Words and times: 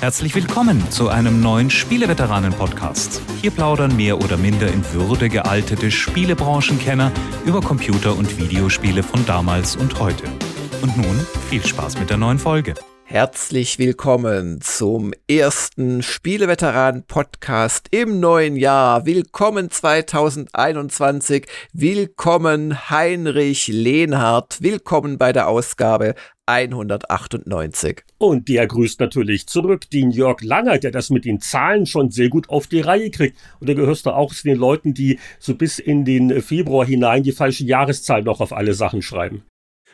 Herzlich 0.00 0.34
willkommen 0.34 0.90
zu 0.90 1.08
einem 1.08 1.40
neuen 1.40 1.70
Spieleveteranen-Podcast. 1.70 3.22
Hier 3.40 3.50
plaudern 3.50 3.96
mehr 3.96 4.18
oder 4.18 4.36
minder 4.36 4.68
in 4.68 4.84
Würde 4.92 5.30
gealtete 5.30 5.90
Spielebranchenkenner 5.90 7.10
über 7.46 7.62
Computer- 7.62 8.14
und 8.14 8.38
Videospiele 8.38 9.02
von 9.02 9.24
damals 9.24 9.74
und 9.74 9.98
heute. 9.98 10.24
Und 10.82 10.98
nun 10.98 11.26
viel 11.48 11.64
Spaß 11.64 11.98
mit 11.98 12.10
der 12.10 12.18
neuen 12.18 12.38
Folge. 12.38 12.74
Herzlich 13.04 13.78
willkommen 13.78 14.60
zum 14.60 15.12
ersten 15.30 16.02
Spieleveteran-Podcast 16.02 17.88
im 17.90 18.20
neuen 18.20 18.56
Jahr. 18.56 19.06
Willkommen 19.06 19.70
2021. 19.70 21.46
Willkommen 21.72 22.90
Heinrich 22.90 23.68
Lehnhardt. 23.68 24.58
Willkommen 24.60 25.16
bei 25.16 25.32
der 25.32 25.48
Ausgabe 25.48 26.14
198. 26.46 28.02
Und 28.18 28.48
der 28.48 28.66
grüßt 28.66 29.00
natürlich 29.00 29.46
zurück 29.46 29.90
den 29.90 30.10
Jörg 30.10 30.40
Langer, 30.42 30.78
der 30.78 30.92
das 30.92 31.10
mit 31.10 31.24
den 31.24 31.40
Zahlen 31.40 31.86
schon 31.86 32.10
sehr 32.10 32.28
gut 32.28 32.48
auf 32.48 32.66
die 32.66 32.80
Reihe 32.80 33.10
kriegt. 33.10 33.36
Und 33.60 33.68
da 33.68 33.74
gehörst 33.74 34.06
du 34.06 34.10
auch 34.10 34.32
zu 34.32 34.44
den 34.44 34.56
Leuten, 34.56 34.94
die 34.94 35.18
so 35.38 35.54
bis 35.54 35.78
in 35.78 36.04
den 36.04 36.40
Februar 36.40 36.86
hinein 36.86 37.22
die 37.22 37.32
falsche 37.32 37.64
Jahreszahl 37.64 38.22
noch 38.22 38.40
auf 38.40 38.52
alle 38.52 38.74
Sachen 38.74 39.02
schreiben. 39.02 39.42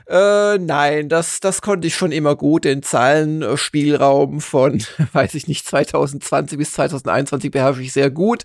Äh, 0.06 0.58
nein, 0.58 1.08
das, 1.08 1.40
das 1.40 1.62
konnte 1.62 1.86
ich 1.86 1.94
schon 1.94 2.12
immer 2.12 2.36
gut. 2.36 2.64
Den 2.64 2.82
Zahlenspielraum 2.82 4.40
von, 4.40 4.82
weiß 5.12 5.34
ich 5.34 5.48
nicht, 5.48 5.66
2020 5.66 6.58
bis 6.58 6.72
2021 6.72 7.50
beherrsche 7.50 7.82
ich 7.82 7.92
sehr 7.92 8.10
gut. 8.10 8.42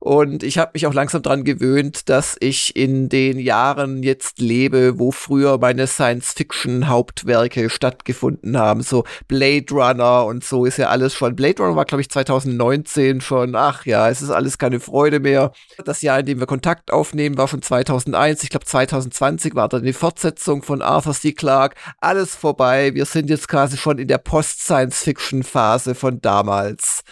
Und 0.00 0.42
ich 0.42 0.58
habe 0.58 0.72
mich 0.74 0.86
auch 0.86 0.94
langsam 0.94 1.22
dran 1.22 1.44
gewöhnt, 1.44 2.08
dass 2.08 2.36
ich 2.40 2.76
in 2.76 3.08
den 3.08 3.38
Jahren 3.38 4.02
jetzt 4.02 4.38
lebe, 4.38 4.98
wo 4.98 5.10
früher 5.10 5.58
meine 5.58 5.86
Science-Fiction-Hauptwerke 5.86 7.70
stattgefunden 7.70 8.58
haben. 8.58 8.82
So 8.82 9.04
Blade 9.28 9.66
Runner 9.70 10.24
und 10.26 10.44
so 10.44 10.64
ist 10.64 10.78
ja 10.78 10.88
alles 10.88 11.14
schon. 11.14 11.36
Blade 11.36 11.62
Runner 11.62 11.76
war, 11.76 11.84
glaube 11.84 12.02
ich, 12.02 12.10
2019 12.10 13.20
schon. 13.20 13.54
Ach 13.54 13.86
ja, 13.86 14.08
es 14.08 14.22
ist 14.22 14.30
alles 14.30 14.58
keine 14.58 14.80
Freude 14.80 15.20
mehr. 15.20 15.52
Das 15.84 16.02
Jahr, 16.02 16.20
in 16.20 16.26
dem 16.26 16.40
wir 16.40 16.46
Kontakt 16.46 16.92
aufnehmen, 16.92 17.36
war 17.38 17.48
schon 17.48 17.62
2001. 17.62 18.42
Ich 18.42 18.50
glaube, 18.50 18.66
2020 18.66 19.54
war 19.54 19.68
dann 19.68 19.82
die 19.82 19.92
Fortsetzung 19.92 20.62
von 20.62 20.82
Arthur 20.82 21.14
C. 21.14 21.32
Clarke. 21.32 21.76
Alles 22.00 22.34
vorbei. 22.34 22.94
Wir 22.94 23.06
sind 23.06 23.30
jetzt 23.30 23.48
quasi 23.48 23.76
schon 23.76 23.98
in 23.98 24.08
der 24.08 24.18
Post-Science-Fiction-Phase 24.18 25.94
von 25.94 26.20
damals. 26.20 27.02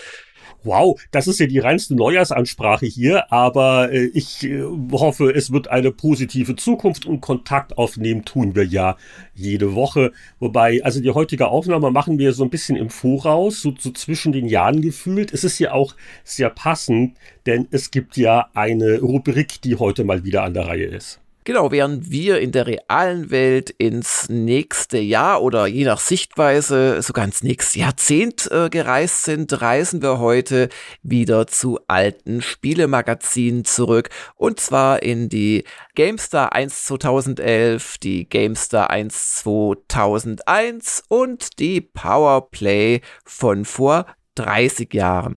Wow, 0.65 1.01
das 1.11 1.27
ist 1.27 1.41
ja 1.41 1.47
die 1.47 1.59
reinste 1.59 1.95
Neujahrsansprache 1.95 2.87
hier, 2.87 3.31
aber 3.31 3.93
äh, 3.93 4.07
ich 4.07 4.45
äh, 4.45 4.63
hoffe, 4.93 5.31
es 5.35 5.53
wird 5.53 5.69
eine 5.69 5.93
positive 5.93 6.57
Zukunft 6.57 7.05
und 7.07 7.21
Kontakt 7.21 7.77
aufnehmen 7.77 8.25
tun 8.25 8.55
wir 8.55 8.65
ja 8.65 8.97
jede 9.35 9.75
Woche. 9.75 10.13
Wobei, 10.41 10.83
also 10.83 11.01
die 11.01 11.11
heutige 11.11 11.49
Aufnahme 11.49 11.91
machen 11.91 12.19
wir 12.19 12.33
so 12.33 12.45
ein 12.45 12.51
bisschen 12.51 12.77
im 12.77 12.89
Voraus, 12.91 13.61
so, 13.61 13.75
so 13.79 13.91
zwischen 13.91 14.33
den 14.33 14.47
Jahren 14.47 14.81
gefühlt. 14.81 15.33
Es 15.33 15.45
ist 15.45 15.59
ja 15.59 15.73
auch 15.73 15.95
sehr 16.25 16.51
passend, 16.51 17.17
denn 17.47 17.69
es 17.71 17.91
gibt 17.91 18.17
ja 18.17 18.49
eine 18.55 19.01
Rubrik, 19.01 19.61
die 19.63 19.77
heute 19.77 20.05
mal 20.05 20.25
wieder 20.25 20.45
an 20.45 20.55
der 20.55 20.67
Reihe 20.67 20.87
ist. 20.87 21.21
Genau, 21.47 21.71
während 21.71 22.11
wir 22.11 22.41
in 22.41 22.53
der 22.53 22.67
realen 22.67 23.31
Welt 23.31 23.69
ins 23.69 24.31
nächste 24.31 24.97
Jahr 24.97 25.43
oder 25.43 25.67
je 25.67 25.85
nach 25.85 26.01
Sichtweise 26.01 27.03
sogar 27.03 27.27
ins 27.27 27.43
nächste 27.43 27.81
Jahrzehnt 27.81 28.51
äh, 28.51 28.71
gereist 28.71 29.25
sind, 29.25 29.61
reisen 29.61 30.01
wir 30.01 30.21
heute 30.21 30.71
wieder 31.03 31.47
zu 31.47 31.81
alten 31.87 32.41
Spielemagazinen 32.41 33.67
zurück 33.67 34.09
und 34.37 34.59
zwar 34.59 35.03
in 35.03 35.29
die 35.29 35.65
GameStar 35.95 36.55
1 36.55 36.87
2011, 36.87 37.99
die 37.99 38.27
GameStar 38.27 38.89
1 38.89 39.37
2001 39.37 41.03
und 41.09 41.59
die 41.59 41.83
Powerplay 41.83 43.03
von 43.27 43.67
vor 43.67 44.07
30 44.37 44.95
Jahren. 44.95 45.35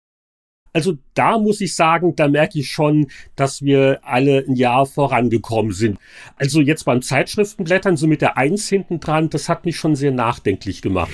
Also 0.78 0.96
da 1.16 1.40
muss 1.40 1.60
ich 1.60 1.76
sagen, 1.76 2.16
da 2.16 2.28
merke 2.28 2.60
ich 2.60 2.70
schon, 2.70 3.08
dass 3.36 3.64
wir 3.64 4.00
alle 4.04 4.46
ein 4.48 4.56
Jahr 4.56 4.86
vorangekommen 4.86 5.72
sind. 5.72 5.98
Also 6.36 6.62
jetzt 6.62 6.84
beim 6.84 7.02
Zeitschriftenblättern, 7.02 7.98
so 7.98 8.06
mit 8.06 8.22
der 8.22 8.38
Eins 8.38 8.70
hinten 8.70 9.00
dran, 9.00 9.32
das 9.32 9.50
hat 9.50 9.66
mich 9.66 9.76
schon 9.76 9.96
sehr 9.96 10.12
nachdenklich 10.12 10.84
gemacht, 10.84 11.10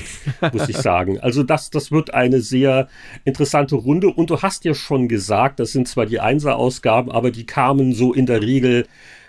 muss 0.52 0.68
ich 0.68 0.76
sagen. 0.90 1.18
Also 1.22 1.44
das, 1.44 1.70
das 1.70 1.94
wird 1.94 2.14
eine 2.14 2.42
sehr 2.42 2.90
interessante 3.24 3.76
Runde. 3.76 4.08
Und 4.10 4.32
du 4.32 4.42
hast 4.42 4.66
ja 4.66 4.74
schon 4.74 5.08
gesagt, 5.08 5.62
das 5.62 5.72
sind 5.72 5.88
zwar 5.88 6.08
die 6.08 6.20
Einser-Ausgaben, 6.20 7.10
aber 7.10 7.32
die 7.32 7.46
kamen 7.46 7.94
so 7.94 8.12
in 8.12 8.26
der 8.26 8.42
Regel 8.42 8.86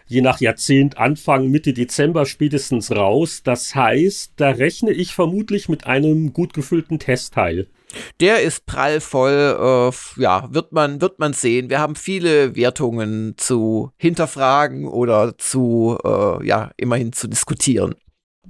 je 0.06 0.20
nach 0.20 0.40
Jahrzehnt 0.40 0.98
Anfang, 0.98 1.48
Mitte 1.48 1.72
Dezember 1.72 2.26
spätestens 2.26 2.90
raus. 2.90 3.42
Das 3.42 3.74
heißt, 3.74 4.32
da 4.36 4.50
rechne 4.50 4.92
ich 4.92 5.14
vermutlich 5.14 5.68
mit 5.68 5.86
einem 5.86 6.32
gut 6.32 6.54
gefüllten 6.54 6.98
Testteil. 6.98 7.66
Der 8.20 8.42
ist 8.42 8.66
prallvoll, 8.66 9.90
äh, 9.90 10.20
ja, 10.20 10.48
wird 10.52 10.72
man, 10.72 11.00
wird 11.00 11.18
man 11.18 11.32
sehen. 11.32 11.70
Wir 11.70 11.78
haben 11.78 11.94
viele 11.94 12.56
Wertungen 12.56 13.34
zu 13.36 13.92
hinterfragen 13.96 14.86
oder 14.86 15.38
zu, 15.38 15.98
äh, 16.04 16.46
ja, 16.46 16.70
immerhin 16.76 17.12
zu 17.12 17.28
diskutieren. 17.28 17.94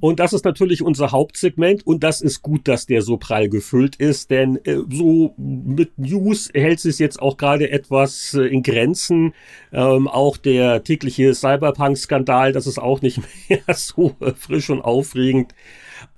Und 0.04 0.20
das 0.20 0.34
ist 0.34 0.44
natürlich 0.44 0.82
unser 0.82 1.12
Hauptsegment 1.12 1.86
und 1.86 2.04
das 2.04 2.20
ist 2.20 2.42
gut, 2.42 2.68
dass 2.68 2.84
der 2.84 3.00
so 3.00 3.16
prall 3.16 3.48
gefüllt 3.48 3.96
ist, 3.96 4.28
denn 4.28 4.62
äh, 4.66 4.76
so 4.90 5.32
mit 5.38 5.98
News 5.98 6.50
hält 6.52 6.84
es 6.84 6.98
jetzt 6.98 7.22
auch 7.22 7.38
gerade 7.38 7.70
etwas 7.70 8.34
äh, 8.34 8.42
in 8.42 8.62
Grenzen. 8.62 9.32
Ähm, 9.72 10.06
auch 10.06 10.36
der 10.36 10.84
tägliche 10.84 11.34
Cyberpunk-Skandal, 11.34 12.52
das 12.52 12.66
ist 12.66 12.78
auch 12.78 13.00
nicht 13.00 13.22
mehr 13.48 13.62
so 13.72 14.14
äh, 14.20 14.32
frisch 14.36 14.68
und 14.68 14.82
aufregend. 14.82 15.54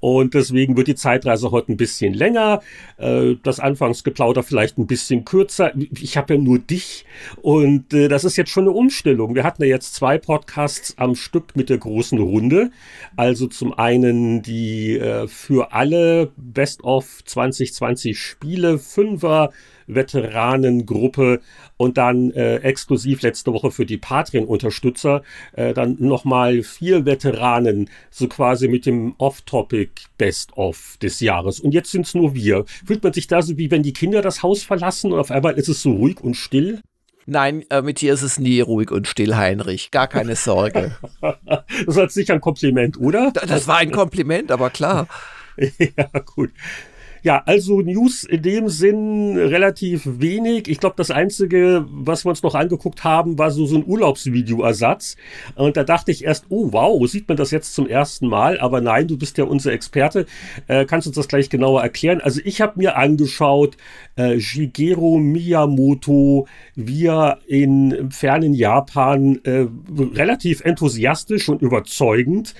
Und 0.07 0.35
deswegen 0.35 0.77
wird 0.77 0.87
die 0.87 0.95
Zeitreise 0.95 1.51
heute 1.51 1.73
ein 1.73 1.77
bisschen 1.77 2.15
länger, 2.15 2.61
äh, 2.97 3.35
das 3.43 3.59
Anfangsgeplauder 3.59 4.45
vielleicht 4.45 4.79
ein 4.79 4.87
bisschen 4.87 5.25
kürzer. 5.25 5.73
Ich 6.01 6.17
habe 6.17 6.35
ja 6.35 6.41
nur 6.41 6.61
dich 6.61 7.05
und 7.43 7.93
äh, 7.93 8.07
das 8.07 8.23
ist 8.23 8.37
jetzt 8.37 8.53
schon 8.53 8.69
eine 8.69 8.71
Umstellung. 8.71 9.35
Wir 9.35 9.43
hatten 9.43 9.65
ja 9.65 9.69
jetzt 9.69 9.97
zwei 9.97 10.17
Podcasts 10.17 10.97
am 10.97 11.17
Stück 11.17 11.57
mit 11.57 11.71
der 11.71 11.79
großen 11.79 12.21
Runde. 12.21 12.71
Also 13.17 13.49
zum 13.49 13.73
einen 13.77 14.43
die 14.43 14.97
äh, 14.97 15.27
für 15.27 15.73
alle 15.73 16.31
Best 16.37 16.85
of 16.85 17.25
2020 17.25 18.17
Spiele, 18.17 18.79
Fünfer, 18.79 19.51
Veteranengruppe 19.87 21.41
und 21.77 21.99
dann 21.99 22.31
äh, 22.33 22.57
exklusiv 22.57 23.23
letzte 23.23 23.53
Woche 23.53 23.71
für 23.71 23.87
die 23.87 23.99
Patreon-Unterstützer 23.99 25.23
äh, 25.53 25.75
dann 25.75 25.97
nochmal 25.99 26.63
vier 26.63 27.07
Veteranen, 27.07 27.91
so 28.11 28.29
quasi 28.29 28.69
mit 28.69 28.87
dem 28.87 29.15
Off-Topic 29.19 29.96
Best-of 30.19 30.97
des 31.03 31.21
Jahres. 31.21 31.61
Und 31.61 31.73
jetzt 31.73 31.91
sind 31.91 32.07
es 32.07 32.15
nur 32.15 32.35
wir. 32.35 32.65
Fühlt 32.85 33.03
man 33.03 33.13
sich 33.13 33.27
da 33.27 33.43
so 33.43 33.57
wie 33.59 33.71
wenn 33.71 33.83
die 33.83 33.93
Kinder 33.93 34.23
das 34.23 34.43
Haus 34.43 34.63
verlassen 34.63 35.13
und 35.13 35.19
auf 35.19 35.31
einmal 35.31 35.55
ist 35.55 35.69
es 35.69 35.83
so 35.83 35.93
ruhig 35.93 36.21
und 36.21 36.35
still? 36.35 36.81
Nein, 37.27 37.65
äh, 37.71 37.83
mit 37.83 38.01
dir 38.01 38.15
ist 38.15 38.23
es 38.23 38.39
nie 38.39 38.61
ruhig 38.61 38.93
und 38.93 39.09
still, 39.09 39.35
Heinrich. 39.37 39.91
Gar 39.91 40.07
keine 40.07 40.37
Sorge. 40.37 40.97
das 41.21 41.97
ist 41.97 42.15
sicher 42.15 42.35
ein 42.35 42.41
Kompliment, 42.41 42.99
oder? 42.99 43.33
Das 43.33 43.67
war 43.67 43.79
ein 43.79 43.91
Kompliment, 43.91 44.53
aber 44.53 44.71
klar. 44.71 45.09
ja, 45.57 46.09
gut. 46.25 46.53
Ja, 47.23 47.43
also 47.47 47.81
News 47.81 48.25
in 48.25 48.43
dem 48.43 48.69
Sinn 48.69 49.37
relativ 49.37 50.03
wenig. 50.05 50.69
Ich 50.69 50.79
glaube, 50.79 50.95
das 50.97 51.11
Einzige, 51.11 51.87
was 51.91 52.25
wir 52.25 52.31
uns 52.31 52.43
noch 52.43 52.55
angeguckt 52.55 53.05
haben, 53.05 53.39
war 53.39 53.51
so, 53.51 53.67
so 53.67 53.77
ein 53.77 53.85
Urlaubsvideoersatz. 53.87 55.17
Und 55.55 55.77
da 55.77 55.85
dachte 55.85 56.11
ich 56.11 56.25
erst, 56.25 56.47
oh 56.49 56.73
wow, 56.73 57.09
sieht 57.09 57.29
man 57.29 57.37
das 57.37 57.51
jetzt 57.51 57.75
zum 57.75 57.89
ersten 57.89 58.29
Mal? 58.29 58.59
Aber 58.61 58.81
nein, 58.81 59.09
du 59.09 59.17
bist 59.17 59.39
ja 59.39 59.45
unser 59.45 59.73
Experte. 59.73 60.27
Äh, 60.67 60.85
kannst 60.85 61.07
uns 61.07 61.17
das 61.17 61.29
gleich 61.29 61.51
genauer 61.51 61.83
erklären? 61.83 62.21
Also 62.21 62.41
ich 62.45 62.61
habe 62.61 62.75
mir 62.77 62.97
angeschaut, 62.97 63.77
äh, 64.17 64.39
Shigeru 64.39 65.19
Miyamoto, 65.19 66.47
wie 66.75 67.07
er 67.07 67.39
in 67.47 68.11
fernen 68.11 68.55
Japan 68.55 69.41
äh, 69.45 69.67
relativ 70.15 70.61
enthusiastisch 70.61 71.49
und 71.49 71.63
überzeugend 71.63 72.55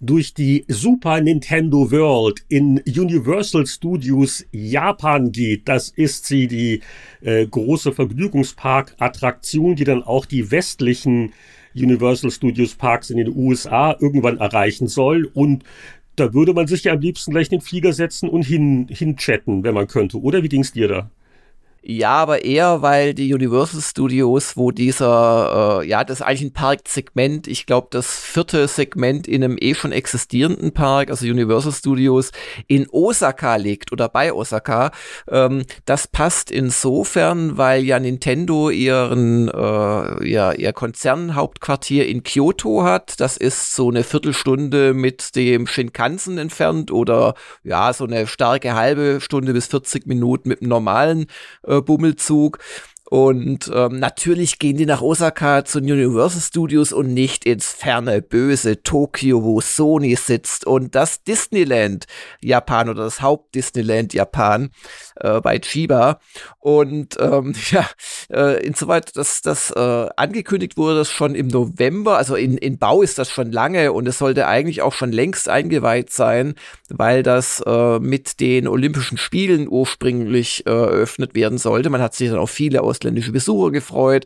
durch 0.00 0.32
die 0.34 0.64
Super 0.68 1.20
Nintendo 1.20 1.90
World 1.90 2.44
in 2.48 2.80
Universal 2.86 3.66
Studios 3.66 4.44
Japan 4.52 5.32
geht. 5.32 5.68
Das 5.68 5.88
ist 5.88 6.26
sie, 6.26 6.46
die 6.46 6.80
äh, 7.20 7.46
große 7.46 7.92
Vergnügungspark-Attraktion, 7.92 9.74
die 9.74 9.84
dann 9.84 10.02
auch 10.02 10.24
die 10.24 10.50
westlichen 10.50 11.32
Universal 11.74 12.30
Studios 12.30 12.74
Parks 12.74 13.10
in 13.10 13.18
den 13.18 13.34
USA 13.34 13.96
irgendwann 13.98 14.38
erreichen 14.38 14.86
soll. 14.86 15.30
Und 15.34 15.64
da 16.16 16.32
würde 16.32 16.52
man 16.52 16.66
sich 16.66 16.84
ja 16.84 16.92
am 16.92 17.00
liebsten 17.00 17.32
gleich 17.32 17.50
in 17.50 17.58
den 17.58 17.64
Flieger 17.64 17.92
setzen 17.92 18.28
und 18.28 18.42
hin, 18.42 18.86
hinchatten, 18.88 19.64
wenn 19.64 19.74
man 19.74 19.86
könnte. 19.86 20.20
Oder 20.20 20.42
wie 20.42 20.48
ging's 20.48 20.72
dir 20.72 20.88
da? 20.88 21.10
Ja, 21.90 22.10
aber 22.10 22.44
eher, 22.44 22.82
weil 22.82 23.14
die 23.14 23.32
Universal 23.32 23.80
Studios, 23.80 24.58
wo 24.58 24.72
dieser, 24.72 25.80
äh, 25.80 25.88
ja, 25.88 26.04
das 26.04 26.20
ist 26.20 26.26
eigentlich 26.26 26.42
ein 26.42 26.52
Parksegment, 26.52 27.46
ich 27.48 27.64
glaube, 27.64 27.88
das 27.90 28.14
vierte 28.14 28.68
Segment 28.68 29.26
in 29.26 29.42
einem 29.42 29.56
eh 29.58 29.74
schon 29.74 29.92
existierenden 29.92 30.72
Park, 30.72 31.08
also 31.08 31.24
Universal 31.24 31.72
Studios, 31.72 32.30
in 32.66 32.86
Osaka 32.90 33.56
liegt 33.56 33.90
oder 33.90 34.10
bei 34.10 34.34
Osaka. 34.34 34.90
Ähm, 35.30 35.62
das 35.86 36.06
passt 36.06 36.50
insofern, 36.50 37.56
weil 37.56 37.82
ja 37.84 37.98
Nintendo 37.98 38.68
ihren, 38.68 39.48
äh, 39.48 40.28
ja, 40.28 40.52
ihr 40.52 40.74
Konzernhauptquartier 40.74 42.06
in 42.06 42.22
Kyoto 42.22 42.82
hat. 42.82 43.18
Das 43.18 43.38
ist 43.38 43.74
so 43.74 43.88
eine 43.88 44.04
Viertelstunde 44.04 44.92
mit 44.92 45.34
dem 45.36 45.66
Shinkansen 45.66 46.36
entfernt 46.36 46.90
oder 46.90 47.32
ja, 47.64 47.94
so 47.94 48.04
eine 48.04 48.26
starke 48.26 48.74
halbe 48.74 49.22
Stunde 49.22 49.54
bis 49.54 49.68
40 49.68 50.06
Minuten 50.06 50.50
mit 50.50 50.60
dem 50.60 50.68
normalen 50.68 51.28
äh, 51.62 51.77
Bummelzug. 51.82 52.58
Und 53.10 53.70
ähm, 53.74 54.00
natürlich 54.00 54.58
gehen 54.58 54.76
die 54.76 54.84
nach 54.84 55.00
Osaka 55.00 55.64
zu 55.64 55.78
Universal 55.78 56.42
Studios 56.42 56.92
und 56.92 57.14
nicht 57.14 57.46
ins 57.46 57.72
ferne, 57.72 58.20
böse 58.20 58.82
Tokio, 58.82 59.42
wo 59.44 59.62
Sony 59.62 60.14
sitzt 60.14 60.66
und 60.66 60.94
das 60.94 61.22
Disneyland 61.22 62.04
Japan 62.42 62.90
oder 62.90 63.04
das 63.04 63.22
Haupt-Disneyland 63.22 64.12
Japan 64.12 64.70
äh, 65.20 65.40
bei 65.40 65.58
Chiba. 65.58 66.20
Und 66.58 67.16
ähm, 67.18 67.54
ja, 67.70 67.88
äh, 68.30 68.64
insoweit, 68.64 69.16
dass 69.16 69.40
das 69.40 69.70
äh, 69.70 70.08
angekündigt 70.16 70.76
wurde, 70.76 70.98
das 70.98 71.10
schon 71.10 71.34
im 71.34 71.48
November, 71.48 72.18
also 72.18 72.34
in, 72.34 72.58
in 72.58 72.78
Bau 72.78 73.00
ist 73.00 73.18
das 73.18 73.30
schon 73.30 73.52
lange 73.52 73.92
und 73.92 74.06
es 74.06 74.18
sollte 74.18 74.46
eigentlich 74.46 74.82
auch 74.82 74.92
schon 74.92 75.12
längst 75.12 75.48
eingeweiht 75.48 76.12
sein, 76.12 76.56
weil 76.90 77.22
das 77.22 77.62
äh, 77.66 77.98
mit 78.00 78.40
den 78.40 78.68
Olympischen 78.68 79.16
Spielen 79.16 79.66
ursprünglich 79.68 80.66
äh, 80.66 80.70
eröffnet 80.70 81.34
werden 81.34 81.56
sollte. 81.56 81.88
Man 81.88 82.02
hat 82.02 82.14
sich 82.14 82.28
dann 82.28 82.38
auch 82.38 82.48
viele 82.48 82.82
aus 82.82 82.98
ausländische 82.98 83.32
Besucher 83.32 83.70
gefreut. 83.70 84.24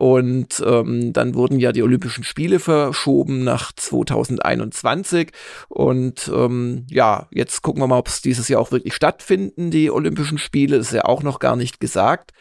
Und 0.00 0.64
ähm, 0.66 1.12
dann 1.12 1.34
wurden 1.34 1.60
ja 1.60 1.72
die 1.72 1.82
Olympischen 1.82 2.24
Spiele 2.24 2.58
verschoben 2.58 3.44
nach 3.44 3.70
2021. 3.70 5.30
Und 5.68 6.32
ähm, 6.34 6.86
ja, 6.88 7.28
jetzt 7.30 7.60
gucken 7.60 7.82
wir 7.82 7.86
mal, 7.86 7.98
ob 7.98 8.08
es 8.08 8.22
dieses 8.22 8.48
Jahr 8.48 8.62
auch 8.62 8.72
wirklich 8.72 8.94
stattfinden, 8.94 9.70
die 9.70 9.90
Olympischen 9.90 10.38
Spiele. 10.38 10.78
Das 10.78 10.86
ist 10.86 10.94
ja 10.94 11.04
auch 11.04 11.22
noch 11.22 11.38
gar 11.38 11.54
nicht 11.54 11.80
gesagt. 11.80 12.32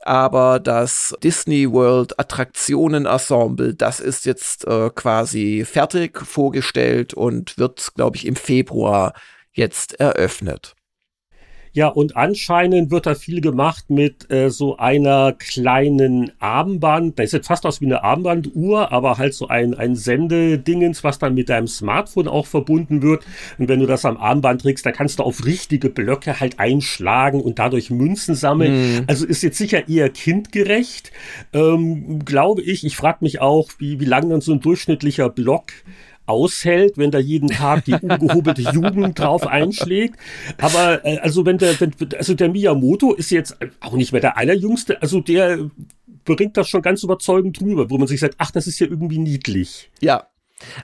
Aber 0.00 0.58
das 0.58 1.14
Disney 1.22 1.70
World 1.70 2.18
Attraktionen 2.18 3.06
Ensemble, 3.06 3.74
das 3.74 4.00
ist 4.00 4.26
jetzt 4.26 4.66
äh, 4.66 4.90
quasi 4.90 5.64
fertig 5.64 6.18
vorgestellt 6.18 7.14
und 7.14 7.56
wird, 7.56 7.94
glaube 7.94 8.16
ich, 8.16 8.26
im 8.26 8.34
Februar 8.34 9.14
jetzt 9.52 10.00
eröffnet. 10.00 10.75
Ja, 11.76 11.88
und 11.88 12.16
anscheinend 12.16 12.90
wird 12.90 13.04
da 13.04 13.14
viel 13.14 13.42
gemacht 13.42 13.90
mit 13.90 14.32
äh, 14.32 14.48
so 14.48 14.78
einer 14.78 15.34
kleinen 15.34 16.32
Armband. 16.38 17.18
Das 17.18 17.32
sieht 17.32 17.44
fast 17.44 17.66
aus 17.66 17.82
wie 17.82 17.84
eine 17.84 18.02
Armbanduhr, 18.02 18.92
aber 18.92 19.18
halt 19.18 19.34
so 19.34 19.48
ein, 19.48 19.74
ein 19.74 19.94
Sendedingens, 19.94 21.04
was 21.04 21.18
dann 21.18 21.34
mit 21.34 21.50
deinem 21.50 21.66
Smartphone 21.66 22.28
auch 22.28 22.46
verbunden 22.46 23.02
wird. 23.02 23.26
Und 23.58 23.68
wenn 23.68 23.80
du 23.80 23.84
das 23.84 24.06
am 24.06 24.16
Armband 24.16 24.62
trägst, 24.62 24.86
da 24.86 24.90
kannst 24.90 25.18
du 25.18 25.22
auf 25.22 25.44
richtige 25.44 25.90
Blöcke 25.90 26.40
halt 26.40 26.58
einschlagen 26.58 27.42
und 27.42 27.58
dadurch 27.58 27.90
Münzen 27.90 28.34
sammeln. 28.34 28.72
Mhm. 28.72 29.04
Also 29.06 29.26
ist 29.26 29.42
jetzt 29.42 29.58
sicher 29.58 29.86
eher 29.86 30.08
kindgerecht, 30.08 31.12
ähm, 31.52 32.24
glaube 32.24 32.62
ich. 32.62 32.86
Ich 32.86 32.96
frage 32.96 33.18
mich 33.20 33.42
auch, 33.42 33.68
wie, 33.76 34.00
wie 34.00 34.06
lang 34.06 34.30
dann 34.30 34.40
so 34.40 34.54
ein 34.54 34.60
durchschnittlicher 34.60 35.28
Block 35.28 35.72
aushält, 36.26 36.98
wenn 36.98 37.10
da 37.10 37.18
jeden 37.18 37.48
Tag 37.48 37.84
die 37.84 37.94
ungehobelte 37.94 38.62
Jugend 38.62 39.18
drauf 39.18 39.46
einschlägt. 39.46 40.18
Aber 40.58 41.04
äh, 41.04 41.18
also 41.18 41.46
wenn 41.46 41.58
der, 41.58 41.80
wenn, 41.80 41.92
also 42.16 42.34
der 42.34 42.48
Miyamoto 42.48 43.14
ist 43.14 43.30
jetzt 43.30 43.56
auch 43.80 43.94
nicht 43.94 44.12
mehr 44.12 44.20
der 44.20 44.36
allerjüngste, 44.36 45.00
also 45.00 45.20
der 45.20 45.70
bringt 46.24 46.56
das 46.56 46.68
schon 46.68 46.82
ganz 46.82 47.02
überzeugend 47.02 47.60
drüber, 47.60 47.88
wo 47.90 47.98
man 47.98 48.08
sich 48.08 48.20
sagt, 48.20 48.34
ach, 48.38 48.50
das 48.50 48.66
ist 48.66 48.78
ja 48.80 48.86
irgendwie 48.86 49.18
niedlich. 49.18 49.90
Ja, 50.00 50.26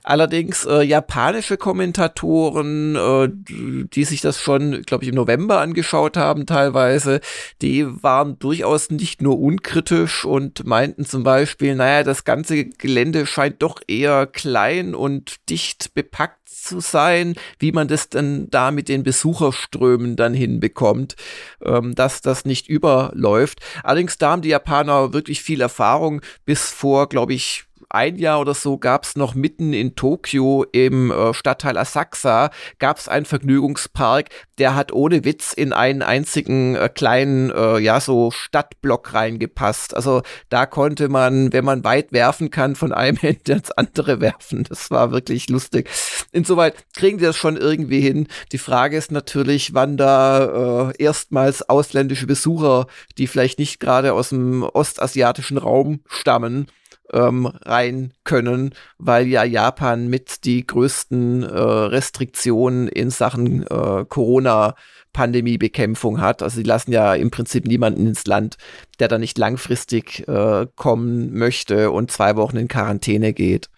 Allerdings 0.03 0.65
äh, 0.65 0.81
japanische 0.83 1.57
Kommentatoren, 1.57 2.95
äh, 2.95 3.29
die 3.31 4.03
sich 4.03 4.21
das 4.21 4.39
schon, 4.39 4.83
glaube 4.83 5.03
ich, 5.03 5.09
im 5.09 5.15
November 5.15 5.61
angeschaut 5.61 6.15
haben 6.15 6.45
teilweise, 6.45 7.21
die 7.61 7.85
waren 8.03 8.37
durchaus 8.37 8.91
nicht 8.91 9.23
nur 9.23 9.39
unkritisch 9.39 10.25
und 10.25 10.65
meinten 10.65 11.05
zum 11.05 11.23
Beispiel, 11.23 11.73
naja, 11.75 12.03
das 12.03 12.23
ganze 12.23 12.65
Gelände 12.65 13.25
scheint 13.25 13.63
doch 13.63 13.81
eher 13.87 14.27
klein 14.27 14.93
und 14.93 15.49
dicht 15.49 15.95
bepackt 15.95 16.49
zu 16.49 16.79
sein, 16.79 17.33
wie 17.57 17.71
man 17.71 17.87
das 17.87 18.09
dann 18.09 18.49
da 18.51 18.69
mit 18.69 18.89
den 18.89 19.01
Besucherströmen 19.01 20.15
dann 20.15 20.35
hinbekommt, 20.35 21.15
ähm, 21.63 21.95
dass 21.95 22.21
das 22.21 22.45
nicht 22.45 22.69
überläuft. 22.69 23.59
Allerdings 23.83 24.19
da 24.19 24.31
haben 24.31 24.43
die 24.43 24.49
Japaner 24.49 25.13
wirklich 25.13 25.41
viel 25.41 25.61
Erfahrung 25.61 26.21
bis 26.45 26.69
vor, 26.69 27.09
glaube 27.09 27.33
ich, 27.33 27.65
ein 27.93 28.17
Jahr 28.17 28.41
oder 28.41 28.53
so 28.53 28.77
gab 28.77 29.03
es 29.03 29.15
noch 29.15 29.35
mitten 29.35 29.71
in 29.71 29.95
Tokio 29.95 30.65
im 30.71 31.11
äh, 31.11 31.33
Stadtteil 31.33 31.77
Asakusa 31.77 32.49
gab 32.79 32.97
es 32.97 33.07
einen 33.07 33.25
Vergnügungspark, 33.25 34.29
der 34.57 34.75
hat 34.75 34.91
ohne 34.91 35.23
Witz 35.25 35.53
in 35.53 35.73
einen 35.73 36.01
einzigen 36.01 36.75
äh, 36.75 36.89
kleinen, 36.89 37.51
äh, 37.51 37.77
ja, 37.79 37.99
so 37.99 38.31
Stadtblock 38.31 39.13
reingepasst. 39.13 39.95
Also 39.95 40.23
da 40.49 40.65
konnte 40.65 41.07
man, 41.07 41.53
wenn 41.53 41.65
man 41.65 41.83
weit 41.83 42.11
werfen 42.11 42.49
kann, 42.49 42.75
von 42.75 42.91
einem 42.91 43.17
Ende 43.21 43.53
ins 43.53 43.71
andere 43.71 44.19
werfen. 44.19 44.63
Das 44.67 44.89
war 44.89 45.11
wirklich 45.11 45.49
lustig. 45.49 45.89
Insoweit 46.31 46.75
kriegen 46.93 47.19
die 47.19 47.25
das 47.25 47.37
schon 47.37 47.57
irgendwie 47.57 48.01
hin. 48.01 48.27
Die 48.51 48.57
Frage 48.57 48.97
ist 48.97 49.11
natürlich, 49.11 49.73
wann 49.75 49.97
da 49.97 50.89
äh, 50.89 51.03
erstmals 51.03 51.69
ausländische 51.69 52.25
Besucher, 52.25 52.87
die 53.19 53.27
vielleicht 53.27 53.59
nicht 53.59 53.79
gerade 53.79 54.13
aus 54.13 54.29
dem 54.29 54.63
ostasiatischen 54.63 55.59
Raum 55.59 56.01
stammen, 56.07 56.67
ähm, 57.11 57.45
rein 57.45 58.13
können, 58.23 58.73
weil 58.97 59.27
ja 59.27 59.43
Japan 59.43 60.07
mit 60.07 60.45
die 60.45 60.65
größten 60.65 61.43
äh, 61.43 61.47
Restriktionen 61.47 62.87
in 62.87 63.09
Sachen 63.09 63.63
äh, 63.63 64.05
Corona 64.07 64.75
Pandemiebekämpfung 65.13 66.19
hat. 66.19 66.41
Also 66.41 66.57
sie 66.57 66.63
lassen 66.63 66.91
ja 66.91 67.13
im 67.13 67.31
Prinzip 67.31 67.65
niemanden 67.65 68.07
ins 68.07 68.25
Land, 68.25 68.57
der 68.99 69.07
da 69.07 69.17
nicht 69.17 69.37
langfristig 69.37 70.27
äh, 70.27 70.65
kommen 70.75 71.33
möchte 71.33 71.91
und 71.91 72.11
zwei 72.11 72.35
Wochen 72.35 72.57
in 72.57 72.67
Quarantäne 72.67 73.33
geht. 73.33 73.69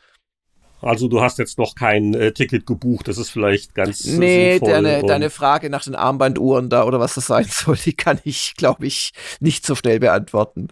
Also 0.81 1.07
du 1.07 1.21
hast 1.21 1.39
jetzt 1.39 1.57
noch 1.57 1.73
kein 1.73 2.13
äh, 2.13 2.31
Ticket 2.31 2.67
gebucht, 2.67 3.07
das 3.07 3.17
ist 3.17 3.31
vielleicht 3.31 3.73
ganz 3.73 4.05
Nee, 4.05 4.59
sinnvoll 4.59 4.69
deine, 4.69 5.03
deine 5.03 5.29
Frage 5.29 5.69
nach 5.69 5.83
den 5.83 5.95
Armbanduhren 5.95 6.69
da 6.69 6.83
oder 6.83 6.99
was 6.99 7.15
das 7.15 7.27
sein 7.27 7.45
soll, 7.49 7.77
die 7.77 7.93
kann 7.93 8.19
ich, 8.23 8.53
glaube 8.55 8.85
ich, 8.85 9.11
nicht 9.39 9.65
so 9.65 9.73
schnell 9.75 9.99
beantworten. 9.99 10.67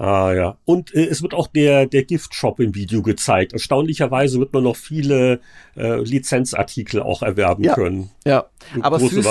Ah 0.00 0.32
ja. 0.32 0.56
Und 0.64 0.94
äh, 0.94 1.06
es 1.06 1.22
wird 1.22 1.34
auch 1.34 1.48
der, 1.48 1.86
der 1.86 2.04
Gift-Shop 2.04 2.60
im 2.60 2.76
Video 2.76 3.02
gezeigt. 3.02 3.52
Erstaunlicherweise 3.52 4.38
wird 4.38 4.52
man 4.52 4.62
noch 4.62 4.76
viele 4.76 5.40
äh, 5.76 6.00
Lizenzartikel 6.00 7.02
auch 7.02 7.22
erwerben 7.22 7.64
ja, 7.64 7.74
können. 7.74 8.10
Ja, 8.24 8.46
aber 8.80 9.00
süß, 9.00 9.26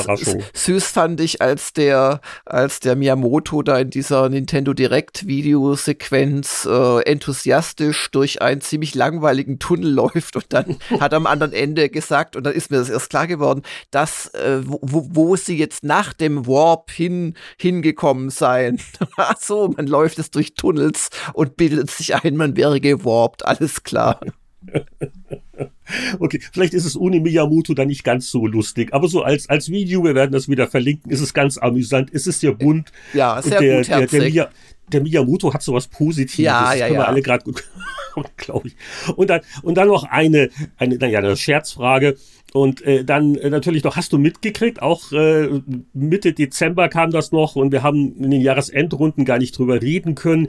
süß 0.53 0.83
fand 0.87 1.21
ich, 1.21 1.41
als 1.41 1.71
der, 1.71 2.19
als 2.45 2.81
der 2.81 2.97
Miyamoto 2.97 3.61
da 3.61 3.79
in 3.79 3.91
dieser 3.91 4.27
Nintendo 4.27 4.73
Direct-Videosequenz 4.73 6.67
äh, 6.69 7.01
enthusiastisch 7.03 8.11
durch 8.11 8.41
einen 8.41 8.59
ziemlich 8.59 8.93
langweiligen 8.93 9.59
Tunnel 9.59 9.91
läuft 9.93 10.35
und 10.35 10.47
dann 10.49 10.77
hat 10.99 11.13
am 11.13 11.27
anderen 11.27 11.53
Ende 11.53 11.89
gesagt, 11.89 12.35
und 12.35 12.45
dann 12.45 12.53
ist 12.53 12.71
mir 12.71 12.77
das 12.77 12.89
erst 12.89 13.09
klar 13.09 13.27
geworden, 13.27 13.61
dass 13.91 14.27
äh, 14.33 14.59
wo, 14.65 15.07
wo 15.11 15.35
sie 15.37 15.57
jetzt 15.57 15.85
nach 15.85 16.11
dem 16.11 16.45
Warp 16.45 16.91
hin, 16.91 17.35
hingekommen 17.57 18.31
seien. 18.31 18.81
Ach 19.15 19.39
so, 19.39 19.69
man 19.69 19.87
läuft 19.87 20.19
es 20.19 20.29
durch 20.29 20.55
Tunnels 20.57 21.09
und 21.33 21.55
bildet 21.55 21.89
sich 21.89 22.15
ein, 22.15 22.35
man 22.35 22.57
wäre 22.57 22.81
gewarpt, 22.81 23.45
alles 23.45 23.83
klar. 23.83 24.19
Okay, 26.19 26.41
vielleicht 26.51 26.73
ist 26.73 26.85
es 26.85 26.97
ohne 26.97 27.19
Miyamoto 27.21 27.73
dann 27.73 27.87
nicht 27.87 28.03
ganz 28.03 28.29
so 28.29 28.45
lustig, 28.45 28.93
aber 28.93 29.07
so 29.07 29.23
als, 29.23 29.47
als 29.47 29.69
Video, 29.69 30.03
wir 30.03 30.15
werden 30.15 30.31
das 30.31 30.49
wieder 30.49 30.67
verlinken, 30.67 31.11
ist 31.11 31.21
es 31.21 31.33
ganz 31.33 31.57
amüsant, 31.57 32.09
ist 32.09 32.27
es 32.27 32.41
sehr 32.41 32.51
bunt. 32.51 32.91
Ja, 33.13 33.41
sehr 33.41 33.59
der, 33.59 33.77
gut, 33.77 33.87
der, 33.87 34.07
der, 34.07 34.29
der, 34.29 34.49
der 34.91 35.01
Miyamoto 35.01 35.53
hat 35.53 35.61
sowas 35.61 35.87
Positives. 35.87 36.37
Ja, 36.37 36.73
ja, 36.73 36.79
das 36.79 36.79
können 36.79 36.93
ja. 36.93 36.99
wir 36.99 37.07
alle 37.07 37.21
gerade 37.21 37.43
gut, 37.43 37.63
glaube 38.37 38.69
ich. 38.69 38.75
Und 39.15 39.29
dann, 39.29 39.41
und 39.63 39.75
dann 39.75 39.87
noch 39.87 40.03
eine, 40.03 40.49
eine, 40.77 40.97
naja, 40.97 41.19
eine 41.19 41.35
Scherzfrage. 41.35 42.17
Und 42.53 42.81
äh, 42.83 43.03
dann 43.03 43.35
äh, 43.35 43.49
natürlich 43.49 43.83
noch, 43.83 43.97
hast 43.97 44.13
du 44.13 44.17
mitgekriegt, 44.17 44.81
auch 44.81 45.11
äh, 45.11 45.49
Mitte 45.93 46.31
Dezember 46.31 46.87
kam 46.87 47.11
das 47.11 47.33
noch 47.33 47.57
und 47.57 47.73
wir 47.73 47.83
haben 47.83 48.15
in 48.23 48.31
den 48.31 48.41
Jahresendrunden 48.41 49.25
gar 49.25 49.37
nicht 49.37 49.57
drüber 49.57 49.81
reden 49.81 50.15
können. 50.15 50.47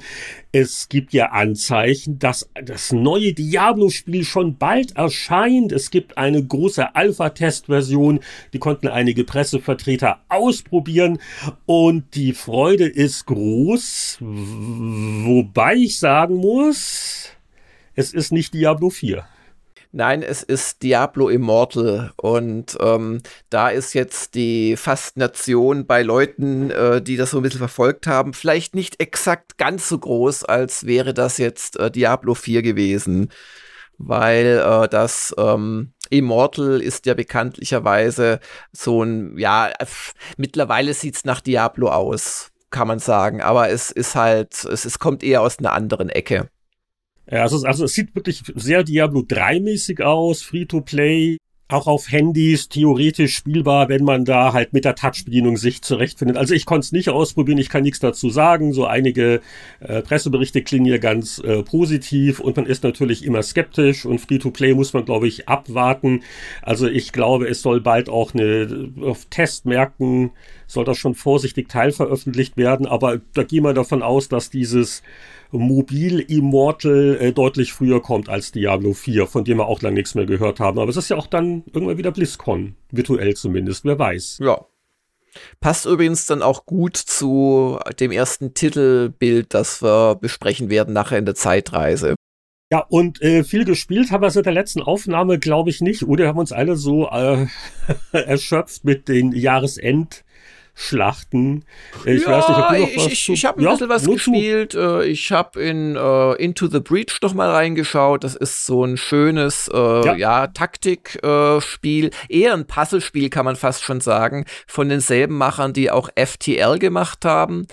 Es 0.52 0.88
gibt 0.88 1.12
ja 1.12 1.32
Anzeichen, 1.32 2.20
dass 2.20 2.48
das 2.62 2.92
neue 2.92 3.32
Diablo-Spiel 3.32 4.22
schon 4.22 4.58
bald 4.58 4.96
erscheint. 4.96 5.72
Es 5.72 5.90
gibt 5.90 6.18
eine 6.18 6.44
große 6.44 6.94
Alpha-Test-Version, 6.94 8.20
die 8.52 8.58
konnten 8.60 8.86
einige 8.86 9.24
Pressevertreter 9.24 10.20
ausprobieren 10.28 11.18
und 11.66 12.14
die 12.14 12.32
Freude 12.32 12.86
ist 12.86 13.26
groß, 13.26 14.18
wobei 14.20 15.74
ich 15.74 15.98
sagen 15.98 16.36
muss, 16.36 17.30
es 17.94 18.14
ist 18.14 18.30
nicht 18.30 18.54
Diablo 18.54 18.90
4. 18.90 19.24
Nein, 19.90 20.22
es 20.22 20.42
ist 20.42 20.82
Diablo 20.82 21.30
Immortal 21.30 22.12
und 22.16 22.76
ähm, 22.78 23.22
da 23.48 23.70
ist 23.70 23.94
jetzt 23.94 24.34
die 24.34 24.76
Faszination 24.76 25.86
bei 25.86 26.02
Leuten, 26.02 26.70
äh, 26.70 27.00
die 27.00 27.16
das 27.16 27.30
so 27.30 27.38
ein 27.38 27.42
bisschen 27.42 27.58
verfolgt 27.58 28.06
haben, 28.06 28.34
vielleicht 28.34 28.74
nicht 28.74 29.00
exakt 29.00 29.56
ganz 29.56 29.88
so 29.88 29.98
groß, 29.98 30.44
als 30.44 30.84
wäre 30.84 31.14
das 31.14 31.38
jetzt 31.38 31.78
äh, 31.78 31.90
Diablo 31.90 32.34
4 32.34 32.60
gewesen, 32.60 33.30
weil 33.96 34.62
äh, 34.62 34.88
das 34.88 35.34
ähm, 35.38 35.94
Immortal 36.10 36.82
ist 36.82 37.06
ja 37.06 37.14
bekanntlicherweise 37.14 38.40
so 38.72 39.02
ein, 39.02 39.38
ja, 39.38 39.72
mittlerweile 40.36 40.92
sieht's 40.92 41.24
nach 41.24 41.40
Diablo 41.40 41.88
aus, 41.88 42.50
kann 42.70 42.88
man 42.88 42.98
sagen, 42.98 43.40
aber 43.40 43.70
es 43.70 43.90
ist 43.90 44.14
halt, 44.14 44.64
es, 44.64 44.84
es 44.84 44.98
kommt 44.98 45.22
eher 45.22 45.40
aus 45.40 45.58
einer 45.58 45.72
anderen 45.72 46.10
Ecke. 46.10 46.50
Ja, 47.30 47.42
also, 47.42 47.64
also 47.66 47.84
es 47.84 47.94
sieht 47.94 48.14
wirklich 48.14 48.42
sehr 48.54 48.84
Diablo 48.84 49.20
3-mäßig 49.20 50.02
aus, 50.02 50.42
Free-to-Play, 50.42 51.36
auch 51.70 51.86
auf 51.86 52.10
Handys 52.10 52.70
theoretisch 52.70 53.36
spielbar, 53.36 53.90
wenn 53.90 54.02
man 54.02 54.24
da 54.24 54.54
halt 54.54 54.72
mit 54.72 54.86
der 54.86 54.94
Touch-Bedienung 54.94 55.58
sich 55.58 55.82
zurechtfindet. 55.82 56.38
Also 56.38 56.54
ich 56.54 56.64
konnte 56.64 56.86
es 56.86 56.92
nicht 56.92 57.10
ausprobieren, 57.10 57.58
ich 57.58 57.68
kann 57.68 57.82
nichts 57.82 58.00
dazu 58.00 58.30
sagen. 58.30 58.72
So 58.72 58.86
einige 58.86 59.42
äh, 59.80 60.00
Presseberichte 60.00 60.62
klingen 60.62 60.86
hier 60.86 60.98
ganz 60.98 61.38
äh, 61.40 61.62
positiv 61.62 62.40
und 62.40 62.56
man 62.56 62.64
ist 62.64 62.84
natürlich 62.84 63.22
immer 63.22 63.42
skeptisch 63.42 64.06
und 64.06 64.18
Free-to-Play 64.20 64.72
muss 64.72 64.94
man, 64.94 65.04
glaube 65.04 65.28
ich, 65.28 65.46
abwarten. 65.46 66.22
Also 66.62 66.88
ich 66.88 67.12
glaube, 67.12 67.46
es 67.46 67.60
soll 67.60 67.82
bald 67.82 68.08
auch 68.08 68.32
eine 68.32 68.90
auf 69.02 69.26
Testmärkten 69.26 70.30
soll 70.68 70.84
das 70.84 70.98
schon 70.98 71.14
vorsichtig 71.14 71.68
teilveröffentlicht 71.68 72.56
werden, 72.58 72.86
aber 72.86 73.20
da 73.34 73.42
gehen 73.42 73.64
wir 73.64 73.72
davon 73.72 74.02
aus, 74.02 74.28
dass 74.28 74.50
dieses 74.50 75.02
Mobil 75.50 76.20
Immortal 76.20 77.16
äh, 77.20 77.32
deutlich 77.32 77.72
früher 77.72 78.02
kommt 78.02 78.28
als 78.28 78.52
Diablo 78.52 78.92
4, 78.92 79.26
von 79.26 79.44
dem 79.44 79.58
wir 79.58 79.66
auch 79.66 79.82
lange 79.82 79.94
nichts 79.94 80.14
mehr 80.14 80.26
gehört 80.26 80.60
haben. 80.60 80.78
Aber 80.78 80.90
es 80.90 80.96
ist 80.96 81.08
ja 81.08 81.16
auch 81.16 81.26
dann 81.26 81.64
irgendwann 81.72 81.98
wieder 81.98 82.12
BlizzCon, 82.12 82.74
virtuell 82.90 83.34
zumindest, 83.34 83.84
wer 83.84 83.98
weiß. 83.98 84.38
Ja. 84.42 84.66
Passt 85.60 85.86
übrigens 85.86 86.26
dann 86.26 86.42
auch 86.42 86.66
gut 86.66 86.96
zu 86.96 87.78
dem 88.00 88.10
ersten 88.10 88.54
Titelbild, 88.54 89.54
das 89.54 89.82
wir 89.82 90.16
besprechen 90.16 90.70
werden 90.70 90.94
nachher 90.94 91.18
in 91.18 91.26
der 91.26 91.34
Zeitreise. 91.34 92.14
Ja, 92.70 92.80
und 92.80 93.22
äh, 93.22 93.44
viel 93.44 93.64
gespielt 93.64 94.10
haben 94.10 94.22
wir 94.22 94.30
seit 94.30 94.44
der 94.44 94.52
letzten 94.52 94.82
Aufnahme, 94.82 95.38
glaube 95.38 95.70
ich, 95.70 95.80
nicht. 95.80 96.02
Oder 96.02 96.28
haben 96.28 96.38
uns 96.38 96.52
alle 96.52 96.76
so 96.76 97.08
äh, 97.08 97.46
erschöpft 98.12 98.84
mit 98.84 99.08
den 99.08 99.32
Jahresend- 99.32 100.24
Schlachten. 100.80 101.64
Ich 102.04 102.22
ja, 102.22 102.30
weiß 102.30 102.48
nicht, 102.48 102.58
ob 102.58 102.68
du 102.68 102.78
noch 102.78 102.88
ich, 102.88 102.96
was 102.96 103.06
ich, 103.06 103.28
ich 103.30 103.44
habe 103.44 103.60
ein 103.60 103.64
ja, 103.64 103.70
bisschen 103.72 103.88
was 103.88 104.06
gespielt. 104.06 104.74
Du? 104.74 105.00
Äh, 105.00 105.06
ich 105.08 105.32
habe 105.32 105.60
in 105.60 105.96
uh, 105.96 106.34
Into 106.34 106.68
the 106.68 106.78
Breach 106.78 107.18
doch 107.20 107.34
mal 107.34 107.50
reingeschaut. 107.50 108.22
Das 108.22 108.36
ist 108.36 108.64
so 108.64 108.84
ein 108.84 108.96
schönes, 108.96 109.68
uh, 109.74 110.02
ja. 110.04 110.14
ja 110.14 110.46
Taktikspiel. 110.46 112.10
Eher 112.28 112.54
ein 112.54 112.66
Puzzlespiel, 112.68 113.28
kann 113.28 113.44
man 113.44 113.56
fast 113.56 113.82
schon 113.82 114.00
sagen. 114.00 114.44
Von 114.68 114.88
denselben 114.88 115.36
Machern, 115.36 115.72
die 115.72 115.90
auch 115.90 116.10
FTL 116.14 116.78
gemacht 116.78 117.24
haben 117.24 117.66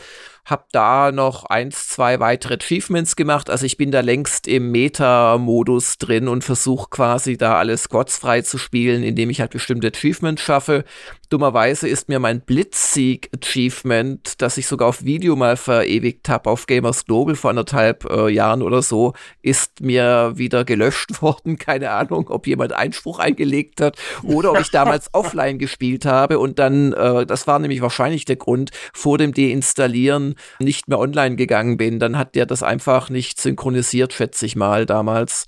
habe 0.46 0.66
da 0.72 1.12
noch 1.12 1.46
eins, 1.46 1.88
zwei 1.88 2.20
weitere 2.20 2.56
Achievements 2.56 3.16
gemacht. 3.16 3.50
Also 3.50 3.66
ich 3.66 3.78
bin 3.78 3.92
da 3.92 4.02
längst 4.02 4.48
im 4.48 4.72
Meta-Modus 4.72 5.98
drin 5.98 6.28
und 6.28 6.44
versuche 6.44 6.88
quasi 6.92 7.36
da 7.36 7.58
alles 7.58 7.84
squads-frei 7.84 8.42
zu 8.42 8.60
spielen, 8.60 9.02
indem 9.02 9.32
ich 9.32 9.42
halt 9.42 9.52
bestimmte 9.52 9.88
Achievements 9.88 10.44
schaffe. 10.44 10.84
Dummerweise 11.30 11.90
ist 11.90 12.08
mir 12.08 12.20
mein 12.20 12.42
Blitzsieg-Achievement, 12.42 14.42
das 14.42 14.58
ich 14.58 14.68
sogar 14.68 14.90
auf 14.90 15.04
Video 15.04 15.36
mal 15.36 15.58
verewigt 15.58 16.30
habe 16.30 16.52
auf 16.52 16.68
Gamers 16.68 17.06
Global 17.06 17.36
vor 17.36 17.50
anderthalb 17.50 18.06
äh, 18.06 18.30
Jahren 18.30 18.62
oder 18.62 18.84
so, 18.84 19.14
ist 19.42 19.82
mir 19.82 20.34
wieder 20.36 20.64
gelöscht 20.64 21.10
worden. 21.24 21.58
Keine 21.58 21.90
Ahnung, 21.90 22.30
ob 22.30 22.46
jemand 22.46 22.74
Einspruch 22.74 23.18
eingelegt 23.18 23.82
hat 23.82 23.98
oder 24.22 24.52
ob 24.52 24.60
ich 24.60 24.70
damals 24.70 25.10
offline 25.14 25.58
gespielt 25.58 26.06
habe 26.06 26.38
und 26.38 26.60
dann, 26.60 26.94
äh, 26.94 27.26
das 27.26 27.48
war 27.48 27.58
nämlich 27.58 27.82
wahrscheinlich 27.82 28.26
der 28.26 28.36
Grund, 28.36 28.70
vor 28.94 29.18
dem 29.18 29.34
Deinstallieren 29.34 30.35
nicht 30.60 30.88
mehr 30.88 31.00
online 31.00 31.36
gegangen 31.36 31.78
bin. 31.78 32.00
Dann 32.00 32.18
hat 32.18 32.36
der 32.36 32.46
das 32.46 32.64
einfach 32.64 33.10
nicht 33.10 33.40
synchronisiert, 33.40 34.14
schätze 34.14 34.46
ich 34.46 34.56
mal, 34.56 34.86
damals. 34.86 35.48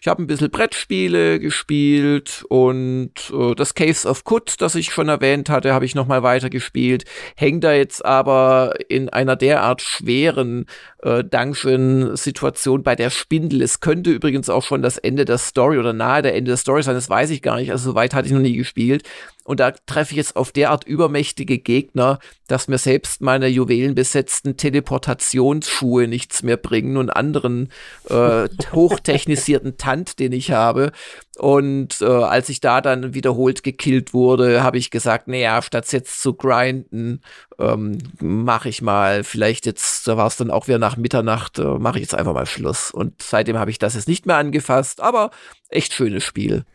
Ich 0.00 0.08
habe 0.08 0.22
ein 0.22 0.26
bisschen 0.26 0.50
Brettspiele 0.50 1.40
gespielt 1.40 2.44
und 2.48 3.12
äh, 3.32 3.54
das 3.54 3.74
Caves 3.74 4.06
of 4.06 4.24
Kut, 4.24 4.56
das 4.58 4.74
ich 4.74 4.92
schon 4.92 5.08
erwähnt 5.08 5.50
hatte, 5.50 5.72
habe 5.72 5.84
ich 5.84 5.94
noch 5.94 6.06
mal 6.06 6.22
weitergespielt. 6.22 7.04
Hängt 7.36 7.64
da 7.64 7.72
jetzt 7.72 8.04
aber 8.04 8.74
in 8.88 9.08
einer 9.08 9.36
derart 9.36 9.82
schweren 9.82 10.66
äh, 11.02 11.24
Dungeon-Situation 11.24 12.82
bei 12.82 12.96
der 12.96 13.10
Spindel. 13.10 13.62
Es 13.62 13.80
könnte 13.80 14.10
übrigens 14.10 14.50
auch 14.50 14.62
schon 14.62 14.82
das 14.82 14.98
Ende 14.98 15.24
der 15.24 15.38
Story 15.38 15.78
oder 15.78 15.92
nahe 15.92 16.22
der 16.22 16.34
Ende 16.34 16.50
der 16.50 16.56
Story 16.56 16.82
sein, 16.82 16.94
das 16.94 17.10
weiß 17.10 17.30
ich 17.30 17.42
gar 17.42 17.56
nicht. 17.56 17.70
Also 17.70 17.90
so 17.90 17.94
weit 17.94 18.14
hatte 18.14 18.26
ich 18.26 18.34
noch 18.34 18.40
nie 18.40 18.56
gespielt. 18.56 19.04
Und 19.48 19.60
da 19.60 19.70
treffe 19.70 20.10
ich 20.10 20.18
jetzt 20.18 20.36
auf 20.36 20.52
derart 20.52 20.84
übermächtige 20.84 21.56
Gegner, 21.56 22.18
dass 22.48 22.68
mir 22.68 22.76
selbst 22.76 23.22
meine 23.22 23.46
juwelenbesetzten 23.46 24.58
Teleportationsschuhe 24.58 26.06
nichts 26.06 26.42
mehr 26.42 26.58
bringen 26.58 26.98
und 26.98 27.08
anderen 27.08 27.72
äh, 28.10 28.46
hochtechnisierten 28.72 29.78
Tant, 29.78 30.18
den 30.18 30.32
ich 30.32 30.50
habe. 30.50 30.92
Und 31.38 32.02
äh, 32.02 32.04
als 32.04 32.50
ich 32.50 32.60
da 32.60 32.82
dann 32.82 33.14
wiederholt 33.14 33.62
gekillt 33.62 34.12
wurde, 34.12 34.62
habe 34.62 34.76
ich 34.76 34.90
gesagt, 34.90 35.28
naja, 35.28 35.62
statt 35.62 35.90
jetzt 35.92 36.20
zu 36.20 36.34
grinden, 36.34 37.22
ähm, 37.58 37.96
mache 38.20 38.68
ich 38.68 38.82
mal, 38.82 39.24
vielleicht 39.24 39.64
jetzt, 39.64 40.06
da 40.06 40.18
war 40.18 40.26
es 40.26 40.36
dann 40.36 40.50
auch 40.50 40.68
wieder 40.68 40.78
nach 40.78 40.98
Mitternacht, 40.98 41.58
äh, 41.58 41.62
mache 41.62 41.96
ich 41.96 42.02
jetzt 42.02 42.14
einfach 42.14 42.34
mal 42.34 42.44
Schluss. 42.44 42.90
Und 42.90 43.22
seitdem 43.22 43.56
habe 43.56 43.70
ich 43.70 43.78
das 43.78 43.94
jetzt 43.94 44.08
nicht 44.08 44.26
mehr 44.26 44.36
angefasst, 44.36 45.00
aber 45.00 45.30
echt 45.70 45.94
schönes 45.94 46.22
Spiel. 46.22 46.66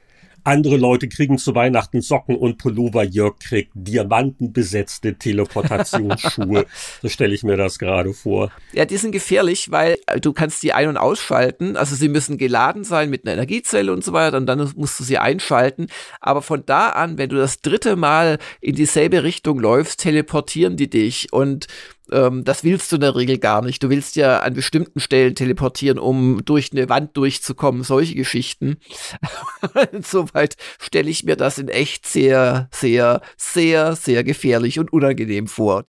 Andere 0.43 0.77
Leute 0.77 1.07
kriegen 1.07 1.37
zu 1.37 1.55
Weihnachten 1.55 2.01
Socken 2.01 2.35
und 2.35 2.57
Pullover. 2.57 3.03
Jörg 3.03 3.39
kriegt 3.39 3.71
diamantenbesetzte 3.75 5.15
Teleportationsschuhe. 5.15 6.65
so 7.01 7.09
stelle 7.09 7.33
ich 7.33 7.43
mir 7.43 7.55
das 7.55 7.79
gerade 7.79 8.13
vor. 8.13 8.51
Ja, 8.73 8.85
die 8.85 8.97
sind 8.97 9.11
gefährlich, 9.11 9.71
weil 9.71 9.97
äh, 10.07 10.19
du 10.19 10.33
kannst 10.33 10.61
die 10.63 10.73
ein- 10.73 10.89
und 10.89 10.97
ausschalten. 10.97 11.77
Also 11.77 11.95
sie 11.95 12.09
müssen 12.09 12.37
geladen 12.37 12.83
sein 12.83 13.09
mit 13.09 13.25
einer 13.25 13.33
Energiezelle 13.33 13.93
und 13.93 14.03
so 14.03 14.11
weiter 14.11 14.37
und 14.37 14.45
dann 14.45 14.71
musst 14.75 14.99
du 14.99 15.03
sie 15.03 15.17
einschalten. 15.17 15.87
Aber 16.19 16.41
von 16.41 16.63
da 16.65 16.89
an, 16.89 17.17
wenn 17.17 17.29
du 17.29 17.37
das 17.37 17.61
dritte 17.61 17.95
Mal 17.95 18.37
in 18.59 18.75
dieselbe 18.75 19.23
Richtung 19.23 19.59
läufst, 19.59 20.01
teleportieren 20.01 20.75
die 20.75 20.89
dich 20.89 21.31
und 21.31 21.67
ähm, 22.11 22.43
das 22.43 22.63
willst 22.63 22.91
du 22.91 22.97
in 22.97 23.01
der 23.01 23.15
Regel 23.15 23.37
gar 23.37 23.63
nicht. 23.63 23.81
Du 23.81 23.89
willst 23.89 24.15
ja 24.15 24.39
an 24.39 24.53
bestimmten 24.53 24.99
Stellen 24.99 25.35
teleportieren, 25.35 25.99
um 25.99 26.43
durch 26.45 26.71
eine 26.71 26.89
Wand 26.89 27.15
durchzukommen, 27.15 27.83
solche 27.83 28.15
Geschichten. 28.15 28.77
Insoweit 29.91 30.55
stelle 30.79 31.09
ich 31.09 31.23
mir 31.23 31.35
das 31.35 31.59
in 31.59 31.69
echt 31.69 32.05
sehr, 32.05 32.69
sehr, 32.71 33.21
sehr, 33.37 33.95
sehr 33.95 34.23
gefährlich 34.23 34.79
und 34.79 34.91
unangenehm 34.91 35.47
vor. 35.47 35.85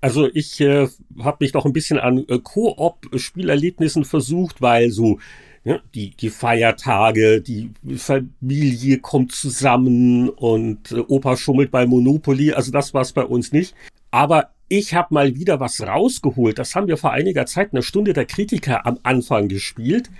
Also 0.00 0.28
ich 0.32 0.60
äh, 0.60 0.88
habe 1.20 1.38
mich 1.40 1.52
noch 1.52 1.66
ein 1.66 1.72
bisschen 1.72 1.98
an 1.98 2.24
äh, 2.28 2.38
Koop-Spielerlebnissen 2.38 4.04
versucht, 4.04 4.62
weil 4.62 4.90
so 4.90 5.18
ja, 5.64 5.80
die, 5.94 6.10
die 6.10 6.30
Feiertage, 6.30 7.40
die 7.40 7.70
Familie 7.96 9.00
kommt 9.00 9.32
zusammen 9.32 10.28
und 10.28 10.92
äh, 10.92 11.00
Opa 11.00 11.36
schummelt 11.36 11.72
bei 11.72 11.86
Monopoly. 11.86 12.52
Also 12.52 12.70
das 12.70 12.94
war 12.94 13.02
es 13.02 13.12
bei 13.12 13.24
uns 13.24 13.50
nicht. 13.50 13.74
Aber 14.12 14.50
ich 14.68 14.94
habe 14.94 15.14
mal 15.14 15.34
wieder 15.34 15.60
was 15.60 15.80
rausgeholt. 15.80 16.58
Das 16.58 16.74
haben 16.74 16.88
wir 16.88 16.96
vor 16.96 17.12
einiger 17.12 17.46
Zeit 17.46 17.70
eine 17.72 17.82
Stunde 17.82 18.12
der 18.12 18.26
Kritiker 18.26 18.86
am 18.86 18.98
Anfang 19.02 19.48
gespielt. 19.48 20.10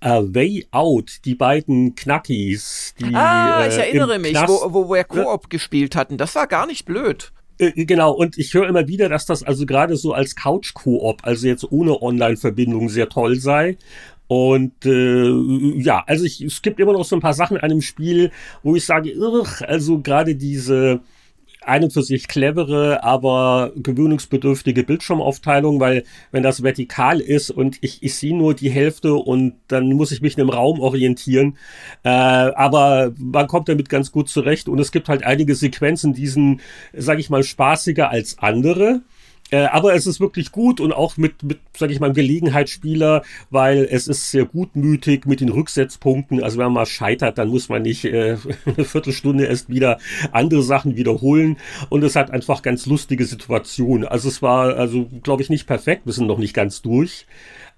A 0.00 0.22
Way 0.22 0.66
Out, 0.72 1.18
die 1.24 1.34
beiden 1.34 1.94
Knackis. 1.94 2.94
Die, 3.00 3.14
ah, 3.14 3.66
ich 3.66 3.74
äh, 3.74 3.88
erinnere 3.88 4.18
mich, 4.18 4.36
wo, 4.46 4.72
wo 4.72 4.90
wir 4.90 5.04
Koop 5.04 5.48
gespielt 5.48 5.96
hatten. 5.96 6.18
Das 6.18 6.34
war 6.34 6.46
gar 6.46 6.66
nicht 6.66 6.84
blöd. 6.84 7.32
Äh, 7.58 7.84
genau, 7.86 8.12
und 8.12 8.36
ich 8.36 8.52
höre 8.52 8.68
immer 8.68 8.88
wieder, 8.88 9.08
dass 9.08 9.26
das 9.26 9.42
also 9.42 9.64
gerade 9.64 9.96
so 9.96 10.12
als 10.12 10.36
Couch-Koop, 10.36 11.24
also 11.24 11.46
jetzt 11.46 11.70
ohne 11.70 12.02
Online-Verbindung, 12.02 12.88
sehr 12.88 13.08
toll 13.08 13.36
sei. 13.36 13.78
Und 14.28 14.84
äh, 14.84 15.30
ja, 15.80 16.02
also 16.06 16.24
ich, 16.24 16.40
es 16.42 16.60
gibt 16.60 16.80
immer 16.80 16.92
noch 16.92 17.04
so 17.04 17.16
ein 17.16 17.22
paar 17.22 17.34
Sachen 17.34 17.56
an 17.58 17.70
dem 17.70 17.80
Spiel, 17.80 18.32
wo 18.62 18.76
ich 18.76 18.84
sage, 18.84 19.10
irr, 19.10 19.46
also 19.66 20.00
gerade 20.00 20.34
diese 20.34 21.00
eine 21.66 21.90
für 21.90 22.02
sich 22.02 22.28
clevere, 22.28 23.02
aber 23.02 23.72
gewöhnungsbedürftige 23.76 24.84
Bildschirmaufteilung, 24.84 25.80
weil 25.80 26.04
wenn 26.30 26.42
das 26.42 26.62
vertikal 26.62 27.20
ist 27.20 27.50
und 27.50 27.78
ich, 27.80 28.02
ich 28.02 28.14
sehe 28.14 28.36
nur 28.36 28.54
die 28.54 28.70
Hälfte 28.70 29.14
und 29.14 29.54
dann 29.68 29.88
muss 29.92 30.12
ich 30.12 30.20
mich 30.20 30.36
in 30.36 30.42
einem 30.42 30.50
Raum 30.50 30.80
orientieren. 30.80 31.56
Äh, 32.02 32.08
aber 32.08 33.12
man 33.18 33.46
kommt 33.46 33.68
damit 33.68 33.88
ganz 33.88 34.12
gut 34.12 34.28
zurecht 34.28 34.68
und 34.68 34.78
es 34.78 34.92
gibt 34.92 35.08
halt 35.08 35.24
einige 35.24 35.54
Sequenzen, 35.54 36.14
die 36.14 36.28
sind, 36.28 36.60
sage 36.92 37.20
ich 37.20 37.30
mal, 37.30 37.42
spaßiger 37.42 38.10
als 38.10 38.38
andere. 38.38 39.02
Äh, 39.50 39.66
aber 39.66 39.94
es 39.94 40.06
ist 40.06 40.18
wirklich 40.18 40.50
gut 40.50 40.80
und 40.80 40.92
auch 40.92 41.16
mit, 41.16 41.42
mit 41.44 41.60
sage 41.76 41.92
ich 41.92 42.00
mal, 42.00 42.12
Gelegenheitsspieler, 42.12 43.22
weil 43.50 43.86
es 43.90 44.08
ist 44.08 44.30
sehr 44.30 44.44
gutmütig 44.44 45.24
mit 45.24 45.40
den 45.40 45.50
Rücksetzpunkten. 45.50 46.42
Also 46.42 46.58
wenn 46.58 46.66
man 46.66 46.74
mal 46.74 46.86
scheitert, 46.86 47.38
dann 47.38 47.48
muss 47.48 47.68
man 47.68 47.82
nicht 47.82 48.04
äh, 48.04 48.36
eine 48.64 48.84
Viertelstunde 48.84 49.46
erst 49.46 49.68
wieder 49.68 49.98
andere 50.32 50.62
Sachen 50.62 50.96
wiederholen. 50.96 51.58
Und 51.90 52.02
es 52.02 52.16
hat 52.16 52.30
einfach 52.32 52.62
ganz 52.62 52.86
lustige 52.86 53.24
Situationen. 53.24 54.08
Also 54.08 54.28
es 54.28 54.42
war, 54.42 54.76
also 54.76 55.06
glaube 55.22 55.42
ich, 55.42 55.50
nicht 55.50 55.66
perfekt. 55.66 56.06
Wir 56.06 56.12
sind 56.12 56.26
noch 56.26 56.38
nicht 56.38 56.54
ganz 56.54 56.82
durch. 56.82 57.26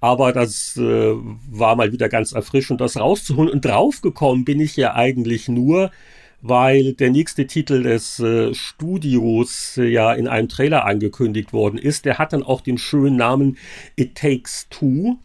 Aber 0.01 0.33
das 0.33 0.77
äh, 0.77 1.15
war 1.51 1.77
mal 1.77 1.93
wieder 1.93 2.09
ganz 2.09 2.33
erfrischend, 2.33 2.81
das 2.81 2.97
rauszuholen. 2.97 3.51
Und 3.51 3.65
draufgekommen 3.65 4.45
bin 4.45 4.61
ich 4.61 4.77
ja 4.77 4.95
eigentlich 4.95 5.49
nur, 5.49 5.91
weil 6.41 6.93
der 6.93 7.11
nächste 7.11 7.47
Titel 7.47 7.83
des 7.83 8.21
äh, 8.21 8.55
Studios 8.55 9.77
äh, 9.77 9.89
ja 9.89 10.13
in 10.13 10.29
einem 10.29 10.49
Trailer 10.49 10.85
angekündigt 10.85 11.53
worden 11.53 11.79
ist. 11.79 12.05
Der 12.05 12.19
hat 12.19 12.33
dann 12.33 12.43
auch 12.43 12.61
den 12.61 12.79
schönen 12.79 13.17
Namen 13.17 13.57
It 13.97 14.15
Takes 14.15 14.69
Two. 14.71 15.17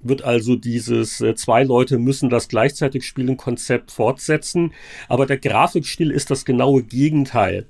Wird 0.00 0.22
also 0.22 0.56
dieses 0.56 1.20
äh, 1.20 1.34
zwei 1.34 1.64
Leute 1.64 1.98
müssen 1.98 2.30
das 2.30 2.48
gleichzeitig 2.48 3.06
spielen 3.06 3.36
Konzept 3.36 3.90
fortsetzen. 3.90 4.72
Aber 5.08 5.26
der 5.26 5.38
Grafikstil 5.38 6.10
ist 6.10 6.30
das 6.30 6.44
genaue 6.44 6.82
Gegenteil. 6.82 7.66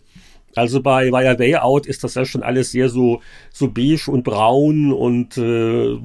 Also 0.55 0.83
bei, 0.83 1.11
bei 1.11 1.31
A 1.31 1.39
Way 1.39 1.57
Out 1.57 1.87
ist 1.87 2.03
das 2.03 2.15
ja 2.15 2.25
schon 2.25 2.43
alles 2.43 2.73
sehr 2.73 2.89
so, 2.89 3.21
so 3.53 3.69
beige 3.69 4.11
und 4.11 4.25
braun 4.25 4.93
und 4.93 5.39
äh, 5.39 5.97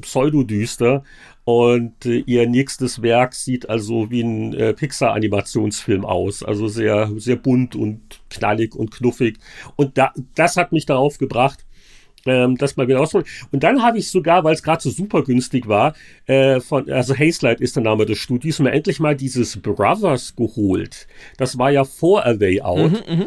pseudodüster. 0.00 1.04
Und 1.44 2.06
äh, 2.06 2.22
ihr 2.26 2.48
nächstes 2.48 3.02
Werk 3.02 3.34
sieht 3.34 3.68
also 3.68 4.10
wie 4.10 4.22
ein 4.22 4.54
äh, 4.54 4.74
Pixar-Animationsfilm 4.74 6.04
aus. 6.04 6.42
Also 6.42 6.68
sehr, 6.68 7.10
sehr 7.16 7.36
bunt 7.36 7.74
und 7.74 8.20
knallig 8.30 8.74
und 8.74 8.90
knuffig. 8.92 9.38
Und 9.76 9.98
da, 9.98 10.12
das 10.34 10.56
hat 10.56 10.72
mich 10.72 10.86
darauf 10.86 11.18
gebracht, 11.18 11.64
ähm, 12.26 12.56
das 12.56 12.76
mal 12.76 12.86
wieder 12.86 13.00
ausholen. 13.00 13.26
Und 13.50 13.64
dann 13.64 13.82
habe 13.82 13.98
ich 13.98 14.08
sogar, 14.08 14.44
weil 14.44 14.54
es 14.54 14.62
gerade 14.62 14.82
so 14.82 14.90
super 14.90 15.22
günstig 15.24 15.66
war, 15.66 15.94
äh, 16.26 16.60
von, 16.60 16.88
also 16.90 17.14
Hazelight 17.16 17.60
ist 17.60 17.74
der 17.74 17.82
Name 17.82 18.06
des 18.06 18.18
Studios, 18.18 18.60
mir 18.60 18.70
endlich 18.70 19.00
mal 19.00 19.16
dieses 19.16 19.56
Brothers 19.60 20.36
geholt. 20.36 21.08
Das 21.38 21.58
war 21.58 21.70
ja 21.70 21.84
vor 21.84 22.24
A 22.24 22.38
Way 22.38 22.60
Out. 22.62 22.92
Mhm, 22.92 23.18
mh. 23.18 23.26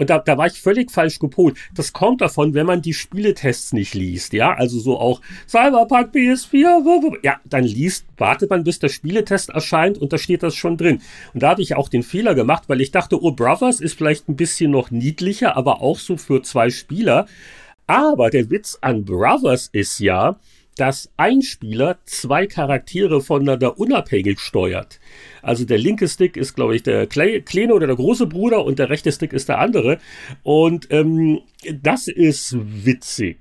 Und 0.00 0.08
da, 0.08 0.18
da 0.18 0.38
war 0.38 0.46
ich 0.46 0.58
völlig 0.58 0.90
falsch 0.90 1.18
gepolt. 1.18 1.58
Das 1.74 1.92
kommt 1.92 2.22
davon, 2.22 2.54
wenn 2.54 2.64
man 2.64 2.80
die 2.80 2.94
Spieletests 2.94 3.74
nicht 3.74 3.92
liest, 3.92 4.32
ja, 4.32 4.54
also 4.54 4.80
so 4.80 4.98
auch 4.98 5.20
Cyberpunk 5.46 6.14
PS4, 6.14 7.18
ja, 7.22 7.38
dann 7.44 7.64
liest, 7.64 8.06
wartet 8.16 8.48
man, 8.48 8.64
bis 8.64 8.78
der 8.78 8.88
Spieletest 8.88 9.50
erscheint 9.50 9.98
und 9.98 10.14
da 10.14 10.16
steht 10.16 10.42
das 10.42 10.54
schon 10.54 10.78
drin. 10.78 11.02
Und 11.34 11.42
da 11.42 11.50
habe 11.50 11.60
ich 11.60 11.76
auch 11.76 11.90
den 11.90 12.02
Fehler 12.02 12.34
gemacht, 12.34 12.62
weil 12.68 12.80
ich 12.80 12.92
dachte, 12.92 13.22
oh, 13.22 13.32
Brothers 13.32 13.80
ist 13.80 13.98
vielleicht 13.98 14.26
ein 14.30 14.36
bisschen 14.36 14.70
noch 14.70 14.90
niedlicher, 14.90 15.54
aber 15.54 15.82
auch 15.82 15.98
so 15.98 16.16
für 16.16 16.40
zwei 16.40 16.70
Spieler. 16.70 17.26
Aber 17.86 18.30
der 18.30 18.48
Witz 18.48 18.78
an 18.80 19.04
Brothers 19.04 19.68
ist 19.70 19.98
ja, 19.98 20.36
dass 20.76 21.10
ein 21.16 21.42
Spieler 21.42 21.98
zwei 22.04 22.46
Charaktere 22.46 23.20
voneinander 23.20 23.78
unabhängig 23.78 24.40
steuert. 24.40 25.00
Also 25.42 25.64
der 25.64 25.78
linke 25.78 26.08
Stick 26.08 26.36
ist, 26.36 26.54
glaube 26.54 26.76
ich, 26.76 26.82
der 26.82 27.06
kleine 27.06 27.74
oder 27.74 27.86
der 27.86 27.96
große 27.96 28.26
Bruder 28.26 28.64
und 28.64 28.78
der 28.78 28.88
rechte 28.88 29.12
Stick 29.12 29.32
ist 29.32 29.48
der 29.48 29.58
andere. 29.58 29.98
Und 30.42 30.90
ähm, 30.90 31.40
das 31.82 32.08
ist 32.08 32.56
witzig. 32.58 33.38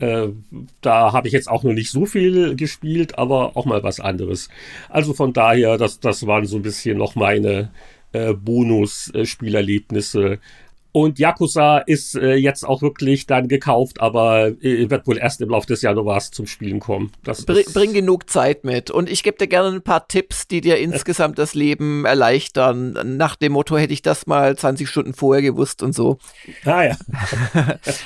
Äh, 0.00 0.28
da 0.80 1.12
habe 1.12 1.28
ich 1.28 1.32
jetzt 1.32 1.48
auch 1.48 1.62
noch 1.62 1.72
nicht 1.72 1.90
so 1.90 2.06
viel 2.06 2.56
gespielt, 2.56 3.18
aber 3.18 3.56
auch 3.56 3.64
mal 3.64 3.82
was 3.82 4.00
anderes. 4.00 4.48
Also 4.88 5.14
von 5.14 5.32
daher, 5.32 5.78
das, 5.78 6.00
das 6.00 6.26
waren 6.26 6.46
so 6.46 6.56
ein 6.56 6.62
bisschen 6.62 6.98
noch 6.98 7.14
meine 7.14 7.70
äh, 8.12 8.32
Bonus-Spielerlebnisse. 8.32 10.38
Und 10.96 11.18
Yakuza 11.18 11.78
ist 11.78 12.14
äh, 12.14 12.34
jetzt 12.34 12.62
auch 12.62 12.80
wirklich 12.80 13.26
dann 13.26 13.48
gekauft, 13.48 14.00
aber 14.00 14.46
äh, 14.62 14.88
wird 14.88 15.08
wohl 15.08 15.18
erst 15.18 15.40
im 15.40 15.48
Laufe 15.48 15.66
des 15.66 15.82
Januars 15.82 16.30
zum 16.30 16.46
Spielen 16.46 16.78
kommen. 16.78 17.10
Das 17.24 17.44
Br 17.44 17.62
bring 17.72 17.92
genug 17.92 18.30
Zeit 18.30 18.62
mit. 18.62 18.92
Und 18.92 19.10
ich 19.10 19.24
gebe 19.24 19.36
dir 19.36 19.48
gerne 19.48 19.74
ein 19.74 19.82
paar 19.82 20.06
Tipps, 20.06 20.46
die 20.46 20.60
dir 20.60 20.78
insgesamt 20.78 21.40
das 21.40 21.54
Leben 21.54 22.04
erleichtern. 22.04 23.16
Nach 23.16 23.34
dem 23.34 23.54
Motto 23.54 23.76
hätte 23.76 23.92
ich 23.92 24.02
das 24.02 24.28
mal 24.28 24.56
20 24.56 24.88
Stunden 24.88 25.14
vorher 25.14 25.42
gewusst 25.42 25.82
und 25.82 25.96
so. 25.96 26.18
Ah 26.64 26.84
ja. 26.84 26.96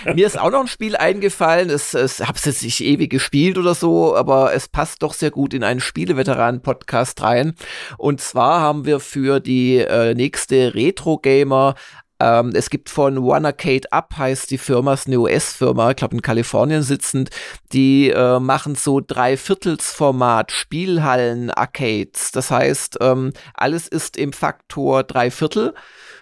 Mir 0.14 0.26
ist 0.26 0.40
auch 0.40 0.50
noch 0.50 0.62
ein 0.62 0.66
Spiel 0.66 0.97
eingefallen. 0.97 1.68
Es, 1.68 1.92
es 1.92 2.26
hab's 2.26 2.47
jetzt 2.47 2.62
nicht 2.62 2.80
ewig 2.80 3.11
gespielt 3.11 3.59
oder 3.59 3.75
so, 3.75 4.16
aber 4.16 4.54
es 4.54 4.66
passt 4.66 5.02
doch 5.02 5.12
sehr 5.12 5.30
gut 5.30 5.52
in 5.52 5.62
einen 5.62 5.80
Spieleveteranen-Podcast 5.80 7.21
rein. 7.21 7.52
Und 7.99 8.23
zwar 8.23 8.62
haben 8.62 8.87
wir 8.87 8.99
für 8.99 9.40
die 9.40 9.76
äh, 9.76 10.14
nächste 10.14 10.75
Retro-Gamer 10.75 11.75
ähm, 12.20 12.52
es 12.54 12.70
gibt 12.70 12.90
von 12.90 13.18
One 13.18 13.48
Arcade 13.48 13.92
Up, 13.92 14.14
heißt 14.16 14.50
die 14.50 14.58
Firma, 14.58 14.94
ist 14.94 15.06
eine 15.06 15.18
US-Firma, 15.18 15.90
ich 15.90 15.96
glaube 15.96 16.16
in 16.16 16.22
Kalifornien 16.22 16.82
sitzend, 16.82 17.30
die 17.72 18.10
äh, 18.10 18.40
machen 18.40 18.75
so 18.75 19.00
Dreiviertelsformat 19.00 20.50
Spielhallen-Arcades. 20.50 22.32
Das 22.32 22.50
heißt, 22.50 22.98
ähm, 23.00 23.32
alles 23.54 23.87
ist 23.88 24.16
im 24.16 24.32
Faktor 24.32 25.04
Dreiviertel 25.04 25.75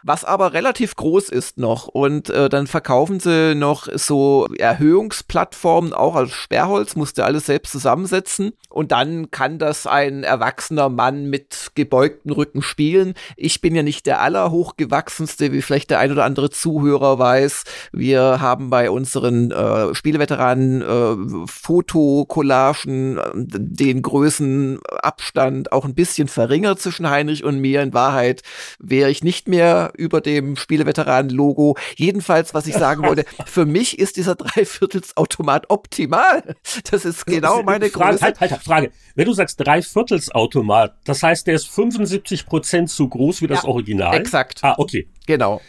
was 0.06 0.24
aber 0.24 0.52
relativ 0.52 0.94
groß 0.94 1.28
ist 1.30 1.58
noch. 1.58 1.88
Und 1.88 2.30
äh, 2.30 2.48
dann 2.48 2.68
verkaufen 2.68 3.18
sie 3.18 3.54
noch 3.56 3.88
so 3.92 4.46
Erhöhungsplattformen, 4.56 5.92
auch 5.92 6.14
als 6.14 6.32
Sperrholz, 6.32 6.94
musste 6.94 7.24
alles 7.24 7.46
selbst 7.46 7.72
zusammensetzen. 7.72 8.52
Und 8.68 8.92
dann 8.92 9.32
kann 9.32 9.58
das 9.58 9.86
ein 9.86 10.22
erwachsener 10.22 10.88
Mann 10.90 11.28
mit 11.28 11.72
gebeugtem 11.74 12.32
Rücken 12.32 12.62
spielen. 12.62 13.14
Ich 13.36 13.60
bin 13.60 13.74
ja 13.74 13.82
nicht 13.82 14.06
der 14.06 14.20
allerhochgewachsenste, 14.20 15.52
wie 15.52 15.62
vielleicht 15.62 15.90
der 15.90 15.98
ein 15.98 16.12
oder 16.12 16.24
andere 16.24 16.50
Zuhörer 16.50 17.18
weiß. 17.18 17.64
Wir 17.92 18.40
haben 18.40 18.70
bei 18.70 18.90
unseren 18.90 19.50
äh, 19.50 19.92
Spieleveteranen 19.92 20.82
äh, 20.82 21.46
Fotokollagen 21.48 23.18
äh, 23.18 23.22
den 23.34 24.02
Größenabstand 24.02 25.72
auch 25.72 25.84
ein 25.84 25.94
bisschen 25.94 26.28
verringert 26.28 26.80
zwischen 26.80 27.10
Heinrich 27.10 27.42
und 27.42 27.58
mir. 27.58 27.82
In 27.82 27.92
Wahrheit 27.92 28.42
wäre 28.78 29.10
ich 29.10 29.24
nicht 29.24 29.48
mehr 29.48 29.92
über 29.96 30.20
dem 30.20 30.56
Spieleveteranen-Logo. 30.56 31.76
Jedenfalls, 31.96 32.54
was 32.54 32.66
ich 32.66 32.74
sagen 32.74 33.02
wollte, 33.02 33.24
für 33.46 33.66
mich 33.66 33.98
ist 33.98 34.16
dieser 34.16 34.34
Dreiviertelsautomat 34.34 35.70
optimal. 35.70 36.56
Das 36.90 37.04
ist 37.04 37.26
genau 37.26 37.62
meine 37.62 37.88
Frage, 37.88 38.12
Größe. 38.12 38.24
Halt, 38.24 38.40
halt, 38.40 38.50
halt, 38.52 38.62
Frage. 38.62 38.90
Wenn 39.14 39.26
du 39.26 39.32
sagst 39.32 39.60
Dreiviertelsautomat, 39.60 40.96
das 41.04 41.22
heißt, 41.22 41.46
der 41.46 41.54
ist 41.54 41.68
75 41.68 42.46
Prozent 42.46 42.90
so 42.90 43.08
groß 43.08 43.42
wie 43.42 43.46
das 43.46 43.62
ja, 43.62 43.68
Original? 43.68 44.16
Exakt. 44.16 44.60
Ah, 44.62 44.74
okay. 44.78 45.08
Genau. 45.26 45.60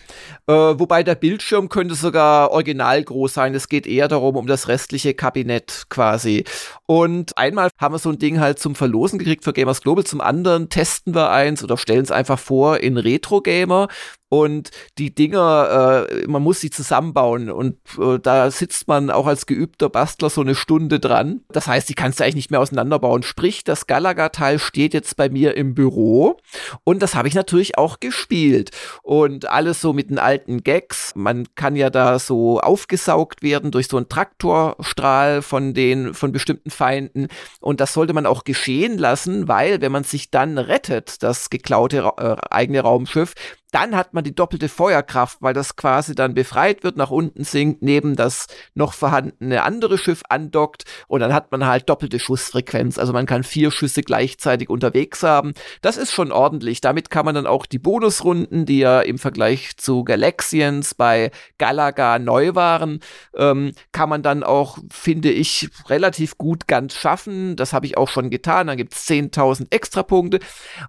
Äh, 0.45 0.53
wobei 0.53 1.03
der 1.03 1.15
Bildschirm 1.15 1.67
könnte 1.67 1.95
sogar 1.95 2.51
original 2.51 3.03
groß 3.03 3.33
sein. 3.33 3.55
Es 3.55 3.67
geht 3.67 3.87
eher 3.87 4.07
darum, 4.07 4.35
um 4.35 4.47
das 4.47 4.67
restliche 4.67 5.13
Kabinett 5.13 5.87
quasi. 5.89 6.45
Und 6.85 7.37
einmal 7.37 7.69
haben 7.79 7.95
wir 7.95 7.99
so 7.99 8.09
ein 8.09 8.19
Ding 8.19 8.39
halt 8.39 8.59
zum 8.59 8.75
Verlosen 8.75 9.19
gekriegt 9.19 9.43
für 9.43 9.53
Gamers 9.53 9.81
Global. 9.81 10.03
Zum 10.05 10.21
anderen 10.21 10.69
testen 10.69 11.15
wir 11.15 11.31
eins 11.31 11.63
oder 11.63 11.75
stellen 11.77 12.03
es 12.03 12.11
einfach 12.11 12.39
vor 12.39 12.77
in 12.79 12.97
Retro 12.97 13.41
Gamer. 13.41 13.87
Und 14.29 14.71
die 14.97 15.15
Dinger, 15.15 16.07
äh, 16.09 16.27
man 16.27 16.43
muss 16.43 16.59
sie 16.59 16.69
zusammenbauen 16.69 17.49
und 17.49 17.77
äh, 17.97 18.19
da 18.19 18.51
sitzt 18.51 18.87
man 18.87 19.09
auch 19.09 19.25
als 19.25 19.45
geübter 19.45 19.89
Bastler 19.89 20.29
so 20.29 20.41
eine 20.41 20.55
Stunde 20.55 20.99
dran. 20.99 21.41
Das 21.49 21.67
heißt, 21.67 21.87
die 21.87 21.93
kannst 21.93 22.19
du 22.19 22.23
eigentlich 22.23 22.35
nicht 22.35 22.51
mehr 22.51 22.59
auseinanderbauen. 22.59 23.23
Sprich, 23.23 23.63
das 23.63 23.87
Galaga-Teil 23.87 24.59
steht 24.59 24.93
jetzt 24.93 25.15
bei 25.15 25.29
mir 25.29 25.55
im 25.55 25.75
Büro 25.75 26.37
und 26.83 27.01
das 27.01 27.15
habe 27.15 27.29
ich 27.29 27.35
natürlich 27.35 27.77
auch 27.77 28.01
gespielt. 28.01 28.71
Und 29.01 29.49
alles 29.49 29.79
so 29.79 29.93
mit 29.93 30.09
den 30.09 30.19
alten 30.19 30.61
Gags. 30.61 31.13
Man 31.15 31.47
kann 31.55 31.77
ja 31.77 31.89
da 31.89 32.19
so 32.19 32.59
aufgesaugt 32.59 33.43
werden 33.43 33.71
durch 33.71 33.87
so 33.87 33.95
einen 33.95 34.09
Traktorstrahl 34.09 35.41
von 35.41 35.73
den, 35.73 36.13
von 36.13 36.33
bestimmten 36.33 36.69
Feinden. 36.69 37.27
Und 37.61 37.79
das 37.79 37.93
sollte 37.93 38.13
man 38.13 38.25
auch 38.25 38.43
geschehen 38.43 38.97
lassen, 38.97 39.47
weil 39.47 39.79
wenn 39.79 39.91
man 39.93 40.03
sich 40.03 40.31
dann 40.31 40.57
rettet, 40.57 41.23
das 41.23 41.49
geklaute 41.49 42.11
äh, 42.17 42.35
eigene 42.49 42.81
Raumschiff, 42.81 43.33
dann 43.71 43.95
hat 43.95 44.13
man 44.13 44.23
die 44.23 44.33
doppelte 44.33 44.69
Feuerkraft, 44.69 45.37
weil 45.41 45.53
das 45.53 45.75
quasi 45.75 46.15
dann 46.15 46.33
befreit 46.33 46.83
wird, 46.83 46.97
nach 46.97 47.11
unten 47.11 47.43
sinkt, 47.43 47.81
neben 47.81 48.15
das 48.15 48.47
noch 48.75 48.93
vorhandene 48.93 49.63
andere 49.63 49.97
Schiff 49.97 50.23
andockt 50.29 50.85
und 51.07 51.19
dann 51.19 51.33
hat 51.33 51.51
man 51.51 51.65
halt 51.65 51.89
doppelte 51.89 52.19
Schussfrequenz. 52.19 52.97
Also 52.97 53.13
man 53.13 53.25
kann 53.25 53.43
vier 53.43 53.71
Schüsse 53.71 54.01
gleichzeitig 54.01 54.69
unterwegs 54.69 55.23
haben. 55.23 55.53
Das 55.81 55.97
ist 55.97 56.13
schon 56.13 56.31
ordentlich. 56.31 56.81
Damit 56.81 57.09
kann 57.09 57.25
man 57.25 57.35
dann 57.35 57.47
auch 57.47 57.65
die 57.65 57.79
Bonusrunden, 57.79 58.65
die 58.65 58.79
ja 58.79 59.01
im 59.01 59.17
Vergleich 59.17 59.77
zu 59.77 60.03
Galaxians 60.03 60.95
bei 60.95 61.31
Galaga 61.57 62.19
neu 62.19 62.55
waren, 62.55 63.01
ähm, 63.35 63.73
kann 63.91 64.09
man 64.09 64.23
dann 64.23 64.43
auch, 64.43 64.77
finde 64.89 65.29
ich, 65.29 65.69
relativ 65.87 66.37
gut 66.37 66.67
ganz 66.67 66.95
schaffen. 66.95 67.55
Das 67.55 67.73
habe 67.73 67.85
ich 67.85 67.97
auch 67.97 68.09
schon 68.09 68.29
getan. 68.29 68.67
Dann 68.67 68.77
gibt 68.77 68.93
es 68.93 69.07
10.000 69.07 69.67
Extrapunkte 69.71 70.39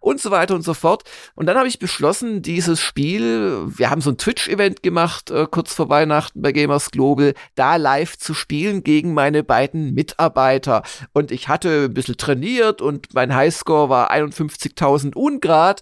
und 0.01 0.21
so 0.21 0.31
weiter 0.31 0.55
und 0.55 0.62
so 0.62 0.75
fort. 0.75 1.05
Und 1.35 1.47
dann 1.47 1.57
habe 1.57 1.69
ich 1.69 1.79
beschlossen, 1.79 2.43
diese 2.43 2.67
dieses 2.68 2.83
Spiel, 2.83 3.64
wir 3.66 3.88
haben 3.88 4.02
so 4.02 4.11
ein 4.11 4.18
Twitch-Event 4.18 4.83
gemacht, 4.83 5.31
äh, 5.31 5.46
kurz 5.50 5.72
vor 5.72 5.88
Weihnachten 5.88 6.42
bei 6.42 6.52
Gamers 6.52 6.90
Global, 6.90 7.33
da 7.54 7.76
live 7.76 8.18
zu 8.18 8.35
spielen 8.35 8.85
gegen 8.85 9.14
meine 9.14 9.42
beiden 9.42 9.94
Mitarbeiter. 9.94 10.83
Und 11.14 11.31
ich 11.31 11.48
hatte 11.48 11.87
ein 11.87 11.94
bisschen 11.94 12.18
trainiert 12.18 12.83
und 12.83 13.14
mein 13.14 13.35
Highscore 13.35 13.88
war 13.88 14.11
51.000 14.11 15.14
Ungrad. 15.14 15.81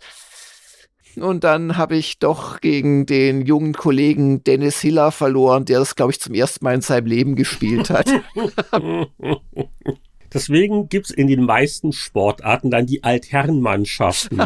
und 1.17 1.43
dann 1.43 1.77
habe 1.77 1.97
ich 1.97 2.21
doch 2.21 2.61
gegen 2.61 3.05
den 3.05 3.45
jungen 3.45 3.73
Kollegen 3.73 4.45
Dennis 4.45 4.81
Hiller 4.81 5.11
verloren, 5.11 5.65
der 5.65 5.81
das, 5.81 5.97
glaube 5.97 6.13
ich, 6.13 6.21
zum 6.21 6.35
ersten 6.35 6.65
Mal 6.65 6.75
in 6.75 6.83
seinem 6.83 7.07
Leben 7.07 7.35
gespielt 7.35 7.91
hat. 7.91 8.09
Deswegen 10.33 10.89
gibt's 10.89 11.11
in 11.11 11.27
den 11.27 11.45
meisten 11.45 11.93
Sportarten 11.93 12.71
dann 12.71 12.87
die 12.87 13.05
Altherrenmannschaften. 13.05 14.43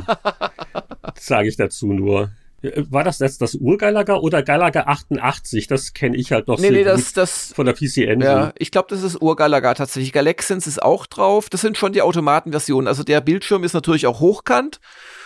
Sage 1.19 1.49
ich 1.49 1.57
dazu 1.57 1.87
nur. 1.93 2.31
War 2.63 3.05
das 3.05 3.21
jetzt 3.21 3.41
das 3.41 3.55
Urgalaga 3.55 4.17
oder 4.17 4.43
Galaga 4.43 4.83
88? 4.83 5.67
Das 5.67 5.95
kenne 5.95 6.17
ich 6.17 6.31
halt 6.31 6.47
noch 6.47 6.59
nee, 6.59 6.71
nee, 6.71 6.85
das, 6.85 7.15
das, 7.15 7.55
von 7.55 7.65
der 7.65 7.73
PC 7.73 7.99
Engine. 7.99 8.25
Ja, 8.25 8.53
ich 8.59 8.71
glaube, 8.71 8.89
das 8.91 9.03
ist 9.03 9.23
Urgalaga 9.23 9.73
tatsächlich. 9.73 10.13
Galaxens 10.13 10.67
ist 10.67 10.83
auch 10.83 11.07
drauf. 11.07 11.49
Das 11.49 11.63
sind 11.63 11.79
schon 11.79 11.95
die 11.95 12.03
Automatenversionen. 12.03 12.87
Also 12.87 13.03
der 13.03 13.23
Bildschirm 13.23 13.65
ist 13.65 13.73
natürlich 13.73 14.07
auch 14.07 14.21
hochkant. 14.21 14.79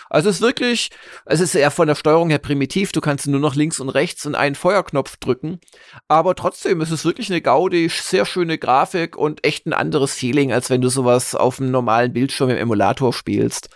Also 0.09 0.29
es 0.29 0.37
ist 0.37 0.41
wirklich, 0.41 0.91
es 1.25 1.39
ist 1.39 1.55
eher 1.55 1.71
von 1.71 1.87
der 1.87 1.95
Steuerung 1.95 2.29
her 2.29 2.39
primitiv. 2.39 2.91
Du 2.91 3.01
kannst 3.01 3.27
nur 3.27 3.39
noch 3.39 3.55
links 3.55 3.79
und 3.79 3.89
rechts 3.89 4.25
und 4.25 4.35
einen 4.35 4.55
Feuerknopf 4.55 5.17
drücken. 5.17 5.59
Aber 6.07 6.35
trotzdem 6.35 6.81
ist 6.81 6.91
es 6.91 7.05
wirklich 7.05 7.29
eine 7.29 7.41
Gaudi, 7.41 7.89
sehr 7.89 8.25
schöne 8.25 8.57
Grafik 8.57 9.17
und 9.17 9.45
echt 9.45 9.65
ein 9.65 9.73
anderes 9.73 10.13
Feeling, 10.13 10.51
als 10.51 10.69
wenn 10.69 10.81
du 10.81 10.89
sowas 10.89 11.35
auf 11.35 11.59
einem 11.59 11.71
normalen 11.71 12.13
Bildschirm 12.13 12.49
im 12.49 12.57
Emulator 12.57 13.13
spielst. 13.13 13.69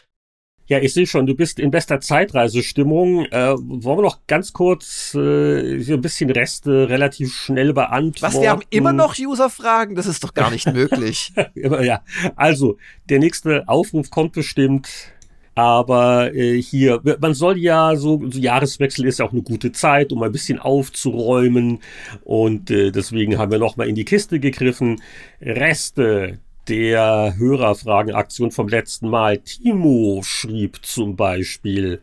Ja, 0.69 0.77
ich 0.77 0.93
sehe 0.93 1.07
schon, 1.07 1.25
du 1.25 1.33
bist 1.33 1.57
in 1.57 1.71
bester 1.71 1.99
Zeitreisestimmung. 1.99 3.25
Äh, 3.25 3.55
wollen 3.57 3.97
wir 3.97 4.03
noch 4.03 4.19
ganz 4.27 4.53
kurz 4.53 5.15
äh, 5.15 5.79
so 5.79 5.93
ein 5.95 6.01
bisschen 6.01 6.29
Reste 6.29 6.87
relativ 6.89 7.33
schnell 7.33 7.73
beantworten? 7.73 8.35
Was, 8.35 8.39
wir 8.39 8.51
haben 8.51 8.61
immer 8.69 8.93
noch 8.93 9.17
User-Fragen? 9.17 9.95
Das 9.95 10.05
ist 10.05 10.23
doch 10.23 10.35
gar 10.35 10.51
nicht 10.51 10.67
möglich. 10.73 11.33
ja, 11.55 12.03
also, 12.35 12.77
der 13.09 13.17
nächste 13.17 13.67
Aufruf 13.67 14.11
kommt 14.11 14.33
bestimmt. 14.33 14.89
Aber 15.59 16.33
äh, 16.33 16.61
hier, 16.61 17.01
man 17.19 17.33
soll 17.33 17.57
ja 17.57 17.97
so, 17.97 18.21
so 18.29 18.39
Jahreswechsel 18.39 19.05
ist 19.05 19.19
ja 19.19 19.25
auch 19.25 19.33
eine 19.33 19.41
gute 19.41 19.73
Zeit, 19.73 20.13
um 20.13 20.23
ein 20.23 20.31
bisschen 20.31 20.57
aufzuräumen. 20.57 21.79
Und 22.23 22.71
äh, 22.71 22.91
deswegen 22.91 23.37
haben 23.37 23.51
wir 23.51 23.59
nochmal 23.59 23.89
in 23.89 23.95
die 23.95 24.05
Kiste 24.05 24.39
gegriffen. 24.39 25.01
Reste 25.41 26.39
der 26.69 27.33
Hörerfragenaktion 27.37 28.51
vom 28.51 28.69
letzten 28.69 29.09
Mal. 29.09 29.39
Timo 29.39 30.21
schrieb 30.23 30.79
zum 30.81 31.17
Beispiel, 31.17 31.99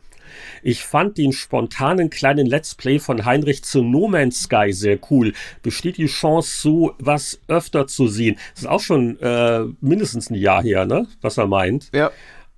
ich 0.62 0.82
fand 0.82 1.16
den 1.16 1.32
spontanen 1.32 2.10
kleinen 2.10 2.46
Let's 2.46 2.74
Play 2.74 2.98
von 2.98 3.24
Heinrich 3.24 3.64
zu 3.64 3.82
No 3.82 4.06
Man's 4.06 4.42
Sky 4.42 4.70
sehr 4.70 4.98
cool. 5.10 5.32
Besteht 5.62 5.96
die 5.96 6.08
Chance, 6.08 6.60
so 6.60 6.94
was 6.98 7.40
öfter 7.48 7.86
zu 7.86 8.06
sehen? 8.06 8.36
Das 8.52 8.64
ist 8.64 8.68
auch 8.68 8.80
schon 8.80 9.18
äh, 9.20 9.64
mindestens 9.80 10.28
ein 10.28 10.34
Jahr 10.34 10.62
her, 10.62 10.84
ne? 10.84 11.06
Was 11.22 11.38
er 11.38 11.46
meint. 11.46 11.88
Ja. 11.94 12.10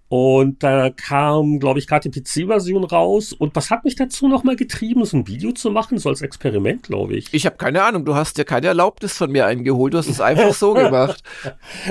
Und 0.08 0.62
da 0.62 0.88
kam, 0.88 1.58
glaube 1.58 1.78
ich, 1.78 1.86
gerade 1.86 2.08
die 2.08 2.20
PC-Version 2.20 2.84
raus. 2.84 3.32
Und 3.32 3.54
was 3.54 3.70
hat 3.70 3.84
mich 3.84 3.94
dazu 3.94 4.26
nochmal 4.26 4.56
getrieben, 4.56 5.04
so 5.04 5.18
ein 5.18 5.26
Video 5.26 5.52
zu 5.52 5.70
machen, 5.70 5.98
so 5.98 6.08
als 6.08 6.22
Experiment, 6.22 6.84
glaube 6.84 7.14
ich? 7.14 7.32
Ich 7.32 7.44
habe 7.44 7.56
keine 7.56 7.82
Ahnung, 7.82 8.06
du 8.06 8.14
hast 8.14 8.38
dir 8.38 8.44
keine 8.44 8.68
Erlaubnis 8.68 9.12
von 9.12 9.30
mir 9.30 9.44
eingeholt, 9.44 9.92
du 9.92 9.98
hast 9.98 10.08
es 10.08 10.20
einfach 10.20 10.54
so 10.54 10.72
gemacht. 10.74 11.22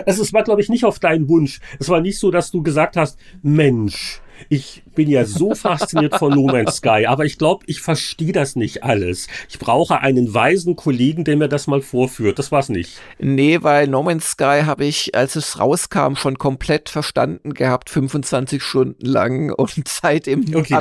Es 0.06 0.34
war, 0.34 0.44
glaube 0.44 0.62
ich, 0.62 0.70
nicht 0.70 0.84
auf 0.84 0.98
deinen 1.00 1.30
Wunsch. 1.30 1.60
Es 1.80 1.90
war 1.90 2.02
nicht 2.02 2.18
so, 2.20 2.32
dass 2.32 2.50
du 2.50 2.64
gesagt 2.64 2.98
hast, 2.98 3.20
Mensch, 3.44 4.20
ich 4.50 4.84
bin 4.96 5.10
ja 5.10 5.26
so 5.26 5.56
fasziniert 5.56 6.16
von 6.18 6.34
No 6.34 6.44
Man's 6.44 6.78
Sky, 6.78 7.06
aber 7.08 7.26
ich 7.26 7.38
glaube, 7.38 7.66
ich 7.68 7.82
verstehe 7.82 8.32
das 8.32 8.56
nicht 8.56 8.84
alles. 8.84 9.28
Ich 9.50 9.60
brauche 9.60 10.02
einen 10.02 10.34
weisen 10.34 10.76
Kollegen, 10.76 11.24
der 11.24 11.38
mir 11.38 11.48
das 11.48 11.68
mal 11.68 11.82
vorführt. 11.82 12.40
Das 12.40 12.52
war's 12.52 12.70
nicht. 12.70 13.00
Nee, 13.20 13.60
weil 13.62 13.88
No 13.88 14.04
Man's 14.04 14.32
Sky 14.32 14.62
habe 14.66 14.86
ich, 14.86 15.16
als 15.16 15.36
es 15.36 15.60
rauskam, 15.60 16.16
schon 16.16 16.38
komplett 16.38 16.90
verstanden 16.90 17.54
gehabt, 17.54 17.90
25 17.90 18.62
Stunden 18.62 19.06
lang 19.06 19.52
und 19.58 19.88
seitdem 19.88 20.46
okay, 20.56 20.76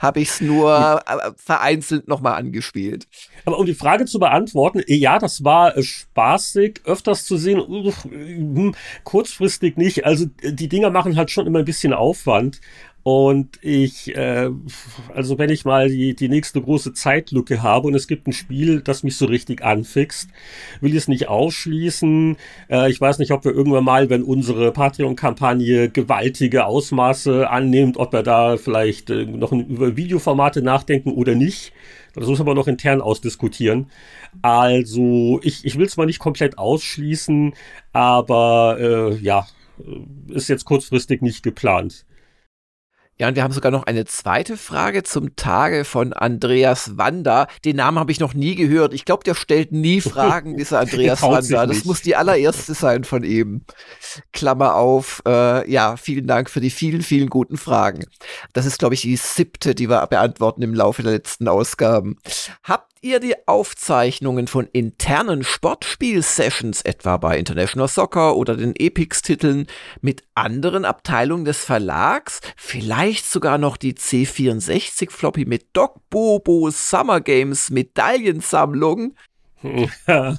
habe 0.00 0.20
ich 0.20 0.28
es 0.28 0.40
nur 0.40 1.02
äh, 1.06 1.30
vereinzelt 1.36 2.08
nochmal 2.08 2.34
angespielt. 2.34 3.06
Aber 3.44 3.58
um 3.58 3.66
die 3.66 3.74
Frage 3.74 4.06
zu 4.06 4.18
beantworten, 4.18 4.82
ja, 4.86 5.18
das 5.18 5.44
war 5.44 5.76
äh, 5.76 5.82
spaßig, 5.82 6.80
öfters 6.84 7.24
zu 7.24 7.36
sehen, 7.36 7.60
hm, 7.60 8.74
kurzfristig 9.04 9.76
nicht. 9.76 10.04
Also 10.04 10.26
die 10.42 10.68
Dinger 10.68 10.90
machen 10.90 11.16
halt 11.16 11.30
schon 11.30 11.46
immer 11.46 11.60
ein 11.60 11.64
bisschen 11.64 11.92
Aufwand. 11.92 12.57
Und 13.04 13.58
ich, 13.62 14.14
äh, 14.16 14.50
also 15.14 15.38
wenn 15.38 15.48
ich 15.48 15.64
mal 15.64 15.88
die, 15.88 16.14
die 16.14 16.28
nächste 16.28 16.60
große 16.60 16.92
Zeitlücke 16.92 17.62
habe 17.62 17.86
und 17.86 17.94
es 17.94 18.06
gibt 18.06 18.26
ein 18.26 18.34
Spiel, 18.34 18.82
das 18.82 19.02
mich 19.02 19.16
so 19.16 19.24
richtig 19.24 19.64
anfixt, 19.64 20.28
will 20.82 20.90
ich 20.90 20.98
es 20.98 21.08
nicht 21.08 21.26
ausschließen. 21.26 22.36
Äh, 22.68 22.90
ich 22.90 23.00
weiß 23.00 23.18
nicht, 23.18 23.32
ob 23.32 23.46
wir 23.46 23.52
irgendwann 23.52 23.84
mal, 23.84 24.10
wenn 24.10 24.22
unsere 24.22 24.72
Patreon-Kampagne 24.72 25.88
gewaltige 25.88 26.66
Ausmaße 26.66 27.48
annimmt, 27.48 27.96
ob 27.96 28.12
wir 28.12 28.22
da 28.22 28.58
vielleicht 28.58 29.08
äh, 29.08 29.24
noch 29.24 29.52
über 29.52 29.96
Videoformate 29.96 30.60
nachdenken 30.60 31.12
oder 31.12 31.34
nicht. 31.34 31.72
Das 32.14 32.26
muss 32.26 32.40
aber 32.40 32.54
noch 32.54 32.68
intern 32.68 33.00
ausdiskutieren. 33.00 33.86
Also, 34.42 35.40
ich, 35.42 35.64
ich 35.64 35.78
will 35.78 35.86
es 35.86 35.96
mal 35.96 36.04
nicht 36.04 36.18
komplett 36.18 36.58
ausschließen, 36.58 37.54
aber 37.94 38.76
äh, 38.78 39.14
ja, 39.16 39.46
ist 40.28 40.48
jetzt 40.48 40.66
kurzfristig 40.66 41.22
nicht 41.22 41.42
geplant. 41.42 42.04
Ja, 43.20 43.26
und 43.26 43.34
wir 43.34 43.42
haben 43.42 43.52
sogar 43.52 43.72
noch 43.72 43.82
eine 43.82 44.04
zweite 44.04 44.56
Frage 44.56 45.02
zum 45.02 45.34
Tage 45.34 45.84
von 45.84 46.12
Andreas 46.12 46.96
Wanda. 46.98 47.48
Den 47.64 47.76
Namen 47.76 47.98
habe 47.98 48.12
ich 48.12 48.20
noch 48.20 48.32
nie 48.32 48.54
gehört. 48.54 48.94
Ich 48.94 49.04
glaube, 49.04 49.24
der 49.24 49.34
stellt 49.34 49.72
nie 49.72 50.00
Fragen, 50.08 50.56
dieser 50.56 50.78
Andreas 50.78 51.22
Wanda. 51.22 51.66
Das 51.66 51.84
muss 51.84 52.00
die 52.00 52.14
allererste 52.14 52.74
sein 52.74 53.02
von 53.02 53.24
ihm. 53.24 53.62
Klammer 54.32 54.76
auf. 54.76 55.20
Äh, 55.26 55.68
ja, 55.68 55.96
vielen 55.96 56.28
Dank 56.28 56.48
für 56.48 56.60
die 56.60 56.70
vielen, 56.70 57.02
vielen 57.02 57.28
guten 57.28 57.56
Fragen. 57.56 58.06
Das 58.52 58.66
ist, 58.66 58.78
glaube 58.78 58.94
ich, 58.94 59.00
die 59.00 59.16
siebte, 59.16 59.74
die 59.74 59.90
wir 59.90 60.06
beantworten 60.06 60.62
im 60.62 60.74
Laufe 60.74 61.02
der 61.02 61.12
letzten 61.12 61.48
Ausgaben. 61.48 62.18
Habt 62.62 62.87
ihr 63.02 63.20
die 63.20 63.34
Aufzeichnungen 63.46 64.46
von 64.46 64.66
internen 64.72 65.44
Sportspiel-Sessions, 65.44 66.82
etwa 66.82 67.16
bei 67.16 67.38
International 67.38 67.88
Soccer 67.88 68.36
oder 68.36 68.56
den 68.56 68.74
Epix-Titeln, 68.76 69.66
mit 70.00 70.24
anderen 70.34 70.84
Abteilungen 70.84 71.44
des 71.44 71.64
Verlags? 71.64 72.40
Vielleicht 72.56 73.30
sogar 73.30 73.58
noch 73.58 73.76
die 73.76 73.94
C64-Floppy 73.94 75.46
mit 75.46 75.66
Doc 75.72 76.00
Bobo 76.10 76.70
Summer 76.70 77.20
Games 77.20 77.70
Medaillensammlung? 77.70 79.14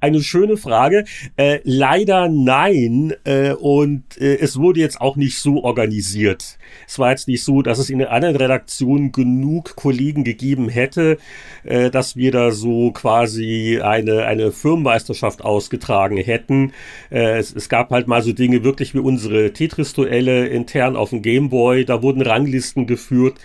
Eine 0.00 0.22
schöne 0.22 0.56
Frage. 0.56 1.04
Äh, 1.36 1.60
leider 1.64 2.28
nein. 2.28 3.12
Äh, 3.24 3.52
und 3.54 4.20
äh, 4.20 4.36
es 4.36 4.56
wurde 4.56 4.80
jetzt 4.80 5.00
auch 5.00 5.16
nicht 5.16 5.38
so 5.38 5.64
organisiert. 5.64 6.58
Es 6.86 6.98
war 6.98 7.10
jetzt 7.10 7.26
nicht 7.26 7.42
so, 7.42 7.62
dass 7.62 7.78
es 7.78 7.90
in 7.90 8.00
einer 8.00 8.12
anderen 8.12 8.36
Redaktion 8.36 9.10
genug 9.10 9.74
Kollegen 9.76 10.22
gegeben 10.22 10.68
hätte, 10.68 11.18
äh, 11.64 11.90
dass 11.90 12.14
wir 12.16 12.30
da 12.30 12.52
so 12.52 12.92
quasi 12.92 13.80
eine, 13.82 14.26
eine 14.26 14.52
Firmenmeisterschaft 14.52 15.42
ausgetragen 15.42 16.16
hätten. 16.16 16.72
Äh, 17.10 17.38
es, 17.38 17.52
es 17.52 17.68
gab 17.68 17.90
halt 17.90 18.06
mal 18.06 18.22
so 18.22 18.32
Dinge 18.32 18.62
wirklich 18.62 18.94
wie 18.94 19.00
unsere 19.00 19.52
Tetris-Duelle 19.52 20.46
intern 20.46 20.94
auf 20.96 21.10
dem 21.10 21.22
Gameboy. 21.22 21.84
Da 21.84 22.02
wurden 22.02 22.22
Ranglisten 22.22 22.86
geführt. 22.86 23.40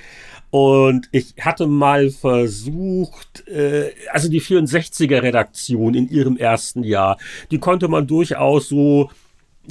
Und 0.51 1.09
ich 1.11 1.35
hatte 1.39 1.67
mal 1.67 2.09
versucht, 2.09 3.47
äh, 3.47 3.91
also 4.11 4.29
die 4.29 4.41
64er-Redaktion 4.41 5.93
in 5.93 6.09
ihrem 6.09 6.37
ersten 6.37 6.83
Jahr, 6.83 7.17
die 7.51 7.59
konnte 7.59 7.87
man 7.87 8.07
durchaus 8.07 8.67
so 8.67 9.09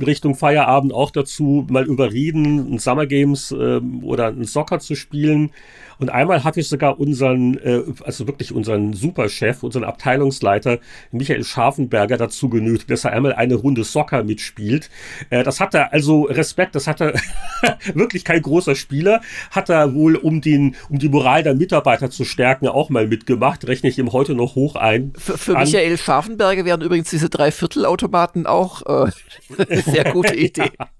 Richtung 0.01 0.35
Feierabend 0.37 0.93
auch 0.93 1.11
dazu 1.11 1.67
mal 1.69 1.87
überreden, 1.87 2.75
ein 2.75 2.79
Summer 2.79 3.07
Games 3.07 3.51
äh, 3.51 3.81
oder 4.03 4.29
ein 4.29 4.45
Soccer 4.45 4.79
zu 4.79 4.95
spielen. 4.95 5.51
Und 5.99 6.11
einmal 6.11 6.45
hatte 6.45 6.61
ich 6.61 6.69
sogar 6.69 6.99
unseren, 7.01 7.59
äh, 7.59 7.83
also 8.05 8.27
wirklich 8.27 8.53
unseren 8.53 8.93
Superchef, 8.93 9.63
unseren 9.63 9.85
Abteilungsleiter 9.85 10.79
Michael 11.11 11.45
Scharfenberger 11.45 12.17
dazu 12.17 12.49
genötigt, 12.49 12.91
dass 12.91 13.05
er 13.05 13.13
einmal 13.13 13.33
eine 13.35 13.55
Runde 13.55 13.85
Soccer 13.85 14.23
mitspielt. 14.23 14.91
Äh, 15.31 15.43
das 15.43 15.61
hat 15.61 15.75
er, 15.75 15.93
also 15.93 16.23
Respekt, 16.23 16.75
das 16.75 16.87
hat 16.87 17.01
er 17.01 17.15
wirklich 17.95 18.25
kein 18.25 18.43
großer 18.43 18.75
Spieler, 18.75 19.21
hat 19.51 19.69
er 19.69 19.95
wohl, 19.95 20.17
um 20.17 20.41
den, 20.41 20.77
um 20.89 20.99
die 20.99 21.09
Moral 21.09 21.43
der 21.43 21.55
Mitarbeiter 21.55 22.11
zu 22.11 22.25
stärken, 22.25 22.69
auch 22.69 22.91
mal 22.91 23.07
mitgemacht. 23.07 23.67
Rechne 23.67 23.89
ich 23.89 23.99
ihm 23.99 24.13
heute 24.13 24.35
noch 24.35 24.55
hoch 24.55 24.77
ein. 24.77 25.13
Für, 25.17 25.37
für 25.37 25.55
Michael 25.55 25.99
Scharfenberger 25.99 26.65
wären 26.65 26.81
übrigens 26.81 27.11
diese 27.11 27.29
Dreiviertelautomaten 27.29 28.47
auch 28.47 28.83
äh, 28.83 29.11
eine 29.69 29.83
sehr 29.83 30.05
gute 30.13 30.35
Idee. 30.35 30.71
ja. 30.79 30.89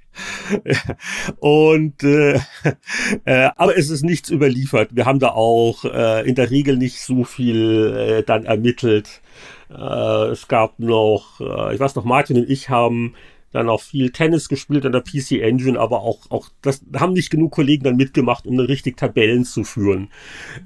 Und 1.39 2.03
äh, 2.03 2.41
äh, 3.25 3.51
aber 3.57 3.77
es 3.77 3.91
ist 3.91 4.05
nichts 4.05 4.31
überliefert. 4.31 4.91
Wir 4.93 5.07
haben 5.07 5.19
da 5.19 5.31
auch 5.31 5.85
äh, 5.85 6.29
in 6.29 6.35
der 6.35 6.51
Regel 6.51 6.77
nicht 6.77 7.01
so 7.01 7.25
viel 7.25 7.95
äh, 7.97 8.23
dann 8.23 8.45
ermittelt. 8.45 9.23
Äh, 9.71 10.31
es 10.31 10.49
gab 10.49 10.79
noch, 10.79 11.41
äh, 11.41 11.75
ich 11.75 11.81
weiß 11.81 11.95
noch, 11.95 12.05
Martin 12.05 12.39
und 12.39 12.51
ich 12.51 12.69
haben 12.69 13.15
dann 13.53 13.69
auch 13.69 13.81
viel 13.81 14.11
Tennis 14.11 14.49
gespielt 14.49 14.85
an 14.85 14.93
der 14.93 15.01
PC 15.01 15.41
Engine, 15.41 15.79
aber 15.79 16.03
auch, 16.03 16.31
auch 16.31 16.49
das 16.61 16.83
haben 16.97 17.15
nicht 17.15 17.31
genug 17.31 17.53
Kollegen 17.53 17.85
dann 17.85 17.97
mitgemacht, 17.97 18.47
um 18.47 18.57
dann 18.57 18.67
richtig 18.67 18.97
Tabellen 18.97 19.45
zu 19.45 19.65
führen. 19.65 20.11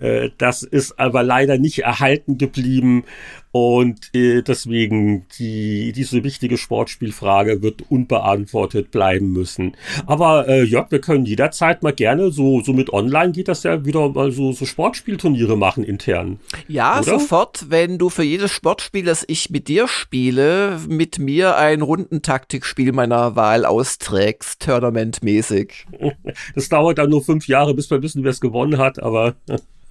Äh, 0.00 0.30
das 0.38 0.62
ist 0.62 0.98
aber 0.98 1.22
leider 1.22 1.58
nicht 1.58 1.80
erhalten 1.80 2.38
geblieben 2.38 3.04
Und 3.52 4.14
äh, 4.14 4.40
deswegen 4.40 5.26
die, 5.38 5.92
diese 5.92 6.24
wichtige 6.24 6.56
Sportspielfrage 6.56 7.60
wird 7.62 7.82
unbeantwortet 7.90 8.90
bleiben 8.90 9.32
müssen. 9.32 9.76
Aber 10.06 10.48
äh, 10.48 10.62
Jörg, 10.64 10.90
wir 10.90 11.02
können 11.02 11.26
jederzeit 11.26 11.82
mal 11.82 11.92
gerne, 11.92 12.30
so, 12.30 12.62
so 12.62 12.72
mit 12.72 12.90
online 12.90 13.32
geht 13.32 13.48
das 13.48 13.62
ja 13.62 13.84
wieder 13.84 14.08
mal 14.08 14.32
so, 14.32 14.52
so 14.52 14.64
Sportspielturniere 14.64 15.56
machen 15.58 15.84
intern. 15.84 16.40
Ja, 16.66 17.00
oder? 17.00 17.18
sofort, 17.18 17.66
wenn 17.68 17.98
du 17.98 18.08
für 18.08 18.22
jedes 18.22 18.50
Sportspiel, 18.50 19.04
das 19.04 19.22
ich 19.28 19.50
mit 19.50 19.68
dir 19.68 19.86
spiele, 19.86 20.78
mit 20.88 21.18
mir 21.18 21.58
ein 21.58 21.82
Rundentaktikspiel 21.82 22.92
meiner 22.92 23.36
Wahl 23.36 23.66
austrägst, 23.66 24.62
tournamentmäßig. 24.62 25.86
Das 26.54 26.68
dauert 26.68 26.98
dann 26.98 27.10
nur 27.10 27.22
fünf 27.22 27.46
Jahre, 27.46 27.74
bis 27.74 27.90
wir 27.90 28.02
wissen, 28.02 28.22
wer 28.22 28.30
es 28.30 28.40
gewonnen 28.40 28.78
hat, 28.78 29.02
aber. 29.02 29.34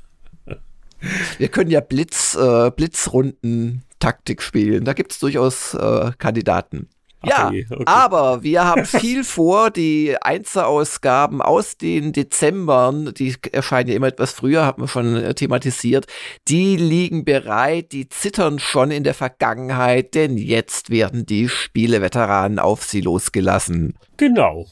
Wir 1.38 1.48
können 1.48 1.72
ja 1.72 1.82
Blitz, 1.82 2.36
äh, 2.36 2.72
Blitzrunden-Taktik 2.72 4.42
spielen. 4.42 4.86
Da 4.86 4.94
gibt 4.94 5.12
es 5.12 5.20
durchaus 5.20 5.74
äh, 5.74 6.12
Kandidaten. 6.18 6.90
Ja, 7.24 7.48
okay, 7.48 7.68
okay. 7.70 7.84
aber 7.86 8.42
wir 8.42 8.66
haben 8.66 8.86
viel 8.86 9.24
vor. 9.24 9.70
Die 9.70 10.16
Einzelausgaben 10.20 11.42
aus 11.42 11.78
den 11.78 12.14
Dezembern, 12.14 13.14
die 13.14 13.36
erscheinen 13.52 13.90
ja 13.90 13.96
immer 13.96 14.08
etwas 14.08 14.32
früher, 14.32 14.66
haben 14.66 14.82
wir 14.82 14.88
schon 14.88 15.16
äh, 15.16 15.34
thematisiert, 15.36 16.08
die 16.48 16.78
liegen 16.78 17.24
bereit, 17.24 17.92
die 17.92 18.10
zittern 18.10 18.60
schon 18.60 18.92
in 18.92 19.04
der 19.04 19.14
Vergangenheit, 19.14 20.16
denn 20.16 20.38
jetzt 20.38 20.90
werden 20.90 21.26
die 21.26 21.48
Spieleveteranen 21.48 22.58
auf 22.60 22.84
sie 22.84 23.02
losgelassen. 23.02 23.94
Genau. 24.18 24.66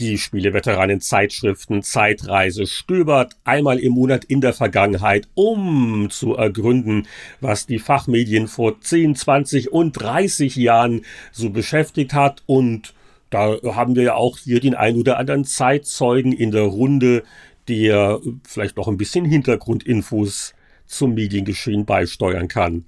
Die 0.00 0.16
Spieleveteranen-Zeitschriften 0.16 1.82
Zeitreise 1.82 2.66
stöbert 2.66 3.36
einmal 3.44 3.78
im 3.78 3.92
Monat 3.92 4.24
in 4.24 4.40
der 4.40 4.54
Vergangenheit, 4.54 5.28
um 5.34 6.08
zu 6.08 6.36
ergründen, 6.36 7.06
was 7.42 7.66
die 7.66 7.78
Fachmedien 7.78 8.48
vor 8.48 8.80
10, 8.80 9.14
20 9.14 9.72
und 9.72 9.92
30 9.92 10.56
Jahren 10.56 11.02
so 11.32 11.50
beschäftigt 11.50 12.14
hat. 12.14 12.42
Und 12.46 12.94
da 13.28 13.58
haben 13.62 13.94
wir 13.94 14.02
ja 14.02 14.14
auch 14.14 14.38
hier 14.38 14.60
den 14.60 14.74
ein 14.74 14.96
oder 14.96 15.18
anderen 15.18 15.44
Zeitzeugen 15.44 16.32
in 16.32 16.50
der 16.50 16.62
Runde, 16.62 17.22
der 17.68 18.20
vielleicht 18.48 18.78
noch 18.78 18.88
ein 18.88 18.96
bisschen 18.96 19.26
Hintergrundinfos 19.26 20.54
zum 20.86 21.12
Mediengeschehen 21.12 21.84
beisteuern 21.84 22.48
kann. 22.48 22.86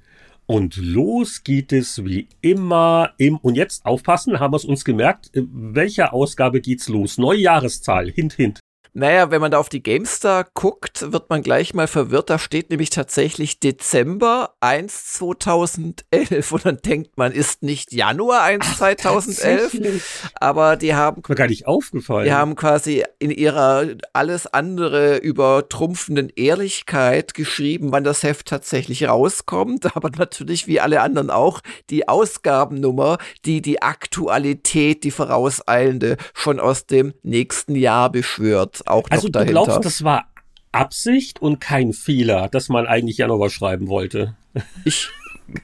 Und 0.53 0.77
los 0.77 1.45
geht 1.45 1.73
es 1.73 2.05
wie 2.05 2.29
immer 2.43 3.15
im, 3.17 3.39
und 3.39 3.55
jetzt 3.55 3.87
aufpassen, 3.87 4.39
haben 4.39 4.53
wir 4.53 4.59
es 4.59 4.67
uns 4.67 4.85
gemerkt, 4.85 5.31
welcher 5.33 6.13
Ausgabe 6.13 6.61
geht's 6.61 6.91
los? 6.91 7.17
Neue 7.17 7.39
Jahreszahl, 7.39 8.11
hint, 8.11 8.35
hint. 8.35 8.61
Naja, 8.95 9.31
wenn 9.31 9.41
man 9.41 9.51
da 9.51 9.59
auf 9.59 9.71
die 9.71 9.83
GameStar 9.83 10.47
guckt, 10.53 11.13
wird 11.13 11.31
man 11.31 11.43
gleich 11.43 11.73
mal 11.73 11.87
verwirrt. 11.87 12.29
Da 12.29 12.39
steht 12.39 12.69
nämlich 12.69 12.91
tatsächlich 12.91 13.59
Dezember 13.59 14.55
1 14.61 15.15
2011 15.15 16.53
und 16.53 16.67
dann 16.67 16.77
denkt 16.77 17.17
man, 17.17 17.33
ist 17.33 17.63
nicht 17.63 17.95
Januar 17.95 18.43
1 18.43 18.67
Ach, 18.69 18.77
2011. 18.77 20.31
Aber 20.35 20.77
die 20.77 20.95
haben. 20.95 21.23
Mir 21.27 21.35
gar 21.35 21.47
nicht 21.47 21.67
aufgefallen. 21.67 22.27
Die 22.27 22.35
haben 22.35 22.55
quasi 22.55 23.03
in 23.19 23.31
ihrer 23.31 23.87
alles 24.13 24.47
andere 24.47 25.17
übertrumpfenden 25.17 26.29
Ehrlichkeit 26.37 27.33
geschrieben, 27.33 27.93
wann 27.93 28.05
das 28.05 28.23
Heft 28.23 28.49
tatsächlich 28.49 29.09
rauskommt. 29.09 29.97
Aber 29.97 30.11
natürlich 30.11 30.67
wie 30.67 30.81
alle 30.81 31.01
anderen 31.01 31.31
auch 31.31 31.63
die 31.89 32.09
Ausgabennummer, 32.09 33.17
die 33.47 33.63
die 33.63 33.81
Aktualität, 33.81 35.03
die 35.05 35.11
vorauseilende 35.11 36.19
schon 36.35 36.61
aus 36.61 36.85
dem 36.85 37.15
nächsten 37.23 37.75
Jahr 37.75 38.13
beschwört 38.13 38.82
auch 38.87 39.09
also 39.11 39.29
noch 39.29 39.33
dahinter. 39.33 39.61
Also 39.61 39.67
du 39.67 39.73
glaubst, 39.73 39.85
das 39.87 40.05
war 40.05 40.27
Absicht 40.73 41.41
und 41.41 41.61
kein 41.61 41.93
Fehler, 41.93 42.49
dass 42.49 42.69
man 42.69 42.87
eigentlich 42.87 43.19
Januar 43.19 43.51
schreiben 43.51 43.89
wollte? 43.89 44.37
Ich 44.85 45.09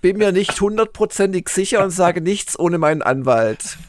bin 0.03 0.19
mir 0.19 0.33
nicht 0.33 0.61
hundertprozentig 0.61 1.49
sicher 1.49 1.83
und 1.83 1.91
sage 1.91 2.21
nichts 2.21 2.59
ohne 2.59 2.79
meinen 2.79 3.01
Anwalt. 3.01 3.79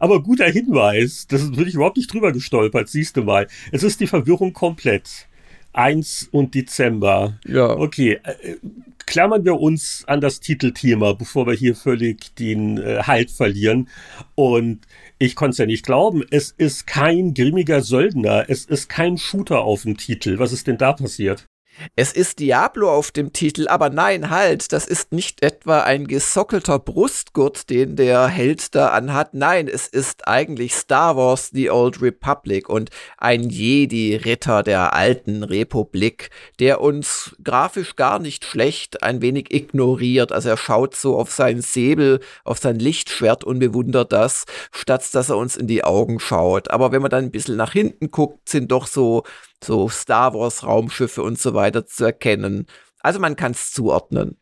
Aber 0.00 0.22
guter 0.22 0.46
Hinweis. 0.46 1.26
Das 1.28 1.50
bin 1.50 1.66
ich 1.66 1.74
überhaupt 1.74 1.96
nicht 1.96 2.12
drüber 2.12 2.32
gestolpert, 2.32 2.88
siehst 2.88 3.16
du 3.16 3.22
mal. 3.22 3.48
Es 3.72 3.82
ist 3.82 4.00
die 4.00 4.06
Verwirrung 4.06 4.52
komplett. 4.52 5.26
1 5.72 6.28
und 6.32 6.54
Dezember. 6.54 7.38
Ja. 7.44 7.68
Okay. 7.68 8.18
Äh, 8.22 8.56
klammern 9.04 9.44
wir 9.44 9.60
uns 9.60 10.04
an 10.06 10.20
das 10.20 10.40
Titelthema, 10.40 11.12
bevor 11.12 11.46
wir 11.46 11.54
hier 11.54 11.76
völlig 11.76 12.34
den 12.36 12.78
äh, 12.78 13.02
Halt 13.02 13.30
verlieren. 13.30 13.88
Und 14.34 14.80
ich 15.18 15.34
konnte 15.34 15.52
es 15.52 15.58
ja 15.58 15.66
nicht 15.66 15.84
glauben. 15.84 16.24
Es 16.30 16.50
ist 16.50 16.86
kein 16.86 17.32
grimmiger 17.32 17.80
Söldner. 17.80 18.44
Es 18.48 18.64
ist 18.64 18.88
kein 18.88 19.16
Shooter 19.16 19.60
auf 19.60 19.82
dem 19.82 19.96
Titel. 19.96 20.38
Was 20.38 20.52
ist 20.52 20.66
denn 20.66 20.78
da 20.78 20.92
passiert? 20.92 21.46
Es 21.94 22.12
ist 22.12 22.38
Diablo 22.38 22.90
auf 22.90 23.10
dem 23.10 23.32
Titel, 23.32 23.68
aber 23.68 23.90
nein, 23.90 24.30
halt, 24.30 24.72
das 24.72 24.86
ist 24.86 25.12
nicht 25.12 25.42
etwa 25.42 25.80
ein 25.80 26.06
gesockelter 26.06 26.78
Brustgurt, 26.78 27.68
den 27.70 27.96
der 27.96 28.26
Held 28.26 28.74
da 28.74 28.88
anhat. 28.88 29.34
Nein, 29.34 29.68
es 29.68 29.86
ist 29.86 30.26
eigentlich 30.26 30.74
Star 30.74 31.16
Wars 31.16 31.50
The 31.52 31.70
Old 31.70 32.00
Republic 32.00 32.68
und 32.68 32.90
ein 33.18 33.48
Jedi-Ritter 33.48 34.62
der 34.62 34.94
alten 34.94 35.42
Republik, 35.42 36.30
der 36.58 36.80
uns 36.80 37.36
grafisch 37.42 37.96
gar 37.96 38.18
nicht 38.18 38.44
schlecht 38.44 39.02
ein 39.02 39.20
wenig 39.20 39.52
ignoriert. 39.52 40.32
Also 40.32 40.48
er 40.50 40.56
schaut 40.56 40.96
so 40.96 41.16
auf 41.16 41.32
seinen 41.32 41.62
Säbel, 41.62 42.20
auf 42.44 42.58
sein 42.58 42.78
Lichtschwert 42.78 43.44
und 43.44 43.58
bewundert 43.58 44.12
das, 44.12 44.44
statt 44.72 44.96
dass 45.12 45.28
er 45.28 45.36
uns 45.36 45.56
in 45.56 45.66
die 45.66 45.84
Augen 45.84 46.20
schaut. 46.20 46.70
Aber 46.70 46.90
wenn 46.92 47.02
man 47.02 47.10
dann 47.10 47.24
ein 47.24 47.30
bisschen 47.30 47.56
nach 47.56 47.72
hinten 47.72 48.10
guckt, 48.10 48.48
sind 48.48 48.72
doch 48.72 48.86
so 48.86 49.24
so 49.62 49.88
Star 49.88 50.34
Wars 50.34 50.64
Raumschiffe 50.64 51.22
und 51.22 51.38
so 51.38 51.54
weiter 51.54 51.86
zu 51.86 52.04
erkennen. 52.04 52.66
Also 53.00 53.20
man 53.20 53.36
kann 53.36 53.52
es 53.52 53.72
zuordnen. 53.72 54.38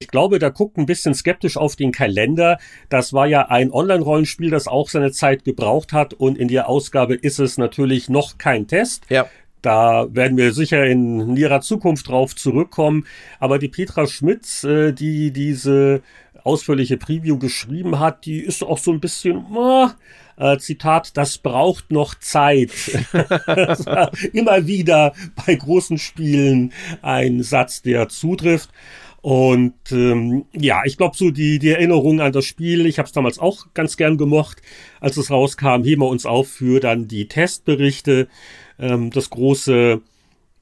Ich 0.00 0.08
glaube, 0.08 0.38
da 0.38 0.50
guckt 0.50 0.78
ein 0.78 0.86
bisschen 0.86 1.12
skeptisch 1.12 1.56
auf 1.56 1.74
den 1.74 1.90
Kalender. 1.90 2.58
Das 2.88 3.12
war 3.12 3.26
ja 3.26 3.48
ein 3.48 3.72
Online-Rollenspiel, 3.72 4.50
das 4.50 4.68
auch 4.68 4.88
seine 4.88 5.10
Zeit 5.10 5.44
gebraucht 5.44 5.92
hat 5.92 6.14
und 6.14 6.38
in 6.38 6.46
der 6.46 6.68
Ausgabe 6.68 7.14
ist 7.16 7.40
es 7.40 7.58
natürlich 7.58 8.08
noch 8.08 8.38
kein 8.38 8.68
Test. 8.68 9.04
Ja. 9.08 9.28
Da 9.62 10.06
werden 10.14 10.36
wir 10.36 10.52
sicher 10.52 10.84
in 10.84 11.34
näherer 11.34 11.60
Zukunft 11.60 12.08
drauf 12.08 12.36
zurückkommen. 12.36 13.06
Aber 13.40 13.58
die 13.58 13.68
Petra 13.68 14.06
Schmitz, 14.06 14.64
äh, 14.64 14.92
die 14.92 15.32
diese 15.32 16.02
ausführliche 16.44 16.96
Preview 16.96 17.38
geschrieben 17.38 17.98
hat, 17.98 18.24
die 18.24 18.38
ist 18.38 18.62
auch 18.62 18.78
so 18.78 18.92
ein 18.92 19.00
bisschen, 19.00 19.44
oh, 19.54 19.88
äh, 20.36 20.58
Zitat, 20.58 21.16
das 21.16 21.38
braucht 21.38 21.90
noch 21.90 22.14
Zeit. 22.14 22.70
Immer 24.32 24.66
wieder 24.66 25.12
bei 25.46 25.54
großen 25.54 25.98
Spielen 25.98 26.72
ein 27.02 27.42
Satz, 27.42 27.82
der 27.82 28.08
zutrifft. 28.08 28.70
Und 29.20 29.74
ähm, 29.90 30.44
ja, 30.52 30.82
ich 30.84 30.96
glaube 30.96 31.16
so 31.16 31.30
die, 31.30 31.58
die 31.58 31.70
Erinnerung 31.70 32.20
an 32.20 32.32
das 32.32 32.44
Spiel, 32.44 32.86
ich 32.86 32.98
habe 32.98 33.06
es 33.06 33.12
damals 33.12 33.38
auch 33.38 33.66
ganz 33.74 33.96
gern 33.96 34.16
gemocht, 34.16 34.62
als 35.00 35.16
es 35.16 35.30
rauskam, 35.30 35.82
heben 35.82 36.02
wir 36.02 36.08
uns 36.08 36.24
auf 36.24 36.48
für 36.48 36.78
dann 36.80 37.08
die 37.08 37.26
Testberichte, 37.26 38.28
ähm, 38.78 39.10
das 39.10 39.30
große 39.30 40.00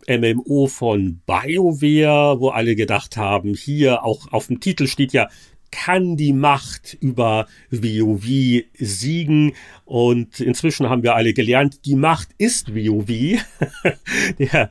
MMO 0.09 0.69
von 0.69 1.21
BioWare, 1.27 2.41
wo 2.41 2.49
alle 2.49 2.77
gedacht 2.77 3.17
haben, 3.17 3.55
hier 3.55 4.05
auch 4.05 4.33
auf 4.33 4.47
dem 4.47 4.61
Titel 4.61 4.87
steht 4.87 5.13
ja 5.13 5.29
kann 5.77 6.17
die 6.17 6.33
Macht 6.33 6.97
über 7.01 7.47
WoW 7.71 8.65
siegen. 8.79 9.53
Und 9.85 10.41
inzwischen 10.41 10.89
haben 10.89 11.03
wir 11.03 11.15
alle 11.15 11.35
gelernt, 11.35 11.85
die 11.85 11.97
Macht 11.97 12.31
ist 12.39 12.75
WoW. 12.75 13.07
der, 14.39 14.71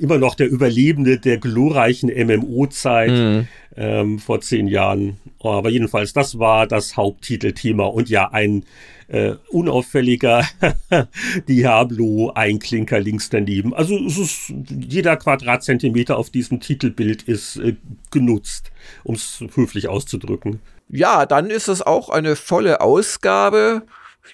immer 0.00 0.16
noch 0.16 0.34
der 0.34 0.48
Überlebende 0.48 1.18
der 1.18 1.36
glorreichen 1.36 2.08
MMO-Zeit 2.08 3.10
mhm. 3.10 3.48
Ähm, 3.76 4.18
vor 4.18 4.40
zehn 4.40 4.66
Jahren. 4.66 5.18
Aber 5.40 5.70
jedenfalls, 5.70 6.12
das 6.12 6.38
war 6.38 6.66
das 6.66 6.96
Haupttitelthema. 6.96 7.84
Und 7.84 8.08
ja, 8.08 8.30
ein 8.30 8.64
äh, 9.08 9.34
unauffälliger 9.48 10.46
Diablo-Einklinker 11.48 13.00
links 13.00 13.30
daneben. 13.30 13.74
Also 13.74 13.98
es 13.98 14.18
ist, 14.18 14.52
jeder 14.68 15.16
Quadratzentimeter 15.16 16.16
auf 16.16 16.30
diesem 16.30 16.60
Titelbild 16.60 17.22
ist 17.24 17.56
äh, 17.56 17.76
genutzt, 18.10 18.70
um 19.02 19.16
es 19.16 19.42
höflich 19.54 19.88
auszudrücken. 19.88 20.60
Ja, 20.88 21.26
dann 21.26 21.50
ist 21.50 21.68
es 21.68 21.82
auch 21.82 22.08
eine 22.08 22.36
volle 22.36 22.80
Ausgabe. 22.80 23.82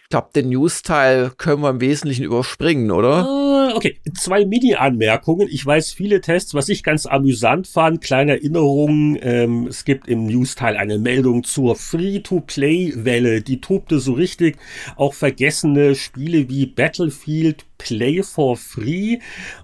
Ich 0.02 0.08
glaube, 0.08 0.28
den 0.34 0.48
News-Teil 0.48 1.30
können 1.36 1.62
wir 1.62 1.70
im 1.70 1.80
Wesentlichen 1.80 2.24
überspringen, 2.24 2.90
oder? 2.90 3.28
Uh, 3.28 3.45
okay, 3.76 3.98
zwei 4.14 4.44
Mini-Anmerkungen. 4.44 5.48
Ich 5.50 5.64
weiß 5.64 5.92
viele 5.92 6.20
Tests, 6.20 6.54
was 6.54 6.68
ich 6.68 6.82
ganz 6.82 7.06
amüsant 7.06 7.66
fand. 7.66 8.00
Kleine 8.00 8.32
Erinnerungen. 8.32 9.18
Ähm, 9.20 9.66
es 9.66 9.84
gibt 9.84 10.08
im 10.08 10.26
News-Teil 10.26 10.76
eine 10.76 10.98
Meldung 10.98 11.44
zur 11.44 11.76
Free-to-Play-Welle. 11.76 13.42
Die 13.42 13.60
tobte 13.60 14.00
so 14.00 14.12
richtig. 14.12 14.56
Auch 14.96 15.14
vergessene 15.14 15.94
Spiele 15.94 16.48
wie 16.48 16.66
Battlefield 16.66 17.66
Play 17.78 18.22
for 18.22 18.56
Free. 18.56 19.18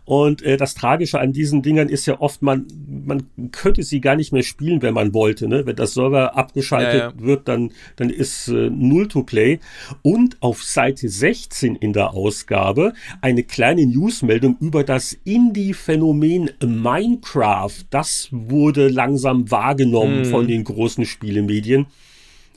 Und 0.05 0.43
äh, 0.43 0.57
das 0.57 0.75
Tragische 0.75 1.21
an 1.21 1.33
diesen 1.33 1.63
Dingern 1.63 1.89
ist 1.89 2.07
ja 2.07 2.21
oft, 2.21 2.43
man, 2.43 2.67
man 3.07 3.27
könnte 3.53 3.83
sie 3.83 4.01
gar 4.01 4.17
nicht 4.17 4.33
mehr 4.33 4.43
spielen, 4.43 4.83
wenn 4.83 4.95
man 4.95 5.15
wollte. 5.15 5.49
Ne? 5.49 5.67
Wenn 5.67 5.77
das 5.77 5.95
Server 5.95 6.37
abgeschaltet 6.37 7.01
ja, 7.01 7.11
ja. 7.11 7.13
wird, 7.17 7.49
dann, 7.49 7.73
dann 7.97 8.11
ist 8.11 8.49
äh, 8.49 8.71
Null 8.71 9.09
to 9.09 9.23
Play. 9.23 9.59
Und 10.03 10.37
auf 10.41 10.63
Seite 10.63 11.09
16 11.09 11.77
in 11.77 11.93
der 11.93 12.15
Ausgabe 12.15 12.93
eine 13.21 13.43
kleine 13.43 13.87
Newsmeldung 13.87 14.57
über 14.61 14.85
das 14.85 15.17
Indie-Phänomen 15.25 16.51
Minecraft. 16.65 17.85
Das 17.91 18.29
wurde 18.31 18.89
langsam 18.89 19.51
wahrgenommen 19.51 20.21
mhm. 20.21 20.25
von 20.27 20.47
den 20.47 20.65
großen 20.65 21.05
Spielemedien. 21.05 21.87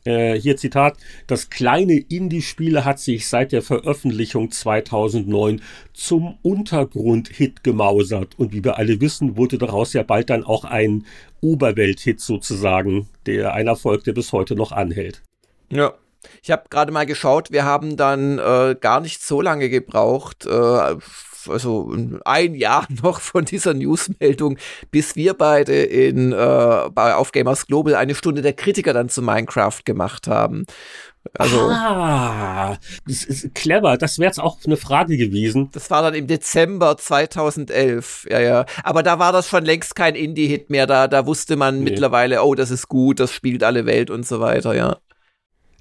Äh, 0.06 0.40
hier 0.40 0.56
Zitat, 0.56 0.98
das 1.26 1.50
kleine 1.50 1.98
Indie-Spiel 1.98 2.86
hat 2.86 3.00
sich 3.00 3.28
seit 3.28 3.52
der 3.52 3.64
Veröffentlichung 3.64 4.52
2009 4.52 5.62
zum 5.94 6.38
Untergrund-Hit 6.44 7.64
gemausert. 7.64 8.38
Und 8.38 8.54
wie 8.54 8.64
wir 8.64 8.78
alle 8.78 9.02
wissen, 9.02 9.36
wurde 9.36 9.58
daraus 9.58 9.94
ja 9.94 10.04
bald 10.04 10.30
dann 10.30 10.44
auch 10.44 10.64
ein 10.64 11.06
Oberwelt-Hit 11.42 12.22
sozusagen, 12.22 13.10
der 13.26 13.54
ein 13.54 13.68
Erfolg, 13.68 14.04
der 14.04 14.14
bis 14.14 14.32
heute 14.32 14.56
noch 14.56 14.72
anhält. 14.72 15.24
Ja, 15.72 15.96
ich 16.44 16.52
habe 16.52 16.70
gerade 16.70 16.92
mal 16.92 17.06
geschaut, 17.06 17.52
wir 17.52 17.66
haben 17.66 17.98
dann 17.98 18.38
äh, 18.38 18.76
gar 18.80 19.00
nicht 19.00 19.24
so 19.24 19.42
lange 19.42 19.70
gebraucht, 19.70 20.46
äh, 20.46 20.96
also 21.50 21.94
ein 22.26 22.56
Jahr 22.56 22.88
noch 23.04 23.20
von 23.20 23.46
dieser 23.46 23.74
Newsmeldung, 23.74 24.58
bis 24.92 25.16
wir 25.16 25.34
beide 25.34 25.74
in 25.74 26.32
äh, 26.32 26.90
bei 26.92 27.16
auf 27.16 27.32
Gamers 27.32 27.68
Global 27.68 27.96
eine 27.96 28.16
Stunde 28.16 28.42
der 28.42 28.54
Kritiker 28.54 28.94
dann 28.94 29.10
zu 29.10 29.22
Minecraft 29.22 29.82
gemacht 29.84 30.28
haben. 30.28 30.66
Also, 31.34 31.60
ah, 31.60 32.78
das 33.08 33.24
ist 33.24 33.56
clever. 33.56 33.98
Das 33.98 34.20
wäre 34.20 34.28
jetzt 34.28 34.40
auch 34.40 34.60
eine 34.66 34.78
Frage 34.78 35.18
gewesen. 35.18 35.70
Das 35.72 35.90
war 35.90 36.02
dann 36.02 36.14
im 36.14 36.28
Dezember 36.28 36.98
2011. 36.98 38.28
Ja, 38.30 38.40
ja. 38.40 38.66
Aber 38.84 39.04
da 39.04 39.20
war 39.20 39.32
das 39.32 39.50
schon 39.50 39.66
längst 39.66 39.96
kein 39.96 40.16
Indie-Hit 40.16 40.70
mehr. 40.70 40.86
Da, 40.88 41.08
da 41.08 41.26
wusste 41.26 41.56
man 41.56 41.80
nee. 41.80 41.90
mittlerweile, 41.90 42.44
oh, 42.44 42.56
das 42.56 42.72
ist 42.72 42.88
gut, 42.88 43.20
das 43.20 43.32
spielt 43.32 43.64
alle 43.64 43.86
Welt 43.86 44.12
und 44.12 44.26
so 44.26 44.40
weiter, 44.40 44.76
ja. 44.76 44.98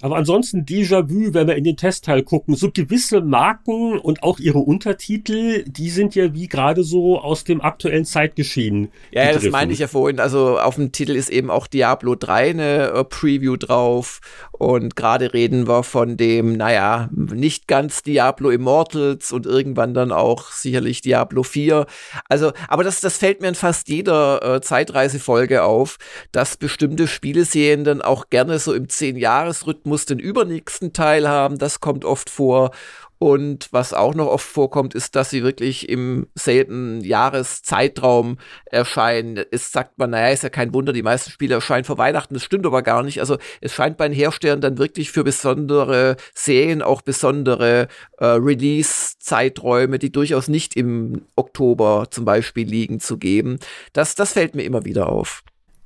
Aber 0.01 0.17
ansonsten 0.17 0.65
Déjà-vu, 0.65 1.33
wenn 1.33 1.47
wir 1.47 1.55
in 1.55 1.63
den 1.63 1.77
Testteil 1.77 2.21
gucken, 2.21 2.55
so 2.55 2.69
gewisse 2.69 3.21
Marken 3.21 3.97
und 3.97 4.23
auch 4.23 4.39
ihre 4.39 4.59
Untertitel, 4.59 5.63
die 5.67 5.89
sind 5.89 6.15
ja 6.15 6.33
wie 6.33 6.47
gerade 6.47 6.83
so 6.83 7.19
aus 7.19 7.45
dem 7.45 7.61
aktuellen 7.61 8.03
Zeitgeschehen. 8.03 8.89
Ja, 9.11 9.23
ja, 9.23 9.33
das 9.33 9.49
meine 9.49 9.71
ich 9.71 9.79
ja 9.79 9.87
vorhin. 9.87 10.19
Also 10.19 10.59
auf 10.59 10.75
dem 10.75 10.91
Titel 10.91 11.15
ist 11.15 11.29
eben 11.29 11.49
auch 11.49 11.67
Diablo 11.67 12.15
3 12.15 12.49
eine 12.49 12.91
äh, 12.91 13.03
Preview 13.05 13.55
drauf. 13.55 14.19
Und 14.51 14.95
gerade 14.95 15.33
reden 15.33 15.67
wir 15.67 15.83
von 15.83 16.17
dem, 16.17 16.57
naja, 16.57 17.09
nicht 17.13 17.67
ganz 17.67 18.03
Diablo 18.03 18.49
Immortals 18.49 19.31
und 19.31 19.45
irgendwann 19.45 19.93
dann 19.93 20.11
auch 20.11 20.51
sicherlich 20.51 21.01
Diablo 21.01 21.43
4. 21.43 21.85
Also, 22.27 22.51
aber 22.67 22.83
das, 22.83 22.99
das 23.01 23.17
fällt 23.17 23.41
mir 23.41 23.49
in 23.49 23.55
fast 23.55 23.87
jeder 23.87 24.55
äh, 24.55 24.61
Zeitreisefolge 24.61 25.63
auf, 25.63 25.97
dass 26.31 26.57
bestimmte 26.57 27.07
Spieleserien 27.07 27.83
dann 27.83 28.01
auch 28.01 28.29
gerne 28.29 28.59
so 28.59 28.73
im 28.73 28.87
10-Jahres-Rhythmus 28.87 29.84
muss 29.85 30.05
den 30.05 30.19
übernächsten 30.19 30.93
Teil 30.93 31.27
haben, 31.27 31.57
das 31.57 31.79
kommt 31.79 32.05
oft 32.05 32.29
vor. 32.29 32.71
Und 33.17 33.69
was 33.71 33.93
auch 33.93 34.13
noch 34.13 34.27
oft 34.27 34.45
vorkommt, 34.45 34.93
ist, 34.93 35.15
dass 35.15 35.29
sie 35.29 35.41
wirklich 35.41 35.87
im 35.87 36.27
selben 36.35 37.01
Jahreszeitraum 37.01 38.37
erscheinen. 38.65 39.45
Es 39.51 39.71
sagt 39.71 39.97
man, 39.97 40.09
naja, 40.09 40.33
ist 40.33 40.43
ja 40.43 40.49
kein 40.49 40.73
Wunder, 40.73 40.91
die 40.91 41.01
meisten 41.01 41.31
Spiele 41.31 41.55
erscheinen 41.55 41.85
vor 41.85 41.97
Weihnachten. 41.97 42.33
Das 42.33 42.43
stimmt 42.43 42.65
aber 42.65 42.81
gar 42.81 43.03
nicht. 43.03 43.21
Also 43.21 43.37
es 43.61 43.73
scheint 43.73 43.95
bei 43.97 44.09
den 44.09 44.15
Herstellern 44.15 44.59
dann 44.59 44.77
wirklich 44.77 45.11
für 45.11 45.23
besondere 45.23 46.17
Serien 46.33 46.81
auch 46.81 47.01
besondere 47.01 47.87
äh, 48.17 48.25
Release-Zeiträume, 48.25 49.97
die 49.97 50.11
durchaus 50.11 50.49
nicht 50.49 50.75
im 50.75 51.25
Oktober 51.37 52.07
zum 52.11 52.25
Beispiel 52.25 52.67
liegen, 52.67 52.99
zu 52.99 53.17
geben. 53.17 53.59
Das, 53.93 54.15
das 54.15 54.33
fällt 54.33 54.55
mir 54.55 54.63
immer 54.63 54.83
wieder 54.83 55.07
auf. 55.07 55.41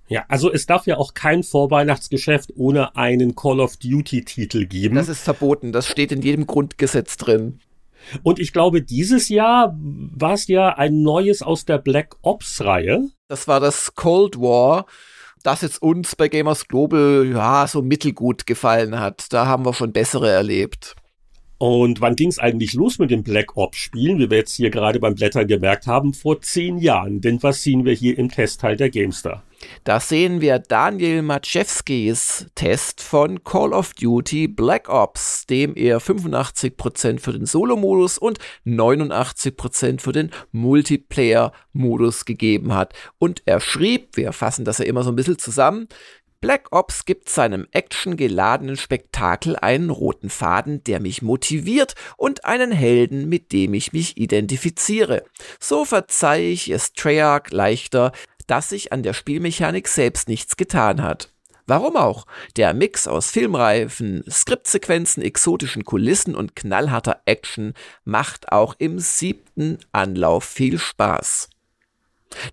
Ja, 0.09 0.25
also 0.27 0.51
es 0.51 0.65
darf 0.65 0.87
ja 0.87 0.97
auch 0.97 1.13
kein 1.13 1.43
Vorweihnachtsgeschäft 1.43 2.53
ohne 2.55 2.95
einen 2.95 3.35
Call 3.35 3.59
of 3.59 3.77
Duty-Titel 3.77 4.65
geben. 4.65 4.95
Das 4.95 5.07
ist 5.07 5.21
verboten, 5.21 5.71
das 5.71 5.87
steht 5.87 6.11
in 6.11 6.23
jedem 6.23 6.47
Grundgesetz 6.47 7.15
drin. 7.15 7.59
Und 8.23 8.39
ich 8.39 8.51
glaube, 8.51 8.81
dieses 8.81 9.29
Jahr 9.29 9.77
war 9.79 10.33
es 10.33 10.47
ja 10.47 10.69
ein 10.69 11.03
neues 11.03 11.43
aus 11.43 11.65
der 11.65 11.77
Black 11.77 12.15
Ops-Reihe. 12.23 13.09
Das 13.27 13.47
war 13.47 13.59
das 13.59 13.93
Cold 13.93 14.39
War, 14.39 14.87
das 15.43 15.61
jetzt 15.61 15.81
uns 15.81 16.15
bei 16.15 16.27
Gamers 16.27 16.67
Global 16.67 17.27
ja 17.31 17.67
so 17.67 17.83
mittelgut 17.83 18.47
gefallen 18.47 18.99
hat. 18.99 19.31
Da 19.31 19.45
haben 19.45 19.63
wir 19.63 19.73
schon 19.73 19.91
bessere 19.91 20.31
erlebt. 20.31 20.95
Und 21.59 22.01
wann 22.01 22.15
ging 22.15 22.29
es 22.29 22.39
eigentlich 22.39 22.73
los 22.73 22.99
mit 22.99 23.11
den 23.11 23.21
Black 23.21 23.57
Ops-Spielen, 23.57 24.17
wie 24.17 24.29
wir 24.29 24.37
jetzt 24.37 24.55
hier 24.55 24.69
gerade 24.69 24.99
beim 24.99 25.13
Blättern 25.13 25.45
gemerkt 25.45 25.87
haben? 25.87 26.13
Vor 26.13 26.41
zehn 26.41 26.77
Jahren. 26.77 27.19
Denn 27.21 27.43
was 27.43 27.61
sehen 27.61 27.83
wir 27.85 27.93
hier 27.93 28.17
im 28.17 28.29
Testteil 28.29 28.77
der 28.77 28.89
Gamestar? 28.89 29.43
Da 29.83 29.99
sehen 29.99 30.41
wir 30.41 30.59
Daniel 30.59 31.21
Maciewskis 31.21 32.47
Test 32.55 33.01
von 33.01 33.43
Call 33.43 33.73
of 33.73 33.93
Duty 33.93 34.47
Black 34.47 34.89
Ops, 34.89 35.45
dem 35.45 35.75
er 35.75 35.99
85% 35.99 37.19
für 37.19 37.33
den 37.33 37.45
Solo-Modus 37.45 38.17
und 38.17 38.39
89% 38.65 40.01
für 40.01 40.11
den 40.11 40.31
Multiplayer-Modus 40.51 42.25
gegeben 42.25 42.73
hat. 42.73 42.93
Und 43.17 43.41
er 43.45 43.59
schrieb, 43.59 44.17
wir 44.17 44.33
fassen 44.33 44.65
das 44.65 44.79
ja 44.79 44.85
immer 44.85 45.03
so 45.03 45.11
ein 45.11 45.15
bisschen 45.15 45.39
zusammen, 45.39 45.87
Black 46.41 46.67
Ops 46.71 47.03
gibt 47.03 47.27
seinem 47.27 47.67
actiongeladenen 47.71 48.77
Spektakel 48.77 49.57
einen 49.57 49.89
roten 49.89 50.29
Faden, 50.29 50.81
der 50.85 51.01
mich 51.01 51.21
motiviert 51.21 51.95
und 52.15 52.45
einen 52.45 52.71
Helden, 52.71 53.27
mit 53.27 53.51
dem 53.51 53.73
ich 53.73 53.91
mich 53.91 54.15
identifiziere. 54.15 55.25
So 55.59 55.83
verzeihe 55.83 56.49
ich 56.49 56.69
es 56.69 56.93
Treyarch 56.93 57.51
leichter, 57.51 58.13
dass 58.49 58.69
sich 58.69 58.91
an 58.91 59.03
der 59.03 59.13
Spielmechanik 59.13 59.87
selbst 59.87 60.27
nichts 60.27 60.57
getan 60.57 61.01
hat. 61.01 61.29
Warum 61.67 61.97
auch? 61.97 62.25
Der 62.57 62.73
Mix 62.73 63.07
aus 63.07 63.29
Filmreifen, 63.29 64.23
Skriptsequenzen, 64.27 65.21
exotischen 65.21 65.85
Kulissen 65.85 66.33
und 66.33 66.55
knallharter 66.55 67.21
Action 67.25 67.75
macht 68.05 68.51
auch 68.51 68.75
im 68.79 68.97
siebten 68.97 69.77
Anlauf 69.91 70.45
viel 70.45 70.79
Spaß. 70.79 71.49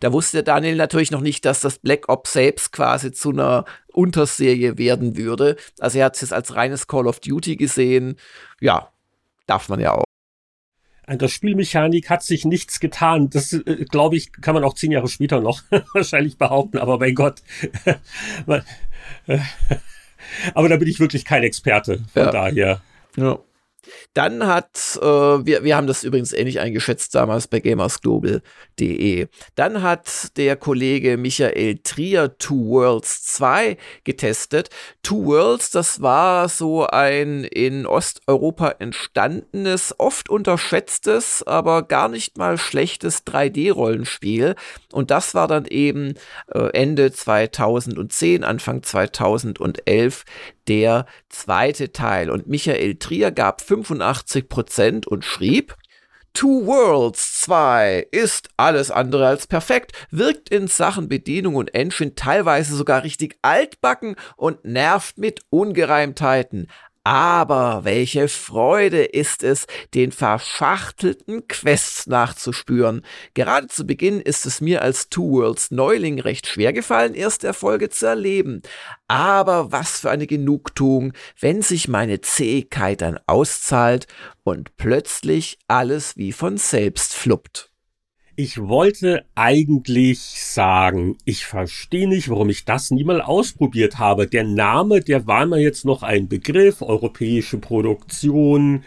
Da 0.00 0.12
wusste 0.12 0.42
Daniel 0.42 0.76
natürlich 0.76 1.10
noch 1.10 1.20
nicht, 1.20 1.44
dass 1.44 1.60
das 1.60 1.78
Black 1.78 2.08
Ops 2.08 2.34
selbst 2.34 2.72
quasi 2.72 3.12
zu 3.12 3.30
einer 3.30 3.64
Unterserie 3.88 4.76
werden 4.76 5.16
würde. 5.16 5.56
Also 5.78 5.98
er 5.98 6.06
hat 6.06 6.16
es 6.16 6.22
jetzt 6.22 6.32
als 6.32 6.54
reines 6.54 6.86
Call 6.86 7.06
of 7.06 7.20
Duty 7.20 7.56
gesehen. 7.56 8.16
Ja, 8.60 8.90
darf 9.46 9.68
man 9.68 9.80
ja 9.80 9.92
auch. 9.92 10.05
An 11.06 11.18
der 11.18 11.28
Spielmechanik 11.28 12.10
hat 12.10 12.24
sich 12.24 12.44
nichts 12.44 12.80
getan. 12.80 13.30
Das, 13.30 13.52
äh, 13.52 13.84
glaube 13.88 14.16
ich, 14.16 14.32
kann 14.32 14.54
man 14.54 14.64
auch 14.64 14.74
zehn 14.74 14.90
Jahre 14.90 15.08
später 15.08 15.40
noch 15.40 15.62
wahrscheinlich 15.94 16.36
behaupten. 16.36 16.78
Aber 16.78 16.98
mein 16.98 17.14
Gott. 17.14 17.42
aber 20.54 20.68
da 20.68 20.76
bin 20.76 20.88
ich 20.88 20.98
wirklich 20.98 21.24
kein 21.24 21.44
Experte. 21.44 22.04
Von 22.12 22.22
ja. 22.22 22.30
daher. 22.30 22.82
Ja. 23.16 23.38
Dann 24.14 24.46
hat, 24.46 24.98
äh, 25.00 25.04
wir, 25.04 25.64
wir 25.64 25.76
haben 25.76 25.86
das 25.86 26.04
übrigens 26.04 26.32
ähnlich 26.32 26.60
eingeschätzt 26.60 27.14
damals 27.14 27.48
bei 27.48 27.60
gamersglobal.de. 27.60 29.28
Dann 29.54 29.82
hat 29.82 30.36
der 30.36 30.56
Kollege 30.56 31.16
Michael 31.16 31.78
Trier 31.82 32.36
Two 32.38 32.66
Worlds 32.68 33.24
2 33.24 33.76
getestet. 34.04 34.70
Two 35.02 35.26
Worlds, 35.26 35.70
das 35.70 36.00
war 36.00 36.48
so 36.48 36.86
ein 36.86 37.44
in 37.44 37.86
Osteuropa 37.86 38.74
entstandenes, 38.78 39.94
oft 39.98 40.28
unterschätztes, 40.28 41.42
aber 41.42 41.82
gar 41.82 42.08
nicht 42.08 42.38
mal 42.38 42.58
schlechtes 42.58 43.26
3D-Rollenspiel. 43.26 44.54
Und 44.92 45.10
das 45.10 45.34
war 45.34 45.48
dann 45.48 45.66
eben 45.66 46.14
äh, 46.52 46.70
Ende 46.72 47.12
2010, 47.12 48.44
Anfang 48.44 48.82
2011 48.82 50.24
der 50.68 51.06
zweite 51.28 51.92
Teil. 51.92 52.30
Und 52.30 52.46
Michael 52.46 52.96
Trier 52.96 53.30
gab 53.30 53.60
85 53.60 54.48
Prozent 54.48 55.06
und 55.06 55.24
schrieb, 55.24 55.76
Two 56.36 56.66
Worlds 56.66 57.40
2 57.40 58.08
ist 58.10 58.50
alles 58.58 58.90
andere 58.90 59.26
als 59.26 59.46
perfekt, 59.46 59.92
wirkt 60.10 60.50
in 60.50 60.68
Sachen 60.68 61.08
Bedienung 61.08 61.54
und 61.54 61.74
Engine 61.74 62.14
teilweise 62.14 62.76
sogar 62.76 63.04
richtig 63.04 63.38
altbacken 63.40 64.16
und 64.36 64.62
nervt 64.62 65.16
mit 65.16 65.40
Ungereimtheiten. 65.48 66.68
Aber 67.06 67.84
welche 67.84 68.26
Freude 68.26 69.04
ist 69.04 69.44
es, 69.44 69.68
den 69.94 70.10
verschachtelten 70.10 71.46
Quests 71.46 72.08
nachzuspüren. 72.08 73.02
Gerade 73.34 73.68
zu 73.68 73.86
Beginn 73.86 74.20
ist 74.20 74.44
es 74.44 74.60
mir 74.60 74.82
als 74.82 75.08
Two 75.08 75.30
Worlds 75.30 75.70
Neuling 75.70 76.18
recht 76.18 76.48
schwer 76.48 76.72
gefallen, 76.72 77.14
erste 77.14 77.46
Erfolge 77.46 77.90
zu 77.90 78.06
erleben. 78.06 78.60
Aber 79.06 79.70
was 79.70 80.00
für 80.00 80.10
eine 80.10 80.26
Genugtuung, 80.26 81.12
wenn 81.38 81.62
sich 81.62 81.86
meine 81.86 82.22
Zähigkeit 82.22 83.02
dann 83.02 83.20
auszahlt 83.28 84.08
und 84.42 84.76
plötzlich 84.76 85.60
alles 85.68 86.16
wie 86.16 86.32
von 86.32 86.56
selbst 86.56 87.14
fluppt. 87.14 87.70
Ich 88.38 88.58
wollte 88.60 89.24
eigentlich 89.34 90.18
sagen, 90.18 91.16
ich 91.24 91.46
verstehe 91.46 92.06
nicht, 92.06 92.28
warum 92.28 92.50
ich 92.50 92.66
das 92.66 92.90
nie 92.90 93.02
mal 93.02 93.22
ausprobiert 93.22 93.98
habe. 93.98 94.26
Der 94.26 94.44
Name, 94.44 95.00
der 95.00 95.26
war 95.26 95.46
mir 95.46 95.58
jetzt 95.58 95.86
noch 95.86 96.02
ein 96.02 96.28
Begriff, 96.28 96.82
europäische 96.82 97.56
Produktion, 97.56 98.84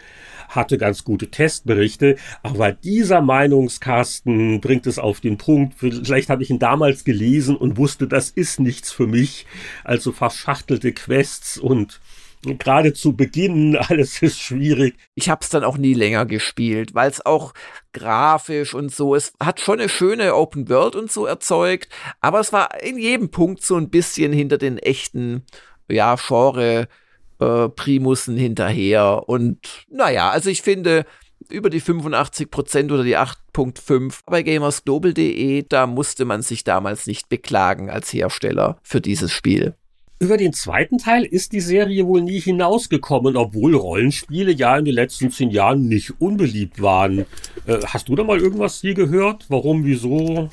hatte 0.48 0.78
ganz 0.78 1.02
gute 1.02 1.32
Testberichte, 1.32 2.14
aber 2.44 2.70
dieser 2.70 3.22
Meinungskasten 3.22 4.60
bringt 4.60 4.86
es 4.86 5.00
auf 5.00 5.18
den 5.18 5.36
Punkt. 5.36 5.74
Vielleicht 5.76 6.30
habe 6.30 6.44
ich 6.44 6.50
ihn 6.50 6.60
damals 6.60 7.02
gelesen 7.02 7.56
und 7.56 7.76
wusste, 7.76 8.06
das 8.06 8.30
ist 8.30 8.60
nichts 8.60 8.92
für 8.92 9.08
mich. 9.08 9.46
Also 9.82 10.12
verschachtelte 10.12 10.92
Quests 10.92 11.58
und 11.58 12.00
gerade 12.42 12.92
zu 12.92 13.16
Beginn, 13.16 13.76
alles 13.88 14.22
ist 14.22 14.40
schwierig. 14.40 14.96
Ich 15.14 15.28
habe 15.28 15.40
es 15.42 15.50
dann 15.50 15.64
auch 15.64 15.76
nie 15.76 15.94
länger 15.94 16.26
gespielt, 16.26 16.94
weil 16.94 17.10
es 17.10 17.24
auch 17.24 17.52
grafisch 17.92 18.74
und 18.74 18.94
so, 18.94 19.14
es 19.14 19.32
hat 19.42 19.60
schon 19.60 19.80
eine 19.80 19.88
schöne 19.88 20.34
Open 20.34 20.68
World 20.68 20.96
und 20.96 21.10
so 21.10 21.26
erzeugt, 21.26 21.88
aber 22.20 22.40
es 22.40 22.52
war 22.52 22.80
in 22.82 22.98
jedem 22.98 23.30
Punkt 23.30 23.62
so 23.64 23.76
ein 23.76 23.90
bisschen 23.90 24.32
hinter 24.32 24.58
den 24.58 24.78
echten, 24.78 25.44
ja, 25.88 26.14
Genre 26.16 26.88
äh, 27.40 27.68
Primusen 27.68 28.36
hinterher 28.36 29.28
und 29.28 29.86
naja, 29.88 30.30
also 30.30 30.50
ich 30.50 30.62
finde, 30.62 31.04
über 31.48 31.70
die 31.70 31.82
85% 31.82 32.92
oder 32.92 33.02
die 33.02 33.16
8.5 33.16 34.20
bei 34.26 34.42
gamersglobal.de, 34.42 35.64
da 35.68 35.86
musste 35.86 36.24
man 36.24 36.42
sich 36.42 36.64
damals 36.64 37.06
nicht 37.06 37.28
beklagen 37.28 37.90
als 37.90 38.12
Hersteller 38.12 38.78
für 38.82 39.00
dieses 39.00 39.32
Spiel. 39.32 39.74
Über 40.22 40.36
den 40.36 40.52
zweiten 40.52 40.98
Teil 40.98 41.24
ist 41.24 41.52
die 41.52 41.62
Serie 41.62 42.06
wohl 42.06 42.20
nie 42.20 42.40
hinausgekommen, 42.40 43.38
obwohl 43.38 43.74
Rollenspiele 43.74 44.52
ja 44.52 44.76
in 44.76 44.84
den 44.84 44.92
letzten 44.92 45.30
zehn 45.30 45.48
Jahren 45.48 45.88
nicht 45.88 46.20
unbeliebt 46.20 46.82
waren. 46.82 47.20
Äh, 47.64 47.78
hast 47.86 48.10
du 48.10 48.16
da 48.16 48.22
mal 48.22 48.38
irgendwas 48.38 48.82
je 48.82 48.92
gehört? 48.92 49.46
Warum, 49.48 49.82
wieso? 49.86 50.50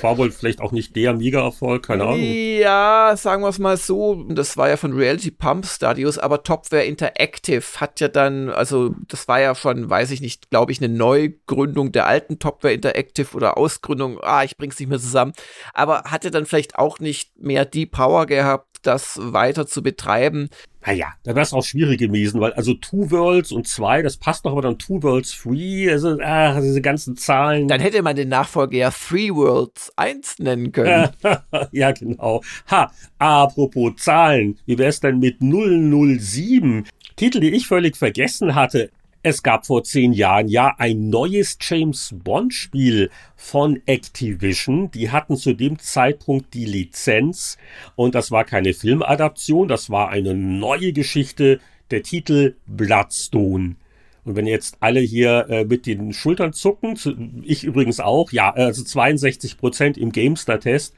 War 0.00 0.18
wohl 0.18 0.32
vielleicht 0.32 0.60
auch 0.60 0.72
nicht 0.72 0.96
der 0.96 1.14
Mega-Erfolg, 1.14 1.86
keine 1.86 2.04
Ahnung. 2.04 2.20
Ja, 2.20 3.14
sagen 3.16 3.42
wir 3.42 3.50
es 3.50 3.60
mal 3.60 3.76
so. 3.76 4.24
Das 4.30 4.56
war 4.56 4.68
ja 4.68 4.76
von 4.76 4.92
Reality 4.92 5.30
Pump 5.30 5.64
Studios, 5.64 6.18
aber 6.18 6.42
Topware 6.42 6.84
Interactive 6.84 7.62
hat 7.76 8.00
ja 8.00 8.08
dann, 8.08 8.48
also 8.50 8.96
das 9.06 9.28
war 9.28 9.40
ja 9.40 9.54
schon, 9.54 9.88
weiß 9.88 10.10
ich 10.10 10.22
nicht, 10.22 10.50
glaube 10.50 10.72
ich, 10.72 10.82
eine 10.82 10.92
Neugründung 10.92 11.92
der 11.92 12.06
alten 12.06 12.40
Topware 12.40 12.74
Interactive 12.74 13.36
oder 13.36 13.56
Ausgründung. 13.58 14.18
Ah, 14.22 14.42
ich 14.42 14.56
bring's 14.56 14.78
nicht 14.80 14.88
mehr 14.88 14.98
zusammen. 14.98 15.34
Aber 15.72 16.02
hatte 16.04 16.32
dann 16.32 16.46
vielleicht 16.46 16.76
auch 16.76 16.98
nicht 16.98 17.38
mehr 17.38 17.64
die 17.64 17.86
Power 17.86 18.26
gehabt, 18.26 18.73
das 18.86 19.18
weiter 19.20 19.66
zu 19.66 19.82
betreiben. 19.82 20.48
Naja, 20.86 21.14
da 21.22 21.34
wäre 21.34 21.42
es 21.42 21.52
auch 21.52 21.64
schwierig 21.64 21.98
gewesen, 21.98 22.40
weil 22.40 22.52
also 22.52 22.74
Two 22.74 23.10
Worlds 23.10 23.52
und 23.52 23.66
zwei, 23.66 24.02
das 24.02 24.18
passt 24.18 24.44
doch, 24.44 24.52
aber 24.52 24.62
dann 24.62 24.78
Two 24.78 25.02
Worlds 25.02 25.34
Three, 25.42 25.90
also 25.90 26.18
ach, 26.22 26.60
diese 26.60 26.82
ganzen 26.82 27.16
Zahlen. 27.16 27.68
Dann 27.68 27.80
hätte 27.80 28.02
man 28.02 28.16
den 28.16 28.28
Nachfolger 28.28 28.76
ja 28.76 28.90
Three 28.90 29.30
Worlds 29.30 29.92
1 29.96 30.40
nennen 30.40 30.72
können. 30.72 31.08
ja, 31.72 31.92
genau. 31.92 32.42
Ha, 32.70 32.92
apropos 33.18 33.96
Zahlen, 33.96 34.58
wie 34.66 34.76
wäre 34.76 34.90
es 34.90 35.00
denn 35.00 35.18
mit 35.18 35.38
007? 35.40 36.84
Titel, 37.16 37.40
die 37.40 37.50
ich 37.50 37.66
völlig 37.66 37.96
vergessen 37.96 38.54
hatte. 38.54 38.90
Es 39.26 39.42
gab 39.42 39.64
vor 39.64 39.82
zehn 39.84 40.12
Jahren 40.12 40.48
ja 40.48 40.74
ein 40.76 41.08
neues 41.08 41.56
James 41.58 42.14
Bond 42.14 42.52
Spiel 42.52 43.08
von 43.36 43.80
Activision. 43.86 44.90
Die 44.90 45.10
hatten 45.12 45.38
zu 45.38 45.54
dem 45.54 45.78
Zeitpunkt 45.78 46.52
die 46.52 46.66
Lizenz 46.66 47.56
und 47.96 48.14
das 48.14 48.30
war 48.30 48.44
keine 48.44 48.74
Filmadaption, 48.74 49.66
das 49.66 49.88
war 49.88 50.10
eine 50.10 50.34
neue 50.34 50.92
Geschichte. 50.92 51.58
Der 51.90 52.02
Titel 52.02 52.56
Bloodstone. 52.66 53.76
Und 54.24 54.36
wenn 54.36 54.46
jetzt 54.46 54.76
alle 54.80 55.00
hier 55.00 55.46
äh, 55.48 55.64
mit 55.64 55.86
den 55.86 56.12
Schultern 56.12 56.52
zucken, 56.52 57.42
ich 57.44 57.64
übrigens 57.64 58.00
auch, 58.00 58.30
ja, 58.30 58.52
also 58.52 58.84
62 58.84 59.56
Prozent 59.56 59.96
im 59.96 60.12
GameStar-Test, 60.12 60.94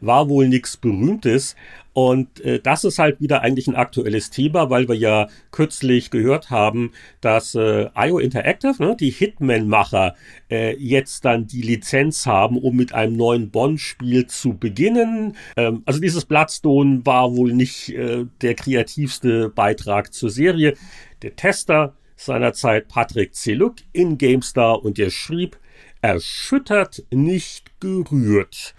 war 0.00 0.28
wohl 0.28 0.48
nichts 0.48 0.76
Berühmtes. 0.76 1.56
Und 1.92 2.40
äh, 2.40 2.60
das 2.60 2.84
ist 2.84 2.98
halt 2.98 3.20
wieder 3.20 3.42
eigentlich 3.42 3.66
ein 3.66 3.74
aktuelles 3.74 4.30
Thema, 4.30 4.70
weil 4.70 4.88
wir 4.88 4.94
ja 4.94 5.28
kürzlich 5.50 6.10
gehört 6.10 6.50
haben, 6.50 6.92
dass 7.20 7.54
äh, 7.56 7.88
IO 7.96 8.18
Interactive, 8.18 8.76
ne, 8.78 8.96
die 8.98 9.10
Hitman-Macher, 9.10 10.14
äh, 10.50 10.76
jetzt 10.76 11.24
dann 11.24 11.46
die 11.46 11.62
Lizenz 11.62 12.26
haben, 12.26 12.58
um 12.58 12.76
mit 12.76 12.94
einem 12.94 13.16
neuen 13.16 13.50
Bond-Spiel 13.50 14.26
zu 14.28 14.56
beginnen. 14.56 15.36
Ähm, 15.56 15.82
also 15.84 16.00
dieses 16.00 16.24
Bloodstone 16.24 17.04
war 17.04 17.36
wohl 17.36 17.52
nicht 17.52 17.90
äh, 17.90 18.26
der 18.40 18.54
kreativste 18.54 19.48
Beitrag 19.48 20.14
zur 20.14 20.30
Serie. 20.30 20.74
Der 21.22 21.34
Tester 21.34 21.94
seinerzeit 22.14 22.88
Patrick 22.88 23.34
Zeluk 23.34 23.76
in 23.92 24.18
GameStar 24.18 24.84
und 24.84 24.98
der 24.98 25.10
schrieb, 25.10 25.58
erschüttert, 26.02 27.02
nicht 27.10 27.80
gerührt. 27.80 28.74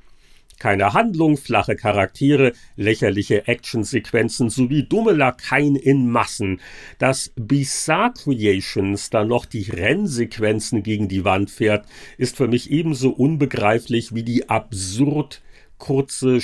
Keine 0.61 0.93
Handlung, 0.93 1.37
flache 1.37 1.75
Charaktere, 1.75 2.53
lächerliche 2.75 3.47
Actionsequenzen 3.47 4.51
sowie 4.51 4.83
dumme 4.83 5.13
Lakaien 5.13 5.75
in 5.75 6.07
Massen. 6.07 6.61
Dass 6.99 7.33
Bizarre 7.35 8.13
Creations 8.13 9.09
da 9.09 9.25
noch 9.25 9.47
die 9.47 9.71
Rennsequenzen 9.71 10.83
gegen 10.83 11.07
die 11.07 11.25
Wand 11.25 11.49
fährt, 11.49 11.87
ist 12.19 12.37
für 12.37 12.47
mich 12.47 12.69
ebenso 12.69 13.09
unbegreiflich 13.09 14.13
wie 14.13 14.21
die 14.21 14.49
absurd 14.49 15.41
kurze 15.79 16.41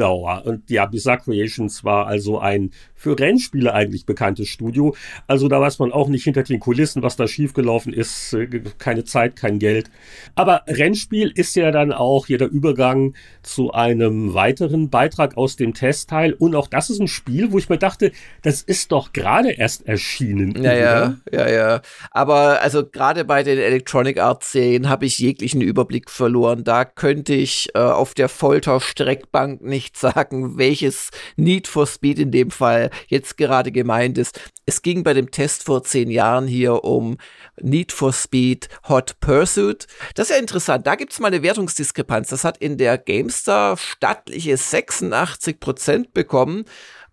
Spieldauer. 0.00 0.42
Und 0.46 0.70
ja, 0.70 0.86
Bizarre 0.86 1.18
Creations 1.18 1.84
war 1.84 2.06
also 2.06 2.38
ein 2.38 2.70
für 3.00 3.18
Rennspiele 3.18 3.72
eigentlich 3.72 4.04
bekanntes 4.04 4.48
Studio. 4.48 4.94
Also 5.26 5.48
da 5.48 5.58
weiß 5.58 5.78
man 5.78 5.90
auch 5.90 6.08
nicht 6.08 6.24
hinter 6.24 6.42
den 6.42 6.60
Kulissen, 6.60 7.02
was 7.02 7.16
da 7.16 7.26
schiefgelaufen 7.26 7.94
ist. 7.94 8.34
Äh, 8.34 8.62
keine 8.76 9.04
Zeit, 9.04 9.36
kein 9.36 9.58
Geld. 9.58 9.90
Aber 10.34 10.64
Rennspiel 10.66 11.32
ist 11.34 11.56
ja 11.56 11.70
dann 11.70 11.92
auch 11.92 12.26
hier 12.26 12.36
der 12.36 12.50
Übergang 12.50 13.14
zu 13.42 13.72
einem 13.72 14.34
weiteren 14.34 14.90
Beitrag 14.90 15.38
aus 15.38 15.56
dem 15.56 15.72
Testteil. 15.72 16.34
Und 16.34 16.54
auch 16.54 16.66
das 16.66 16.90
ist 16.90 17.00
ein 17.00 17.08
Spiel, 17.08 17.52
wo 17.52 17.58
ich 17.58 17.70
mir 17.70 17.78
dachte, 17.78 18.12
das 18.42 18.60
ist 18.60 18.92
doch 18.92 19.14
gerade 19.14 19.52
erst 19.52 19.88
erschienen. 19.88 20.62
Ja, 20.62 20.74
ja, 20.74 21.16
ja, 21.32 21.48
ja. 21.48 21.80
Aber 22.10 22.60
also 22.60 22.84
gerade 22.84 23.24
bei 23.24 23.42
den 23.42 23.58
Electronic 23.58 24.18
Arts 24.20 24.52
Serien 24.52 24.90
habe 24.90 25.06
ich 25.06 25.18
jeglichen 25.18 25.62
Überblick 25.62 26.10
verloren. 26.10 26.64
Da 26.64 26.84
könnte 26.84 27.32
ich 27.32 27.70
äh, 27.74 27.78
auf 27.78 28.12
der 28.12 28.28
Folterstreckbank 28.28 29.62
nicht 29.62 29.89
sagen, 29.96 30.58
welches 30.58 31.10
Need 31.36 31.66
for 31.68 31.86
Speed 31.86 32.18
in 32.18 32.30
dem 32.30 32.50
Fall 32.50 32.90
jetzt 33.08 33.36
gerade 33.36 33.72
gemeint 33.72 34.18
ist. 34.18 34.40
Es 34.66 34.82
ging 34.82 35.02
bei 35.02 35.14
dem 35.14 35.30
Test 35.30 35.64
vor 35.64 35.82
zehn 35.82 36.10
Jahren 36.10 36.46
hier 36.46 36.84
um 36.84 37.16
Need 37.60 37.92
for 37.92 38.12
Speed 38.12 38.68
Hot 38.88 39.18
Pursuit. 39.20 39.86
Das 40.14 40.30
ist 40.30 40.36
ja 40.36 40.40
interessant. 40.40 40.86
Da 40.86 40.94
gibt 40.94 41.12
es 41.12 41.20
mal 41.20 41.28
eine 41.28 41.42
Wertungsdiskrepanz. 41.42 42.28
Das 42.28 42.44
hat 42.44 42.58
in 42.58 42.78
der 42.78 42.98
GameStar 42.98 43.76
stattliche 43.76 44.56
86 44.56 45.60
Prozent 45.60 46.14
bekommen 46.14 46.64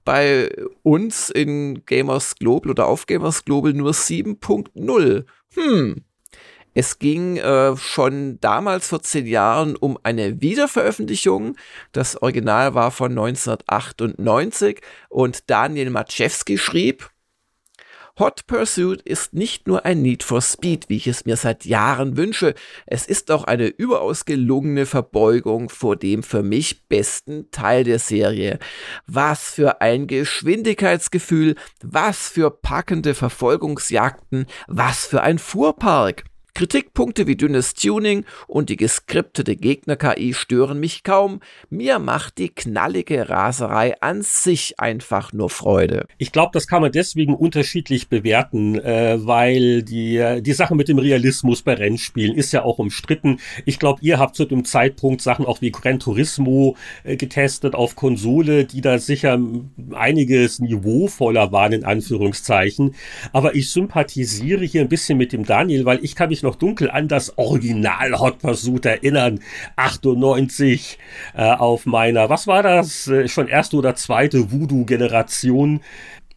bei 0.07 0.49
uns 0.83 1.29
in 1.29 1.85
Gamers 1.85 2.35
Global 2.35 2.71
oder 2.71 2.87
auf 2.87 3.07
Gamers 3.07 3.43
Global 3.43 3.73
nur 3.73 3.91
7.0. 3.91 5.25
Hm, 5.53 6.05
es 6.77 6.99
ging 6.99 7.37
äh, 7.37 7.75
schon 7.75 8.39
damals 8.39 8.89
vor 8.89 9.01
zehn 9.01 9.25
Jahren 9.25 9.75
um 9.75 9.97
eine 10.03 10.41
Wiederveröffentlichung. 10.41 11.55
Das 11.91 12.21
Original 12.21 12.75
war 12.75 12.91
von 12.91 13.13
1998 13.13 14.81
und 15.09 15.49
Daniel 15.49 15.89
Maczewski 15.89 16.59
schrieb, 16.59 17.09
Hot 18.19 18.45
Pursuit 18.45 19.01
ist 19.01 19.33
nicht 19.33 19.67
nur 19.67 19.85
ein 19.85 20.03
Need 20.03 20.21
for 20.21 20.39
Speed, 20.39 20.87
wie 20.87 20.97
ich 20.97 21.07
es 21.07 21.25
mir 21.25 21.35
seit 21.35 21.65
Jahren 21.65 22.15
wünsche, 22.15 22.53
es 22.85 23.07
ist 23.07 23.31
auch 23.31 23.45
eine 23.45 23.67
überaus 23.67 24.25
gelungene 24.25 24.85
Verbeugung 24.85 25.69
vor 25.69 25.95
dem 25.95 26.21
für 26.21 26.43
mich 26.43 26.87
besten 26.87 27.49
Teil 27.49 27.85
der 27.85 27.97
Serie. 27.97 28.59
Was 29.07 29.49
für 29.49 29.81
ein 29.81 30.05
Geschwindigkeitsgefühl, 30.05 31.55
was 31.81 32.29
für 32.29 32.51
packende 32.51 33.15
Verfolgungsjagden, 33.15 34.45
was 34.67 35.07
für 35.07 35.23
ein 35.23 35.39
Fuhrpark. 35.39 36.23
Kritikpunkte 36.57 37.27
wie 37.27 37.35
dünnes 37.35 37.75
Tuning 37.75 38.25
und 38.47 38.69
die 38.69 38.77
geskriptete 38.77 39.55
Gegner-KI 39.55 40.33
stören 40.33 40.79
mich 40.79 41.03
kaum. 41.03 41.39
Mir 41.69 41.99
macht 41.99 42.39
die 42.39 42.49
knallige 42.49 43.29
Raserei 43.29 43.93
an 44.01 44.23
sich 44.23 44.79
einfach 44.79 45.33
nur 45.33 45.51
Freude. 45.51 46.07
Ich 46.17 46.31
glaube, 46.31 46.49
das 46.53 46.65
kann 46.65 46.81
man 46.81 46.91
deswegen 46.91 47.35
unterschiedlich 47.35 48.09
bewerten, 48.09 48.73
äh, 48.79 49.17
weil 49.19 49.83
die, 49.83 50.41
die 50.41 50.53
Sache 50.53 50.73
mit 50.73 50.87
dem 50.87 50.97
Realismus 50.97 51.61
bei 51.61 51.75
Rennspielen 51.75 52.35
ist 52.35 52.51
ja 52.53 52.63
auch 52.63 52.79
umstritten. 52.79 53.39
Ich 53.65 53.77
glaube, 53.77 53.99
ihr 54.01 54.17
habt 54.17 54.35
zu 54.35 54.45
dem 54.45 54.65
Zeitpunkt 54.65 55.21
Sachen 55.21 55.45
auch 55.45 55.61
wie 55.61 55.69
Gran 55.69 55.99
Turismo 55.99 56.75
äh, 57.03 57.17
getestet 57.17 57.75
auf 57.75 57.95
Konsole, 57.95 58.65
die 58.65 58.81
da 58.81 58.97
sicher 58.97 59.39
einiges 59.93 60.57
niveauvoller 60.57 61.51
waren, 61.51 61.73
in 61.73 61.83
Anführungszeichen. 61.83 62.95
Aber 63.31 63.53
ich 63.53 63.69
sympathisiere 63.69 64.65
hier 64.65 64.81
ein 64.81 64.89
bisschen 64.89 65.19
mit 65.19 65.33
dem 65.33 65.45
Daniel, 65.45 65.85
weil 65.85 66.03
ich 66.03 66.15
kann 66.15 66.29
mich 66.29 66.46
noch 66.47 66.55
dunkel 66.55 66.89
an 66.89 67.07
das 67.07 67.37
Original 67.37 68.19
Hot 68.19 68.39
Pursuit 68.39 68.85
erinnern. 68.85 69.39
98 69.75 70.97
äh, 71.35 71.43
auf 71.43 71.85
meiner, 71.85 72.29
was 72.29 72.47
war 72.47 72.63
das? 72.63 73.07
Äh, 73.07 73.27
schon 73.27 73.47
erste 73.47 73.77
oder 73.77 73.95
zweite 73.95 74.51
Voodoo-Generation. 74.51 75.81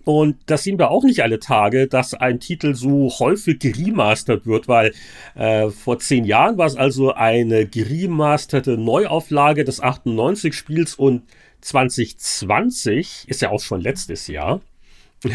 Und 0.04 0.36
das 0.46 0.64
sehen 0.64 0.78
wir 0.78 0.90
auch 0.90 1.04
nicht 1.04 1.22
alle 1.22 1.38
Tage, 1.38 1.86
dass 1.86 2.14
ein 2.14 2.40
Titel 2.40 2.74
so 2.74 3.10
häufig 3.18 3.58
geremastert 3.58 4.46
wird, 4.46 4.66
weil 4.66 4.92
äh, 5.34 5.68
vor 5.68 5.98
zehn 5.98 6.24
Jahren 6.24 6.58
war 6.58 6.66
es 6.66 6.76
also 6.76 7.12
eine 7.12 7.66
geremasterte 7.66 8.78
Neuauflage 8.78 9.64
des 9.64 9.80
98 9.80 10.54
Spiels 10.54 10.94
und 10.94 11.22
2020 11.60 13.26
ist 13.28 13.42
ja 13.42 13.50
auch 13.50 13.60
schon 13.60 13.82
letztes 13.82 14.26
Jahr 14.26 14.60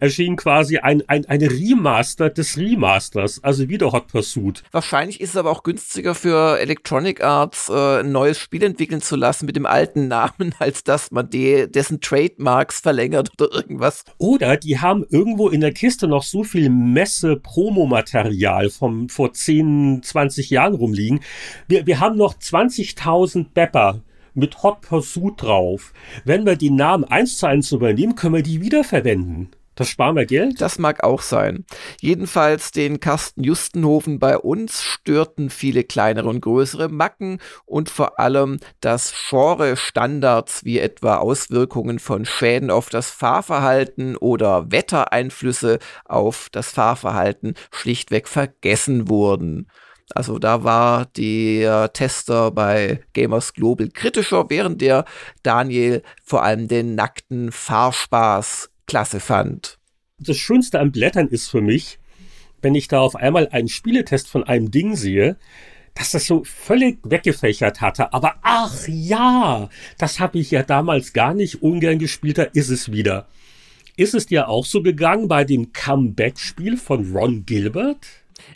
erschien 0.00 0.36
quasi 0.36 0.78
ein, 0.78 1.02
ein, 1.08 1.24
ein 1.26 1.42
Remaster 1.42 2.30
des 2.30 2.56
Remasters, 2.56 3.42
also 3.42 3.68
wieder 3.68 3.92
Hot 3.92 4.08
Pursuit. 4.08 4.62
Wahrscheinlich 4.72 5.20
ist 5.20 5.30
es 5.30 5.36
aber 5.36 5.50
auch 5.50 5.62
günstiger 5.62 6.14
für 6.14 6.58
Electronic 6.58 7.22
Arts, 7.22 7.68
äh, 7.68 8.00
ein 8.00 8.12
neues 8.12 8.38
Spiel 8.38 8.62
entwickeln 8.62 9.00
zu 9.00 9.16
lassen 9.16 9.46
mit 9.46 9.56
dem 9.56 9.66
alten 9.66 10.08
Namen, 10.08 10.54
als 10.58 10.84
dass 10.84 11.10
man 11.10 11.30
de 11.30 11.66
dessen 11.66 12.00
Trademarks 12.00 12.80
verlängert 12.80 13.30
oder 13.38 13.52
irgendwas. 13.52 14.04
Oder 14.18 14.56
die 14.56 14.78
haben 14.78 15.04
irgendwo 15.08 15.48
in 15.48 15.60
der 15.60 15.72
Kiste 15.72 16.08
noch 16.08 16.22
so 16.22 16.44
viel 16.44 16.70
Messe-Promomaterial 16.70 18.70
vom 18.70 19.08
vor 19.08 19.32
10, 19.32 20.02
20 20.02 20.50
Jahren 20.50 20.74
rumliegen. 20.74 21.20
Wir, 21.68 21.86
wir 21.86 22.00
haben 22.00 22.16
noch 22.16 22.34
20.000 22.34 23.46
Bepper 23.52 24.00
mit 24.36 24.62
Hot 24.62 24.82
Pursuit 24.82 25.34
drauf. 25.42 25.92
Wenn 26.24 26.46
wir 26.46 26.56
die 26.56 26.70
Namen 26.70 27.04
eins 27.04 27.38
zu 27.38 27.46
eins 27.46 27.72
übernehmen, 27.72 28.14
können 28.14 28.34
wir 28.34 28.42
die 28.42 28.60
wiederverwenden. 28.60 29.50
Das 29.76 29.90
sparen 29.90 30.16
wir 30.16 30.24
Geld? 30.24 30.62
Das 30.62 30.78
mag 30.78 31.04
auch 31.04 31.20
sein. 31.20 31.66
Jedenfalls 32.00 32.70
den 32.70 32.98
Carsten 32.98 33.44
Justenhofen 33.44 34.18
bei 34.18 34.38
uns 34.38 34.82
störten 34.82 35.50
viele 35.50 35.84
kleinere 35.84 36.30
und 36.30 36.40
größere 36.40 36.88
Macken 36.88 37.40
und 37.66 37.90
vor 37.90 38.18
allem 38.18 38.58
das 38.80 39.12
Genre 39.28 39.76
Standards 39.76 40.64
wie 40.64 40.78
etwa 40.78 41.18
Auswirkungen 41.18 41.98
von 41.98 42.24
Schäden 42.24 42.70
auf 42.70 42.88
das 42.88 43.10
Fahrverhalten 43.10 44.16
oder 44.16 44.72
Wettereinflüsse 44.72 45.78
auf 46.06 46.48
das 46.50 46.70
Fahrverhalten 46.70 47.52
schlichtweg 47.70 48.28
vergessen 48.28 49.10
wurden. 49.10 49.68
Also 50.14 50.38
da 50.38 50.62
war 50.62 51.06
der 51.16 51.92
Tester 51.92 52.50
bei 52.50 53.00
Gamers 53.12 53.54
Global 53.54 53.88
kritischer, 53.88 54.48
während 54.48 54.80
der 54.80 55.04
Daniel 55.42 56.02
vor 56.22 56.42
allem 56.42 56.68
den 56.68 56.94
nackten 56.94 57.50
Fahrspaß 57.50 58.70
klasse 58.86 59.20
fand. 59.20 59.78
Das 60.18 60.36
Schönste 60.36 60.80
am 60.80 60.92
Blättern 60.92 61.28
ist 61.28 61.50
für 61.50 61.60
mich, 61.60 61.98
wenn 62.62 62.74
ich 62.74 62.88
da 62.88 63.00
auf 63.00 63.16
einmal 63.16 63.48
einen 63.48 63.68
Spieletest 63.68 64.28
von 64.28 64.44
einem 64.44 64.70
Ding 64.70 64.96
sehe, 64.96 65.36
dass 65.94 66.12
das 66.12 66.26
so 66.26 66.44
völlig 66.44 66.98
weggefächert 67.04 67.80
hatte. 67.80 68.12
Aber 68.12 68.36
ach 68.42 68.86
ja, 68.86 69.68
das 69.98 70.20
habe 70.20 70.38
ich 70.38 70.50
ja 70.50 70.62
damals 70.62 71.12
gar 71.12 71.34
nicht 71.34 71.62
ungern 71.62 71.98
gespielt, 71.98 72.38
da 72.38 72.44
ist 72.44 72.68
es 72.68 72.92
wieder. 72.92 73.26
Ist 73.96 74.14
es 74.14 74.26
dir 74.26 74.48
auch 74.48 74.66
so 74.66 74.82
gegangen 74.82 75.26
bei 75.26 75.44
dem 75.44 75.72
Comeback-Spiel 75.72 76.76
von 76.76 77.12
Ron 77.16 77.46
Gilbert? 77.46 78.06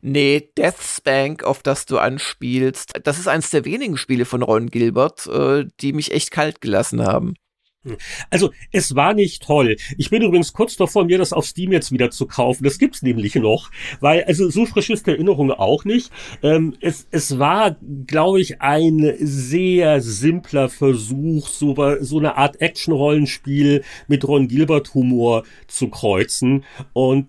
Nee, 0.02 0.50
Deathspank, 0.56 1.44
auf 1.44 1.62
das 1.62 1.86
du 1.86 1.98
anspielst, 1.98 2.92
das 3.04 3.18
ist 3.18 3.28
eines 3.28 3.50
der 3.50 3.64
wenigen 3.64 3.96
Spiele 3.96 4.24
von 4.24 4.42
Ron 4.42 4.68
Gilbert, 4.68 5.26
äh, 5.26 5.66
die 5.80 5.92
mich 5.92 6.12
echt 6.12 6.30
kalt 6.30 6.60
gelassen 6.60 7.02
haben. 7.02 7.34
Hm. 7.82 7.96
Also, 8.28 8.50
es 8.72 8.94
war 8.94 9.14
nicht 9.14 9.42
toll. 9.42 9.76
Ich 9.96 10.10
bin 10.10 10.22
übrigens 10.22 10.52
kurz 10.52 10.76
davor, 10.76 11.06
mir 11.06 11.16
das 11.16 11.32
auf 11.32 11.46
Steam 11.46 11.72
jetzt 11.72 11.90
wieder 11.92 12.10
zu 12.10 12.26
kaufen. 12.26 12.62
Das 12.62 12.78
gibt's 12.78 13.00
nämlich 13.00 13.34
noch, 13.36 13.70
weil, 14.00 14.24
also, 14.24 14.50
so 14.50 14.66
frisch 14.66 14.90
ist 14.90 15.06
die 15.06 15.12
Erinnerung 15.12 15.50
auch 15.50 15.86
nicht. 15.86 16.10
Ähm, 16.42 16.76
es, 16.80 17.06
es 17.10 17.38
war, 17.38 17.76
glaube 18.06 18.42
ich, 18.42 18.60
ein 18.60 19.14
sehr 19.18 20.02
simpler 20.02 20.68
Versuch, 20.68 21.48
so, 21.48 21.74
so 22.00 22.18
eine 22.18 22.36
Art 22.36 22.60
Action-Rollenspiel 22.60 23.82
mit 24.08 24.28
Ron 24.28 24.48
Gilbert-Humor 24.48 25.44
zu 25.66 25.88
kreuzen. 25.88 26.64
Und 26.92 27.28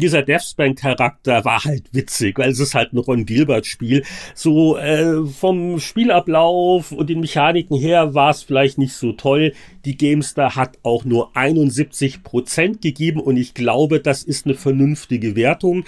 dieser 0.00 0.22
Deathspank-Charakter 0.22 1.44
war 1.44 1.64
halt 1.64 1.84
witzig, 1.92 2.38
weil 2.38 2.50
es 2.50 2.58
ist 2.58 2.74
halt 2.74 2.92
ein 2.92 2.98
Ron 2.98 3.26
Gilbert-Spiel. 3.26 4.04
So 4.34 4.76
äh, 4.76 5.24
vom 5.26 5.78
Spielablauf 5.78 6.92
und 6.92 7.08
den 7.10 7.20
Mechaniken 7.20 7.76
her 7.76 8.14
war 8.14 8.30
es 8.30 8.42
vielleicht 8.42 8.78
nicht 8.78 8.94
so 8.94 9.12
toll. 9.12 9.52
Die 9.84 9.96
Gamestar 9.96 10.56
hat 10.56 10.78
auch 10.82 11.04
nur 11.04 11.36
71 11.36 12.22
Prozent 12.22 12.82
gegeben 12.82 13.20
und 13.20 13.36
ich 13.36 13.54
glaube, 13.54 14.00
das 14.00 14.22
ist 14.22 14.46
eine 14.46 14.54
vernünftige 14.54 15.36
Wertung. 15.36 15.84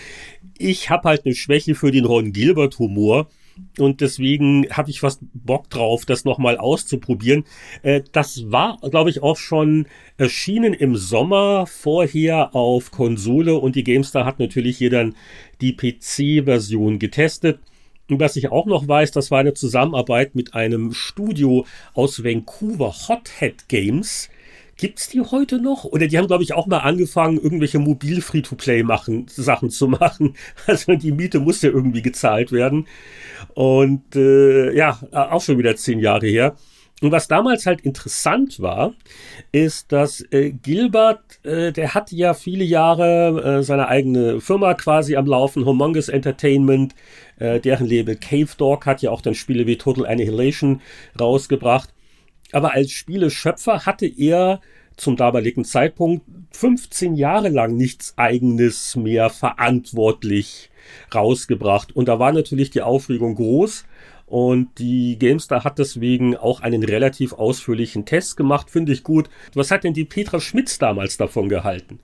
Ich 0.58 0.90
habe 0.90 1.08
halt 1.08 1.24
eine 1.24 1.34
Schwäche 1.34 1.74
für 1.74 1.90
den 1.90 2.04
Ron 2.04 2.32
Gilbert-Humor. 2.32 3.28
Und 3.78 4.00
deswegen 4.00 4.66
habe 4.70 4.90
ich 4.90 5.00
fast 5.00 5.20
Bock 5.32 5.70
drauf, 5.70 6.04
das 6.04 6.24
nochmal 6.24 6.58
auszuprobieren. 6.58 7.44
Äh, 7.82 8.02
das 8.12 8.50
war, 8.50 8.78
glaube 8.90 9.10
ich, 9.10 9.22
auch 9.22 9.36
schon 9.36 9.86
erschienen 10.16 10.74
im 10.74 10.96
Sommer 10.96 11.66
vorher 11.66 12.54
auf 12.54 12.90
Konsole 12.90 13.54
und 13.54 13.76
die 13.76 13.84
GameStar 13.84 14.24
hat 14.24 14.38
natürlich 14.38 14.78
hier 14.78 14.90
dann 14.90 15.14
die 15.60 15.76
PC-Version 15.76 16.98
getestet. 16.98 17.60
Und 18.10 18.20
was 18.20 18.36
ich 18.36 18.50
auch 18.50 18.66
noch 18.66 18.86
weiß, 18.86 19.12
das 19.12 19.30
war 19.30 19.38
eine 19.38 19.54
Zusammenarbeit 19.54 20.34
mit 20.34 20.54
einem 20.54 20.92
Studio 20.92 21.64
aus 21.94 22.22
Vancouver, 22.22 22.94
Hothead 23.08 23.68
Games. 23.68 24.28
Gibt's 24.82 25.08
die 25.08 25.20
heute 25.20 25.60
noch? 25.60 25.84
Oder 25.84 26.08
die 26.08 26.18
haben, 26.18 26.26
glaube 26.26 26.42
ich, 26.42 26.54
auch 26.54 26.66
mal 26.66 26.78
angefangen, 26.78 27.38
irgendwelche 27.38 27.78
Mobil-Free-to-Play-Sachen 27.78 29.70
zu 29.70 29.86
machen. 29.86 30.34
Also 30.66 30.96
die 30.96 31.12
Miete 31.12 31.38
muss 31.38 31.62
ja 31.62 31.70
irgendwie 31.70 32.02
gezahlt 32.02 32.50
werden. 32.50 32.88
Und 33.54 34.16
äh, 34.16 34.74
ja, 34.74 34.98
auch 35.12 35.40
schon 35.40 35.56
wieder 35.56 35.76
zehn 35.76 36.00
Jahre 36.00 36.26
her. 36.26 36.56
Und 37.00 37.12
was 37.12 37.28
damals 37.28 37.64
halt 37.64 37.82
interessant 37.82 38.58
war, 38.58 38.92
ist, 39.52 39.92
dass 39.92 40.20
äh, 40.32 40.50
Gilbert, 40.50 41.38
äh, 41.44 41.70
der 41.70 41.94
hat 41.94 42.10
ja 42.10 42.34
viele 42.34 42.64
Jahre 42.64 43.58
äh, 43.60 43.62
seine 43.62 43.86
eigene 43.86 44.40
Firma 44.40 44.74
quasi 44.74 45.14
am 45.14 45.26
Laufen, 45.26 45.64
Humongous 45.64 46.08
Entertainment, 46.08 46.96
äh, 47.38 47.60
deren 47.60 47.86
Label 47.86 48.16
Cave 48.16 48.50
Dog 48.58 48.84
hat 48.86 49.00
ja 49.00 49.12
auch 49.12 49.20
dann 49.20 49.36
Spiele 49.36 49.68
wie 49.68 49.78
Total 49.78 50.06
Annihilation 50.06 50.80
rausgebracht. 51.20 51.88
Aber 52.52 52.72
als 52.74 52.90
Spieleschöpfer 52.90 53.86
hatte 53.86 54.06
er 54.06 54.60
zum 54.96 55.16
damaligen 55.16 55.64
Zeitpunkt 55.64 56.24
15 56.52 57.14
Jahre 57.14 57.48
lang 57.48 57.76
nichts 57.76 58.14
eigenes 58.16 58.94
mehr 58.94 59.30
verantwortlich 59.30 60.70
rausgebracht. 61.14 61.96
Und 61.96 62.08
da 62.08 62.18
war 62.18 62.32
natürlich 62.32 62.70
die 62.70 62.82
Aufregung 62.82 63.34
groß. 63.34 63.84
Und 64.26 64.78
die 64.78 65.18
GameStar 65.18 65.64
hat 65.64 65.78
deswegen 65.78 66.36
auch 66.36 66.60
einen 66.60 66.84
relativ 66.84 67.34
ausführlichen 67.34 68.06
Test 68.06 68.36
gemacht, 68.36 68.70
finde 68.70 68.92
ich 68.92 69.02
gut. 69.02 69.28
Was 69.54 69.70
hat 69.70 69.84
denn 69.84 69.92
die 69.92 70.04
Petra 70.06 70.40
Schmitz 70.40 70.78
damals 70.78 71.16
davon 71.18 71.48
gehalten? 71.48 72.00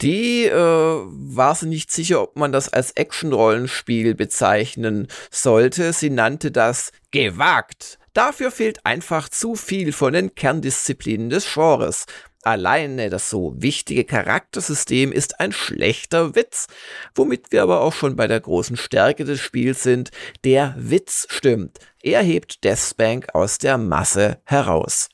Die 0.00 0.46
äh, 0.46 0.54
war 0.56 1.54
sie 1.54 1.68
nicht 1.68 1.92
sicher, 1.92 2.22
ob 2.22 2.36
man 2.36 2.50
das 2.50 2.68
als 2.68 2.90
Action-Rollenspiel 2.92 4.16
bezeichnen 4.16 5.06
sollte. 5.30 5.92
Sie 5.92 6.10
nannte 6.10 6.50
das 6.50 6.90
gewagt. 7.12 7.98
Dafür 8.14 8.52
fehlt 8.52 8.86
einfach 8.86 9.28
zu 9.28 9.56
viel 9.56 9.92
von 9.92 10.12
den 10.12 10.36
Kerndisziplinen 10.36 11.30
des 11.30 11.52
Genres. 11.52 12.06
Alleine 12.42 13.10
das 13.10 13.28
so 13.28 13.54
wichtige 13.56 14.04
Charaktersystem 14.04 15.10
ist 15.10 15.40
ein 15.40 15.50
schlechter 15.50 16.36
Witz, 16.36 16.68
womit 17.14 17.50
wir 17.50 17.62
aber 17.62 17.80
auch 17.80 17.92
schon 17.92 18.14
bei 18.14 18.28
der 18.28 18.40
großen 18.40 18.76
Stärke 18.76 19.24
des 19.24 19.40
Spiels 19.40 19.82
sind. 19.82 20.10
Der 20.44 20.74
Witz 20.78 21.26
stimmt. 21.28 21.78
Er 22.02 22.22
hebt 22.22 22.62
Deathspank 22.62 23.34
aus 23.34 23.58
der 23.58 23.78
Masse 23.78 24.38
heraus. 24.44 25.08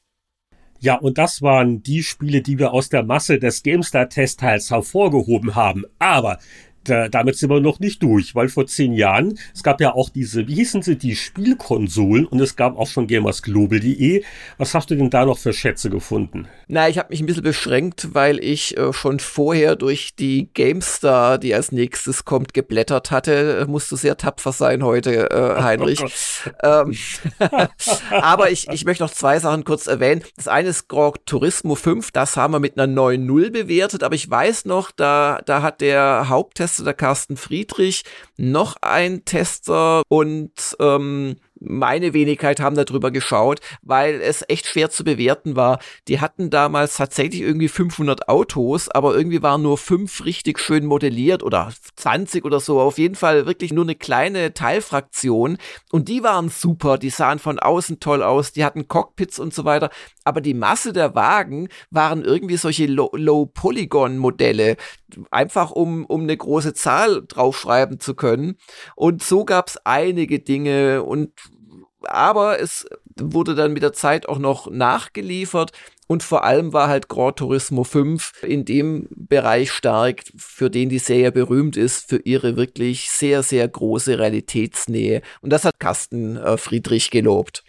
Ja, 0.80 0.96
und 0.96 1.18
das 1.18 1.40
waren 1.40 1.82
die 1.82 2.02
Spiele, 2.02 2.42
die 2.42 2.58
wir 2.58 2.72
aus 2.72 2.88
der 2.88 3.02
Masse 3.02 3.38
des 3.38 3.62
GameStar-Testteils 3.62 4.70
hervorgehoben 4.70 5.54
haben. 5.54 5.84
Aber 5.98 6.38
da, 6.84 7.08
damit 7.08 7.36
sind 7.36 7.50
wir 7.50 7.60
noch 7.60 7.78
nicht 7.78 8.02
durch, 8.02 8.34
weil 8.34 8.48
vor 8.48 8.66
zehn 8.66 8.92
Jahren, 8.92 9.38
es 9.54 9.62
gab 9.62 9.80
ja 9.80 9.94
auch 9.94 10.08
diese, 10.08 10.48
wie 10.48 10.54
hießen 10.54 10.82
sie, 10.82 10.96
die 10.96 11.14
Spielkonsolen 11.14 12.26
und 12.26 12.40
es 12.40 12.56
gab 12.56 12.78
auch 12.78 12.86
schon 12.86 13.06
gamersglobal.de. 13.06 14.24
Was 14.56 14.74
hast 14.74 14.90
du 14.90 14.94
denn 14.94 15.10
da 15.10 15.26
noch 15.26 15.38
für 15.38 15.52
Schätze 15.52 15.90
gefunden? 15.90 16.48
Na, 16.68 16.88
ich 16.88 16.98
habe 16.98 17.10
mich 17.10 17.20
ein 17.20 17.26
bisschen 17.26 17.42
beschränkt, 17.42 18.14
weil 18.14 18.42
ich 18.42 18.76
äh, 18.76 18.92
schon 18.92 19.20
vorher 19.20 19.76
durch 19.76 20.14
die 20.14 20.48
GameStar, 20.54 21.38
die 21.38 21.54
als 21.54 21.72
nächstes 21.72 22.24
kommt, 22.24 22.54
geblättert 22.54 23.10
hatte. 23.10 23.66
Musst 23.68 23.92
du 23.92 23.96
sehr 23.96 24.16
tapfer 24.16 24.52
sein 24.52 24.82
heute, 24.82 25.30
äh, 25.30 25.34
Heinrich. 25.62 26.02
Oh 26.02 26.08
ähm, 26.62 26.96
aber 28.10 28.50
ich, 28.50 28.68
ich 28.68 28.84
möchte 28.84 29.02
noch 29.02 29.12
zwei 29.12 29.38
Sachen 29.38 29.64
kurz 29.64 29.86
erwähnen. 29.86 30.22
Das 30.36 30.48
eine 30.48 30.68
ist 30.68 30.88
Grand 30.88 31.26
Turismo 31.26 31.74
5, 31.74 32.10
das 32.12 32.36
haben 32.36 32.54
wir 32.54 32.60
mit 32.60 32.78
einer 32.78 32.90
9.0 32.90 33.50
bewertet, 33.50 34.02
aber 34.02 34.14
ich 34.14 34.30
weiß 34.30 34.64
noch, 34.64 34.90
da, 34.90 35.40
da 35.44 35.62
hat 35.62 35.80
der 35.80 36.28
Haupttest 36.28 36.69
Tester 36.70 36.84
der 36.84 36.94
Carsten 36.94 37.36
Friedrich, 37.36 38.04
noch 38.36 38.76
ein 38.80 39.24
Tester 39.24 40.02
und 40.08 40.52
ähm, 40.78 41.36
meine 41.60 42.14
Wenigkeit 42.14 42.58
haben 42.58 42.74
darüber 42.74 43.10
geschaut, 43.10 43.60
weil 43.82 44.22
es 44.22 44.42
echt 44.48 44.66
schwer 44.66 44.88
zu 44.88 45.04
bewerten 45.04 45.56
war. 45.56 45.78
Die 46.08 46.20
hatten 46.20 46.48
damals 46.48 46.96
tatsächlich 46.96 47.42
irgendwie 47.42 47.68
500 47.68 48.28
Autos, 48.28 48.88
aber 48.88 49.14
irgendwie 49.14 49.42
waren 49.42 49.60
nur 49.62 49.76
fünf 49.76 50.24
richtig 50.24 50.58
schön 50.58 50.86
modelliert 50.86 51.42
oder 51.42 51.70
20 51.96 52.46
oder 52.46 52.60
so. 52.60 52.80
Auf 52.80 52.96
jeden 52.96 53.14
Fall 53.14 53.44
wirklich 53.44 53.74
nur 53.74 53.84
eine 53.84 53.94
kleine 53.94 54.54
Teilfraktion. 54.54 55.58
Und 55.92 56.08
die 56.08 56.22
waren 56.22 56.48
super. 56.48 56.96
Die 56.96 57.10
sahen 57.10 57.38
von 57.38 57.58
außen 57.58 58.00
toll 58.00 58.22
aus. 58.22 58.52
Die 58.52 58.64
hatten 58.64 58.88
Cockpits 58.88 59.38
und 59.38 59.52
so 59.52 59.66
weiter. 59.66 59.90
Aber 60.24 60.40
die 60.40 60.54
Masse 60.54 60.94
der 60.94 61.14
Wagen 61.14 61.68
waren 61.90 62.24
irgendwie 62.24 62.56
solche 62.56 62.86
Low-Polygon-Modelle. 62.86 64.78
Einfach 65.30 65.70
um, 65.70 66.04
um 66.06 66.22
eine 66.22 66.36
große 66.36 66.74
Zahl 66.74 67.22
draufschreiben 67.26 68.00
zu 68.00 68.14
können. 68.14 68.56
Und 68.96 69.22
so 69.22 69.44
gab 69.44 69.68
es 69.68 69.78
einige 69.84 70.40
Dinge 70.40 71.02
und 71.02 71.32
aber 72.02 72.60
es 72.60 72.86
wurde 73.18 73.54
dann 73.54 73.72
mit 73.72 73.82
der 73.82 73.92
Zeit 73.92 74.28
auch 74.28 74.38
noch 74.38 74.70
nachgeliefert 74.70 75.72
Und 76.06 76.22
vor 76.22 76.44
allem 76.44 76.72
war 76.72 76.88
halt 76.88 77.08
Gran 77.08 77.36
Turismo 77.36 77.84
5 77.84 78.42
in 78.42 78.64
dem 78.64 79.06
Bereich 79.10 79.70
stark, 79.70 80.24
für 80.36 80.70
den 80.70 80.88
die 80.88 80.98
Serie 80.98 81.30
berühmt 81.30 81.76
ist, 81.76 82.08
für 82.08 82.16
ihre 82.16 82.56
wirklich 82.56 83.10
sehr, 83.10 83.42
sehr 83.42 83.68
große 83.68 84.18
Realitätsnähe. 84.18 85.22
Und 85.40 85.50
das 85.50 85.64
hat 85.64 85.78
Carsten 85.78 86.36
äh, 86.36 86.56
Friedrich 86.56 87.10
gelobt 87.10 87.62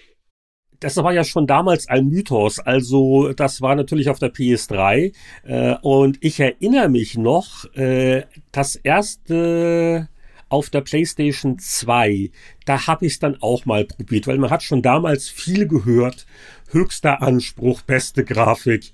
das 0.82 0.98
war 0.98 1.14
ja 1.14 1.24
schon 1.24 1.48
damals 1.48 1.88
ein 1.88 2.08
Mythos. 2.08 2.60
Also 2.60 3.32
das 3.34 3.62
war 3.62 3.76
natürlich 3.76 4.10
auf 4.10 4.20
der 4.20 4.34
PS3 4.34 5.14
äh, 5.44 5.76
und 5.82 6.18
ich 6.22 6.40
erinnere 6.40 6.90
mich 6.90 7.18
noch, 7.18 7.66
äh, 7.76 8.24
das 8.52 8.76
erste 8.76 10.10
auf 10.50 10.70
der 10.70 10.82
PlayStation 10.82 11.60
2, 11.60 12.30
da 12.66 12.88
habe 12.88 13.06
ich 13.06 13.14
es 13.14 13.20
dann 13.20 13.38
auch 13.42 13.66
mal 13.66 13.86
probiert, 13.86 14.28
weil 14.28 14.38
man 14.38 14.50
hat 14.50 14.64
schon 14.64 14.82
damals 14.82 15.30
viel 15.30 15.66
gehört. 15.66 16.26
Höchster 16.72 17.22
Anspruch, 17.22 17.82
beste 17.84 18.26
Grafik. 18.26 18.92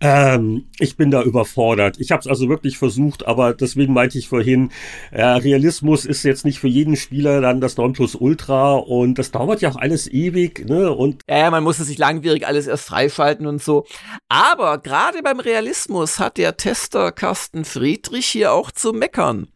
Ähm, 0.00 0.66
ich 0.78 0.96
bin 0.96 1.10
da 1.10 1.22
überfordert. 1.22 1.96
Ich 1.98 2.10
habe 2.10 2.20
es 2.20 2.26
also 2.26 2.48
wirklich 2.48 2.78
versucht, 2.78 3.26
aber 3.26 3.54
deswegen 3.54 3.92
meinte 3.92 4.18
ich 4.18 4.28
vorhin, 4.28 4.70
äh, 5.12 5.22
Realismus 5.22 6.04
ist 6.04 6.24
jetzt 6.24 6.44
nicht 6.44 6.58
für 6.58 6.68
jeden 6.68 6.96
Spieler 6.96 7.40
dann 7.40 7.60
das 7.60 7.76
Nonplusultra 7.76 8.74
und 8.74 9.18
das 9.18 9.30
dauert 9.30 9.60
ja 9.60 9.70
auch 9.70 9.76
alles 9.76 10.10
ewig. 10.10 10.68
Ne? 10.68 10.92
Und 10.92 11.22
ja, 11.28 11.50
man 11.50 11.64
muss 11.64 11.78
es 11.78 11.86
sich 11.86 11.98
langwierig 11.98 12.46
alles 12.46 12.66
erst 12.66 12.86
freischalten 12.86 13.46
und 13.46 13.62
so. 13.62 13.86
Aber 14.28 14.78
gerade 14.78 15.22
beim 15.22 15.40
Realismus 15.40 16.18
hat 16.18 16.38
der 16.38 16.56
Tester 16.56 17.12
Carsten 17.12 17.64
Friedrich 17.64 18.26
hier 18.26 18.52
auch 18.52 18.70
zu 18.70 18.92
meckern. 18.92 19.48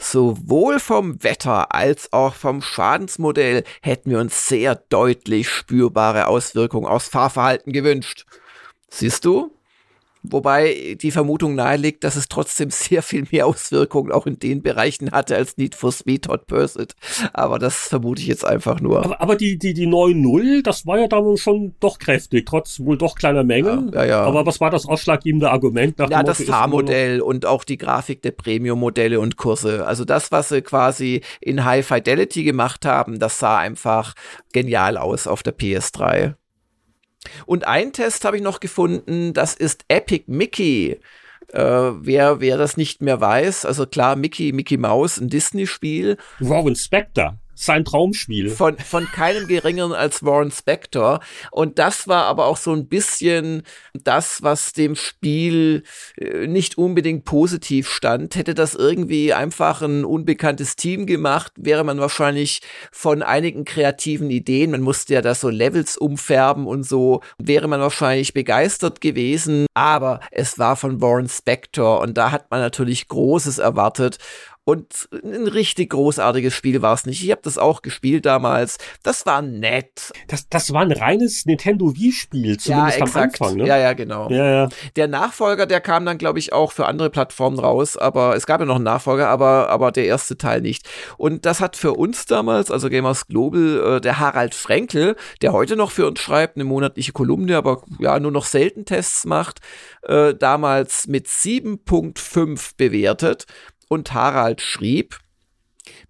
Sowohl 0.00 0.78
vom 0.78 1.24
Wetter 1.24 1.74
als 1.74 2.12
auch 2.12 2.34
vom 2.34 2.62
Schadensmodell 2.62 3.64
hätten 3.82 4.10
wir 4.10 4.20
uns 4.20 4.46
sehr 4.46 4.76
deutlich 4.76 5.48
spürbare 5.48 6.28
Auswirkungen 6.28 6.86
aufs 6.86 7.08
Fahrverhalten 7.08 7.72
gewünscht. 7.72 8.24
Siehst 8.90 9.24
du? 9.24 9.57
Wobei 10.30 10.96
die 11.00 11.10
Vermutung 11.10 11.54
naheliegt, 11.54 12.04
dass 12.04 12.16
es 12.16 12.28
trotzdem 12.28 12.70
sehr 12.70 13.02
viel 13.02 13.24
mehr 13.30 13.46
Auswirkungen 13.46 14.12
auch 14.12 14.26
in 14.26 14.38
den 14.38 14.62
Bereichen 14.62 15.10
hatte 15.10 15.36
als 15.36 15.56
Need 15.56 15.74
for 15.74 15.92
Speed 15.92 16.28
Hot 16.28 16.46
Pursuit. 16.46 16.94
Aber 17.32 17.58
das 17.58 17.88
vermute 17.88 18.20
ich 18.20 18.28
jetzt 18.28 18.44
einfach 18.44 18.80
nur. 18.80 19.04
Aber, 19.04 19.20
aber 19.20 19.36
die, 19.36 19.58
die, 19.58 19.74
die 19.74 19.86
9.0, 19.86 20.62
das 20.62 20.86
war 20.86 20.98
ja 20.98 21.08
damals 21.08 21.40
schon 21.40 21.74
doch 21.80 21.98
kräftig, 21.98 22.46
trotz 22.46 22.80
wohl 22.80 22.98
doch 22.98 23.14
kleiner 23.14 23.44
Menge. 23.44 23.90
Ja, 23.92 24.02
ja, 24.02 24.08
ja. 24.08 24.22
Aber 24.22 24.46
was 24.46 24.60
war 24.60 24.70
das 24.70 24.86
ausschlaggebende 24.86 25.50
Argument? 25.50 25.98
Nach 25.98 26.10
ja, 26.10 26.22
das 26.22 26.42
Fahrmodell 26.42 27.20
und 27.20 27.46
auch 27.46 27.64
die 27.64 27.78
Grafik 27.78 28.22
der 28.22 28.32
Premium-Modelle 28.32 29.20
und 29.20 29.36
Kurse. 29.36 29.86
Also 29.86 30.04
das, 30.04 30.32
was 30.32 30.48
sie 30.50 30.62
quasi 30.62 31.22
in 31.40 31.64
High 31.64 31.86
Fidelity 31.86 32.44
gemacht 32.44 32.84
haben, 32.84 33.18
das 33.18 33.38
sah 33.38 33.58
einfach 33.58 34.14
genial 34.52 34.96
aus 34.96 35.26
auf 35.26 35.42
der 35.42 35.56
PS3. 35.56 36.34
Und 37.46 37.66
einen 37.66 37.92
Test 37.92 38.24
habe 38.24 38.36
ich 38.36 38.42
noch 38.42 38.60
gefunden, 38.60 39.32
das 39.32 39.54
ist 39.54 39.84
Epic 39.88 40.24
Mickey. 40.26 41.00
Äh, 41.52 41.62
wer, 41.62 42.40
wer 42.40 42.58
das 42.58 42.76
nicht 42.76 43.00
mehr 43.00 43.20
weiß, 43.20 43.64
also 43.64 43.86
klar, 43.86 44.16
Mickey, 44.16 44.52
Mickey 44.52 44.76
Mouse, 44.76 45.18
ein 45.18 45.28
Disney-Spiel. 45.28 46.18
Warren 46.40 46.76
Spector 46.76 47.38
sein 47.58 47.84
Traumspiel. 47.84 48.50
Von, 48.50 48.78
von 48.78 49.06
keinem 49.06 49.48
geringeren 49.48 49.92
als 49.92 50.24
Warren 50.24 50.50
Spector. 50.50 51.20
Und 51.50 51.78
das 51.78 52.06
war 52.06 52.24
aber 52.24 52.46
auch 52.46 52.56
so 52.56 52.72
ein 52.72 52.88
bisschen 52.88 53.62
das, 53.92 54.42
was 54.42 54.72
dem 54.72 54.94
Spiel 54.94 55.82
äh, 56.16 56.46
nicht 56.46 56.78
unbedingt 56.78 57.24
positiv 57.24 57.88
stand. 57.90 58.36
Hätte 58.36 58.54
das 58.54 58.74
irgendwie 58.74 59.32
einfach 59.32 59.82
ein 59.82 60.04
unbekanntes 60.04 60.76
Team 60.76 61.06
gemacht, 61.06 61.52
wäre 61.56 61.84
man 61.84 61.98
wahrscheinlich 61.98 62.60
von 62.92 63.22
einigen 63.22 63.64
kreativen 63.64 64.30
Ideen, 64.30 64.70
man 64.70 64.82
musste 64.82 65.14
ja 65.14 65.22
da 65.22 65.34
so 65.34 65.48
Levels 65.48 65.96
umfärben 65.96 66.66
und 66.66 66.84
so, 66.84 67.22
wäre 67.38 67.66
man 67.66 67.80
wahrscheinlich 67.80 68.34
begeistert 68.34 69.00
gewesen. 69.00 69.66
Aber 69.74 70.20
es 70.30 70.58
war 70.58 70.76
von 70.76 71.00
Warren 71.00 71.28
Spector 71.28 72.00
und 72.00 72.16
da 72.16 72.30
hat 72.30 72.50
man 72.50 72.60
natürlich 72.60 73.08
Großes 73.08 73.58
erwartet. 73.58 74.18
Und 74.68 75.08
ein 75.24 75.46
richtig 75.46 75.88
großartiges 75.88 76.52
Spiel 76.52 76.82
war 76.82 76.92
es 76.92 77.06
nicht. 77.06 77.24
Ich 77.24 77.30
habe 77.30 77.40
das 77.42 77.56
auch 77.56 77.80
gespielt 77.80 78.26
damals. 78.26 78.76
Das 79.02 79.24
war 79.24 79.40
nett. 79.40 80.12
Das, 80.26 80.46
das 80.50 80.74
war 80.74 80.82
ein 80.82 80.92
reines 80.92 81.46
Nintendo 81.46 81.94
Wii-Spiel, 81.96 82.58
zumindest 82.58 82.68
ja, 82.68 82.88
exakt. 83.06 83.40
am 83.40 83.46
Anfang. 83.46 83.56
Ne? 83.56 83.66
Ja, 83.66 83.78
ja, 83.78 83.94
genau. 83.94 84.28
Ja, 84.28 84.44
ja. 84.44 84.68
Der 84.96 85.08
Nachfolger, 85.08 85.64
der 85.64 85.80
kam 85.80 86.04
dann, 86.04 86.18
glaube 86.18 86.38
ich, 86.38 86.52
auch 86.52 86.72
für 86.72 86.84
andere 86.84 87.08
Plattformen 87.08 87.58
raus. 87.58 87.96
Aber 87.96 88.36
es 88.36 88.44
gab 88.44 88.60
ja 88.60 88.66
noch 88.66 88.74
einen 88.74 88.84
Nachfolger, 88.84 89.30
aber, 89.30 89.70
aber 89.70 89.90
der 89.90 90.04
erste 90.04 90.36
Teil 90.36 90.60
nicht. 90.60 90.86
Und 91.16 91.46
das 91.46 91.62
hat 91.62 91.74
für 91.74 91.94
uns 91.94 92.26
damals, 92.26 92.70
also 92.70 92.90
Gamers 92.90 93.26
Global, 93.26 93.96
äh, 93.96 94.00
der 94.02 94.18
Harald 94.18 94.54
Frenkel, 94.54 95.16
der 95.40 95.54
heute 95.54 95.76
noch 95.76 95.92
für 95.92 96.06
uns 96.06 96.20
schreibt, 96.20 96.58
eine 96.58 96.64
monatliche 96.64 97.12
Kolumne, 97.12 97.56
aber 97.56 97.84
ja, 98.00 98.20
nur 98.20 98.32
noch 98.32 98.44
selten 98.44 98.84
Tests 98.84 99.24
macht, 99.24 99.60
äh, 100.02 100.34
damals 100.34 101.06
mit 101.06 101.26
7.5 101.26 102.72
bewertet 102.76 103.46
und 103.88 104.12
Harald 104.12 104.60
schrieb, 104.60 105.18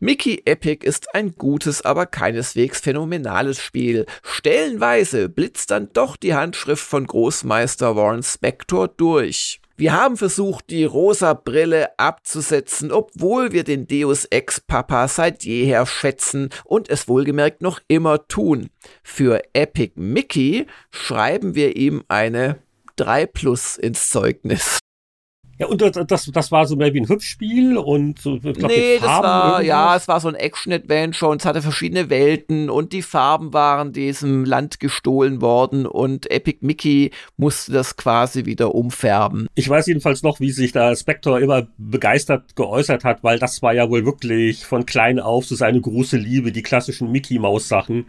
Mickey 0.00 0.42
Epic 0.44 0.84
ist 0.86 1.14
ein 1.14 1.32
gutes, 1.32 1.82
aber 1.82 2.06
keineswegs 2.06 2.80
phänomenales 2.80 3.60
Spiel. 3.60 4.06
Stellenweise 4.22 5.28
blitzt 5.28 5.70
dann 5.70 5.92
doch 5.92 6.16
die 6.16 6.34
Handschrift 6.34 6.84
von 6.84 7.06
Großmeister 7.06 7.96
Warren 7.96 8.22
Spector 8.22 8.88
durch. 8.88 9.60
Wir 9.76 9.92
haben 9.92 10.16
versucht, 10.16 10.70
die 10.70 10.84
rosa 10.84 11.34
Brille 11.34 11.96
abzusetzen, 12.00 12.90
obwohl 12.90 13.52
wir 13.52 13.62
den 13.62 13.86
Deus 13.86 14.24
Ex 14.24 14.60
Papa 14.60 15.06
seit 15.06 15.44
jeher 15.44 15.86
schätzen 15.86 16.50
und 16.64 16.88
es 16.88 17.06
wohlgemerkt 17.06 17.62
noch 17.62 17.78
immer 17.86 18.26
tun. 18.26 18.70
Für 19.04 19.40
Epic 19.52 19.92
Mickey 19.94 20.66
schreiben 20.90 21.54
wir 21.54 21.76
ihm 21.76 22.02
eine 22.08 22.58
3 22.96 23.26
Plus 23.26 23.76
ins 23.76 24.10
Zeugnis. 24.10 24.77
Ja, 25.58 25.66
und 25.66 25.82
das, 25.82 26.30
das 26.32 26.52
war 26.52 26.66
so 26.66 26.76
mehr 26.76 26.94
wie 26.94 27.00
ein 27.00 27.08
Hübschspiel 27.08 27.76
und 27.76 28.20
so, 28.20 28.36
ich 28.36 28.42
glaub, 28.42 28.70
Nee, 28.70 28.98
das 29.00 29.08
war, 29.08 29.44
irgendwas. 29.60 29.66
ja, 29.66 29.96
es 29.96 30.06
war 30.08 30.20
so 30.20 30.28
ein 30.28 30.36
Action-Adventure 30.36 31.32
und 31.32 31.40
es 31.42 31.46
hatte 31.46 31.62
verschiedene 31.62 32.10
Welten 32.10 32.70
und 32.70 32.92
die 32.92 33.02
Farben 33.02 33.52
waren 33.52 33.92
diesem 33.92 34.44
Land 34.44 34.78
gestohlen 34.78 35.40
worden 35.40 35.84
und 35.84 36.30
Epic 36.30 36.58
Mickey 36.60 37.10
musste 37.36 37.72
das 37.72 37.96
quasi 37.96 38.44
wieder 38.44 38.74
umfärben. 38.74 39.48
Ich 39.56 39.68
weiß 39.68 39.86
jedenfalls 39.86 40.22
noch, 40.22 40.38
wie 40.38 40.52
sich 40.52 40.70
da 40.70 40.94
Spector 40.94 41.40
immer 41.40 41.66
begeistert 41.76 42.54
geäußert 42.54 43.02
hat, 43.02 43.24
weil 43.24 43.40
das 43.40 43.60
war 43.60 43.74
ja 43.74 43.90
wohl 43.90 44.04
wirklich 44.04 44.64
von 44.64 44.86
klein 44.86 45.18
auf 45.18 45.44
so 45.44 45.56
seine 45.56 45.80
große 45.80 46.16
Liebe, 46.18 46.52
die 46.52 46.62
klassischen 46.62 47.10
Mickey-Maus-Sachen. 47.10 48.06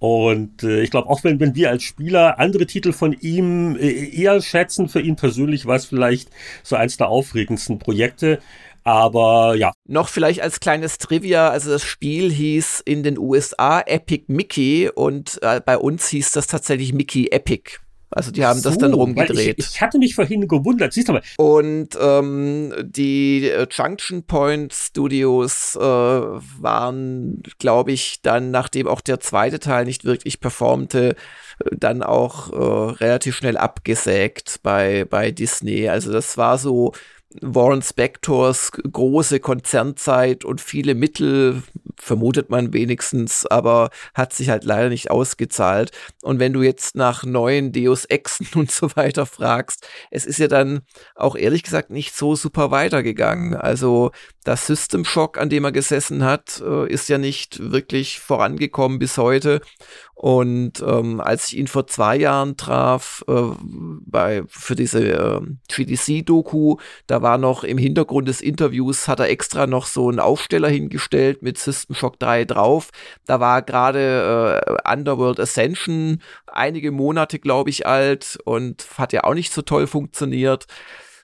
Und 0.00 0.62
äh, 0.62 0.80
ich 0.80 0.90
glaube, 0.90 1.10
auch 1.10 1.22
wenn, 1.24 1.38
wenn 1.40 1.54
wir 1.54 1.68
als 1.68 1.82
Spieler 1.82 2.38
andere 2.38 2.66
Titel 2.66 2.92
von 2.92 3.12
ihm 3.12 3.76
äh, 3.76 4.08
eher 4.08 4.40
schätzen, 4.40 4.88
für 4.88 5.00
ihn 5.00 5.14
persönlich 5.14 5.66
war 5.66 5.76
es 5.76 5.84
vielleicht 5.84 6.30
so 6.62 6.74
eins 6.74 6.96
der 6.96 7.08
aufregendsten 7.08 7.78
Projekte. 7.78 8.40
Aber 8.82 9.54
ja. 9.56 9.72
Noch 9.86 10.08
vielleicht 10.08 10.40
als 10.40 10.58
kleines 10.58 10.96
Trivia, 10.96 11.50
also 11.50 11.70
das 11.70 11.84
Spiel 11.84 12.32
hieß 12.32 12.80
in 12.84 13.02
den 13.02 13.18
USA 13.18 13.82
Epic 13.82 14.24
Mickey 14.28 14.90
und 14.92 15.38
äh, 15.42 15.60
bei 15.60 15.76
uns 15.76 16.08
hieß 16.08 16.32
das 16.32 16.46
tatsächlich 16.46 16.94
Mickey 16.94 17.28
Epic. 17.30 17.78
Also 18.10 18.32
die 18.32 18.44
haben 18.44 18.58
so, 18.58 18.68
das 18.68 18.78
dann 18.78 18.92
rumgedreht. 18.92 19.56
Ich, 19.58 19.74
ich, 19.74 19.80
hatte 19.80 19.98
mich 19.98 20.16
vorhin 20.16 20.48
gewundert, 20.48 20.92
siehst 20.92 21.08
du 21.08 21.12
mal. 21.12 21.22
Und 21.36 21.90
ähm, 22.00 22.74
die 22.82 23.48
äh, 23.48 23.68
Junction 23.70 24.24
Point 24.24 24.74
Studios 24.74 25.76
äh, 25.76 25.80
waren, 25.80 27.42
glaube 27.58 27.92
ich, 27.92 28.20
dann, 28.22 28.50
nachdem 28.50 28.88
auch 28.88 29.00
der 29.00 29.20
zweite 29.20 29.60
Teil 29.60 29.84
nicht 29.84 30.04
wirklich 30.04 30.40
performte, 30.40 31.10
äh, 31.64 31.76
dann 31.76 32.02
auch 32.02 32.52
äh, 32.52 32.92
relativ 32.94 33.36
schnell 33.36 33.56
abgesägt 33.56 34.60
bei, 34.64 35.04
bei 35.04 35.30
Disney. 35.30 35.88
Also 35.88 36.12
das 36.12 36.36
war 36.36 36.58
so 36.58 36.92
Warren 37.40 37.82
Spectors 37.82 38.72
große 38.72 39.38
Konzernzeit 39.38 40.44
und 40.44 40.60
viele 40.60 40.94
Mittel, 40.96 41.62
vermutet 41.96 42.50
man 42.50 42.72
wenigstens, 42.72 43.46
aber 43.46 43.90
hat 44.14 44.32
sich 44.32 44.48
halt 44.48 44.64
leider 44.64 44.88
nicht 44.88 45.10
ausgezahlt. 45.10 45.92
Und 46.22 46.40
wenn 46.40 46.52
du 46.52 46.62
jetzt 46.62 46.96
nach 46.96 47.22
neuen 47.22 47.72
Deus 47.72 48.04
Exen 48.06 48.48
und 48.54 48.70
so 48.70 48.96
weiter 48.96 49.26
fragst, 49.26 49.86
es 50.10 50.26
ist 50.26 50.38
ja 50.38 50.48
dann 50.48 50.80
auch 51.14 51.36
ehrlich 51.36 51.62
gesagt 51.62 51.90
nicht 51.90 52.16
so 52.16 52.34
super 52.34 52.70
weitergegangen. 52.70 53.54
Also 53.54 54.10
das 54.42 54.66
System 54.66 55.04
Shock, 55.04 55.38
an 55.38 55.50
dem 55.50 55.64
er 55.64 55.72
gesessen 55.72 56.24
hat, 56.24 56.60
äh, 56.64 56.90
ist 56.90 57.08
ja 57.08 57.18
nicht 57.18 57.70
wirklich 57.70 58.18
vorangekommen 58.18 58.98
bis 58.98 59.18
heute. 59.18 59.60
Und 60.14 60.84
ähm, 60.86 61.18
als 61.20 61.48
ich 61.48 61.56
ihn 61.56 61.66
vor 61.66 61.86
zwei 61.86 62.16
Jahren 62.16 62.58
traf, 62.58 63.24
äh, 63.26 63.42
bei, 63.60 64.42
für 64.48 64.74
diese 64.74 65.02
äh, 65.02 65.40
GDC-Doku, 65.68 66.76
da 67.06 67.19
war 67.22 67.38
noch 67.38 67.64
im 67.64 67.78
Hintergrund 67.78 68.28
des 68.28 68.40
Interviews, 68.40 69.08
hat 69.08 69.20
er 69.20 69.28
extra 69.28 69.66
noch 69.66 69.86
so 69.86 70.08
einen 70.08 70.20
Aufsteller 70.20 70.68
hingestellt 70.68 71.42
mit 71.42 71.58
System 71.58 71.94
Shock 71.94 72.18
3 72.18 72.44
drauf. 72.44 72.90
Da 73.26 73.40
war 73.40 73.62
gerade 73.62 74.62
äh, 74.66 74.92
Underworld 74.92 75.40
Ascension 75.40 76.20
einige 76.46 76.92
Monate, 76.92 77.38
glaube 77.38 77.70
ich, 77.70 77.86
alt 77.86 78.38
und 78.44 78.86
hat 78.98 79.12
ja 79.12 79.24
auch 79.24 79.34
nicht 79.34 79.52
so 79.52 79.62
toll 79.62 79.86
funktioniert. 79.86 80.66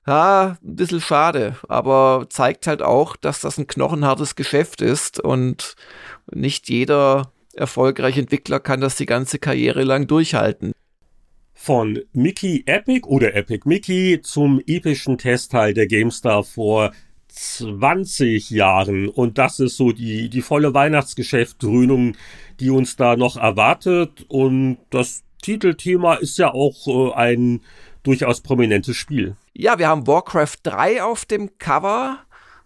Ja, 0.06 0.56
ein 0.62 0.76
bisschen 0.76 1.00
schade, 1.00 1.56
aber 1.68 2.26
zeigt 2.30 2.68
halt 2.68 2.80
auch, 2.80 3.16
dass 3.16 3.40
das 3.40 3.58
ein 3.58 3.66
knochenhartes 3.66 4.36
Geschäft 4.36 4.80
ist 4.80 5.18
und 5.18 5.74
nicht 6.32 6.68
jeder 6.68 7.32
erfolgreiche 7.54 8.20
Entwickler 8.20 8.60
kann 8.60 8.80
das 8.80 8.96
die 8.96 9.06
ganze 9.06 9.38
Karriere 9.38 9.82
lang 9.82 10.06
durchhalten. 10.06 10.72
Von 11.56 11.98
Mickey 12.12 12.62
Epic 12.66 13.08
oder 13.08 13.34
Epic 13.34 13.66
Mickey 13.66 14.20
zum 14.22 14.60
epischen 14.66 15.18
Testteil 15.18 15.74
der 15.74 15.88
GameStar 15.88 16.44
vor 16.44 16.92
20 17.28 18.50
Jahren. 18.50 19.08
Und 19.08 19.38
das 19.38 19.58
ist 19.58 19.76
so 19.76 19.90
die, 19.90 20.28
die 20.28 20.42
volle 20.42 20.74
Weihnachtsgeschäft-Dröhnung, 20.74 22.14
die 22.60 22.70
uns 22.70 22.96
da 22.96 23.16
noch 23.16 23.36
erwartet. 23.36 24.26
Und 24.28 24.78
das 24.90 25.24
Titelthema 25.42 26.14
ist 26.14 26.38
ja 26.38 26.52
auch 26.52 26.86
äh, 26.86 27.14
ein 27.14 27.62
durchaus 28.02 28.42
prominentes 28.42 28.96
Spiel. 28.96 29.36
Ja, 29.54 29.78
wir 29.78 29.88
haben 29.88 30.06
Warcraft 30.06 30.58
3 30.62 31.02
auf 31.02 31.24
dem 31.24 31.58
Cover. 31.58 32.18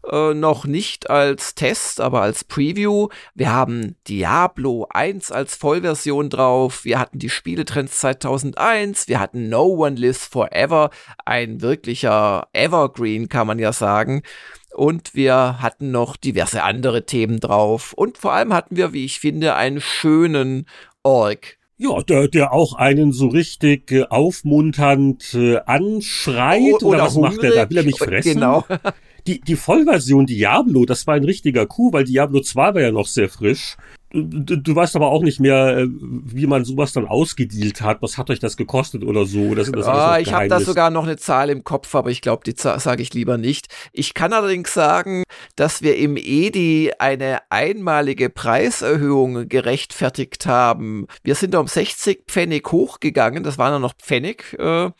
Äh, 0.08 0.32
noch 0.32 0.64
nicht 0.64 1.10
als 1.10 1.54
Test, 1.54 2.00
aber 2.00 2.22
als 2.22 2.44
Preview. 2.44 3.08
Wir 3.34 3.52
haben 3.52 3.96
Diablo 4.08 4.86
1 4.88 5.30
als 5.30 5.56
Vollversion 5.56 6.30
drauf. 6.30 6.84
Wir 6.84 6.98
hatten 6.98 7.18
die 7.18 7.28
Spieletrends 7.28 7.98
2001. 7.98 9.08
Wir 9.08 9.20
hatten 9.20 9.48
No 9.50 9.64
One 9.64 9.96
Lives 9.96 10.26
Forever. 10.26 10.90
Ein 11.26 11.60
wirklicher 11.60 12.48
Evergreen, 12.54 13.28
kann 13.28 13.46
man 13.46 13.58
ja 13.58 13.72
sagen. 13.72 14.22
Und 14.74 15.14
wir 15.14 15.60
hatten 15.60 15.90
noch 15.90 16.16
diverse 16.16 16.62
andere 16.62 17.04
Themen 17.04 17.38
drauf. 17.38 17.92
Und 17.92 18.16
vor 18.16 18.32
allem 18.32 18.54
hatten 18.54 18.76
wir, 18.76 18.92
wie 18.94 19.04
ich 19.04 19.20
finde, 19.20 19.54
einen 19.54 19.80
schönen 19.80 20.66
Org 21.02 21.58
ja, 21.82 22.02
der, 22.02 22.28
der 22.28 22.52
auch 22.52 22.74
einen 22.74 23.10
so 23.10 23.28
richtig 23.28 23.90
äh, 23.90 24.04
aufmunternd 24.04 25.32
äh, 25.32 25.60
anschreit. 25.64 26.74
Oder, 26.82 26.86
oder 26.86 27.02
was 27.04 27.14
hungrig, 27.14 27.36
macht 27.36 27.44
er 27.44 27.50
da? 27.52 27.70
Will 27.70 27.78
er 27.78 27.84
mich 27.84 27.98
fressen? 27.98 28.34
Genau. 28.34 28.64
die, 29.26 29.40
die 29.40 29.56
Vollversion 29.56 30.26
Diablo, 30.26 30.84
das 30.84 31.06
war 31.06 31.14
ein 31.14 31.24
richtiger 31.24 31.66
Coup, 31.66 31.92
weil 31.92 32.04
Diablo 32.04 32.40
2 32.40 32.74
war 32.74 32.80
ja 32.80 32.92
noch 32.92 33.06
sehr 33.06 33.28
frisch. 33.28 33.76
Du, 34.12 34.56
du, 34.56 34.74
weißt 34.74 34.96
aber 34.96 35.06
auch 35.06 35.22
nicht 35.22 35.38
mehr, 35.38 35.78
äh, 35.78 35.86
wie 35.88 36.48
man 36.48 36.64
sowas 36.64 36.92
dann 36.92 37.06
ausgedealt 37.06 37.80
hat. 37.80 38.02
Was 38.02 38.18
hat 38.18 38.28
euch 38.28 38.40
das 38.40 38.56
gekostet 38.56 39.04
oder 39.04 39.24
so? 39.24 39.54
Das, 39.54 39.70
das 39.70 39.86
ah, 39.86 40.18
ich 40.18 40.32
habe 40.32 40.48
da 40.48 40.58
sogar 40.58 40.90
noch 40.90 41.04
eine 41.04 41.16
Zahl 41.16 41.48
im 41.48 41.62
Kopf, 41.62 41.94
aber 41.94 42.10
ich 42.10 42.20
glaube, 42.20 42.42
die 42.44 42.54
sage 42.56 43.02
ich 43.02 43.14
lieber 43.14 43.38
nicht. 43.38 43.68
Ich 43.92 44.12
kann 44.12 44.32
allerdings 44.32 44.74
sagen, 44.74 45.22
dass 45.54 45.82
wir 45.82 45.96
im 45.96 46.16
EDI 46.16 46.90
eine 46.98 47.38
einmalige 47.50 48.30
Preiserhöhung 48.30 49.48
gerechtfertigt 49.48 50.44
haben. 50.44 51.06
Wir 51.22 51.36
sind 51.36 51.54
um 51.54 51.68
60 51.68 52.24
Pfennig 52.26 52.72
hochgegangen, 52.72 53.44
das 53.44 53.58
waren 53.58 53.74
ja 53.74 53.78
noch 53.78 53.94
Pfennig. 53.94 54.56
Äh, 54.58 54.90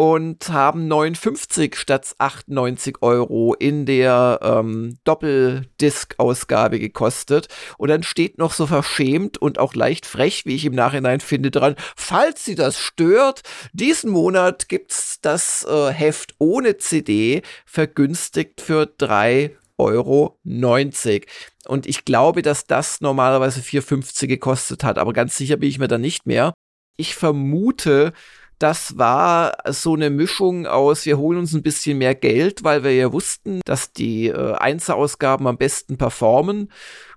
und 0.00 0.48
haben 0.48 0.88
59 0.88 1.76
statt 1.76 2.14
98 2.16 3.02
Euro 3.02 3.52
in 3.52 3.84
der 3.84 4.40
ähm, 4.42 4.96
Doppeldisc-Ausgabe 5.04 6.78
gekostet. 6.78 7.48
Und 7.76 7.90
dann 7.90 8.02
steht 8.02 8.38
noch 8.38 8.54
so 8.54 8.66
verschämt 8.66 9.36
und 9.36 9.58
auch 9.58 9.74
leicht 9.74 10.06
frech, 10.06 10.46
wie 10.46 10.54
ich 10.54 10.64
im 10.64 10.74
Nachhinein 10.74 11.20
finde, 11.20 11.50
dran, 11.50 11.74
falls 11.96 12.46
Sie 12.46 12.54
das 12.54 12.78
stört, 12.78 13.42
diesen 13.74 14.10
Monat 14.10 14.70
gibt's 14.70 15.20
das 15.20 15.66
äh, 15.68 15.90
Heft 15.90 16.34
ohne 16.38 16.78
CD 16.78 17.42
vergünstigt 17.66 18.62
für 18.62 18.86
3 18.86 19.54
Euro 19.76 20.38
90. 20.44 21.26
Und 21.66 21.86
ich 21.86 22.06
glaube, 22.06 22.40
dass 22.40 22.66
das 22.66 23.02
normalerweise 23.02 23.60
4,50 23.60 24.28
gekostet 24.28 24.82
hat, 24.82 24.96
aber 24.96 25.12
ganz 25.12 25.36
sicher 25.36 25.58
bin 25.58 25.68
ich 25.68 25.78
mir 25.78 25.88
da 25.88 25.98
nicht 25.98 26.24
mehr. 26.24 26.54
Ich 26.96 27.14
vermute, 27.14 28.14
das 28.60 28.98
war 28.98 29.56
so 29.70 29.94
eine 29.94 30.10
Mischung 30.10 30.66
aus, 30.66 31.06
wir 31.06 31.16
holen 31.16 31.38
uns 31.38 31.54
ein 31.54 31.62
bisschen 31.62 31.96
mehr 31.96 32.14
Geld, 32.14 32.62
weil 32.62 32.84
wir 32.84 32.94
ja 32.94 33.10
wussten, 33.10 33.62
dass 33.64 33.92
die 33.92 34.28
äh, 34.28 34.52
Einzelausgaben 34.52 35.46
am 35.46 35.56
besten 35.56 35.96
performen. 35.96 36.70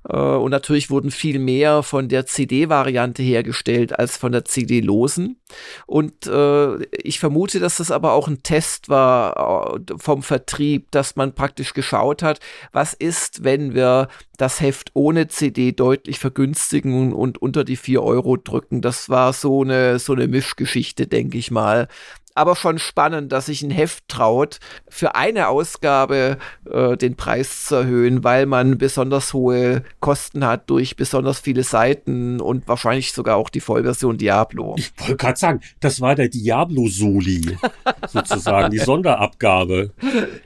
Äh, 0.08 0.16
und 0.16 0.51
natürlich 0.51 0.89
wurden 0.89 1.12
viel 1.12 1.39
mehr 1.39 1.84
von 1.84 2.10
der 2.10 2.26
CD-Variante 2.26 3.24
hergestellt 3.24 3.97
als 3.97 4.18
von 4.18 4.32
der 4.32 4.45
CD-losen. 4.45 5.38
Und 5.86 6.28
äh, 6.28 6.84
ich 6.97 7.20
vermute, 7.20 7.60
dass 7.60 7.78
das 7.78 7.91
aber 7.91 8.14
auch 8.14 8.28
ein 8.28 8.43
Test 8.43 8.89
war 8.89 9.76
äh, 9.76 9.80
vom 9.97 10.24
Vertrieb, 10.24 10.91
dass 10.91 11.16
man 11.16 11.36
praktisch 11.36 11.74
geschaut 11.74 12.24
hat, 12.24 12.39
was 12.72 12.93
ist, 12.93 13.43
wenn 13.43 13.74
wir 13.74 14.08
das 14.38 14.62
Heft 14.62 14.91
ohne 14.93 15.28
CD 15.28 15.72
deutlich 15.72 16.20
vergünstigen 16.20 17.14
und 17.14 17.41
unter 17.41 17.64
die 17.64 17.78
4 17.78 18.01
Euro 18.04 18.38
drücken. 18.38 18.82
Das 18.82 19.10
war 19.10 19.32
so 19.32 19.62
eine, 19.62 19.99
so 19.99 20.14
eine 20.14 20.28
Mischgeschichte, 20.28 21.08
denke 21.08 21.38
ich 21.38 21.51
mal 21.51 21.88
aber 22.36 22.55
schon 22.55 22.79
spannend, 22.79 23.31
dass 23.31 23.45
sich 23.45 23.61
ein 23.61 23.71
Heft 23.71 24.07
traut, 24.07 24.59
für 24.89 25.15
eine 25.15 25.49
Ausgabe 25.49 26.38
äh, 26.69 26.97
den 26.97 27.15
Preis 27.15 27.65
zu 27.65 27.75
erhöhen, 27.75 28.23
weil 28.23 28.45
man 28.45 28.77
besonders 28.77 29.34
hohe 29.34 29.84
Kosten 29.99 30.45
hat 30.45 30.69
durch 30.69 30.95
besonders 30.95 31.39
viele 31.39 31.63
Seiten 31.63 32.41
und 32.41 32.67
wahrscheinlich 32.67 33.13
sogar 33.13 33.38
auch 33.38 33.49
die 33.49 33.59
Vollversion 33.59 34.17
Diablo. 34.17 34.75
Ich 34.77 34.91
wollte 34.97 35.17
gerade 35.17 35.39
sagen, 35.39 35.61
das 35.79 36.01
war 36.01 36.15
der 36.15 36.29
Diablo-Soli, 36.29 37.57
sozusagen, 38.07 38.71
die 38.71 38.79
Sonderabgabe. 38.79 39.91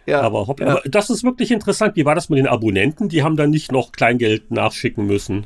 Ja, 0.05 0.21
aber, 0.21 0.47
hopp, 0.47 0.59
ja. 0.59 0.67
aber 0.67 0.81
das 0.85 1.09
ist 1.09 1.23
wirklich 1.23 1.51
interessant. 1.51 1.95
Wie 1.95 2.05
war 2.05 2.15
das 2.15 2.29
mit 2.29 2.39
den 2.39 2.47
Abonnenten? 2.47 3.09
Die 3.09 3.23
haben 3.23 3.38
dann 3.38 3.49
nicht 3.49 3.71
noch 3.71 3.91
Kleingeld 3.91 4.51
nachschicken 4.51 5.05
müssen. 5.05 5.45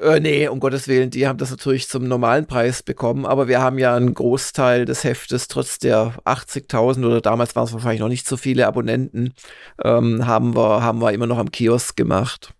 Äh, 0.00 0.20
nee, 0.20 0.46
um 0.46 0.60
Gottes 0.60 0.86
Willen, 0.86 1.10
die 1.10 1.26
haben 1.26 1.38
das 1.38 1.50
natürlich 1.50 1.88
zum 1.88 2.04
normalen 2.04 2.46
Preis 2.46 2.82
bekommen, 2.82 3.26
aber 3.26 3.48
wir 3.48 3.60
haben 3.60 3.78
ja 3.78 3.96
einen 3.96 4.14
Großteil 4.14 4.84
des 4.84 5.04
Heftes 5.04 5.48
trotzdem 5.48 5.79
der 5.80 6.14
80.000 6.24 7.04
oder 7.06 7.20
damals 7.20 7.56
waren 7.56 7.64
es 7.64 7.72
wahrscheinlich 7.72 8.00
noch 8.00 8.08
nicht 8.08 8.26
so 8.26 8.36
viele 8.36 8.66
Abonnenten, 8.66 9.34
ähm, 9.82 10.26
haben, 10.26 10.54
wir, 10.54 10.82
haben 10.82 11.00
wir 11.00 11.12
immer 11.12 11.26
noch 11.26 11.38
am 11.38 11.50
Kiosk 11.50 11.96
gemacht. 11.96 12.54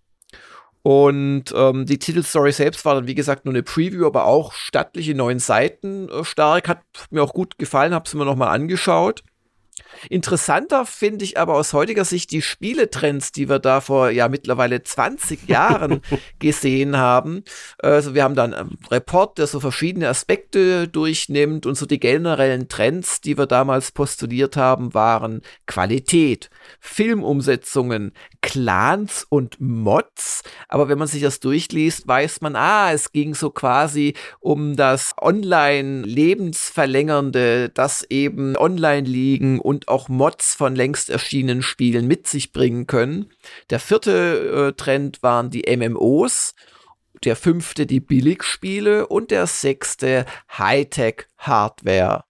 Und 0.82 1.52
ähm, 1.54 1.84
die 1.84 1.98
Titelstory 1.98 2.52
selbst 2.52 2.84
war 2.84 2.94
dann, 2.94 3.06
wie 3.06 3.14
gesagt, 3.14 3.44
nur 3.44 3.52
eine 3.52 3.62
Preview, 3.62 4.06
aber 4.06 4.24
auch 4.24 4.52
stattliche 4.52 5.14
neun 5.14 5.38
Seiten 5.38 6.08
äh, 6.08 6.24
stark. 6.24 6.68
Hat 6.68 6.80
mir 7.10 7.22
auch 7.22 7.34
gut 7.34 7.58
gefallen, 7.58 7.92
habe 7.92 8.06
es 8.06 8.14
mir 8.14 8.24
nochmal 8.24 8.48
angeschaut. 8.48 9.22
Interessanter 10.08 10.86
finde 10.86 11.24
ich 11.24 11.38
aber 11.38 11.54
aus 11.54 11.72
heutiger 11.72 12.04
Sicht 12.04 12.30
die 12.30 12.42
Spieletrends, 12.42 13.32
die 13.32 13.48
wir 13.48 13.58
da 13.58 13.80
vor 13.80 14.10
ja 14.10 14.28
mittlerweile 14.28 14.82
20 14.82 15.48
Jahren 15.48 16.00
gesehen 16.38 16.96
haben. 16.96 17.44
Also 17.78 18.14
wir 18.14 18.24
haben 18.24 18.34
dann 18.34 18.54
einen 18.54 18.78
Report, 18.90 19.38
der 19.38 19.46
so 19.46 19.60
verschiedene 19.60 20.08
Aspekte 20.08 20.88
durchnimmt 20.88 21.66
und 21.66 21.74
so 21.74 21.86
die 21.86 22.00
generellen 22.00 22.68
Trends, 22.68 23.20
die 23.20 23.36
wir 23.36 23.46
damals 23.46 23.92
postuliert 23.92 24.56
haben, 24.56 24.94
waren 24.94 25.42
Qualität, 25.66 26.50
Filmumsetzungen, 26.80 28.12
Clans 28.42 29.26
und 29.28 29.60
Mods. 29.60 30.42
Aber 30.68 30.88
wenn 30.88 30.98
man 30.98 31.08
sich 31.08 31.22
das 31.22 31.40
durchliest, 31.40 32.08
weiß 32.08 32.40
man, 32.40 32.56
ah, 32.56 32.90
es 32.92 33.12
ging 33.12 33.34
so 33.34 33.50
quasi 33.50 34.14
um 34.40 34.76
das 34.76 35.12
Online-Lebensverlängernde, 35.20 37.68
das 37.68 38.06
eben 38.08 38.56
online 38.56 39.06
liegen 39.06 39.60
und 39.60 39.88
auch 39.88 40.08
Mods 40.08 40.54
von 40.54 40.74
längst 40.74 41.10
erschienenen 41.10 41.60
Spielen 41.62 42.06
mit 42.06 42.26
sich 42.26 42.52
bringen 42.52 42.86
können. 42.86 43.26
Der 43.68 43.80
vierte 43.80 44.70
äh, 44.70 44.72
Trend 44.72 45.22
waren 45.22 45.50
die 45.50 45.66
MMOs, 45.76 46.54
der 47.24 47.36
fünfte 47.36 47.84
die 47.86 48.00
Billigspiele 48.00 49.06
und 49.06 49.30
der 49.30 49.46
sechste 49.46 50.24
Hightech-Hardware. 50.56 52.24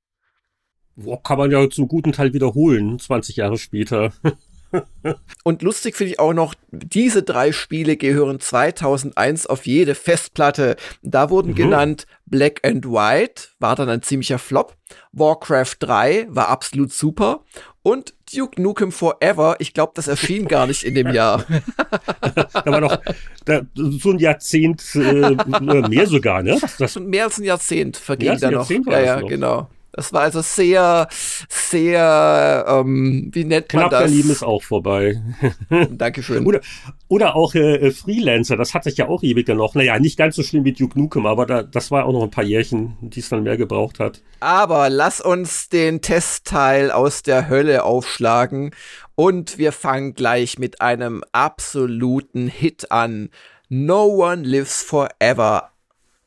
Kann 1.23 1.39
man 1.39 1.51
ja 1.51 1.71
zum 1.71 1.89
guten 1.89 2.13
Teil 2.13 2.35
wiederholen, 2.35 2.99
20 2.99 3.37
Jahre 3.37 3.57
später. 3.57 4.13
Und 5.45 5.63
lustig 5.63 5.97
finde 5.97 6.13
ich 6.13 6.19
auch 6.19 6.33
noch, 6.33 6.55
diese 6.71 7.23
drei 7.23 7.53
Spiele 7.53 7.97
gehören 7.97 8.41
2001 8.41 9.47
auf 9.47 9.67
jede 9.67 9.95
Festplatte. 9.95 10.77
Da 11.03 11.31
wurden 11.31 11.53
mhm. 11.53 11.57
genannt 11.57 12.07
Black 12.27 12.61
and 12.65 12.87
White, 12.87 13.49
war 13.59 13.75
dann 13.75 13.89
ein 13.89 14.03
ziemlicher 14.03 14.39
Flop. 14.39 14.77
Warcraft 15.13 15.77
3 15.81 16.27
war 16.31 16.49
absolut 16.49 16.93
super. 16.93 17.45
Und 17.83 18.15
Duke 18.33 18.61
Nukem 18.61 18.93
Forever, 18.93 19.57
ich 19.59 19.73
glaube, 19.73 19.93
das 19.95 20.07
erschien 20.07 20.47
gar 20.47 20.67
nicht 20.67 20.85
in 20.85 20.95
dem 20.95 21.09
Jahr. 21.15 21.45
da 22.21 22.65
war 22.67 22.81
doch 22.81 22.99
da, 23.45 23.63
so 23.75 24.11
ein 24.11 24.19
Jahrzehnt 24.19 24.83
äh, 24.95 25.37
mehr 25.89 26.07
sogar, 26.07 26.43
ne? 26.43 26.61
Das, 26.79 26.99
mehr 26.99 27.25
als 27.25 27.39
ein 27.39 27.45
Jahrzehnt 27.45 27.97
verging 27.97 28.39
da 28.39 28.51
noch. 28.51 28.69
Ja, 28.69 29.01
ja, 29.01 29.21
noch. 29.21 29.29
genau. 29.29 29.71
Das 29.93 30.13
war 30.13 30.23
also 30.23 30.41
sehr, 30.41 31.09
sehr, 31.49 32.65
ähm, 32.69 33.31
wie 33.33 33.45
nennt 33.45 33.69
Knapp 33.69 33.85
man 33.85 33.91
das? 33.91 34.01
Knapp 34.03 34.11
Leben 34.11 34.31
ist 34.31 34.43
auch 34.43 34.63
vorbei. 34.63 35.21
Dankeschön. 35.91 36.47
Oder, 36.47 36.61
oder 37.09 37.35
auch 37.35 37.55
äh, 37.55 37.77
äh, 37.77 37.91
Freelancer, 37.91 38.57
das 38.57 38.73
hat 38.73 38.85
sich 38.85 38.97
ja 38.97 39.09
auch 39.09 39.23
ewig 39.23 39.49
noch. 39.49 39.75
Naja, 39.75 39.99
nicht 39.99 40.17
ganz 40.17 40.37
so 40.37 40.43
schlimm 40.43 40.65
wie 40.65 40.73
Duke 40.73 40.99
Nukem, 40.99 41.27
aber 41.27 41.45
da, 41.47 41.63
das 41.63 41.91
war 41.91 42.05
auch 42.05 42.13
noch 42.13 42.23
ein 42.23 42.31
paar 42.31 42.45
Jährchen, 42.45 42.97
die 43.01 43.21
es 43.21 43.29
dann 43.29 43.43
mehr 43.43 43.57
gebraucht 43.57 43.99
hat. 43.99 44.23
Aber 44.39 44.91
lass 44.91 45.21
uns 45.21 45.69
den 45.69 46.03
Testteil 46.03 46.93
aus 46.93 47.23
der 47.23 47.49
Hölle 47.49 47.85
aufschlagen 47.85 48.71
und 49.17 49.59
wir 49.59 49.73
fangen 49.73 50.15
gleich 50.15 50.59
mit 50.59 50.81
einem 50.81 51.25
absoluten 51.33 52.47
Hit 52.47 52.93
an. 52.93 53.31
No 53.69 54.05
One 54.05 54.43
Lives 54.43 54.83
Forever. 54.83 55.71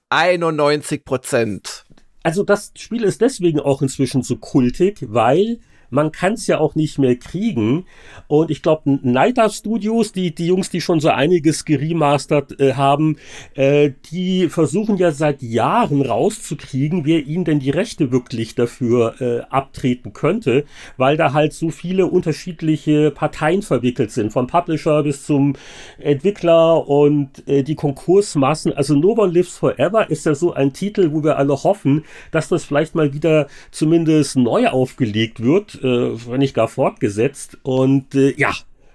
91 0.10 1.06
Prozent 1.06 1.86
also 2.24 2.44
das 2.44 2.72
Spiel 2.76 3.04
ist 3.04 3.22
deswegen 3.22 3.60
auch 3.60 3.82
inzwischen 3.82 4.24
so 4.24 4.38
kultig, 4.38 5.06
weil 5.10 5.60
man 5.94 6.12
kann 6.12 6.34
es 6.34 6.48
ja 6.48 6.60
auch 6.60 6.76
nicht 6.76 6.98
mehr 6.98 7.16
kriegen. 7.16 7.86
Und 8.28 8.50
ich 8.50 8.62
glaube, 8.62 9.00
Night 9.04 9.40
Studios, 9.54 10.12
die, 10.12 10.34
die 10.34 10.48
Jungs, 10.48 10.70
die 10.70 10.82
schon 10.82 11.00
so 11.00 11.10
einiges 11.10 11.66
geremastert 11.66 12.60
äh, 12.60 12.74
haben, 12.74 13.18
äh, 13.54 13.92
die 14.12 14.50
versuchen 14.50 14.98
ja 14.98 15.12
seit 15.12 15.42
Jahren 15.42 16.02
rauszukriegen, 16.02 17.06
wer 17.06 17.26
ihnen 17.26 17.46
denn 17.46 17.60
die 17.60 17.70
Rechte 17.70 18.12
wirklich 18.12 18.56
dafür 18.56 19.22
äh, 19.22 19.42
abtreten 19.50 20.14
könnte, 20.14 20.66
weil 20.98 21.16
da 21.18 21.34
halt 21.34 21.54
so 21.54 21.70
viele 21.70 22.08
unterschiedliche 22.08 23.12
Parteien 23.12 23.62
verwickelt 23.62 24.12
sind, 24.12 24.32
vom 24.32 24.48
Publisher 24.48 25.04
bis 25.04 25.26
zum 25.26 25.54
Entwickler 26.00 26.88
und 26.88 27.48
äh, 27.48 27.64
die 27.64 27.76
Konkursmassen. 27.76 28.74
Also 28.74 28.96
No 28.96 29.14
One 29.14 29.32
Lives 29.32 29.58
Forever 29.58 30.10
ist 30.10 30.26
ja 30.26 30.34
so 30.34 30.54
ein 30.54 30.74
Titel, 30.74 31.12
wo 31.12 31.24
wir 31.24 31.38
alle 31.38 31.64
hoffen, 31.64 32.04
dass 32.32 32.50
das 32.50 32.66
vielleicht 32.66 32.96
mal 32.96 33.14
wieder 33.14 33.48
zumindest 33.72 34.38
neu 34.38 34.68
aufgelegt 34.68 35.44
wird, 35.44 35.83
äh, 35.84 36.28
wenn 36.28 36.40
nicht 36.40 36.56
gar 36.56 36.68
fortgesetzt. 36.68 37.58
Und 37.64 38.16
äh, 38.16 38.34
ja, 38.38 38.54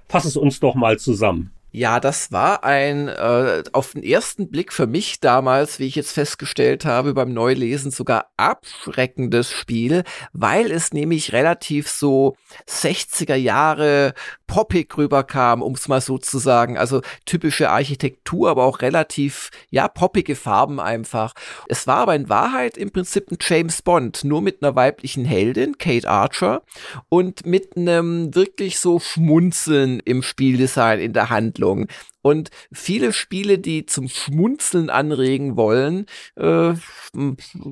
fass 0.09 0.25
es 0.25 0.37
uns 0.37 0.61
doch 0.61 0.75
mal 0.75 0.99
zusammen. 0.99 1.53
Ja, 1.71 2.01
das 2.01 2.33
war 2.33 2.65
ein 2.65 3.09
äh, 3.09 3.63
auf 3.73 3.93
den 3.93 4.03
ersten 4.03 4.51
Blick 4.51 4.73
für 4.73 4.87
mich 4.87 5.21
damals, 5.21 5.79
wie 5.79 5.87
ich 5.87 5.97
jetzt 5.97 6.13
festgestellt 6.13 6.87
habe, 6.87 7.13
beim 7.13 7.35
Neulesen 7.35 7.91
sogar 7.91 8.33
abschreckendes 8.39 9.53
Spiel, 9.53 10.03
weil 10.33 10.71
es 10.71 10.95
nämlich 10.95 11.35
relativ 11.35 11.91
so 11.91 12.37
60er 12.67 13.35
Jahre 13.35 14.15
poppig 14.49 14.99
rüberkam, 14.99 15.63
um 15.63 15.75
es 15.75 15.87
mal 15.87 16.01
so 16.01 16.19
zu 16.19 16.39
sagen. 16.39 16.77
Also 16.77 17.03
typische 17.25 17.71
Architektur, 17.71 18.51
aber 18.51 18.65
auch 18.65 18.81
relativ, 18.83 19.51
ja, 19.71 19.87
poppige 19.87 20.35
Farben 20.35 20.81
einfach. 20.81 21.35
Es 21.69 21.87
war 21.87 21.99
aber 21.99 22.17
in 22.17 22.29
Wahrheit 22.29 22.77
im 22.77 22.91
Prinzip 22.91 23.31
ein 23.31 23.39
James 23.41 23.83
Bond, 23.83 24.25
nur 24.25 24.43
mit 24.43 24.63
einer 24.63 24.75
weiblichen 24.75 25.25
Heldin, 25.25 25.79
Kate 25.79 26.09
Archer, 26.09 26.63
und 27.09 27.47
mit 27.47 27.77
einem 27.77 28.35
wirklich 28.35 28.81
so 28.81 28.99
Schmunzeln 28.99 30.01
im 30.01 30.25
Spieldesign 30.25 30.99
in 30.99 31.13
der 31.13 31.31
Hand 31.31 31.39
Handlung. 31.39 31.87
Und 32.23 32.51
viele 32.73 33.13
Spiele, 33.13 33.59
die 33.59 33.87
zum 33.87 34.09
Schmunzeln 34.09 34.91
anregen 34.91 35.57
wollen, 35.57 36.07
äh, 36.37 36.75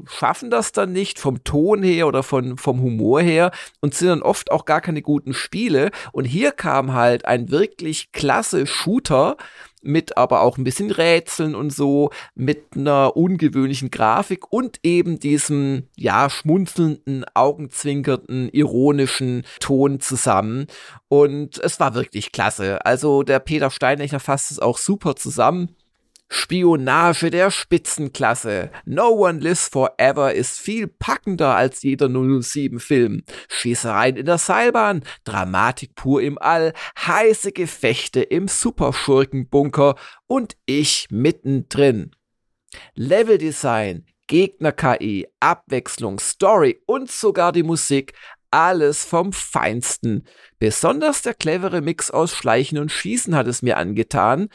schaffen 0.07 0.51
das 0.51 0.73
dann 0.73 0.93
nicht 0.93 1.19
vom 1.19 1.43
Ton 1.45 1.83
her 1.83 2.07
oder 2.07 2.23
von, 2.23 2.57
vom 2.57 2.81
Humor 2.81 3.21
her 3.21 3.51
und 3.81 3.95
sind 3.95 4.09
dann 4.09 4.23
oft 4.23 4.51
auch 4.51 4.65
gar 4.65 4.81
keine 4.81 5.03
guten 5.03 5.35
Spiele. 5.35 5.91
Und 6.13 6.25
hier 6.25 6.53
kam 6.53 6.93
halt 6.93 7.25
ein 7.25 7.51
wirklich 7.51 8.13
klasse 8.13 8.67
Shooter, 8.67 9.37
mit 9.87 10.17
aber 10.17 10.43
auch 10.43 10.59
ein 10.59 10.65
bisschen 10.65 10.91
Rätseln 10.91 11.55
und 11.55 11.71
so, 11.73 12.11
mit 12.35 12.77
einer 12.77 13.17
ungewöhnlichen 13.17 13.91
Grafik 13.91 14.53
und 14.53 14.79
eben 14.83 15.19
diesem, 15.19 15.89
ja, 15.97 16.29
schmunzelnden, 16.29 17.25
augenzwinkernden, 17.35 18.49
ironischen 18.51 19.45
Ton 19.61 20.01
zusammen. 20.01 20.67
Und 21.09 21.59
es 21.59 21.81
war 21.81 21.95
wirklich 21.95 22.33
klasse. 22.33 22.85
Also 22.85 23.23
der 23.23 23.39
Peter 23.39 23.71
Steinlecher 23.71 24.21
fasst 24.21 24.51
es 24.51 24.59
auch 24.59 24.79
super 24.79 25.17
zusammen. 25.17 25.77
Spionage 26.29 27.31
der 27.31 27.51
Spitzenklasse. 27.51 28.71
No 28.85 29.09
One 29.11 29.39
Lives 29.41 29.69
Forever 29.69 30.35
ist 30.35 30.59
viel 30.59 30.89
packender 30.89 31.55
als 31.55 31.83
jeder 31.83 32.07
007-Film. 32.07 33.23
Schießereien 33.49 34.17
in 34.17 34.27
der 34.27 34.39
Seilbahn, 34.39 35.03
Dramatik 35.25 35.95
pur 35.95 36.21
im 36.23 36.39
All, 36.39 36.73
heiße 36.99 37.53
Gefechte 37.53 38.23
im 38.23 38.49
Superschurkenbunker 38.49 39.95
und 40.27 40.57
ich 40.67 41.07
mittendrin. 41.11 42.11
Leveldesign, 42.95 44.07
Gegner-KI, 44.27 45.29
Abwechslung, 45.39 46.19
Story 46.19 46.83
und 46.87 47.11
sogar 47.11 47.53
die 47.53 47.63
Musik 47.63 48.15
alles 48.57 49.05
vom 49.05 49.35
Feinsten. 49.35 50.25
Besonders 50.59 51.21
der 51.21 51.35
clevere 51.35 51.83
Mix 51.83 52.11
aus 52.11 52.35
Schleichen 52.35 52.79
und 52.79 52.91
Schießen 52.91 53.37
hat 53.37 53.47
es 53.49 53.61
mir 53.61 53.77
angetan. 53.77 54.49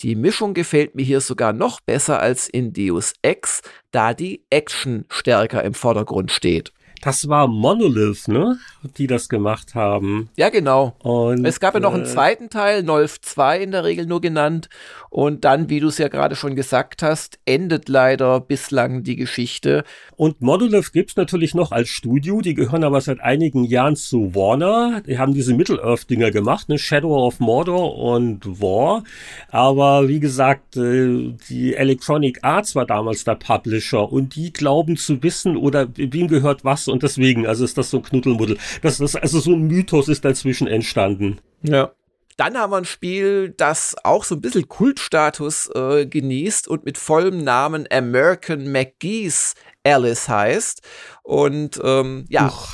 Die 0.00 0.14
Mischung 0.14 0.52
gefällt 0.52 0.94
mir 0.94 1.04
hier 1.04 1.22
sogar 1.22 1.54
noch 1.54 1.80
besser 1.80 2.20
als 2.20 2.50
in 2.50 2.74
Deus 2.74 3.14
Ex, 3.22 3.62
da 3.92 4.12
die 4.12 4.44
Action 4.50 5.06
stärker 5.08 5.64
im 5.64 5.72
Vordergrund 5.72 6.30
steht. 6.32 6.74
Das 7.02 7.28
war 7.28 7.46
Monolith, 7.46 8.28
ne? 8.28 8.58
Die 8.96 9.06
das 9.06 9.28
gemacht 9.28 9.74
haben. 9.74 10.30
Ja, 10.36 10.48
genau. 10.48 10.94
Und, 11.00 11.44
es 11.44 11.60
gab 11.60 11.74
ja 11.74 11.80
noch 11.80 11.94
einen 11.94 12.04
äh, 12.04 12.06
zweiten 12.06 12.50
Teil, 12.50 12.82
Nolf 12.82 13.20
2 13.20 13.60
in 13.60 13.70
der 13.70 13.84
Regel 13.84 14.06
nur 14.06 14.20
genannt. 14.20 14.68
Und 15.10 15.44
dann, 15.44 15.70
wie 15.70 15.80
du 15.80 15.88
es 15.88 15.98
ja 15.98 16.08
gerade 16.08 16.36
schon 16.36 16.56
gesagt 16.56 17.02
hast, 17.02 17.38
endet 17.44 17.88
leider 17.88 18.40
bislang 18.40 19.02
die 19.02 19.16
Geschichte. 19.16 19.84
Und 20.16 20.40
Monolith 20.40 20.92
gibt's 20.92 21.16
natürlich 21.16 21.54
noch 21.54 21.72
als 21.72 21.88
Studio. 21.88 22.40
Die 22.40 22.54
gehören 22.54 22.84
aber 22.84 23.00
seit 23.00 23.20
einigen 23.20 23.64
Jahren 23.64 23.96
zu 23.96 24.34
Warner. 24.34 25.02
Die 25.06 25.18
haben 25.18 25.34
diese 25.34 25.54
Middle-Earth-Dinger 25.54 26.30
gemacht, 26.30 26.68
ne? 26.68 26.78
Shadow 26.78 27.26
of 27.26 27.40
Mordor 27.40 27.96
und 27.96 28.60
War. 28.60 29.04
Aber 29.50 30.08
wie 30.08 30.20
gesagt, 30.20 30.76
äh, 30.76 31.32
die 31.48 31.74
Electronic 31.74 32.40
Arts 32.42 32.74
war 32.74 32.86
damals 32.86 33.24
der 33.24 33.36
Publisher 33.36 34.10
und 34.12 34.34
die 34.34 34.52
glauben 34.52 34.96
zu 34.96 35.22
wissen 35.22 35.56
oder 35.56 35.88
wem 35.96 36.28
gehört 36.28 36.64
was 36.64 36.85
und 36.88 37.02
deswegen, 37.02 37.46
also 37.46 37.64
ist 37.64 37.78
das 37.78 37.90
so 37.90 37.98
ein 37.98 38.02
Knuddelmuddel. 38.02 38.58
Das 38.82 39.00
ist, 39.00 39.16
also 39.16 39.40
so 39.40 39.52
ein 39.52 39.66
Mythos 39.66 40.08
ist 40.08 40.24
dazwischen 40.24 40.66
entstanden. 40.66 41.40
Ja. 41.62 41.92
Dann 42.36 42.58
haben 42.58 42.70
wir 42.70 42.76
ein 42.76 42.84
Spiel, 42.84 43.54
das 43.56 43.96
auch 44.04 44.24
so 44.24 44.34
ein 44.34 44.42
bisschen 44.42 44.68
Kultstatus 44.68 45.70
äh, 45.74 46.04
genießt 46.06 46.68
und 46.68 46.84
mit 46.84 46.98
vollem 46.98 47.38
Namen 47.38 47.86
American 47.90 48.70
McGee's 48.70 49.54
Alice 49.84 50.28
heißt. 50.28 50.82
Und 51.22 51.80
ähm, 51.82 52.26
ja. 52.28 52.48
Uch 52.48 52.68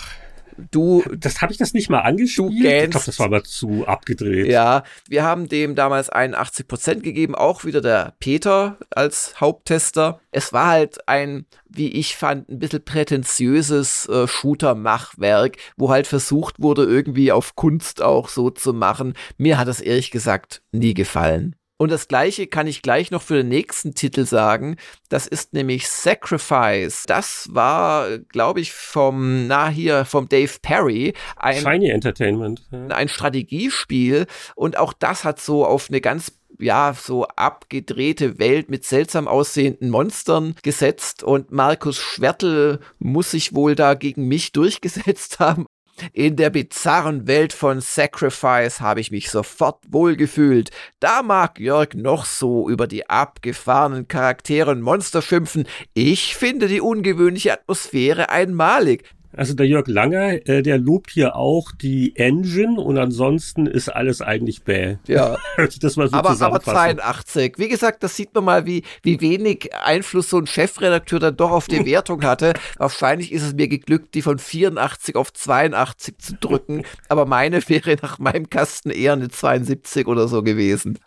Du, 0.71 1.03
das 1.17 1.41
habe 1.43 1.53
ich 1.53 1.59
das 1.59 1.75
nicht 1.75 1.91
mal 1.91 2.01
angespielt. 2.01 2.51
Du 2.51 2.63
gähnst. 2.63 2.85
Ich 2.85 2.91
glaube, 2.91 3.07
das 3.07 3.19
war 3.19 3.29
mal 3.29 3.43
zu 3.43 3.87
abgedreht. 3.87 4.47
Ja, 4.47 4.83
wir 5.09 5.25
haben 5.25 5.49
dem 5.49 5.75
damals 5.75 6.11
81 6.11 6.69
Prozent 6.69 7.03
gegeben, 7.03 7.35
auch 7.35 7.65
wieder 7.65 7.81
der 7.81 8.15
Peter 8.19 8.79
als 8.91 9.41
Haupttester. 9.41 10.21
Es 10.31 10.53
war 10.53 10.69
halt 10.69 11.09
ein, 11.09 11.47
wie 11.69 11.89
ich 11.89 12.17
fand, 12.17 12.49
ein 12.49 12.59
bisschen 12.59 12.85
prätentiöses 12.85 14.09
äh, 14.09 14.27
Shooter-Machwerk, 14.27 15.57
wo 15.77 15.91
halt 15.91 16.07
versucht 16.07 16.61
wurde, 16.61 16.85
irgendwie 16.85 17.33
auf 17.33 17.57
Kunst 17.57 18.03
auch 18.03 18.29
so 18.29 18.51
zu 18.51 18.73
machen. 18.73 19.15
Mir 19.39 19.59
hat 19.59 19.69
es 19.69 19.81
ehrlich 19.81 20.11
gesagt 20.11 20.63
nie 20.73 20.95
gefallen. 20.95 21.57
Und 21.83 21.91
das 21.91 22.07
gleiche 22.07 22.47
kann 22.47 22.69
ich 22.69 22.81
gleich 22.81 23.11
noch 23.11 23.23
für 23.23 23.39
den 23.39 23.49
nächsten 23.49 23.93
Titel 23.97 24.25
sagen. 24.25 24.77
Das 25.09 25.27
ist 25.27 25.53
nämlich 25.53 25.89
Sacrifice. 25.89 27.03
Das 27.09 27.49
war, 27.51 28.19
glaube 28.19 28.61
ich, 28.61 28.73
vom, 28.73 29.49
na 29.49 29.69
hier, 29.69 30.05
vom 30.05 30.29
Dave 30.29 30.53
Perry. 30.63 31.13
Ein, 31.35 31.61
Shiny 31.61 31.91
Entertainment. 31.91 32.63
Ja. 32.71 32.87
Ein 32.95 33.09
Strategiespiel. 33.09 34.27
Und 34.55 34.79
auch 34.79 34.93
das 34.93 35.25
hat 35.25 35.41
so 35.41 35.67
auf 35.67 35.89
eine 35.89 36.01
ganz 36.01 36.39
ja, 36.61 36.95
so 36.97 37.27
abgedrehte 37.27 38.39
Welt 38.39 38.71
mit 38.71 38.85
seltsam 38.85 39.27
aussehenden 39.27 39.91
Monstern 39.91 40.55
gesetzt 40.63 41.25
und 41.25 41.51
Markus 41.51 41.99
Schwertel 41.99 42.79
muss 43.01 43.33
sich 43.33 43.57
wohl 43.57 43.75
da 43.75 43.95
gegen 43.95 44.29
mich 44.29 44.53
durchgesetzt 44.53 45.41
haben. 45.41 45.67
In 46.13 46.37
der 46.37 46.51
bizarren 46.51 47.27
Welt 47.27 47.53
von 47.53 47.81
Sacrifice 47.81 48.81
habe 48.81 49.01
ich 49.01 49.11
mich 49.11 49.31
sofort 49.31 49.85
wohlgefühlt. 49.89 50.71
Da 51.01 51.23
mag 51.23 51.61
Jörg 51.61 51.95
noch 51.95 52.25
so 52.25 52.69
über 52.69 52.87
die 52.87 53.09
abgefahrenen 53.09 54.09
Charaktere 54.09 54.71
und 54.71 54.81
Monster 54.81 55.23
schimpfen. 55.23 55.67
Ich 55.95 56.37
finde 56.37 56.69
die 56.69 56.81
ungewöhnliche 56.81 57.53
Atmosphäre 57.53 58.31
einmalig. 58.31 59.05
Also 59.35 59.55
der 59.55 59.67
Jörg 59.67 59.87
Langer, 59.89 60.47
äh, 60.47 60.63
der 60.63 60.79
lobt 60.79 61.11
hier 61.11 61.37
auch 61.37 61.73
die 61.73 62.17
Engine 62.17 62.81
und 62.81 62.99
ansonsten 62.99 63.67
ist 63.67 63.89
alles 63.89 64.21
eigentlich 64.21 64.63
bäh. 64.63 64.97
Ja. 65.07 65.39
das 65.81 65.97
mal 65.97 66.09
so 66.09 66.17
aber, 66.17 66.31
aber 66.41 66.61
82. 66.61 67.55
Wie 67.57 67.69
gesagt, 67.69 68.03
das 68.03 68.17
sieht 68.17 68.35
man 68.35 68.45
mal, 68.45 68.67
wie, 68.67 68.83
wie 69.03 69.21
wenig 69.21 69.75
Einfluss 69.75 70.31
so 70.31 70.39
ein 70.39 70.47
Chefredakteur 70.47 71.19
dann 71.21 71.37
doch 71.37 71.51
auf 71.51 71.67
die 71.67 71.85
Wertung 71.87 72.23
hatte. 72.25 72.55
Wahrscheinlich 72.77 73.33
ist 73.33 73.43
es 73.43 73.55
mir 73.55 73.69
geglückt, 73.69 74.15
die 74.15 74.23
von 74.23 74.39
84 74.39 75.17
auf 75.17 75.33
82 75.33 76.19
zu 76.19 76.35
drücken, 76.35 76.85
aber 77.09 77.27
meine 77.27 77.67
wäre 77.69 77.97
nach 78.03 78.19
meinem 78.19 78.51
Kasten 78.51 78.91
eher 78.91 79.15
eine 79.15 79.29
72 79.29 80.07
oder 80.07 80.29
so 80.29 80.43
gewesen. 80.43 80.99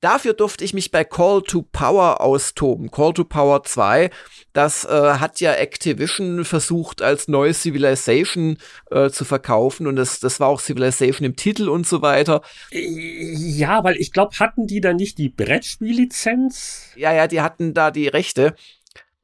Dafür 0.00 0.32
durfte 0.32 0.64
ich 0.64 0.74
mich 0.74 0.90
bei 0.90 1.04
Call 1.04 1.42
to 1.42 1.62
Power 1.72 2.20
austoben. 2.20 2.90
Call 2.90 3.12
to 3.12 3.24
Power 3.24 3.62
2, 3.64 4.10
das 4.52 4.84
äh, 4.84 4.88
hat 4.88 5.40
ja 5.40 5.52
Activision 5.52 6.44
versucht 6.44 7.02
als 7.02 7.28
neues 7.28 7.62
Civilization 7.62 8.58
äh, 8.90 9.10
zu 9.10 9.24
verkaufen 9.24 9.86
und 9.86 9.96
das, 9.96 10.20
das 10.20 10.40
war 10.40 10.48
auch 10.48 10.60
Civilization 10.60 11.26
im 11.26 11.36
Titel 11.36 11.68
und 11.68 11.86
so 11.86 12.02
weiter. 12.02 12.42
Ja, 12.70 13.84
weil 13.84 13.96
ich 13.96 14.12
glaube, 14.12 14.36
hatten 14.38 14.66
die 14.66 14.80
da 14.80 14.92
nicht 14.92 15.18
die 15.18 15.28
Brettspiellizenz? 15.28 16.90
Ja, 16.96 17.12
ja, 17.12 17.26
die 17.26 17.40
hatten 17.40 17.74
da 17.74 17.90
die 17.90 18.08
Rechte. 18.08 18.54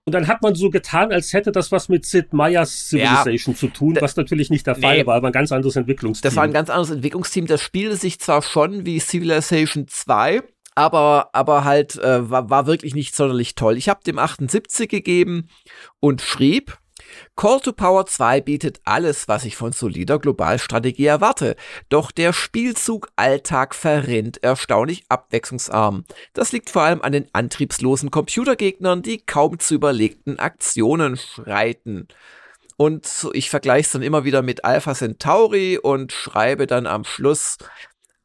Und 0.05 0.15
dann 0.15 0.27
hat 0.27 0.43
man 0.43 0.57
so 0.57 0.69
getan, 0.69 1.13
als 1.13 1.33
hätte 1.33 1.53
das 1.53 1.71
was 1.71 1.89
mit 1.89 2.05
Sid 2.05 2.33
Meier's 2.33 2.89
Civilization 2.89 3.55
ja, 3.55 3.59
zu 3.59 3.69
tun, 3.69 3.97
was 4.01 4.17
natürlich 4.17 4.51
nicht 4.51 4.67
der 4.67 4.75
Fall 4.75 4.99
nee, 4.99 5.07
war, 5.07 5.15
aber 5.15 5.29
ein 5.29 5.33
ganz 5.33 5.53
anderes 5.53 5.77
Entwicklungsteam. 5.77 6.29
Das 6.29 6.35
war 6.35 6.43
ein 6.43 6.53
ganz 6.53 6.71
anderes 6.71 6.91
Entwicklungsteam. 6.91 7.47
Das 7.47 7.61
spielte 7.61 7.97
sich 7.97 8.19
zwar 8.19 8.43
schon 8.43 8.85
wie 8.85 8.99
Civilization 8.99 9.87
2, 9.87 10.43
aber, 10.75 11.31
aber 11.33 11.65
halt 11.65 11.97
äh, 11.97 12.31
war, 12.31 12.51
war 12.51 12.67
wirklich 12.67 12.95
nicht 12.95 13.15
sonderlich 13.15 13.55
toll. 13.55 13.77
Ich 13.77 13.89
habe 13.89 14.05
dem 14.05 14.19
78 14.19 14.89
gegeben 14.89 15.49
und 16.01 16.21
schrieb, 16.21 16.79
Call 17.37 17.61
to 17.61 17.73
Power 17.73 18.07
2 18.07 18.41
bietet 18.41 18.81
alles, 18.85 19.29
was 19.29 19.45
ich 19.45 19.57
von 19.57 19.73
solider 19.73 20.19
Globalstrategie 20.19 21.07
erwarte, 21.07 21.57
doch 21.89 22.11
der 22.11 22.33
Spielzug 22.33 23.09
Alltag 23.17 23.75
verrinnt 23.75 24.43
erstaunlich 24.43 25.05
abwechslungsarm. 25.09 26.05
Das 26.33 26.53
liegt 26.53 26.71
vor 26.71 26.83
allem 26.83 27.03
an 27.03 27.13
den 27.13 27.29
antriebslosen 27.33 28.11
Computergegnern, 28.11 29.03
die 29.03 29.19
kaum 29.19 29.59
zu 29.59 29.75
überlegten 29.75 30.39
Aktionen 30.39 31.17
schreiten. 31.17 32.09
Und 32.77 33.29
ich 33.33 33.51
vergleiche 33.51 33.87
es 33.87 33.93
dann 33.93 34.03
immer 34.03 34.25
wieder 34.25 34.43
mit 34.43 34.65
Alpha 34.65 34.95
Centauri 34.95 35.79
und 35.79 36.13
schreibe 36.13 36.67
dann 36.67 36.87
am 36.87 37.05
Schluss, 37.05 37.59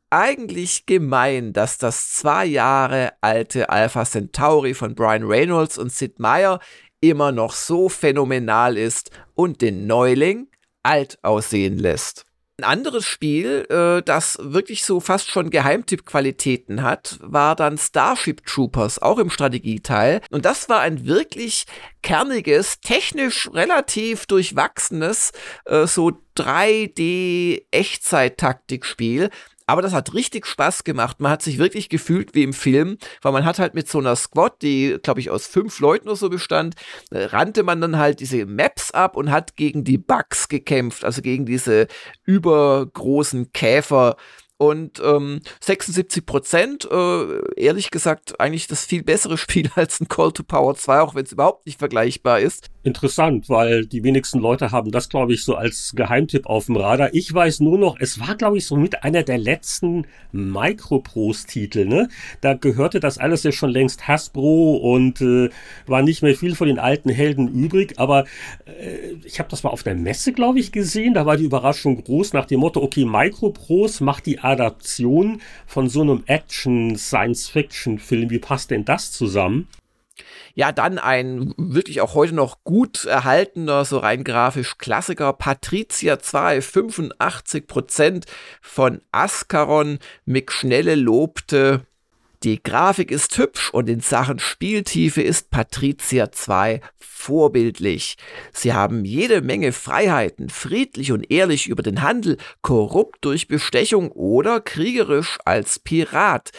eigentlich 0.09 0.85
gemein, 0.85 1.53
dass 1.53 1.77
das 1.77 2.13
zwei 2.13 2.45
Jahre 2.45 3.13
alte 3.21 3.69
Alpha 3.69 4.05
Centauri 4.05 4.73
von 4.73 4.95
Brian 4.95 5.23
Reynolds 5.23 5.77
und 5.77 5.91
Sid 5.91 6.19
Meier 6.19 6.59
immer 7.01 7.31
noch 7.31 7.53
so 7.53 7.89
phänomenal 7.89 8.77
ist 8.77 9.11
und 9.35 9.61
den 9.61 9.87
Neuling 9.87 10.47
alt 10.83 11.19
aussehen 11.23 11.77
lässt. 11.77 12.27
Ein 12.59 12.63
anderes 12.63 13.05
Spiel, 13.05 13.67
äh, 13.69 14.01
das 14.01 14.39
wirklich 14.41 14.83
so 14.83 14.99
fast 14.99 15.29
schon 15.29 15.51
Geheimtipp-Qualitäten 15.51 16.81
hat, 16.81 17.19
war 17.21 17.55
dann 17.55 17.77
Starship 17.77 18.43
Troopers, 18.47 18.99
auch 18.99 19.19
im 19.19 19.29
Strategieteil. 19.29 20.21
Und 20.31 20.43
das 20.43 20.67
war 20.67 20.79
ein 20.79 21.05
wirklich 21.05 21.67
kerniges, 22.01 22.81
technisch 22.81 23.47
relativ 23.53 24.25
durchwachsenes, 24.25 25.33
äh, 25.65 25.85
so 25.85 26.13
3D-Echtzeit-Taktikspiel, 26.35 29.29
aber 29.67 29.81
das 29.81 29.93
hat 29.93 30.13
richtig 30.13 30.47
Spaß 30.47 30.85
gemacht. 30.85 31.19
Man 31.19 31.31
hat 31.31 31.41
sich 31.41 31.57
wirklich 31.57 31.89
gefühlt 31.89 32.33
wie 32.33 32.43
im 32.43 32.53
Film, 32.53 32.97
weil 33.21 33.33
man 33.33 33.45
hat 33.45 33.59
halt 33.59 33.75
mit 33.75 33.87
so 33.87 33.99
einer 33.99 34.15
Squad, 34.15 34.61
die, 34.61 34.97
glaube 35.03 35.19
ich, 35.19 35.29
aus 35.29 35.45
fünf 35.45 35.79
Leuten 35.79 36.07
oder 36.07 36.15
so 36.15 36.29
bestand, 36.29 36.75
äh, 37.11 37.25
rannte 37.25 37.63
man 37.63 37.81
dann 37.81 37.97
halt 37.97 38.21
diese 38.21 38.45
Maps 38.45 38.91
ab 38.91 39.15
und 39.15 39.29
hat 39.29 39.55
gegen 39.55 39.83
die 39.83 39.97
Bugs 39.97 40.47
gekämpft, 40.47 41.03
also 41.03 41.21
gegen 41.21 41.45
diese 41.45 41.87
übergroßen 42.25 43.51
Käfer, 43.51 44.15
und 44.57 44.99
ähm, 45.03 45.41
76 45.61 46.25
Prozent, 46.25 46.89
äh, 46.91 47.61
ehrlich 47.61 47.91
gesagt, 47.91 48.39
eigentlich 48.39 48.67
das 48.67 48.85
viel 48.85 49.03
bessere 49.03 49.37
Spiel 49.37 49.69
als 49.75 49.99
ein 49.99 50.07
Call 50.07 50.31
to 50.31 50.43
Power 50.43 50.75
2, 50.75 51.01
auch 51.01 51.15
wenn 51.15 51.25
es 51.25 51.31
überhaupt 51.31 51.65
nicht 51.65 51.79
vergleichbar 51.79 52.39
ist. 52.39 52.69
Interessant, 52.87 53.49
weil 53.49 53.85
die 53.85 54.05
wenigsten 54.05 54.39
Leute 54.39 54.71
haben 54.71 54.91
das, 54.91 55.09
glaube 55.09 55.33
ich, 55.33 55.43
so 55.43 55.55
als 55.55 55.91
Geheimtipp 55.93 56.45
auf 56.45 56.67
dem 56.67 56.77
Radar. 56.77 57.13
Ich 57.13 57.33
weiß 57.33 57.59
nur 57.59 57.77
noch, 57.77 57.97
es 57.99 58.17
war, 58.17 58.35
glaube 58.35 58.59
ich, 58.59 58.65
so 58.65 58.77
mit 58.77 59.03
einer 59.03 59.23
der 59.23 59.37
letzten 59.37 60.05
Microprose-Titel. 60.31 61.85
Ne? 61.85 62.07
Da 62.39 62.53
gehörte 62.53 63.01
das 63.01 63.17
alles 63.17 63.43
ja 63.43 63.51
schon 63.51 63.71
längst 63.71 64.07
Hasbro 64.07 64.77
und 64.77 65.19
äh, 65.19 65.49
war 65.85 66.01
nicht 66.01 66.21
mehr 66.21 66.33
viel 66.33 66.55
von 66.55 66.69
den 66.69 66.79
alten 66.79 67.09
Helden 67.09 67.49
übrig. 67.49 67.99
Aber 67.99 68.23
äh, 68.63 69.15
ich 69.25 69.39
habe 69.39 69.49
das 69.49 69.63
mal 69.63 69.71
auf 69.71 69.83
der 69.83 69.95
Messe, 69.95 70.31
glaube 70.31 70.61
ich, 70.61 70.71
gesehen. 70.71 71.13
Da 71.13 71.25
war 71.25 71.35
die 71.35 71.43
Überraschung 71.43 72.01
groß 72.01 72.31
nach 72.31 72.45
dem 72.45 72.61
Motto, 72.61 72.81
okay, 72.81 73.03
Microprose 73.03 74.01
macht 74.01 74.25
die 74.25 74.39
Adaption 74.39 75.41
von 75.65 75.89
so 75.89 76.03
einem 76.03 76.23
Action-Science-Fiction-Film. 76.25 78.29
Wie 78.29 78.39
passt 78.39 78.71
denn 78.71 78.85
das 78.85 79.11
zusammen? 79.11 79.67
Ja, 80.57 80.71
dann 80.71 80.97
ein 80.97 81.53
wirklich 81.55 82.01
auch 82.01 82.15
heute 82.15 82.33
noch 82.33 82.63
gut 82.63 83.05
erhaltener, 83.05 83.85
so 83.85 83.99
rein 83.99 84.23
grafisch 84.23 84.79
Klassiker, 84.79 85.31
Patricia 85.33 86.17
2, 86.17 86.63
85 86.63 87.67
Prozent 87.67 88.25
von 88.59 89.01
Ascaron. 89.11 89.99
Mick 90.25 90.51
Schnelle 90.51 90.95
lobte, 90.95 91.85
die 92.41 92.61
Grafik 92.63 93.11
ist 93.11 93.37
hübsch 93.37 93.71
und 93.71 93.87
in 93.87 93.99
Sachen 93.99 94.39
Spieltiefe 94.39 95.21
ist 95.21 95.51
Patricia 95.51 96.31
2 96.31 96.81
vorbildlich. 96.97 98.17
Sie 98.51 98.73
haben 98.73 99.05
jede 99.05 99.41
Menge 99.41 99.73
Freiheiten, 99.73 100.49
friedlich 100.49 101.11
und 101.11 101.29
ehrlich 101.29 101.67
über 101.67 101.83
den 101.83 102.01
Handel, 102.01 102.37
korrupt 102.63 103.25
durch 103.25 103.47
Bestechung 103.47 104.11
oder 104.11 104.59
kriegerisch 104.59 105.37
als 105.45 105.77
Pirat. 105.77 106.51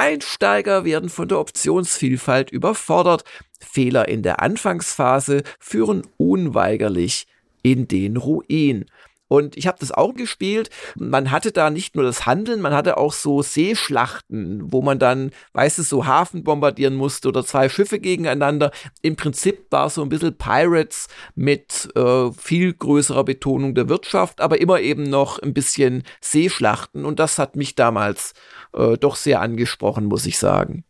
Einsteiger 0.00 0.86
werden 0.86 1.10
von 1.10 1.28
der 1.28 1.38
Optionsvielfalt 1.38 2.50
überfordert. 2.50 3.24
Fehler 3.60 4.08
in 4.08 4.22
der 4.22 4.40
Anfangsphase 4.40 5.42
führen 5.58 6.06
unweigerlich 6.16 7.26
in 7.62 7.86
den 7.86 8.16
Ruin. 8.16 8.86
Und 9.30 9.56
ich 9.56 9.68
habe 9.68 9.78
das 9.78 9.92
auch 9.92 10.12
gespielt. 10.12 10.70
Man 10.96 11.30
hatte 11.30 11.52
da 11.52 11.70
nicht 11.70 11.94
nur 11.94 12.04
das 12.04 12.26
Handeln, 12.26 12.60
man 12.60 12.74
hatte 12.74 12.96
auch 12.96 13.12
so 13.12 13.42
Seeschlachten, 13.42 14.72
wo 14.72 14.82
man 14.82 14.98
dann, 14.98 15.30
weißt 15.52 15.78
du, 15.78 15.82
so 15.84 16.04
Hafen 16.04 16.42
bombardieren 16.42 16.96
musste 16.96 17.28
oder 17.28 17.44
zwei 17.44 17.68
Schiffe 17.68 18.00
gegeneinander. 18.00 18.72
Im 19.02 19.14
Prinzip 19.14 19.70
war 19.70 19.88
so 19.88 20.02
ein 20.02 20.08
bisschen 20.08 20.36
Pirates 20.36 21.06
mit 21.36 21.90
äh, 21.94 22.32
viel 22.32 22.72
größerer 22.72 23.22
Betonung 23.22 23.76
der 23.76 23.88
Wirtschaft, 23.88 24.40
aber 24.40 24.60
immer 24.60 24.80
eben 24.80 25.04
noch 25.04 25.38
ein 25.38 25.54
bisschen 25.54 26.02
Seeschlachten. 26.20 27.04
Und 27.04 27.20
das 27.20 27.38
hat 27.38 27.54
mich 27.54 27.76
damals 27.76 28.32
äh, 28.72 28.98
doch 28.98 29.14
sehr 29.14 29.40
angesprochen, 29.40 30.06
muss 30.06 30.26
ich 30.26 30.38
sagen. 30.38 30.82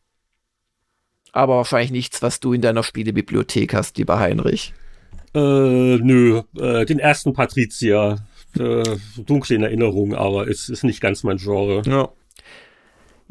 Aber 1.32 1.56
wahrscheinlich 1.56 1.90
nichts, 1.90 2.22
was 2.22 2.40
du 2.40 2.54
in 2.54 2.62
deiner 2.62 2.84
Spielebibliothek 2.84 3.74
hast, 3.74 3.98
lieber 3.98 4.18
Heinrich. 4.18 4.72
Äh, 5.34 5.38
nö, 5.98 6.42
äh, 6.58 6.84
den 6.86 6.98
ersten 6.98 7.32
Patrizier, 7.34 8.16
äh, 8.58 8.96
dunkle 9.16 9.56
in 9.56 9.62
Erinnerung, 9.62 10.14
aber 10.14 10.48
es 10.48 10.68
ist 10.68 10.84
nicht 10.84 11.00
ganz 11.00 11.22
mein 11.22 11.38
Genre. 11.38 11.82
Ja. 11.86 12.10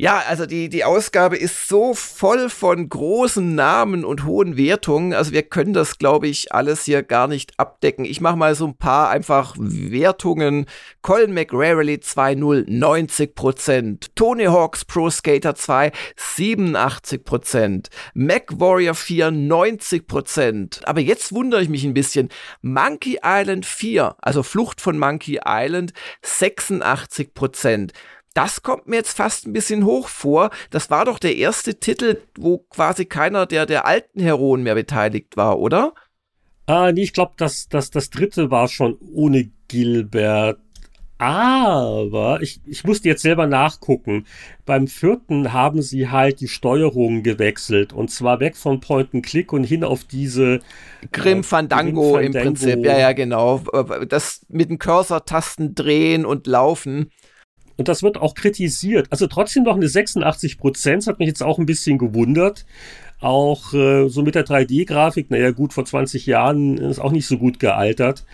Ja, 0.01 0.23
also 0.29 0.45
die, 0.45 0.69
die 0.69 0.85
Ausgabe 0.85 1.35
ist 1.35 1.67
so 1.67 1.93
voll 1.93 2.49
von 2.49 2.87
großen 2.87 3.53
Namen 3.53 4.05
und 4.05 4.23
hohen 4.23 4.55
Wertungen. 4.55 5.13
Also 5.13 5.33
wir 5.33 5.43
können 5.43 5.73
das, 5.73 5.97
glaube 5.97 6.29
ich, 6.29 6.53
alles 6.53 6.85
hier 6.85 7.03
gar 7.03 7.27
nicht 7.27 7.51
abdecken. 7.59 8.05
Ich 8.05 8.21
mache 8.21 8.37
mal 8.37 8.55
so 8.55 8.65
ein 8.65 8.77
paar 8.77 9.09
einfach 9.09 9.55
Wertungen. 9.59 10.67
Colin 11.01 11.33
McRarely 11.33 11.95
2.0, 11.95 12.69
90%. 12.69 14.11
Tony 14.15 14.45
Hawks 14.45 14.85
Pro 14.85 15.09
Skater 15.09 15.53
2, 15.53 15.91
87%. 16.17 17.87
Mac 18.13 18.57
Warrior 18.57 18.95
4, 18.95 19.31
90%. 19.31 20.85
Aber 20.85 21.01
jetzt 21.01 21.33
wundere 21.33 21.61
ich 21.61 21.67
mich 21.67 21.83
ein 21.83 21.93
bisschen. 21.93 22.29
Monkey 22.61 23.19
Island 23.21 23.65
4, 23.65 24.15
also 24.21 24.43
Flucht 24.43 24.79
von 24.79 24.97
Monkey 24.97 25.41
Island, 25.45 25.91
86% 26.23 27.91
das 28.33 28.61
kommt 28.61 28.87
mir 28.87 28.97
jetzt 28.97 29.17
fast 29.17 29.47
ein 29.47 29.53
bisschen 29.53 29.85
hoch 29.85 30.07
vor. 30.07 30.51
Das 30.69 30.89
war 30.89 31.05
doch 31.05 31.19
der 31.19 31.35
erste 31.35 31.79
Titel, 31.79 32.21
wo 32.37 32.59
quasi 32.59 33.05
keiner 33.05 33.45
der, 33.45 33.65
der 33.65 33.85
alten 33.85 34.21
Heroen 34.21 34.63
mehr 34.63 34.75
beteiligt 34.75 35.35
war, 35.35 35.59
oder? 35.59 35.93
Ah, 36.65 36.91
nee, 36.91 37.01
ich 37.01 37.13
glaube, 37.13 37.33
das, 37.37 37.67
das, 37.67 37.89
das 37.89 38.11
dritte 38.11 38.51
war 38.51 38.67
schon 38.67 38.97
ohne 39.13 39.49
Gilbert. 39.67 40.59
Aber 41.17 42.41
ich, 42.41 42.61
ich 42.65 42.85
musste 42.85 43.09
jetzt 43.09 43.23
selber 43.23 43.45
nachgucken. 43.45 44.25
Beim 44.65 44.87
vierten 44.87 45.51
haben 45.51 45.81
sie 45.81 46.09
halt 46.09 46.39
die 46.39 46.47
Steuerung 46.47 47.23
gewechselt 47.23 47.91
und 47.91 48.09
zwar 48.09 48.39
weg 48.39 48.55
von 48.55 48.79
Point 48.79 49.13
and 49.13 49.25
Click 49.25 49.51
und 49.51 49.65
hin 49.65 49.83
auf 49.83 50.05
diese 50.05 50.61
Grim 51.11 51.43
Fandango, 51.43 52.17
äh, 52.17 52.21
Grim 52.21 52.33
Fandango. 52.33 52.39
im 52.39 52.43
Prinzip. 52.55 52.85
Ja, 52.85 52.97
ja, 52.97 53.11
genau. 53.11 53.61
Das 54.07 54.45
mit 54.47 54.69
den 54.69 54.79
Cursor-Tasten 54.79 55.75
drehen 55.75 56.25
und 56.25 56.47
laufen. 56.47 57.11
Und 57.79 57.87
das 57.87 58.03
wird 58.03 58.17
auch 58.17 58.35
kritisiert. 58.35 59.07
Also 59.09 59.27
trotzdem 59.27 59.63
noch 59.63 59.77
eine 59.77 59.87
86 59.87 60.57
Prozent, 60.57 61.07
hat 61.07 61.19
mich 61.19 61.29
jetzt 61.29 61.41
auch 61.41 61.59
ein 61.59 61.65
bisschen 61.65 61.97
gewundert. 61.97 62.65
Auch 63.21 63.73
äh, 63.73 64.09
so 64.09 64.21
mit 64.21 64.35
der 64.35 64.45
3D-Grafik, 64.45 65.31
naja 65.31 65.51
gut, 65.51 65.71
vor 65.71 65.85
20 65.85 66.25
Jahren 66.25 66.77
ist 66.77 66.99
auch 66.99 67.13
nicht 67.13 67.25
so 67.25 67.37
gut 67.37 67.57
gealtert. 67.57 68.25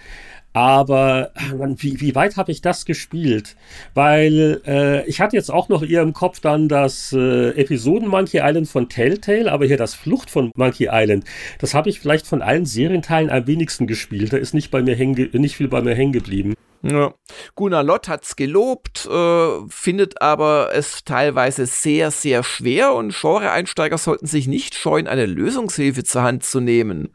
Aber 0.56 1.32
man, 1.58 1.76
wie, 1.84 2.00
wie 2.00 2.16
weit 2.16 2.38
habe 2.38 2.50
ich 2.50 2.62
das 2.62 2.86
gespielt? 2.86 3.58
Weil 3.94 4.62
äh, 4.66 5.06
ich 5.06 5.20
hatte 5.20 5.36
jetzt 5.36 5.52
auch 5.52 5.68
noch 5.68 5.84
eher 5.84 6.02
im 6.02 6.14
Kopf 6.14 6.40
dann 6.40 6.70
das 6.70 7.12
äh, 7.12 7.50
Episoden 7.50 8.08
Monkey 8.08 8.40
Island 8.42 8.70
von 8.70 8.88
Telltale, 8.88 9.52
aber 9.52 9.66
hier 9.66 9.76
das 9.76 9.96
Flucht 9.96 10.30
von 10.30 10.52
Monkey 10.56 10.88
Island, 10.90 11.26
das 11.60 11.74
habe 11.74 11.90
ich 11.90 12.00
vielleicht 12.00 12.26
von 12.26 12.42
allen 12.42 12.66
Serienteilen 12.66 13.30
am 13.30 13.46
wenigsten 13.48 13.86
gespielt. 13.86 14.32
Da 14.32 14.38
ist 14.38 14.54
nicht 14.54 14.72
bei 14.72 14.82
mir 14.82 14.96
hängen, 14.96 15.30
nicht 15.34 15.58
viel 15.58 15.68
bei 15.68 15.82
mir 15.82 15.94
hängen 15.94 16.14
geblieben. 16.14 16.54
Ja. 16.84 17.14
Gunnar 17.56 17.84
Lott 17.84 18.08
hat's 18.08 18.38
gelobt, 18.38 19.08
äh, 19.08 19.50
findet 19.68 20.22
aber 20.22 20.70
es 20.74 21.04
teilweise 21.04 21.66
sehr, 21.66 22.12
sehr 22.12 22.44
schwer 22.44 22.94
und 22.94 23.14
Genre-Einsteiger 23.14 23.98
sollten 23.98 24.28
sich 24.28 24.48
nicht 24.48 24.76
scheuen, 24.76 25.08
eine 25.08 25.26
Lösungshilfe 25.26 26.06
zur 26.06 26.22
Hand 26.24 26.44
zu 26.44 26.62
nehmen. 26.62 27.15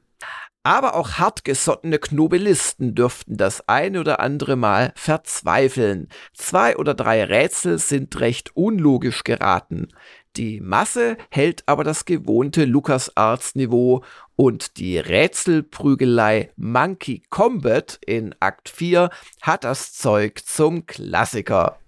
Aber 0.63 0.95
auch 0.95 1.13
hartgesottene 1.13 1.99
Knobelisten 1.99 2.95
dürften 2.95 3.39
das 3.39 3.67
eine 3.67 4.01
oder 4.01 4.21
andere 4.21 4.57
Mal 4.57 4.93
verzweifeln. 4.95 6.09
Zwei 6.35 6.77
oder 6.77 6.93
drei 6.93 7.25
Rätsel 7.25 7.79
sind 7.79 8.21
recht 8.21 8.55
unlogisch 8.55 9.25
geraten. 9.25 9.89
Die 10.37 10.61
Masse 10.61 11.17
hält 11.31 11.63
aber 11.67 11.83
das 11.83 12.05
gewohnte 12.05 12.65
LucasArts-Niveau 12.67 14.05
und 14.37 14.77
die 14.77 14.99
Rätselprügelei 14.99 16.53
Monkey 16.57 17.23
Combat 17.31 17.99
in 18.07 18.35
Akt 18.39 18.69
4 18.69 19.11
hat 19.41 19.65
das 19.65 19.95
Zeug 19.95 20.41
zum 20.45 20.87
Klassiker. 20.87 21.79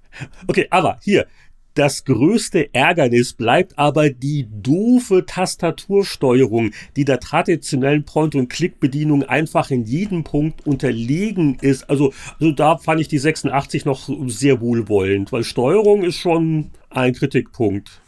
Okay, 0.48 0.66
aber 0.70 0.98
hier, 1.02 1.26
Das 1.74 2.04
größte 2.04 2.74
Ärgernis 2.74 3.32
bleibt 3.32 3.78
aber 3.78 4.10
die 4.10 4.46
doofe 4.50 5.24
Tastatursteuerung, 5.24 6.72
die 6.96 7.06
der 7.06 7.18
traditionellen 7.18 8.04
Point-and-Click-Bedienung 8.04 9.22
einfach 9.22 9.70
in 9.70 9.84
jedem 9.84 10.22
Punkt 10.22 10.66
unterlegen 10.66 11.56
ist. 11.60 11.88
Also, 11.88 12.12
also 12.38 12.52
da 12.52 12.76
fand 12.76 13.00
ich 13.00 13.08
die 13.08 13.18
86 13.18 13.86
noch 13.86 14.08
sehr 14.26 14.60
wohlwollend, 14.60 15.32
weil 15.32 15.44
Steuerung 15.44 16.04
ist 16.04 16.16
schon 16.16 16.70
ein 16.90 17.14
Kritikpunkt. 17.14 18.02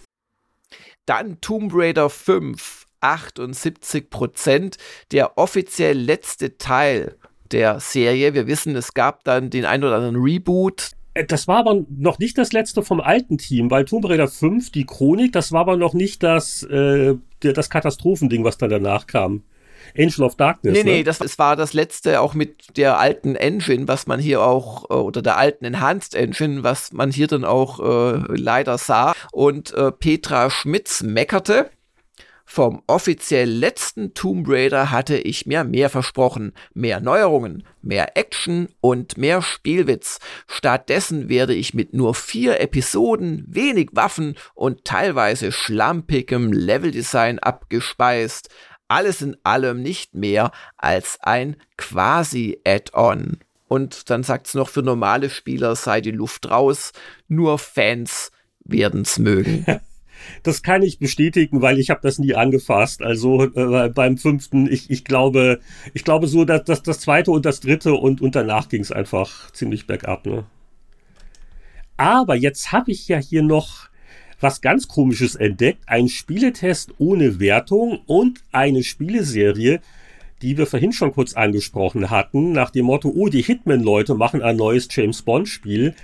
Dann 1.06 1.40
Tomb 1.40 1.72
Raider 1.74 2.10
5, 2.10 2.86
78 3.00 4.10
Prozent, 4.10 4.76
der 5.12 5.38
offiziell 5.38 5.98
letzte 5.98 6.58
Teil 6.58 7.16
der 7.50 7.80
Serie. 7.80 8.34
Wir 8.34 8.46
wissen, 8.46 8.74
es 8.76 8.94
gab 8.94 9.24
dann 9.24 9.50
den 9.50 9.64
ein 9.64 9.84
oder 9.84 9.96
anderen 9.96 10.16
Reboot. 10.16 10.92
Äh, 11.14 11.24
das 11.24 11.48
war 11.48 11.58
aber 11.58 11.84
noch 11.88 12.18
nicht 12.18 12.36
das 12.36 12.52
letzte 12.52 12.82
vom 12.82 13.00
alten 13.00 13.38
Team, 13.38 13.70
weil 13.70 13.84
Tomb 13.84 14.08
Raider 14.08 14.28
5, 14.28 14.70
die 14.70 14.84
Chronik, 14.84 15.32
das 15.32 15.52
war 15.52 15.60
aber 15.60 15.76
noch 15.76 15.94
nicht 15.94 16.22
das, 16.22 16.62
äh, 16.64 17.14
das 17.40 17.70
Katastrophending, 17.70 18.44
was 18.44 18.58
dann 18.58 18.70
danach 18.70 19.06
kam. 19.06 19.44
Angel 19.96 20.22
of 20.24 20.36
Darkness. 20.36 20.72
Nee, 20.72 20.82
ne? 20.82 20.90
nee, 20.90 21.02
das, 21.02 21.18
das 21.18 21.38
war 21.38 21.56
das 21.56 21.72
letzte 21.72 22.20
auch 22.20 22.34
mit 22.34 22.76
der 22.76 22.98
alten 22.98 23.36
Engine, 23.36 23.86
was 23.86 24.06
man 24.06 24.18
hier 24.18 24.42
auch, 24.42 24.90
äh, 24.90 24.94
oder 24.94 25.22
der 25.22 25.36
alten 25.36 25.64
Enhanced 25.64 26.14
Engine, 26.14 26.64
was 26.64 26.92
man 26.92 27.10
hier 27.10 27.26
dann 27.26 27.44
auch 27.44 27.80
äh, 27.80 28.18
leider 28.34 28.78
sah. 28.78 29.14
Und 29.32 29.72
äh, 29.74 29.92
Petra 29.92 30.50
Schmitz 30.50 31.02
meckerte, 31.02 31.70
vom 32.44 32.82
offiziell 32.86 33.48
letzten 33.48 34.14
Tomb 34.14 34.46
Raider 34.48 34.90
hatte 34.90 35.16
ich 35.16 35.46
mir 35.46 35.64
mehr 35.64 35.88
versprochen. 35.88 36.52
Mehr 36.74 37.00
Neuerungen, 37.00 37.64
mehr 37.82 38.16
Action 38.16 38.68
und 38.80 39.16
mehr 39.16 39.42
Spielwitz. 39.42 40.20
Stattdessen 40.46 41.28
werde 41.28 41.54
ich 41.54 41.74
mit 41.74 41.94
nur 41.94 42.14
vier 42.14 42.60
Episoden, 42.60 43.44
wenig 43.48 43.90
Waffen 43.92 44.36
und 44.54 44.84
teilweise 44.84 45.52
schlampigem 45.52 46.52
Leveldesign 46.52 47.38
abgespeist. 47.38 48.50
Alles 48.88 49.22
in 49.22 49.36
allem 49.42 49.82
nicht 49.82 50.14
mehr 50.14 50.52
als 50.76 51.18
ein 51.22 51.56
quasi 51.78 52.60
Add-on. 52.66 53.38
Und 53.66 54.10
dann 54.10 54.22
sagt's 54.22 54.54
noch, 54.54 54.68
für 54.68 54.82
normale 54.82 55.30
Spieler 55.30 55.74
sei 55.74 56.02
die 56.02 56.10
Luft 56.10 56.50
raus, 56.50 56.92
nur 57.26 57.58
Fans 57.58 58.30
werden's 58.64 59.18
mögen. 59.18 59.64
Das 60.42 60.62
kann 60.62 60.82
ich 60.82 60.98
bestätigen, 60.98 61.62
weil 61.62 61.78
ich 61.78 61.90
habe 61.90 62.00
das 62.02 62.18
nie 62.18 62.34
angefasst. 62.34 63.02
Also 63.02 63.44
äh, 63.44 63.88
beim 63.88 64.16
fünften, 64.16 64.70
ich, 64.70 64.90
ich 64.90 65.04
glaube, 65.04 65.60
ich 65.92 66.04
glaube 66.04 66.26
so, 66.26 66.44
dass, 66.44 66.64
dass 66.64 66.82
das 66.82 67.00
zweite 67.00 67.30
und 67.30 67.44
das 67.44 67.60
dritte 67.60 67.94
und, 67.94 68.20
und 68.20 68.34
danach 68.34 68.68
ging 68.68 68.82
es 68.82 68.92
einfach 68.92 69.50
ziemlich 69.52 69.86
bergab. 69.86 70.26
Ne? 70.26 70.44
Aber 71.96 72.36
jetzt 72.36 72.72
habe 72.72 72.90
ich 72.90 73.08
ja 73.08 73.18
hier 73.18 73.42
noch 73.42 73.88
was 74.40 74.60
ganz 74.60 74.88
Komisches 74.88 75.34
entdeckt. 75.36 75.82
Ein 75.86 76.08
Spieletest 76.08 76.94
ohne 76.98 77.40
Wertung 77.40 78.00
und 78.06 78.40
eine 78.52 78.82
Spieleserie, 78.82 79.80
die 80.42 80.58
wir 80.58 80.66
vorhin 80.66 80.92
schon 80.92 81.12
kurz 81.12 81.34
angesprochen 81.34 82.10
hatten, 82.10 82.52
nach 82.52 82.70
dem 82.70 82.86
Motto, 82.86 83.10
oh, 83.14 83.28
die 83.28 83.42
Hitman-Leute 83.42 84.14
machen 84.14 84.42
ein 84.42 84.56
neues 84.56 84.88
James 84.90 85.22
Bond-Spiel. 85.22 85.94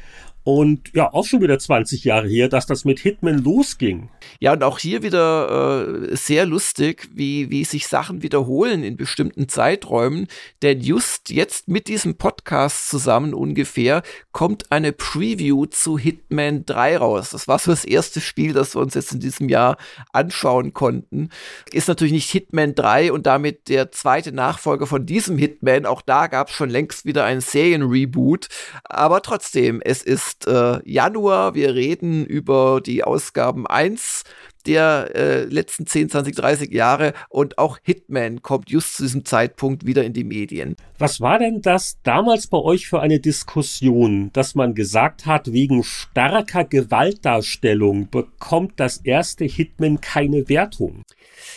Und 0.43 0.91
ja, 0.95 1.13
auch 1.13 1.27
schon 1.27 1.43
wieder 1.43 1.59
20 1.59 2.05
Jahre 2.05 2.27
her, 2.27 2.49
dass 2.49 2.65
das 2.65 2.87
mit 2.87 2.99
Hitman 2.99 3.39
losging. 3.45 4.09
Ja, 4.39 4.55
und 4.55 4.63
auch 4.63 4.79
hier 4.79 5.03
wieder 5.03 5.87
äh, 6.11 6.17
sehr 6.17 6.47
lustig, 6.47 7.09
wie, 7.13 7.51
wie 7.51 7.65
sich 7.65 7.87
Sachen 7.89 8.23
wiederholen 8.23 8.83
in 8.83 8.97
bestimmten 8.97 9.49
Zeiträumen. 9.49 10.29
Denn 10.63 10.81
just 10.81 11.29
jetzt 11.29 11.69
mit 11.69 11.89
diesem 11.89 12.17
Podcast 12.17 12.89
zusammen 12.89 13.35
ungefähr 13.35 14.03
kommt 14.33 14.73
eine 14.73 14.93
Preview 14.93 15.67
zu 15.67 15.99
Hitman 15.99 16.65
3 16.65 16.97
raus. 16.97 17.31
Das 17.31 17.47
war 17.47 17.59
so 17.59 17.71
das 17.71 17.85
erste 17.85 18.23
Spiel, 18.23 18.55
das 18.55 18.75
wir 18.75 18.81
uns 18.81 18.95
jetzt 18.95 19.13
in 19.13 19.21
diesem 19.21 19.51
Jahr 19.51 19.77
anschauen 20.13 20.73
konnten. 20.73 21.29
Ist 21.71 21.89
natürlich 21.89 22.15
nicht 22.15 22.31
Hitman 22.31 22.75
3 22.75 23.13
und 23.13 23.27
damit 23.27 23.69
der 23.69 23.93
zweite 23.93 24.33
Nachfolger 24.33 24.87
von 24.87 25.05
diesem 25.05 25.37
Hitman. 25.37 25.85
Auch 25.85 26.01
da 26.01 26.29
gab 26.29 26.49
es 26.49 26.55
schon 26.55 26.71
längst 26.71 27.05
wieder 27.05 27.25
ein 27.25 27.43
Serien-Reboot. 27.43 28.49
Aber 28.85 29.21
trotzdem, 29.21 29.83
es 29.83 30.03
ist 30.03 30.30
ist 30.31 30.47
äh, 30.47 30.79
Januar. 30.85 31.55
Wir 31.55 31.75
reden 31.75 32.25
über 32.25 32.81
die 32.81 33.03
Ausgaben 33.03 33.67
1 33.67 34.23
der 34.67 35.11
äh, 35.15 35.45
letzten 35.45 35.87
10, 35.87 36.11
20, 36.11 36.35
30 36.37 36.73
Jahre 36.73 37.13
und 37.29 37.59
auch 37.59 37.79
Hitman 37.83 38.43
kommt 38.43 38.71
just 38.71 38.97
zu 38.97 39.03
diesem 39.03 39.25
Zeitpunkt 39.25 39.87
wieder 39.87 40.05
in 40.05 40.13
die 40.13 40.25
Medien. 40.25 40.77
Was 40.99 41.21
war 41.21 41.39
denn 41.39 41.63
das 41.63 41.99
damals 42.03 42.47
bei 42.47 42.59
euch 42.59 42.87
für 42.87 43.01
eine 43.01 43.21
Diskussion, 43.21 44.31
dass 44.33 44.55
man 44.55 44.75
gesagt 44.75 45.27
hat, 45.27 45.53
wegen 45.53 45.83
starker 45.83 46.65
Gewaltdarstellung 46.65 48.11
bekommt 48.11 48.75
das 48.77 48.99
erste 48.99 49.45
Hitman 49.45 50.01
keine 50.01 50.49
Wertung? 50.49 51.05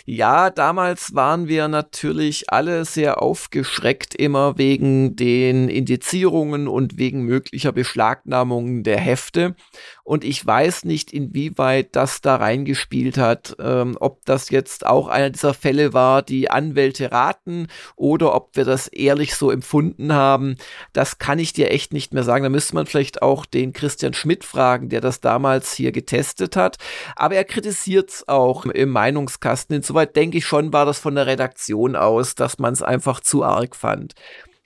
Ja, 0.05 0.49
damals 0.49 1.15
waren 1.15 1.47
wir 1.47 1.67
natürlich 1.67 2.45
alle 2.49 2.85
sehr 2.85 3.21
aufgeschreckt, 3.21 4.15
immer 4.15 4.57
wegen 4.57 5.15
den 5.15 5.69
Indizierungen 5.69 6.67
und 6.67 6.97
wegen 6.97 7.23
möglicher 7.23 7.71
Beschlagnahmungen 7.71 8.83
der 8.83 8.99
Hefte. 8.99 9.55
Und 10.03 10.25
ich 10.25 10.45
weiß 10.45 10.83
nicht, 10.83 11.13
inwieweit 11.13 11.95
das 11.95 12.19
da 12.19 12.35
reingespielt 12.35 13.17
hat, 13.17 13.55
ähm, 13.59 13.97
ob 14.01 14.25
das 14.25 14.49
jetzt 14.49 14.85
auch 14.85 15.07
einer 15.07 15.29
dieser 15.29 15.53
Fälle 15.53 15.93
war, 15.93 16.21
die 16.21 16.51
Anwälte 16.51 17.13
raten 17.13 17.67
oder 17.95 18.35
ob 18.35 18.55
wir 18.57 18.65
das 18.65 18.89
ehrlich 18.89 19.35
so 19.35 19.49
empfunden 19.49 20.11
haben. 20.11 20.57
Das 20.91 21.19
kann 21.19 21.39
ich 21.39 21.53
dir 21.53 21.71
echt 21.71 21.93
nicht 21.93 22.13
mehr 22.13 22.23
sagen. 22.23 22.43
Da 22.43 22.49
müsste 22.49 22.75
man 22.75 22.85
vielleicht 22.85 23.21
auch 23.21 23.45
den 23.45 23.71
Christian 23.71 24.13
Schmidt 24.13 24.43
fragen, 24.43 24.89
der 24.89 24.99
das 24.99 25.21
damals 25.21 25.73
hier 25.73 25.93
getestet 25.93 26.57
hat. 26.57 26.77
Aber 27.15 27.35
er 27.35 27.45
kritisiert 27.45 28.09
es 28.09 28.27
auch 28.27 28.65
im 28.65 28.89
Meinungskasten. 28.89 29.73
Insoweit 29.77 30.17
denke 30.17 30.39
ich 30.39 30.45
schon, 30.45 30.73
war 30.73 30.85
das 30.85 30.99
von 30.99 31.15
der 31.15 31.27
Redaktion 31.27 31.95
aus, 31.95 32.35
dass 32.35 32.59
man 32.59 32.73
es 32.73 32.81
einfach 32.81 33.21
zu 33.21 33.43
arg 33.43 33.73
fand. 33.73 34.15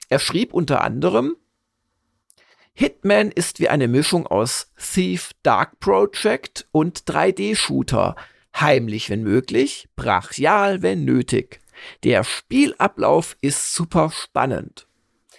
Er 0.08 0.18
schrieb 0.18 0.52
unter 0.52 0.82
anderem, 0.82 1.36
Hitman 2.80 3.32
ist 3.32 3.58
wie 3.58 3.68
eine 3.68 3.88
Mischung 3.88 4.28
aus 4.28 4.70
Thief 4.76 5.32
Dark 5.42 5.80
Project 5.80 6.68
und 6.70 7.00
3D-Shooter. 7.06 8.14
Heimlich, 8.54 9.10
wenn 9.10 9.24
möglich, 9.24 9.88
brachial, 9.96 10.80
wenn 10.80 11.04
nötig. 11.04 11.58
Der 12.04 12.22
Spielablauf 12.22 13.36
ist 13.40 13.74
super 13.74 14.12
spannend. 14.12 14.86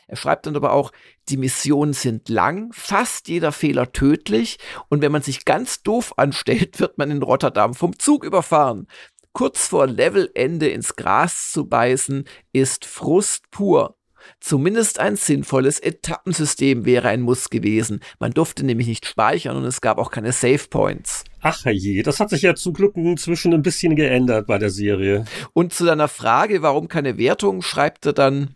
Er 0.08 0.18
schreibt 0.18 0.48
dann 0.48 0.58
aber 0.58 0.74
auch, 0.74 0.92
die 1.30 1.38
Missionen 1.38 1.94
sind 1.94 2.28
lang, 2.28 2.74
fast 2.74 3.30
jeder 3.30 3.54
Fehler 3.54 3.94
tödlich 3.94 4.58
und 4.90 5.02
wenn 5.02 5.14
man 5.14 5.22
sich 5.22 5.46
ganz 5.46 5.82
doof 5.82 6.16
anstellt, 6.18 6.82
wird 6.82 6.98
man 6.98 7.10
in 7.10 7.24
Rotterdam 7.24 7.74
vom 7.74 7.98
Zug 7.98 8.26
überfahren. 8.26 8.86
Kurz 9.32 9.70
vor 9.70 9.88
Levelende 9.88 10.68
ins 10.68 10.98
Gras 10.98 11.52
zu 11.52 11.70
beißen, 11.70 12.26
ist 12.52 12.84
Frust 12.84 13.50
pur. 13.50 13.96
Zumindest 14.40 15.00
ein 15.00 15.16
sinnvolles 15.16 15.80
Etappensystem 15.80 16.86
wäre 16.86 17.10
ein 17.10 17.22
Muss 17.22 17.50
gewesen. 17.50 18.02
Man 18.20 18.32
durfte 18.32 18.66
nämlich 18.66 18.88
nicht 18.88 19.06
speichern 19.06 19.58
und 19.58 19.66
es 19.66 19.82
gab 19.82 19.98
auch 19.98 20.12
keine 20.12 20.32
Save 20.32 20.68
Points. 20.70 21.24
Ach 21.42 21.66
je, 21.66 22.02
das 22.04 22.20
hat 22.20 22.30
sich 22.30 22.42
ja 22.42 22.56
zum 22.56 22.74
Glück 22.74 22.96
inzwischen 22.96 23.54
ein 23.54 23.62
bisschen 23.62 23.96
geändert 23.96 24.48
bei 24.48 24.58
der 24.58 24.70
Serie. 24.70 25.26
Und 25.54 25.74
zu 25.74 25.86
deiner 25.86 26.08
Frage, 26.08 26.62
warum 26.62 26.88
keine 26.88 27.18
Wertung, 27.18 27.62
schreibt 27.62 28.06
er 28.06 28.14
dann, 28.14 28.56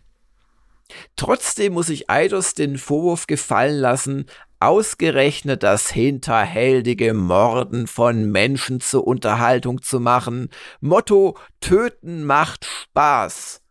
Trotzdem 1.16 1.72
muss 1.72 1.88
ich 1.88 2.10
Eidos 2.10 2.54
den 2.54 2.76
Vorwurf 2.76 3.26
gefallen 3.26 3.78
lassen, 3.78 4.26
ausgerechnet 4.60 5.62
das 5.62 5.90
hinterhältige 5.90 7.14
Morden 7.14 7.86
von 7.86 8.30
Menschen 8.30 8.80
zur 8.80 9.06
Unterhaltung 9.06 9.82
zu 9.82 10.00
machen. 10.00 10.48
Motto 10.80 11.36
Töten 11.60 12.24
macht 12.24 12.64
Spaß. 12.64 13.63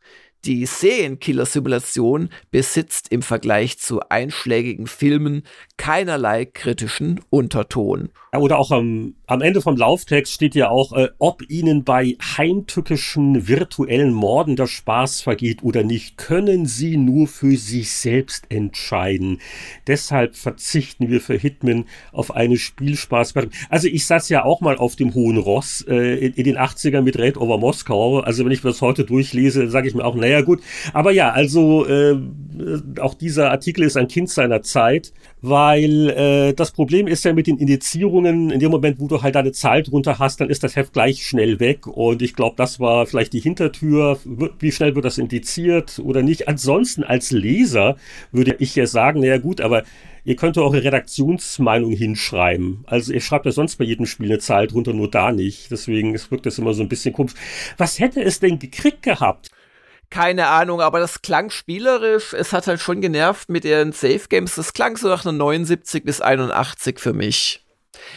Die 0.45 0.65
Serienkiller-Simulation 0.65 2.29
besitzt 2.51 3.09
im 3.11 3.21
Vergleich 3.21 3.79
zu 3.79 4.01
einschlägigen 4.09 4.87
Filmen 4.87 5.43
keinerlei 5.83 6.45
kritischen 6.45 7.19
Unterton. 7.29 8.07
Oder 8.33 8.57
auch 8.57 8.71
am, 8.71 9.15
am 9.27 9.41
Ende 9.41 9.61
vom 9.61 9.75
Lauftext 9.75 10.33
steht 10.33 10.55
ja 10.55 10.69
auch, 10.69 10.93
äh, 10.93 11.09
ob 11.19 11.43
Ihnen 11.49 11.83
bei 11.83 12.15
heimtückischen 12.37 13.49
virtuellen 13.49 14.13
Morden 14.13 14.55
der 14.55 14.67
Spaß 14.67 15.21
vergeht 15.21 15.61
oder 15.61 15.83
nicht, 15.83 16.17
können 16.17 16.65
Sie 16.65 16.95
nur 16.95 17.27
für 17.27 17.57
sich 17.57 17.91
selbst 17.91 18.45
entscheiden. 18.49 19.39
Deshalb 19.85 20.35
verzichten 20.35 21.09
wir 21.09 21.19
für 21.19 21.35
Hitman 21.37 21.85
auf 22.13 22.33
eine 22.33 22.57
Spielspaßwertung. 22.57 23.51
Also 23.69 23.89
ich 23.89 24.07
saß 24.07 24.29
ja 24.29 24.45
auch 24.45 24.61
mal 24.61 24.77
auf 24.77 24.95
dem 24.95 25.13
Hohen 25.13 25.37
Ross 25.37 25.85
äh, 25.87 26.15
in, 26.15 26.33
in, 26.33 26.45
den 26.45 26.57
80ern 26.57 27.01
mit 27.01 27.19
Raid 27.19 27.37
over 27.37 27.57
Moskau. 27.57 28.21
Also 28.21 28.45
wenn 28.45 28.53
ich 28.53 28.61
das 28.61 28.81
heute 28.81 29.03
durchlese, 29.03 29.69
sage 29.69 29.89
ich 29.89 29.95
mir 29.95 30.05
auch, 30.05 30.15
naja, 30.15 30.41
gut. 30.41 30.61
Aber 30.93 31.11
ja, 31.11 31.31
also 31.31 31.85
äh, 31.85 32.17
auch 32.99 33.13
dieser 33.13 33.51
Artikel 33.51 33.83
ist 33.83 33.97
ein 33.97 34.07
Kind 34.07 34.29
seiner 34.29 34.61
Zeit, 34.61 35.11
weil 35.43 36.09
äh, 36.11 36.53
das 36.53 36.71
Problem 36.71 37.05
ist 37.05 37.25
ja 37.25 37.33
mit 37.33 37.47
den 37.47 37.57
Indizierungen, 37.57 38.49
in 38.49 38.61
dem 38.61 38.71
Moment, 38.71 39.01
wo 39.01 39.09
du 39.09 39.21
halt 39.21 39.35
deine 39.35 39.51
Zahl 39.51 39.83
drunter 39.83 40.17
hast, 40.17 40.39
dann 40.39 40.49
ist 40.49 40.63
das 40.63 40.77
Heft 40.77 40.93
gleich 40.93 41.25
schnell 41.25 41.59
weg. 41.59 41.85
Und 41.85 42.21
ich 42.21 42.33
glaube, 42.33 42.55
das 42.55 42.79
war 42.79 43.05
vielleicht 43.05 43.33
die 43.33 43.41
Hintertür. 43.41 44.17
Wie 44.23 44.71
schnell 44.71 44.95
wird 44.95 45.03
das 45.03 45.17
indiziert 45.17 45.99
oder 46.01 46.21
nicht? 46.21 46.47
Ansonsten 46.47 47.03
als 47.03 47.31
Leser 47.31 47.97
würde 48.31 48.55
ich 48.59 48.73
ja 48.77 48.87
sagen, 48.87 49.19
naja 49.19 49.37
gut, 49.37 49.59
aber 49.59 49.83
ihr 50.23 50.37
könnt 50.37 50.57
eure 50.57 50.81
Redaktionsmeinung 50.81 51.91
hinschreiben. 51.91 52.85
Also 52.87 53.11
ihr 53.11 53.19
schreibt 53.19 53.45
ja 53.45 53.51
sonst 53.51 53.75
bei 53.75 53.83
jedem 53.83 54.05
Spiel 54.05 54.27
eine 54.27 54.39
Zahl 54.39 54.67
drunter, 54.67 54.93
nur 54.93 55.11
da 55.11 55.33
nicht. 55.33 55.69
Deswegen 55.71 56.13
wirkt 56.13 56.45
das 56.45 56.57
immer 56.57 56.73
so 56.73 56.83
ein 56.83 56.89
bisschen 56.89 57.13
komisch. 57.13 57.33
Was 57.77 57.99
hätte 57.99 58.23
es 58.23 58.39
denn 58.39 58.59
gekriegt 58.59 59.03
gehabt? 59.03 59.51
Keine 60.13 60.47
Ahnung, 60.49 60.79
aber 60.79 60.99
das 60.99 61.23
klang 61.23 61.49
spielerisch. 61.49 62.33
Es 62.33 62.53
hat 62.53 62.67
halt 62.67 62.79
schon 62.79 63.01
genervt 63.01 63.49
mit 63.49 63.65
ihren 63.65 63.93
Safe 63.93 64.21
Games. 64.29 64.53
Das 64.53 64.73
klang 64.73 64.95
so 64.95 65.07
nach 65.07 65.25
einer 65.25 65.31
79 65.31 66.03
bis 66.03 66.21
81 66.21 66.99
für 66.99 67.13
mich. 67.13 67.65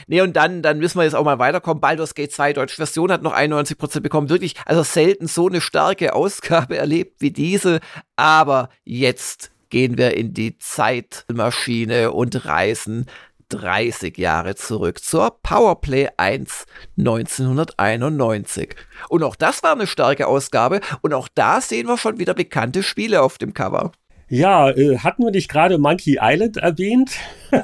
Nee, 0.07 0.21
und 0.21 0.37
dann, 0.37 0.61
dann 0.61 0.79
müssen 0.79 0.99
wir 0.99 1.05
jetzt 1.05 1.15
auch 1.15 1.25
mal 1.25 1.39
weiterkommen. 1.39 1.81
Baldur's 1.81 2.15
Gate 2.15 2.33
2 2.33 2.53
deutsche 2.53 2.77
Version 2.77 3.11
hat 3.11 3.23
noch 3.23 3.35
91% 3.35 4.01
bekommen. 4.01 4.29
Wirklich, 4.29 4.57
also 4.67 4.83
selten 4.83 5.27
so 5.27 5.49
eine 5.49 5.63
starke 5.63 6.15
Ausgabe 6.15 6.77
erlebt 6.77 7.23
wie 7.23 7.31
diese. 7.31 7.81
Aber 8.15 8.69
jetzt 8.85 9.51
gehen 9.71 9.97
wir 9.97 10.19
in 10.19 10.35
die 10.35 10.59
Zeitmaschine 10.59 12.13
und 12.13 12.45
reisen 12.45 13.07
30 13.49 14.19
Jahre 14.19 14.55
zurück 14.55 15.03
zur 15.03 15.39
Powerplay 15.43 16.09
1 16.17 16.67
1991. 16.99 18.75
Und 19.09 19.23
auch 19.23 19.37
das 19.37 19.63
war 19.63 19.73
eine 19.73 19.87
starke 19.87 20.27
Ausgabe 20.27 20.81
und 21.03 21.15
auch 21.15 21.29
da 21.35 21.61
sehen 21.61 21.87
wir 21.87 21.99
schon 21.99 22.19
wieder 22.19 22.35
bekannte 22.35 22.83
Spiele 22.83 23.23
auf 23.23 23.39
dem 23.39 23.55
Cover. 23.55 23.93
Ja, 24.29 24.71
äh, 24.71 24.99
hatten 24.99 25.23
wir 25.23 25.31
nicht 25.31 25.49
gerade 25.49 25.79
Monkey 25.79 26.19
Island 26.21 26.57
erwähnt? 26.57 27.13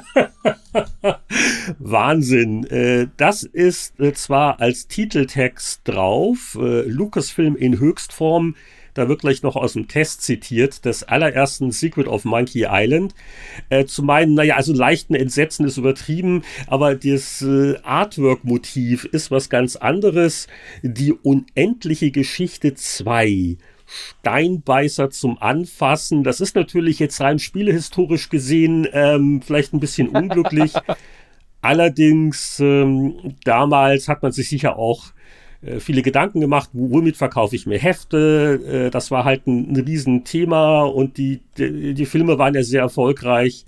Wahnsinn. 1.77 2.63
Äh, 2.67 3.07
das 3.17 3.43
ist 3.43 3.99
äh, 3.99 4.13
zwar 4.13 4.61
als 4.61 4.87
Titeltext 4.87 5.81
drauf, 5.83 6.57
Lucasfilm 6.57 7.57
in 7.57 7.79
Höchstform, 7.79 8.55
da 8.93 9.07
wird 9.09 9.21
gleich 9.21 9.43
noch 9.43 9.55
aus 9.55 9.73
dem 9.73 9.87
Test 9.87 10.21
zitiert, 10.21 10.85
des 10.85 11.03
allerersten 11.03 11.71
Secret 11.71 12.07
of 12.07 12.25
Monkey 12.25 12.65
Island. 12.69 13.13
Äh, 13.69 13.85
zu 13.85 14.03
meinen, 14.03 14.33
naja, 14.35 14.55
also 14.55 14.73
leichten 14.73 15.15
Entsetzen 15.15 15.65
ist 15.65 15.77
übertrieben, 15.77 16.43
aber 16.67 16.95
das 16.95 17.41
äh, 17.41 17.77
Artwork-Motiv 17.83 19.05
ist 19.05 19.31
was 19.31 19.49
ganz 19.49 19.75
anderes. 19.75 20.47
Die 20.81 21.13
unendliche 21.13 22.11
Geschichte 22.11 22.73
2. 22.73 23.57
Steinbeißer 23.85 25.09
zum 25.09 25.37
Anfassen. 25.39 26.23
Das 26.23 26.41
ist 26.41 26.55
natürlich 26.55 26.99
jetzt 26.99 27.19
rein 27.21 27.39
spielehistorisch 27.39 28.29
gesehen 28.29 28.87
ähm, 28.91 29.41
vielleicht 29.41 29.73
ein 29.73 29.79
bisschen 29.79 30.09
unglücklich. 30.09 30.73
Allerdings, 31.61 32.59
ähm, 32.59 33.35
damals 33.45 34.07
hat 34.07 34.21
man 34.21 34.31
sich 34.31 34.49
sicher 34.49 34.77
auch 34.77 35.13
äh, 35.65 35.79
viele 35.79 36.01
Gedanken 36.01 36.41
gemacht, 36.41 36.69
womit 36.73 37.17
verkaufe 37.17 37.55
ich 37.55 37.65
mir 37.65 37.79
Hefte. 37.79 38.85
Äh, 38.87 38.89
das 38.89 39.11
war 39.11 39.25
halt 39.25 39.47
ein, 39.47 39.71
ein 39.71 39.75
Riesenthema 39.77 40.83
und 40.83 41.17
die, 41.17 41.41
die, 41.57 41.93
die, 41.93 42.05
Filme 42.05 42.37
waren 42.37 42.53
ja 42.53 42.63
sehr 42.63 42.81
erfolgreich. 42.81 43.65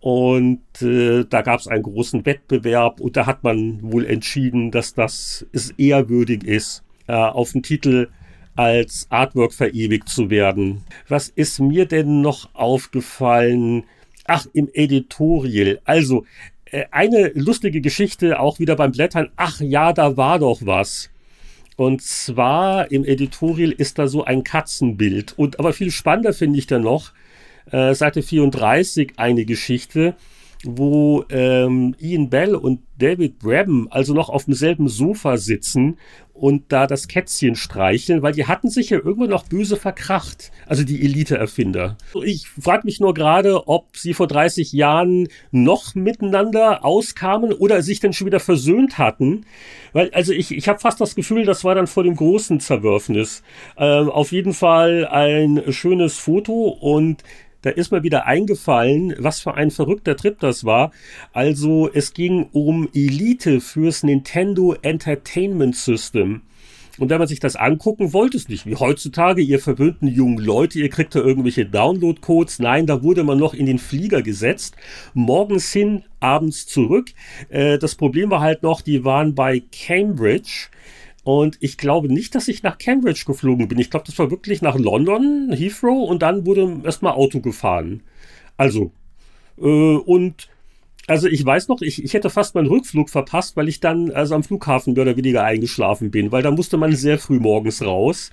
Und 0.00 0.60
äh, 0.80 1.24
da 1.28 1.42
gab 1.42 1.60
es 1.60 1.68
einen 1.68 1.82
großen 1.82 2.24
Wettbewerb 2.24 3.00
und 3.00 3.16
da 3.16 3.26
hat 3.26 3.44
man 3.44 3.80
wohl 3.82 4.06
entschieden, 4.06 4.70
dass 4.70 4.94
das 4.94 5.46
es 5.52 5.72
ehrwürdig 5.72 6.44
ist, 6.44 6.82
äh, 7.06 7.12
auf 7.12 7.52
dem 7.52 7.62
Titel 7.62 8.08
als 8.56 9.06
Artwork 9.10 9.52
verewigt 9.52 10.08
zu 10.08 10.30
werden. 10.30 10.84
Was 11.08 11.28
ist 11.28 11.60
mir 11.60 11.86
denn 11.86 12.22
noch 12.22 12.48
aufgefallen? 12.54 13.84
Ach, 14.26 14.46
im 14.52 14.68
Editorial. 14.72 15.80
Also, 15.84 16.24
äh, 16.66 16.84
eine 16.90 17.32
lustige 17.34 17.80
Geschichte 17.80 18.40
auch 18.40 18.58
wieder 18.58 18.76
beim 18.76 18.92
Blättern. 18.92 19.30
Ach 19.36 19.60
ja, 19.60 19.92
da 19.92 20.16
war 20.16 20.38
doch 20.38 20.60
was. 20.64 21.09
Und 21.80 22.02
zwar 22.02 22.90
im 22.90 23.06
Editorial 23.06 23.72
ist 23.72 23.98
da 23.98 24.06
so 24.06 24.22
ein 24.22 24.44
Katzenbild. 24.44 25.32
Und 25.38 25.58
aber 25.58 25.72
viel 25.72 25.90
spannender 25.90 26.34
finde 26.34 26.58
ich 26.58 26.66
dann 26.66 26.82
noch, 26.82 27.12
äh, 27.70 27.94
Seite 27.94 28.22
34 28.22 29.14
eine 29.16 29.46
Geschichte, 29.46 30.14
wo 30.64 31.24
ähm, 31.30 31.94
Ian 31.98 32.28
Bell 32.28 32.54
und 32.54 32.80
David 32.98 33.38
Brabham 33.38 33.88
also 33.90 34.12
noch 34.12 34.28
auf 34.28 34.44
demselben 34.44 34.88
Sofa 34.88 35.38
sitzen 35.38 35.96
und 36.34 36.72
da 36.72 36.86
das 36.86 37.08
Kätzchen 37.08 37.54
streicheln, 37.54 38.22
weil 38.22 38.32
die 38.32 38.46
hatten 38.46 38.70
sich 38.70 38.90
ja 38.90 38.98
irgendwann 38.98 39.30
noch 39.30 39.44
böse 39.44 39.76
verkracht, 39.76 40.50
also 40.66 40.84
die 40.84 41.02
Elite-Erfinder. 41.02 41.98
Ich 42.24 42.48
frage 42.48 42.82
mich 42.84 42.98
nur 42.98 43.12
gerade, 43.12 43.68
ob 43.68 43.96
sie 43.96 44.14
vor 44.14 44.26
30 44.26 44.72
Jahren 44.72 45.28
noch 45.50 45.94
miteinander 45.94 46.84
auskamen 46.84 47.52
oder 47.52 47.82
sich 47.82 48.00
dann 48.00 48.14
schon 48.14 48.26
wieder 48.26 48.40
versöhnt 48.40 48.96
hatten, 48.96 49.44
weil 49.92 50.10
also 50.12 50.32
ich, 50.32 50.50
ich 50.50 50.68
habe 50.68 50.78
fast 50.78 51.00
das 51.00 51.14
Gefühl, 51.14 51.44
das 51.44 51.64
war 51.64 51.74
dann 51.74 51.86
vor 51.86 52.04
dem 52.04 52.16
großen 52.16 52.60
Zerwürfnis. 52.60 53.42
Ähm, 53.76 54.08
auf 54.08 54.32
jeden 54.32 54.54
Fall 54.54 55.06
ein 55.06 55.62
schönes 55.72 56.16
Foto 56.16 56.68
und 56.68 57.22
da 57.62 57.70
ist 57.70 57.92
mir 57.92 58.02
wieder 58.02 58.26
eingefallen, 58.26 59.14
was 59.18 59.40
für 59.40 59.54
ein 59.54 59.70
verrückter 59.70 60.16
Trip 60.16 60.38
das 60.38 60.64
war. 60.64 60.92
Also 61.32 61.90
es 61.92 62.14
ging 62.14 62.48
um 62.52 62.88
Elite 62.94 63.60
fürs 63.60 64.02
Nintendo 64.02 64.74
Entertainment 64.82 65.76
System. 65.76 66.42
Und 66.98 67.08
wenn 67.08 67.18
man 67.18 67.28
sich 67.28 67.40
das 67.40 67.56
angucken 67.56 68.12
wollte, 68.12 68.36
es 68.36 68.50
nicht 68.50 68.66
wie 68.66 68.76
heutzutage, 68.76 69.40
ihr 69.40 69.58
verwöhnten 69.58 70.06
jungen 70.06 70.38
Leute, 70.38 70.78
ihr 70.78 70.90
kriegt 70.90 71.14
da 71.14 71.20
irgendwelche 71.20 71.64
Download-Codes. 71.64 72.58
Nein, 72.58 72.86
da 72.86 73.02
wurde 73.02 73.24
man 73.24 73.38
noch 73.38 73.54
in 73.54 73.64
den 73.64 73.78
Flieger 73.78 74.20
gesetzt, 74.20 74.76
morgens 75.14 75.72
hin, 75.72 76.04
abends 76.20 76.66
zurück. 76.66 77.08
Äh, 77.48 77.78
das 77.78 77.94
Problem 77.94 78.30
war 78.30 78.40
halt 78.40 78.62
noch, 78.62 78.82
die 78.82 79.02
waren 79.02 79.34
bei 79.34 79.62
Cambridge 79.72 80.68
und 81.24 81.58
ich 81.60 81.76
glaube 81.76 82.12
nicht, 82.12 82.34
dass 82.34 82.48
ich 82.48 82.62
nach 82.62 82.78
Cambridge 82.78 83.24
geflogen 83.26 83.68
bin. 83.68 83.78
Ich 83.78 83.90
glaube, 83.90 84.06
das 84.06 84.18
war 84.18 84.30
wirklich 84.30 84.62
nach 84.62 84.78
London, 84.78 85.52
Heathrow 85.52 86.08
und 86.08 86.22
dann 86.22 86.46
wurde 86.46 86.80
erstmal 86.84 87.12
Auto 87.12 87.40
gefahren. 87.40 88.02
Also, 88.56 88.92
äh, 89.58 89.64
und 89.64 90.48
also 91.06 91.26
ich 91.26 91.44
weiß 91.44 91.68
noch, 91.68 91.82
ich, 91.82 92.02
ich 92.04 92.14
hätte 92.14 92.30
fast 92.30 92.54
meinen 92.54 92.68
Rückflug 92.68 93.10
verpasst, 93.10 93.56
weil 93.56 93.68
ich 93.68 93.80
dann 93.80 94.10
also 94.12 94.34
am 94.34 94.44
Flughafen 94.44 94.94
mehr 94.94 95.02
oder 95.02 95.16
weniger 95.16 95.44
eingeschlafen 95.44 96.10
bin, 96.10 96.30
weil 96.30 96.42
da 96.42 96.50
musste 96.50 96.76
man 96.76 96.94
sehr 96.94 97.18
früh 97.18 97.40
morgens 97.40 97.82
raus. 97.82 98.30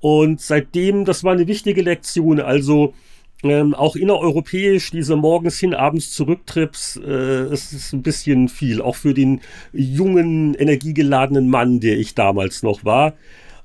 Und 0.00 0.40
seitdem, 0.40 1.04
das 1.04 1.24
war 1.24 1.32
eine 1.32 1.46
wichtige 1.46 1.82
Lektion. 1.82 2.40
Also 2.40 2.94
ähm, 3.42 3.74
auch 3.74 3.96
innereuropäisch, 3.96 4.90
diese 4.90 5.16
morgens 5.16 5.58
hin, 5.58 5.74
abends 5.74 6.12
zurücktrips, 6.12 6.96
äh, 6.96 7.10
es 7.10 7.72
ist 7.72 7.92
ein 7.92 8.02
bisschen 8.02 8.48
viel, 8.48 8.80
auch 8.80 8.96
für 8.96 9.14
den 9.14 9.40
jungen, 9.72 10.54
energiegeladenen 10.54 11.48
Mann, 11.48 11.80
der 11.80 11.98
ich 11.98 12.14
damals 12.14 12.62
noch 12.62 12.84
war. 12.84 13.14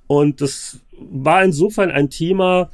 Und 0.07 0.41
das 0.41 0.79
war 0.99 1.43
insofern 1.43 1.89
ein 1.89 2.09
Thema, 2.09 2.69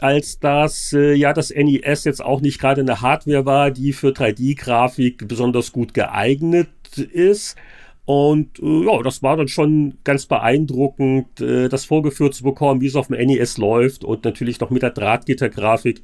als 0.00 0.40
dass 0.40 0.92
äh, 0.92 1.14
ja 1.14 1.32
das 1.32 1.50
NES 1.50 2.04
jetzt 2.04 2.24
auch 2.24 2.40
nicht 2.40 2.60
gerade 2.60 2.80
eine 2.80 3.00
Hardware 3.00 3.46
war, 3.46 3.70
die 3.70 3.92
für 3.92 4.08
3D-Grafik 4.08 5.26
besonders 5.28 5.72
gut 5.72 5.94
geeignet 5.94 6.68
ist. 7.12 7.56
Und 8.04 8.58
äh, 8.58 8.84
ja, 8.84 9.00
das 9.02 9.22
war 9.22 9.36
dann 9.36 9.48
schon 9.48 9.94
ganz 10.02 10.26
beeindruckend, 10.26 11.40
äh, 11.40 11.68
das 11.68 11.84
vorgeführt 11.84 12.34
zu 12.34 12.42
bekommen, 12.42 12.80
wie 12.80 12.88
es 12.88 12.96
auf 12.96 13.06
dem 13.06 13.16
NES 13.16 13.58
läuft 13.58 14.04
und 14.04 14.24
natürlich 14.24 14.58
noch 14.58 14.70
mit 14.70 14.82
der 14.82 14.90
Drahtgittergrafik. 14.90 16.02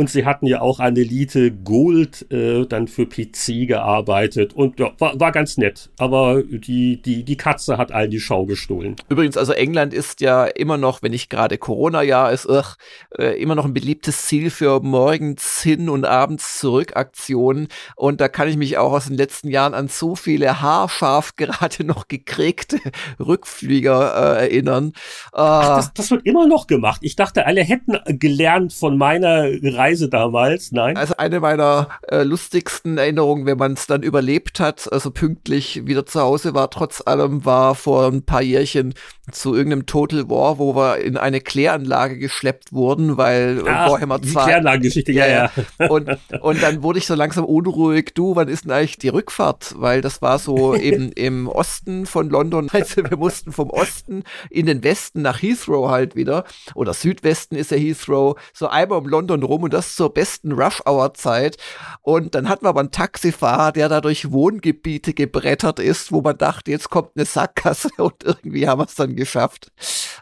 Und 0.00 0.08
sie 0.08 0.24
hatten 0.24 0.46
ja 0.46 0.62
auch 0.62 0.80
an 0.80 0.96
Elite 0.96 1.50
Gold 1.50 2.24
äh, 2.32 2.64
dann 2.64 2.88
für 2.88 3.04
PC 3.04 3.68
gearbeitet 3.68 4.54
und 4.54 4.80
ja, 4.80 4.92
war, 4.98 5.20
war 5.20 5.30
ganz 5.30 5.58
nett. 5.58 5.90
Aber 5.98 6.42
die, 6.42 7.02
die, 7.02 7.22
die 7.22 7.36
Katze 7.36 7.76
hat 7.76 7.92
allen 7.92 8.10
die 8.10 8.18
Schau 8.18 8.46
gestohlen. 8.46 8.96
Übrigens, 9.10 9.36
also 9.36 9.52
England 9.52 9.92
ist 9.92 10.22
ja 10.22 10.46
immer 10.46 10.78
noch, 10.78 11.02
wenn 11.02 11.10
nicht 11.10 11.28
gerade 11.28 11.58
Corona-Jahr 11.58 12.32
ist, 12.32 12.48
ugh, 12.48 12.76
äh, 13.18 13.38
immer 13.42 13.54
noch 13.54 13.66
ein 13.66 13.74
beliebtes 13.74 14.24
Ziel 14.24 14.48
für 14.48 14.80
morgens 14.80 15.60
hin 15.60 15.90
und 15.90 16.06
abends 16.06 16.58
zurück 16.58 16.96
Aktionen. 16.96 17.68
Und 17.94 18.22
da 18.22 18.28
kann 18.28 18.48
ich 18.48 18.56
mich 18.56 18.78
auch 18.78 18.92
aus 18.92 19.04
den 19.04 19.18
letzten 19.18 19.50
Jahren 19.50 19.74
an 19.74 19.88
so 19.88 20.16
viele 20.16 20.62
haarscharf 20.62 21.34
gerade 21.36 21.84
noch 21.84 22.08
gekriegte 22.08 22.78
Rückflieger 23.18 24.14
äh, 24.14 24.44
erinnern. 24.44 24.94
Ach, 25.32 25.76
das, 25.76 25.92
das 25.92 26.10
wird 26.10 26.24
immer 26.24 26.46
noch 26.46 26.68
gemacht. 26.68 27.00
Ich 27.02 27.16
dachte, 27.16 27.44
alle 27.44 27.62
hätten 27.62 27.98
gelernt 28.18 28.72
von 28.72 28.96
meiner 28.96 29.44
Reise 29.62 29.89
damals, 30.08 30.72
nein? 30.72 30.96
Also 30.96 31.14
eine 31.16 31.40
meiner 31.40 31.88
äh, 32.08 32.22
lustigsten 32.22 32.98
Erinnerungen, 32.98 33.46
wenn 33.46 33.58
man 33.58 33.74
es 33.74 33.86
dann 33.86 34.02
überlebt 34.02 34.60
hat, 34.60 34.92
also 34.92 35.10
pünktlich 35.10 35.86
wieder 35.86 36.06
zu 36.06 36.20
Hause 36.20 36.54
war, 36.54 36.70
trotz 36.70 37.02
allem, 37.04 37.44
war 37.44 37.74
vor 37.74 38.06
ein 38.06 38.24
paar 38.24 38.42
Jährchen 38.42 38.94
zu 39.30 39.54
irgendeinem 39.54 39.86
Total 39.86 40.28
War, 40.28 40.58
wo 40.58 40.74
wir 40.74 40.98
in 40.98 41.16
eine 41.16 41.40
Kläranlage 41.40 42.18
geschleppt 42.18 42.72
wurden, 42.72 43.16
weil 43.16 43.62
Ach, 43.66 43.90
Warhammer 43.90 44.20
2. 44.20 44.44
Kläranlagengeschichte, 44.44 45.12
ja, 45.12 45.26
ja. 45.26 45.50
Und, 45.88 46.08
und 46.40 46.62
dann 46.62 46.82
wurde 46.82 46.98
ich 46.98 47.06
so 47.06 47.14
langsam 47.14 47.44
unruhig. 47.44 48.12
Du, 48.14 48.36
wann 48.36 48.48
ist 48.48 48.64
denn 48.64 48.72
eigentlich 48.72 48.98
die 48.98 49.08
Rückfahrt? 49.08 49.74
Weil 49.76 50.00
das 50.00 50.22
war 50.22 50.38
so 50.38 50.74
eben 50.76 51.12
im 51.12 51.46
Osten 51.48 52.06
von 52.06 52.28
London. 52.28 52.68
Also 52.80 53.02
wir 53.04 53.16
mussten 53.18 53.52
vom 53.52 53.68
Osten 53.68 54.24
in 54.48 54.64
den 54.64 54.82
Westen 54.82 55.00
Westen 55.10 55.22
nach 55.22 55.40
Heathrow 55.42 55.88
halt 55.88 56.14
wieder, 56.14 56.44
oder 56.74 56.94
Südwesten 56.94 57.56
ist 57.56 57.70
ja 57.70 57.76
Heathrow, 57.76 58.38
so 58.52 58.68
einmal 58.68 58.98
um 58.98 59.06
London 59.06 59.42
rum 59.42 59.62
und 59.62 59.69
das 59.70 59.94
zur 59.94 60.12
besten 60.12 60.52
Rush-Hour-Zeit. 60.52 61.56
Und 62.02 62.34
dann 62.34 62.48
hatten 62.48 62.64
wir 62.64 62.70
aber 62.70 62.80
einen 62.80 62.90
Taxifahrer, 62.90 63.72
der 63.72 63.88
da 63.88 64.00
durch 64.00 64.30
Wohngebiete 64.30 65.14
gebrettert 65.14 65.78
ist, 65.78 66.12
wo 66.12 66.20
man 66.20 66.36
dachte, 66.36 66.70
jetzt 66.70 66.90
kommt 66.90 67.10
eine 67.16 67.24
Sackgasse 67.24 67.90
und 67.98 68.22
irgendwie 68.24 68.68
haben 68.68 68.80
wir 68.80 68.86
es 68.86 68.94
dann 68.94 69.16
geschafft. 69.16 69.72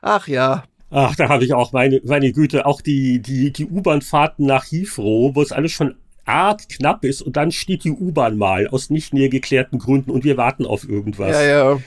Ach 0.02 0.28
ja. 0.28 0.64
Ach, 0.90 1.14
da 1.16 1.28
habe 1.28 1.44
ich 1.44 1.52
auch 1.52 1.72
meine, 1.72 2.00
meine 2.04 2.32
Güte, 2.32 2.64
auch 2.64 2.80
die, 2.80 3.20
die, 3.20 3.52
die 3.52 3.66
U-Bahn-Fahrten 3.66 4.46
nach 4.46 4.64
Heathrow, 4.64 5.34
wo 5.34 5.42
es 5.42 5.52
alles 5.52 5.72
schon 5.72 5.96
arg 6.24 6.68
knapp 6.68 7.04
ist 7.04 7.22
und 7.22 7.36
dann 7.36 7.50
steht 7.50 7.84
die 7.84 7.90
U-Bahn 7.90 8.36
mal 8.36 8.68
aus 8.68 8.90
nicht 8.90 9.14
näher 9.14 9.28
geklärten 9.28 9.78
Gründen 9.78 10.10
und 10.10 10.24
wir 10.24 10.36
warten 10.36 10.66
auf 10.66 10.88
irgendwas. 10.88 11.32
Ja, 11.32 11.42
ja. 11.42 11.78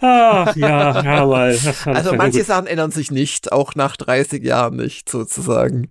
Ach 0.00 0.54
ja, 0.56 1.02
ja 1.02 1.26
mal. 1.26 1.58
Also 1.86 2.14
manche 2.14 2.44
Sachen 2.44 2.66
ändern 2.66 2.90
sich 2.90 3.10
nicht, 3.10 3.52
auch 3.52 3.74
nach 3.74 3.96
30 3.96 4.42
Jahren 4.44 4.76
nicht, 4.76 5.08
sozusagen. 5.08 5.90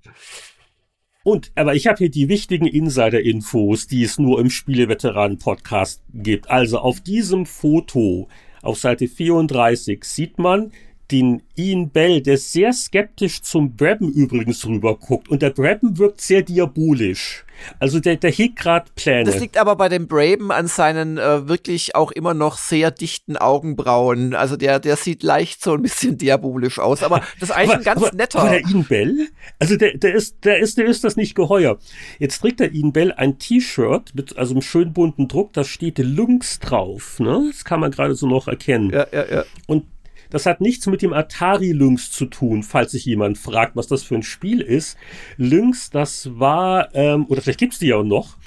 Und, 1.25 1.51
aber 1.55 1.73
ich 1.73 1.87
habe 1.87 1.97
hier 1.97 2.11
die 2.11 2.29
wichtigen 2.29 2.67
Insider-Infos, 2.67 3.87
die 3.87 4.03
es 4.03 4.19
nur 4.19 4.39
im 4.39 4.51
Spieleveteranen-Podcast 4.51 6.03
gibt. 6.13 6.51
Also 6.51 6.77
auf 6.77 7.01
diesem 7.01 7.47
Foto 7.47 8.27
auf 8.61 8.77
Seite 8.77 9.07
34 9.07 10.03
sieht 10.03 10.37
man 10.37 10.71
den 11.11 11.43
Ian 11.55 11.89
Bell, 11.89 12.21
der 12.21 12.37
sehr 12.37 12.73
skeptisch 12.73 13.41
zum 13.41 13.75
Brabham 13.75 14.09
übrigens 14.09 14.65
rüberguckt. 14.65 15.29
Und 15.29 15.41
der 15.41 15.51
Brabham 15.51 15.97
wirkt 15.97 16.21
sehr 16.21 16.41
diabolisch. 16.41 17.45
Also 17.79 17.99
der, 17.99 18.17
der 18.17 18.31
hegt 18.31 18.57
gerade 18.57 18.89
Pläne. 18.95 19.23
Das 19.25 19.39
liegt 19.39 19.57
aber 19.57 19.75
bei 19.75 19.87
dem 19.87 20.07
Braben 20.07 20.51
an 20.51 20.67
seinen 20.67 21.17
äh, 21.17 21.47
wirklich 21.47 21.95
auch 21.95 22.11
immer 22.11 22.33
noch 22.33 22.57
sehr 22.57 22.91
dichten 22.91 23.37
Augenbrauen. 23.37 24.33
Also 24.35 24.57
der, 24.57 24.79
der 24.79 24.97
sieht 24.97 25.23
leicht 25.23 25.63
so 25.63 25.73
ein 25.73 25.81
bisschen 25.81 26.17
diabolisch 26.17 26.79
aus. 26.79 27.03
Aber 27.03 27.21
das 27.39 27.49
ist 27.49 27.55
eigentlich 27.55 27.69
aber, 27.71 27.79
ein 27.79 27.83
ganz 27.83 28.03
aber, 28.03 28.15
netter. 28.15 28.39
Aber 28.39 28.49
der 28.49 28.61
Ian 28.61 28.83
Bell, 28.83 29.27
also 29.59 29.77
der, 29.77 29.97
der 29.97 30.15
ist, 30.15 30.43
der 30.43 30.59
ist, 30.59 30.77
der 30.77 30.85
ist 30.85 31.03
das 31.03 31.15
nicht 31.15 31.35
geheuer. 31.35 31.77
Jetzt 32.19 32.39
trägt 32.39 32.59
der 32.59 32.73
Ian 32.73 32.91
Bell 32.91 33.13
ein 33.13 33.39
T-Shirt 33.39 34.13
mit 34.13 34.37
also 34.37 34.53
einem 34.53 34.61
schön 34.61 34.93
bunten 34.93 35.27
Druck, 35.27 35.53
da 35.53 35.63
steht 35.63 35.97
Lynx 35.97 36.59
drauf. 36.59 37.19
Ne? 37.19 37.51
Das 37.51 37.63
kann 37.63 37.79
man 37.79 37.91
gerade 37.91 38.15
so 38.15 38.27
noch 38.27 38.47
erkennen. 38.47 38.89
Ja, 38.89 39.07
ja, 39.11 39.25
ja. 39.31 39.43
Und 39.67 39.85
das 40.29 40.45
hat 40.45 40.61
nichts 40.61 40.87
mit 40.87 41.01
dem 41.01 41.13
Atari 41.13 41.71
Lynx 41.71 42.11
zu 42.11 42.25
tun, 42.25 42.63
falls 42.63 42.91
sich 42.91 43.05
jemand 43.05 43.37
fragt, 43.37 43.75
was 43.75 43.87
das 43.87 44.03
für 44.03 44.15
ein 44.15 44.23
Spiel 44.23 44.61
ist. 44.61 44.97
Lynx, 45.37 45.89
das 45.89 46.29
war, 46.39 46.93
ähm, 46.93 47.25
oder 47.27 47.41
vielleicht 47.41 47.59
gibt's 47.59 47.79
die 47.79 47.87
ja 47.87 48.03
noch. 48.03 48.37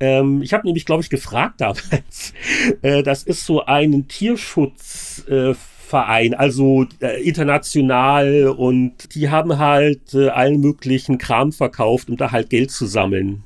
Ähm, 0.00 0.42
ich 0.42 0.52
habe 0.52 0.66
nämlich, 0.66 0.86
glaube 0.86 1.02
ich, 1.02 1.10
gefragt 1.10 1.54
damals. 1.60 2.32
Äh, 2.82 3.02
das 3.02 3.22
ist 3.22 3.44
so 3.46 3.64
ein 3.64 4.08
Tierschutz. 4.08 5.24
Äh, 5.28 5.54
Verein, 5.88 6.34
also 6.34 6.84
äh, 7.00 7.22
international 7.26 8.54
und 8.54 9.14
die 9.14 9.30
haben 9.30 9.56
halt 9.56 10.12
äh, 10.12 10.28
allen 10.28 10.60
möglichen 10.60 11.16
Kram 11.16 11.50
verkauft, 11.50 12.10
um 12.10 12.18
da 12.18 12.30
halt 12.30 12.50
Geld 12.50 12.70
zu 12.70 12.84
sammeln. 12.84 13.42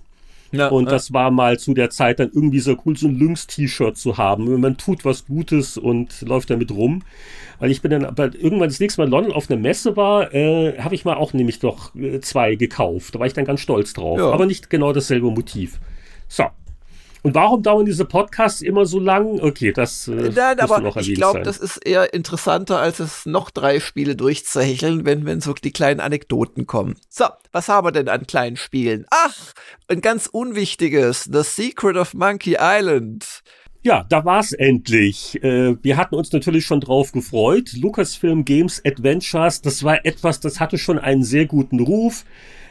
Ja, 0.52 0.68
und 0.68 0.84
ja. 0.84 0.90
das 0.90 1.12
war 1.12 1.30
mal 1.30 1.58
zu 1.58 1.72
der 1.74 1.90
Zeit 1.90 2.20
dann 2.20 2.30
irgendwie 2.32 2.60
so 2.60 2.76
cool, 2.84 2.96
so 2.96 3.08
ein 3.08 3.18
Lynx-T-Shirt 3.18 3.96
zu 3.96 4.18
haben. 4.18 4.60
Man 4.60 4.76
tut 4.76 5.04
was 5.04 5.26
Gutes 5.26 5.78
und 5.78 6.20
läuft 6.22 6.50
damit 6.50 6.70
rum. 6.70 7.02
Weil 7.58 7.70
ich 7.70 7.80
bin 7.80 7.90
dann, 7.90 8.04
aber 8.04 8.34
irgendwann 8.34 8.68
das 8.68 8.80
nächste 8.80 9.00
Mal 9.00 9.06
in 9.06 9.10
London 9.10 9.32
auf 9.32 9.50
einer 9.50 9.60
Messe 9.60 9.96
war, 9.96 10.34
äh, 10.34 10.78
habe 10.78 10.94
ich 10.94 11.04
mal 11.04 11.14
auch 11.14 11.32
nämlich 11.32 11.58
doch 11.58 11.94
äh, 11.94 12.20
zwei 12.20 12.54
gekauft. 12.54 13.14
Da 13.14 13.18
war 13.18 13.26
ich 13.26 13.32
dann 13.32 13.44
ganz 13.44 13.60
stolz 13.60 13.94
drauf. 13.94 14.18
Ja. 14.18 14.30
Aber 14.30 14.46
nicht 14.46 14.68
genau 14.68 14.92
dasselbe 14.92 15.30
Motiv. 15.30 15.80
So, 16.28 16.44
und 17.22 17.34
warum 17.34 17.62
dauern 17.62 17.86
diese 17.86 18.04
Podcasts 18.04 18.62
immer 18.62 18.84
so 18.84 18.98
lang? 18.98 19.40
Okay, 19.40 19.72
das 19.72 20.08
äh, 20.08 20.30
Nein, 20.34 20.58
aber 20.58 20.80
noch 20.80 20.96
ich 20.96 21.14
glaube, 21.14 21.42
das 21.42 21.58
ist 21.58 21.76
eher 21.78 22.12
interessanter, 22.14 22.78
als 22.78 22.98
es 22.98 23.26
noch 23.26 23.50
drei 23.50 23.78
Spiele 23.78 24.16
durchzuhecheln, 24.16 25.04
wenn, 25.04 25.24
wenn 25.24 25.40
so 25.40 25.52
die 25.52 25.72
kleinen 25.72 26.00
Anekdoten 26.00 26.66
kommen. 26.66 26.96
So, 27.08 27.26
was 27.52 27.68
haben 27.68 27.86
wir 27.86 27.92
denn 27.92 28.08
an 28.08 28.26
kleinen 28.26 28.56
Spielen? 28.56 29.06
Ach, 29.10 29.52
ein 29.88 30.00
ganz 30.00 30.26
unwichtiges, 30.26 31.28
The 31.32 31.42
Secret 31.42 31.96
of 31.96 32.14
Monkey 32.14 32.56
Island. 32.58 33.42
Ja, 33.84 34.04
da 34.08 34.24
war's 34.24 34.52
endlich. 34.52 35.42
Äh, 35.42 35.76
wir 35.82 35.96
hatten 35.96 36.14
uns 36.14 36.32
natürlich 36.32 36.64
schon 36.64 36.80
drauf 36.80 37.10
gefreut. 37.12 37.72
Lucasfilm 37.74 38.44
Games 38.44 38.80
Adventures, 38.84 39.60
das 39.60 39.82
war 39.82 40.04
etwas, 40.06 40.38
das 40.38 40.60
hatte 40.60 40.78
schon 40.78 40.98
einen 40.98 41.24
sehr 41.24 41.46
guten 41.46 41.80
Ruf. 41.80 42.24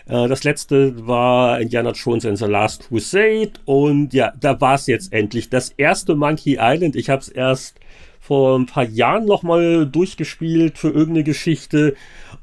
Äh, 0.07 0.27
das 0.27 0.43
letzte 0.43 1.07
war 1.07 1.59
Indiana 1.59 1.91
Jones 1.91 2.25
and 2.25 2.37
the 2.37 2.45
Last 2.45 2.87
Crusade 2.87 3.51
und 3.65 4.13
ja, 4.13 4.33
da 4.39 4.59
war 4.59 4.75
es 4.75 4.87
jetzt 4.87 5.13
endlich. 5.13 5.49
Das 5.49 5.69
erste 5.69 6.15
Monkey 6.15 6.57
Island, 6.59 6.95
ich 6.95 7.09
habe 7.09 7.21
es 7.21 7.29
erst 7.29 7.79
vor 8.19 8.57
ein 8.57 8.67
paar 8.67 8.85
Jahren 8.85 9.25
nochmal 9.25 9.87
durchgespielt 9.87 10.77
für 10.77 10.89
irgendeine 10.89 11.23
Geschichte 11.23 11.95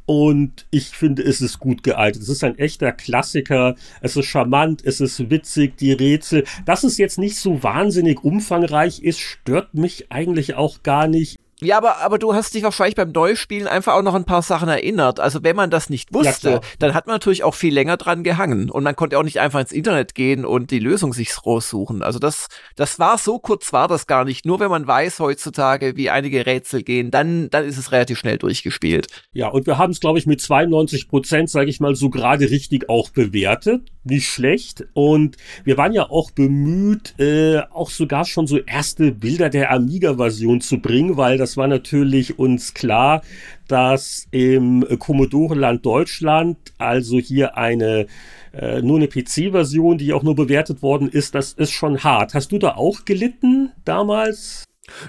und 0.07 0.67
ich 0.71 0.89
finde, 0.89 1.23
es 1.23 1.41
ist 1.41 1.61
gut 1.61 1.83
gealtert. 1.83 2.23
Es 2.23 2.29
ist 2.29 2.43
ein 2.43 2.59
echter 2.59 2.93
Klassiker. 2.93 3.77
Es 4.01 4.17
ist 4.17 4.27
charmant, 4.27 4.83
es 4.85 5.01
ist 5.01 5.31
witzig, 5.31 5.77
die 5.77 5.93
Rätsel. 5.93 6.45
Dass 6.65 6.83
es 6.83 6.99
jetzt 6.99 7.19
nicht 7.19 7.37
so 7.37 7.63
wahnsinnig 7.63 8.25
umfangreich 8.25 9.03
ist, 9.03 9.21
stört 9.21 9.75
mich 9.75 10.11
eigentlich 10.11 10.55
auch 10.55 10.83
gar 10.83 11.07
nicht. 11.07 11.37
Ja, 11.61 11.77
aber, 11.77 11.99
aber 11.99 12.19
du 12.19 12.35
hast 12.35 12.55
dich 12.55 12.63
wahrscheinlich 12.63 12.95
beim 12.95 13.11
Neuspielen 13.11 13.67
einfach 13.67 13.95
auch 13.95 14.03
noch 14.03 14.15
ein 14.15 14.25
paar 14.25 14.43
Sachen 14.43 14.69
erinnert. 14.69 15.19
Also 15.19 15.43
wenn 15.43 15.57
man 15.57 15.71
das 15.71 15.91
nicht 15.91 16.15
wusste, 16.15 16.51
ja, 16.51 16.61
dann 16.79 16.95
hat 16.95 17.07
man 17.07 17.17
natürlich 17.17 17.43
auch 17.43 17.55
viel 17.55 17.75
länger 17.75 17.97
dran 17.97 18.23
gehangen. 18.23 18.71
Und 18.71 18.85
man 18.85 18.95
konnte 18.95 19.19
auch 19.19 19.25
nicht 19.25 19.41
einfach 19.41 19.59
ins 19.59 19.73
Internet 19.73 20.15
gehen 20.15 20.45
und 20.45 20.71
die 20.71 20.79
Lösung 20.79 21.13
sich 21.13 21.45
raussuchen. 21.45 22.05
Also 22.05 22.21
das, 22.21 22.47
das 22.77 23.01
war 23.01 23.19
so 23.19 23.41
kurz 23.41 23.73
war 23.73 23.89
das 23.89 24.07
gar 24.07 24.25
nicht. 24.25 24.47
Nur 24.47 24.61
wenn 24.61 24.71
man 24.71 24.87
weiß 24.87 25.19
heutzutage, 25.19 25.97
wie 25.97 26.11
einige 26.11 26.47
Rätsel 26.47 26.85
gehen, 26.85 27.11
dann, 27.11 27.51
dann 27.51 27.65
ist 27.65 27.77
es 27.77 27.91
relativ 27.91 28.19
schnell 28.19 28.39
durchgespielt. 28.39 29.09
Ja, 29.33 29.49
und 29.49 29.67
wir 29.67 29.79
haben 29.79 29.91
es, 29.91 29.99
glaube 29.99 30.21
ich, 30.21 30.27
mit 30.27 30.41
92 30.41 31.09
Prozent, 31.09 31.51
sage 31.51 31.71
ich 31.71 31.81
mal, 31.81 31.97
so 31.97 32.09
gerade 32.09 32.51
richtig 32.51 32.89
auch 32.89 33.11
bewertet. 33.11 33.83
Nicht 34.05 34.29
schlecht. 34.29 34.87
Und 34.95 35.37
wir 35.65 35.77
waren 35.77 35.93
ja 35.93 36.09
auch 36.09 36.31
bemüht, 36.31 37.19
äh, 37.19 37.59
auch 37.73 37.91
sogar 37.91 38.25
schon 38.25 38.47
so 38.47 38.59
erste 38.59 39.11
Bilder 39.13 39.51
der 39.51 39.73
Amiga-Version 39.73 40.61
zu 40.61 40.79
bringen, 40.81 41.17
weil 41.17 41.37
das 41.37 41.48
das 41.49 41.57
war 41.57 41.67
natürlich 41.67 42.39
uns 42.39 42.75
klar, 42.75 43.23
dass 43.69 44.29
im 44.33 44.85
Commodore-Land 44.99 45.87
Deutschland, 45.87 46.59
also 46.77 47.19
hier 47.19 47.57
eine 47.57 48.07
äh, 48.53 48.83
nur 48.83 48.99
eine 48.99 49.09
PC-Version, 49.09 49.97
die 49.97 50.13
auch 50.13 50.23
nur 50.23 50.35
bewertet 50.35 50.83
worden 50.83 51.09
ist, 51.09 51.35
das 51.35 51.55
ist 51.55 51.71
schon 51.71 52.05
hart. 52.05 52.35
Hast 52.35 52.53
du 52.53 52.59
da 52.59 52.73
auch 52.75 53.07
gelitten 53.07 53.73
damals? 53.87 54.65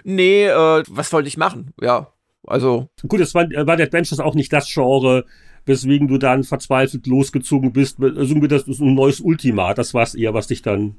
Nee, 0.06 0.46
äh, 0.46 0.84
was 0.88 1.12
wollte 1.12 1.28
ich 1.28 1.36
machen? 1.36 1.74
Ja, 1.82 2.14
also. 2.48 2.88
Gut, 3.06 3.20
es 3.20 3.36
war, 3.36 3.44
war 3.50 3.76
der 3.76 3.88
Adventures 3.88 4.22
auch 4.22 4.36
nicht 4.36 4.54
das 4.54 4.72
Genre, 4.74 5.26
weswegen 5.66 6.08
du 6.08 6.18
dann 6.20 6.46
verzweifelt 6.46 7.06
losgezogen 7.06 7.74
bist. 7.74 8.02
Also 8.02 8.34
das 8.48 8.64
ist 8.64 8.80
ein 8.80 8.94
neues 8.94 9.20
Ultima. 9.20 9.74
Das 9.74 9.94
war 9.94 10.04
es 10.04 10.16
eher, 10.16 10.34
was 10.34 10.48
dich 10.48 10.62
dann 10.62 10.96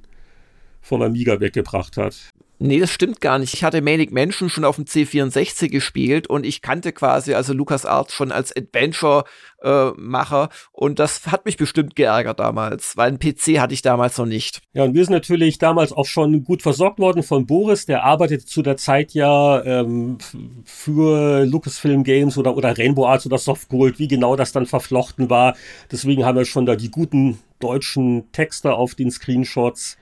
vom 0.83 1.01
Amiga 1.01 1.41
weggebracht 1.41 1.97
hat. 1.97 2.29
Nee, 2.62 2.78
das 2.78 2.91
stimmt 2.91 3.23
gar 3.23 3.39
nicht. 3.39 3.55
Ich 3.55 3.65
hatte 3.65 3.81
Manic 3.81 4.12
Mansion 4.12 4.51
schon 4.51 4.66
auf 4.66 4.77
dem 4.77 4.85
C64 4.85 5.70
gespielt 5.70 6.27
und 6.27 6.45
ich 6.45 6.61
kannte 6.61 6.93
quasi 6.93 7.32
also 7.32 7.55
Lucas 7.55 7.87
Arts 7.87 8.12
schon 8.12 8.31
als 8.31 8.55
Adventure-Macher 8.55 10.45
äh, 10.45 10.55
und 10.73 10.99
das 10.99 11.27
hat 11.28 11.47
mich 11.47 11.57
bestimmt 11.57 11.97
geärgert 11.97 12.39
damals, 12.39 12.99
weil 12.99 13.09
einen 13.09 13.19
PC 13.19 13.61
hatte 13.61 13.73
ich 13.73 13.81
damals 13.81 14.19
noch 14.19 14.27
nicht. 14.27 14.61
Ja, 14.74 14.85
und 14.85 14.93
wir 14.93 15.03
sind 15.03 15.15
natürlich 15.15 15.57
damals 15.57 15.95
auch 15.95 16.05
schon 16.05 16.45
gut 16.45 16.61
versorgt 16.61 16.99
worden 16.99 17.23
von 17.23 17.47
Boris, 17.47 17.87
der 17.87 18.05
arbeitete 18.05 18.45
zu 18.45 18.61
der 18.61 18.77
Zeit 18.77 19.15
ja 19.15 19.65
ähm, 19.65 20.19
für 20.66 21.47
Lucasfilm 21.47 22.05
Games 22.05 22.37
oder, 22.37 22.55
oder 22.59 22.77
Rainbow 22.77 23.07
Arts 23.07 23.24
oder 23.24 23.39
Softgold, 23.39 23.99
wie 23.99 24.09
genau 24.09 24.37
das 24.37 24.53
dann 24.53 24.66
verflochten 24.66 25.31
war. 25.31 25.57
Deswegen 25.91 26.27
haben 26.27 26.37
wir 26.37 26.45
schon 26.45 26.66
da 26.66 26.77
die 26.77 26.91
guten 26.91 27.39
deutschen 27.59 28.31
Texte 28.32 28.74
auf 28.74 28.95
den 28.95 29.11
Screenshots. 29.11 29.97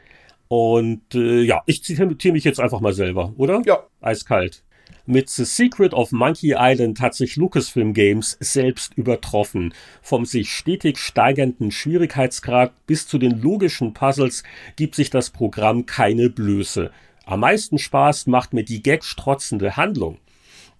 Und 0.48 1.14
äh, 1.14 1.42
ja, 1.42 1.62
ich 1.66 1.84
zitiere 1.84 2.32
mich 2.32 2.44
jetzt 2.44 2.60
einfach 2.60 2.80
mal 2.80 2.94
selber, 2.94 3.34
oder? 3.36 3.62
Ja. 3.66 3.84
Eiskalt. 4.00 4.62
Mit 5.10 5.30
The 5.30 5.46
Secret 5.46 5.94
of 5.94 6.12
Monkey 6.12 6.54
Island 6.58 7.00
hat 7.00 7.14
sich 7.14 7.36
Lucasfilm 7.36 7.94
Games 7.94 8.36
selbst 8.40 8.92
übertroffen. 8.94 9.72
Vom 10.02 10.26
sich 10.26 10.50
stetig 10.50 10.98
steigernden 10.98 11.70
Schwierigkeitsgrad 11.70 12.72
bis 12.86 13.06
zu 13.06 13.16
den 13.16 13.40
logischen 13.40 13.94
Puzzles 13.94 14.42
gibt 14.76 14.94
sich 14.94 15.08
das 15.08 15.30
Programm 15.30 15.86
keine 15.86 16.28
Blöße. 16.28 16.90
Am 17.24 17.40
meisten 17.40 17.78
Spaß 17.78 18.26
macht 18.26 18.52
mir 18.52 18.64
die 18.64 18.82
gagstrotzende 18.82 19.76
Handlung. 19.76 20.18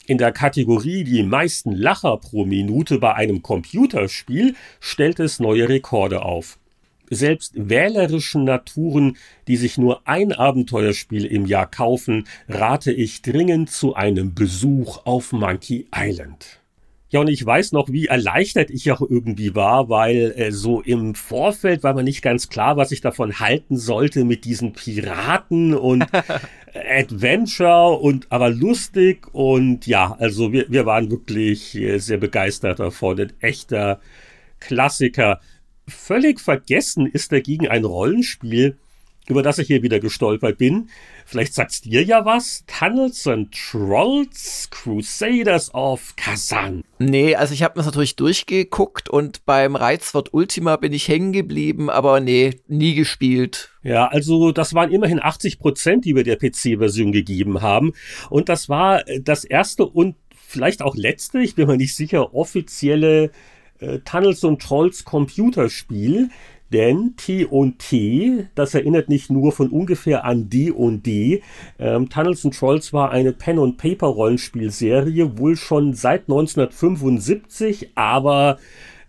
In 0.07 0.19
der 0.19 0.33
Kategorie 0.33 1.05
die 1.05 1.23
meisten 1.23 1.73
Lacher 1.73 2.17
pro 2.17 2.45
Minute 2.45 2.99
bei 2.99 3.15
einem 3.15 3.43
Computerspiel 3.43 4.57
stellt 4.81 5.21
es 5.21 5.41
neue 5.41 5.69
Rekorde 5.69 6.23
auf. 6.23 6.59
Selbst 7.11 7.53
wählerischen 7.57 8.45
Naturen, 8.45 9.17
die 9.47 9.57
sich 9.57 9.79
nur 9.79 10.07
ein 10.07 10.33
Abenteuerspiel 10.33 11.25
im 11.25 11.47
Jahr 11.47 11.71
kaufen, 11.71 12.27
rate 12.49 12.93
ich 12.93 13.23
dringend 13.23 13.71
zu 13.71 13.95
einem 13.95 14.35
Besuch 14.35 15.05
auf 15.05 15.33
Monkey 15.33 15.87
Island. 15.95 16.61
Ja, 17.11 17.21
und 17.21 17.29
ich 17.29 17.45
weiß 17.45 17.73
noch, 17.73 17.89
wie 17.89 18.05
erleichtert 18.05 18.69
ich 18.71 18.93
auch 18.93 19.01
irgendwie 19.01 19.55
war, 19.55 19.89
weil 19.89 20.35
äh, 20.37 20.53
so 20.53 20.83
im 20.83 21.15
Vorfeld 21.15 21.83
war 21.83 21.95
mir 21.95 22.03
nicht 22.03 22.21
ganz 22.21 22.51
klar, 22.51 22.77
was 22.77 22.93
ich 22.93 23.01
davon 23.01 23.41
halten 23.41 23.79
sollte 23.79 24.27
mit 24.27 24.45
diesen 24.45 24.75
Piraten 24.75 25.73
und 25.73 26.05
Adventure 26.75 27.99
und 27.99 28.27
aber 28.31 28.51
lustig 28.51 29.27
und 29.33 29.87
ja, 29.87 30.17
also 30.19 30.53
wir, 30.53 30.67
wir 30.69 30.85
waren 30.85 31.11
wirklich 31.11 31.75
äh, 31.77 31.97
sehr 31.97 32.19
begeistert 32.19 32.79
davon. 32.79 33.19
Ein 33.19 33.33
echter 33.41 34.01
Klassiker. 34.61 35.41
Völlig 35.89 36.41
vergessen 36.41 37.07
ist 37.07 37.33
dagegen 37.33 37.69
ein 37.69 37.85
Rollenspiel, 37.85 38.77
über 39.29 39.43
das 39.43 39.59
ich 39.59 39.67
hier 39.67 39.83
wieder 39.83 40.01
gestolpert 40.01 40.59
bin. 40.59 40.89
Vielleicht 41.27 41.55
sagt's 41.55 41.83
dir 41.83 42.03
ja 42.03 42.25
was. 42.25 42.65
Tunnels 42.67 43.27
and 43.27 43.53
Trolls, 43.53 44.69
Crusaders 44.71 45.73
of 45.75 46.15
Kazan. 46.17 46.83
Nee, 46.99 47.35
also 47.35 47.53
ich 47.53 47.63
habe 47.63 47.79
mir 47.79 47.85
natürlich 47.85 48.17
durchgeguckt 48.17 49.11
und 49.11 49.45
beim 49.45 49.77
Reizwort 49.77 50.33
Ultima 50.33 50.77
bin 50.77 50.93
ich 50.93 51.09
hängen 51.09 51.33
geblieben, 51.33 51.91
aber 51.91 52.21
nee, 52.21 52.61
nie 52.67 52.95
gespielt. 52.95 53.71
Ja, 53.83 54.07
also 54.07 54.53
das 54.53 54.75
waren 54.75 54.91
immerhin 54.91 55.23
80 55.23 55.59
Prozent, 55.59 56.05
die 56.05 56.17
wir 56.17 56.25
der 56.25 56.37
PC-Version 56.37 57.13
gegeben 57.13 57.61
haben. 57.61 57.93
Und 58.31 58.49
das 58.49 58.69
war 58.69 59.05
das 59.21 59.45
erste 59.45 59.85
und 59.85 60.17
vielleicht 60.35 60.81
auch 60.81 60.97
letzte, 60.97 61.41
ich 61.41 61.55
bin 61.55 61.67
mir 61.67 61.77
nicht 61.77 61.95
sicher, 61.95 62.35
offizielle 62.35 63.31
äh, 63.81 63.99
Tunnels 64.01 64.45
und 64.45 64.63
Trolls 64.63 65.05
Computerspiel. 65.05 66.31
Denn 66.73 67.15
T&T, 67.17 68.47
das 68.55 68.75
erinnert 68.75 69.09
nicht 69.09 69.31
nur 69.31 69.53
von 69.53 69.71
ungefähr 69.71 70.25
an 70.25 70.51
D&D. 70.51 71.43
Ähm, 71.79 72.09
Tunnels 72.11 72.45
and 72.45 72.55
Trolls 72.55 72.93
war 72.93 73.11
eine 73.11 73.33
Pen-and-Paper-Rollenspielserie, 73.33 75.39
wohl 75.39 75.57
schon 75.57 75.95
seit 75.95 76.23
1975, 76.23 77.93
aber 77.95 78.59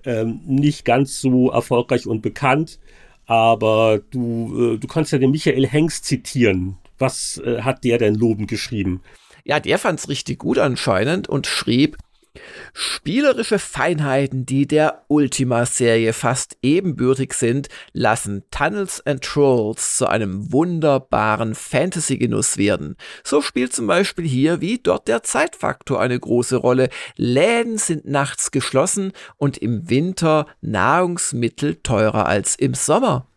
ähm, 0.06 0.40
nicht 0.46 0.86
ganz 0.86 1.20
so 1.20 1.52
erfolgreich 1.52 2.08
und 2.08 2.22
bekannt. 2.22 2.80
Aber 3.26 4.00
du, 4.10 4.76
äh, 4.76 4.78
du 4.78 4.88
kannst 4.88 5.12
ja 5.12 5.20
den 5.20 5.32
Michael 5.32 5.68
Hengst 5.68 6.06
zitieren. 6.06 6.78
Was 6.98 7.41
äh, 7.44 7.62
hat 7.62 7.84
der 7.84 7.98
denn 7.98 8.16
lobend 8.16 8.50
geschrieben? 8.50 9.02
Ja, 9.44 9.60
der 9.60 9.80
fand's 9.80 10.08
richtig 10.08 10.40
gut 10.40 10.60
anscheinend 10.60 11.28
und 11.28 11.46
schrieb, 11.46 11.98
Spielerische 12.74 13.60
Feinheiten, 13.60 14.45
die 14.45 14.68
der 14.68 15.06
Ultima-Serie 15.07 16.14
fast 16.14 16.57
ebenbürtig 16.61 17.34
sind, 17.34 17.70
lassen 17.94 18.44
Tunnels 18.52 19.06
and 19.06 19.24
Trolls 19.24 19.98
zu 19.98 20.07
einem 20.07 20.52
wunderbaren 20.52 21.56
Fantasy-Genuss 21.56 22.57
werden. 22.57 22.95
So 23.24 23.41
spielt 23.41 23.74
zum 23.74 23.88
Beispiel 23.88 24.28
hier 24.28 24.61
wie 24.61 24.78
dort 24.78 25.07
der 25.07 25.24
Zeitfaktor 25.24 25.99
eine 25.99 26.20
große 26.20 26.57
Rolle. 26.57 26.90
Läden 27.16 27.78
sind 27.78 28.06
nachts 28.06 28.52
geschlossen 28.52 29.14
und 29.38 29.57
im 29.57 29.90
Winter 29.90 30.45
Nahrungsmittel 30.61 31.76
teurer 31.76 32.26
als 32.26 32.56
im 32.56 32.74
Sommer. 32.74 33.29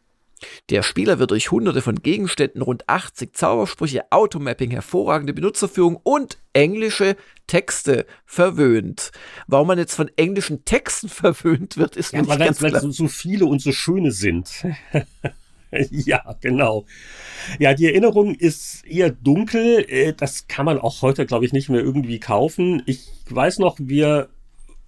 Der 0.70 0.82
Spieler 0.82 1.18
wird 1.18 1.30
durch 1.30 1.50
hunderte 1.50 1.82
von 1.82 1.96
Gegenständen, 1.96 2.62
rund 2.62 2.88
80 2.88 3.34
Zaubersprüche, 3.34 4.10
Automapping, 4.10 4.70
hervorragende 4.70 5.32
Benutzerführung 5.32 5.96
und 6.02 6.38
englische 6.52 7.16
Texte 7.46 8.06
verwöhnt. 8.24 9.10
Warum 9.46 9.68
man 9.68 9.78
jetzt 9.78 9.94
von 9.94 10.10
englischen 10.16 10.64
Texten 10.64 11.08
verwöhnt 11.08 11.76
wird, 11.76 11.96
ist 11.96 12.12
ja, 12.12 12.22
mir 12.22 12.28
nicht 12.28 12.38
ganz 12.38 12.58
klar. 12.58 12.72
Weil 12.72 12.90
es 12.90 12.96
so 12.96 13.08
viele 13.08 13.46
und 13.46 13.60
so 13.60 13.72
schöne 13.72 14.12
sind. 14.12 14.50
ja, 15.90 16.36
genau. 16.40 16.86
Ja, 17.58 17.74
die 17.74 17.86
Erinnerung 17.86 18.34
ist 18.34 18.84
eher 18.86 19.10
dunkel. 19.10 19.84
Äh, 19.88 20.12
das 20.14 20.46
kann 20.46 20.66
man 20.66 20.78
auch 20.78 21.02
heute, 21.02 21.26
glaube 21.26 21.44
ich, 21.44 21.52
nicht 21.52 21.68
mehr 21.68 21.80
irgendwie 21.80 22.20
kaufen. 22.20 22.82
Ich 22.86 23.08
weiß 23.28 23.58
noch, 23.58 23.76
wir 23.78 24.28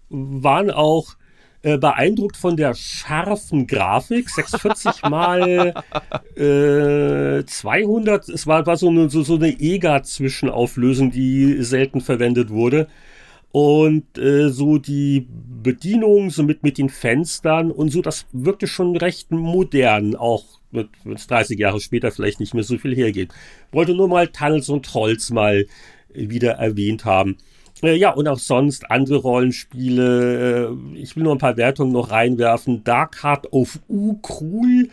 waren 0.08 0.70
auch 0.70 1.16
äh, 1.64 1.78
beeindruckt 1.78 2.36
von 2.36 2.58
der 2.58 2.74
scharfen 2.74 3.66
Grafik. 3.66 4.28
640 4.28 5.02
mal 5.08 5.74
äh, 6.36 7.44
200. 7.44 8.28
Es 8.28 8.46
war, 8.46 8.66
war 8.66 8.76
so 8.76 8.90
eine, 8.90 9.08
so, 9.08 9.22
so 9.22 9.36
eine 9.36 9.48
EGA-Zwischenauflösung, 9.48 11.10
die 11.10 11.62
selten 11.62 12.02
verwendet 12.02 12.50
wurde. 12.50 12.86
Und 13.50 14.18
äh, 14.18 14.50
so 14.50 14.76
die 14.76 15.26
Bedienung, 15.62 16.28
so 16.28 16.42
mit, 16.42 16.62
mit 16.64 16.76
den 16.76 16.90
Fenstern 16.90 17.70
und 17.70 17.90
so, 17.90 18.02
das 18.02 18.26
wirkte 18.32 18.66
schon 18.66 18.96
recht 18.96 19.30
modern, 19.30 20.16
auch 20.16 20.44
wenn 20.70 20.88
es 21.14 21.28
30 21.28 21.58
Jahre 21.58 21.80
später 21.80 22.10
vielleicht 22.10 22.40
nicht 22.40 22.52
mehr 22.52 22.64
so 22.64 22.76
viel 22.76 22.94
hergeht. 22.94 23.32
Wollte 23.72 23.94
nur 23.94 24.08
mal 24.08 24.28
Tunnels 24.28 24.68
und 24.68 24.84
Trolls 24.84 25.30
mal 25.30 25.66
wieder 26.12 26.52
erwähnt 26.52 27.06
haben. 27.06 27.38
Äh, 27.84 27.96
ja, 27.96 28.10
und 28.10 28.26
auch 28.28 28.38
sonst 28.38 28.90
andere 28.90 29.18
Rollenspiele. 29.18 30.70
Äh, 30.70 30.98
ich 30.98 31.16
will 31.16 31.24
nur 31.24 31.34
ein 31.34 31.38
paar 31.38 31.56
Wertungen 31.56 31.92
noch 31.92 32.10
reinwerfen. 32.10 32.82
Dark 32.82 33.22
Heart 33.22 33.52
of 33.52 33.78
Ukrul, 33.88 34.88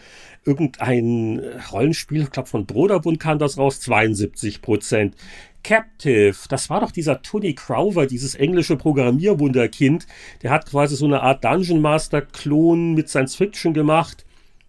irgendein 0.46 1.42
Rollenspiel, 1.72 2.24
ich 2.24 2.32
glaube 2.32 2.50
von 2.50 2.66
Broderbund 2.66 3.20
kam 3.20 3.40
das 3.40 3.58
raus, 3.58 3.80
72 3.80 4.62
Prozent. 4.62 5.16
Captive, 5.64 6.36
das 6.50 6.70
war 6.72 6.82
doch 6.82 6.92
dieser 6.92 7.22
Tony 7.22 7.54
Crowver, 7.54 8.08
dieses 8.08 8.36
englische 8.36 8.76
Programmierwunderkind. 8.76 10.08
Der 10.42 10.52
hat 10.52 10.66
quasi 10.66 10.96
so 10.96 11.06
eine 11.06 11.22
Art 11.22 11.44
Dungeon 11.46 11.82
Master-Klon 11.82 12.94
mit 12.96 13.10
Science 13.10 13.36
Fiction 13.36 13.74
gemacht. 13.74 14.26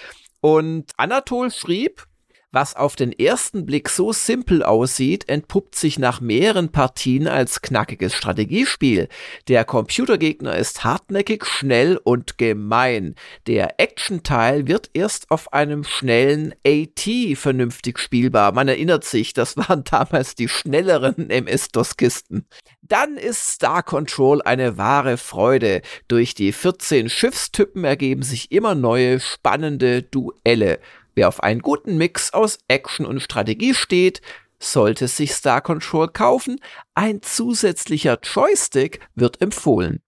Und 0.42 0.92
Anatol 0.98 1.52
schrieb, 1.52 2.06
was 2.52 2.76
auf 2.76 2.96
den 2.96 3.12
ersten 3.12 3.66
Blick 3.66 3.90
so 3.90 4.12
simpel 4.12 4.64
aussieht, 4.64 5.30
entpuppt 5.30 5.76
sich 5.76 6.00
nach 6.00 6.20
mehreren 6.20 6.72
Partien 6.72 7.28
als 7.28 7.62
knackiges 7.62 8.16
Strategiespiel. 8.16 9.08
Der 9.48 9.66
Computergegner 9.66 10.56
ist 10.56 10.84
hartnäckig, 10.84 11.46
schnell 11.46 11.98
und 12.04 12.38
gemein. 12.38 13.16
Der 13.46 13.80
Action-Teil 13.80 14.68
wird 14.68 14.90
erst 14.94 15.30
auf 15.30 15.54
einem 15.54 15.84
schnellen 15.84 16.54
AT 16.66 17.38
vernünftig 17.38 18.00
spielbar. 18.00 18.52
Man 18.52 18.68
erinnert 18.68 19.04
sich, 19.04 19.34
das 19.34 19.56
waren 19.58 19.84
damals 19.84 20.36
die 20.36 20.48
schnelleren 20.48 21.30
MS-DOS-Kisten. 21.30 22.46
Dann 22.82 23.18
ist 23.18 23.48
Star 23.48 23.84
Control 23.84 24.42
eine 24.42 24.78
wahre 24.78 25.18
Freude. 25.18 25.84
Durch 26.08 26.34
die 26.34 26.52
14 26.52 27.10
Schiffstypen 27.10 27.84
ergeben 27.84 28.24
sich 28.24 28.52
immer 28.52 28.74
neue 28.74 29.20
spannende 29.20 30.02
Duelle. 30.02 30.80
Wer 31.16 31.28
auf 31.28 31.44
einen 31.44 31.62
guten 31.62 31.98
Mix 31.98 32.34
aus 32.34 32.60
Action 32.68 33.06
und 33.06 33.22
Strategie 33.22 33.74
steht, 33.74 34.22
sollte 34.60 35.08
sich 35.08 35.34
Star 35.34 35.62
Control 35.62 36.08
kaufen. 36.08 36.60
Ein 36.94 37.22
zusätzlicher 37.22 38.20
Joystick 38.22 39.00
wird 39.16 39.42
empfohlen. 39.42 40.02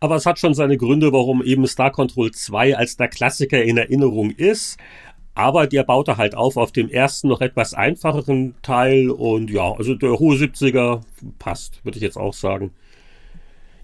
Aber 0.00 0.16
es 0.16 0.24
hat 0.24 0.38
schon 0.38 0.54
seine 0.54 0.78
Gründe, 0.78 1.12
warum 1.12 1.42
eben 1.42 1.66
Star 1.66 1.92
Control 1.92 2.30
2 2.30 2.76
als 2.76 2.96
der 2.96 3.08
Klassiker 3.08 3.62
in 3.62 3.76
Erinnerung 3.76 4.30
ist. 4.30 4.78
Aber 5.34 5.66
der 5.66 5.84
baute 5.84 6.16
halt 6.16 6.34
auf 6.34 6.56
auf 6.56 6.72
dem 6.72 6.88
ersten 6.88 7.28
noch 7.28 7.40
etwas 7.40 7.74
einfacheren 7.74 8.54
Teil 8.62 9.10
und 9.10 9.50
ja, 9.50 9.72
also 9.72 9.94
der 9.94 10.18
hohe 10.18 10.36
70er 10.36 11.02
passt, 11.38 11.84
würde 11.84 11.98
ich 11.98 12.02
jetzt 12.02 12.16
auch 12.16 12.34
sagen. 12.34 12.72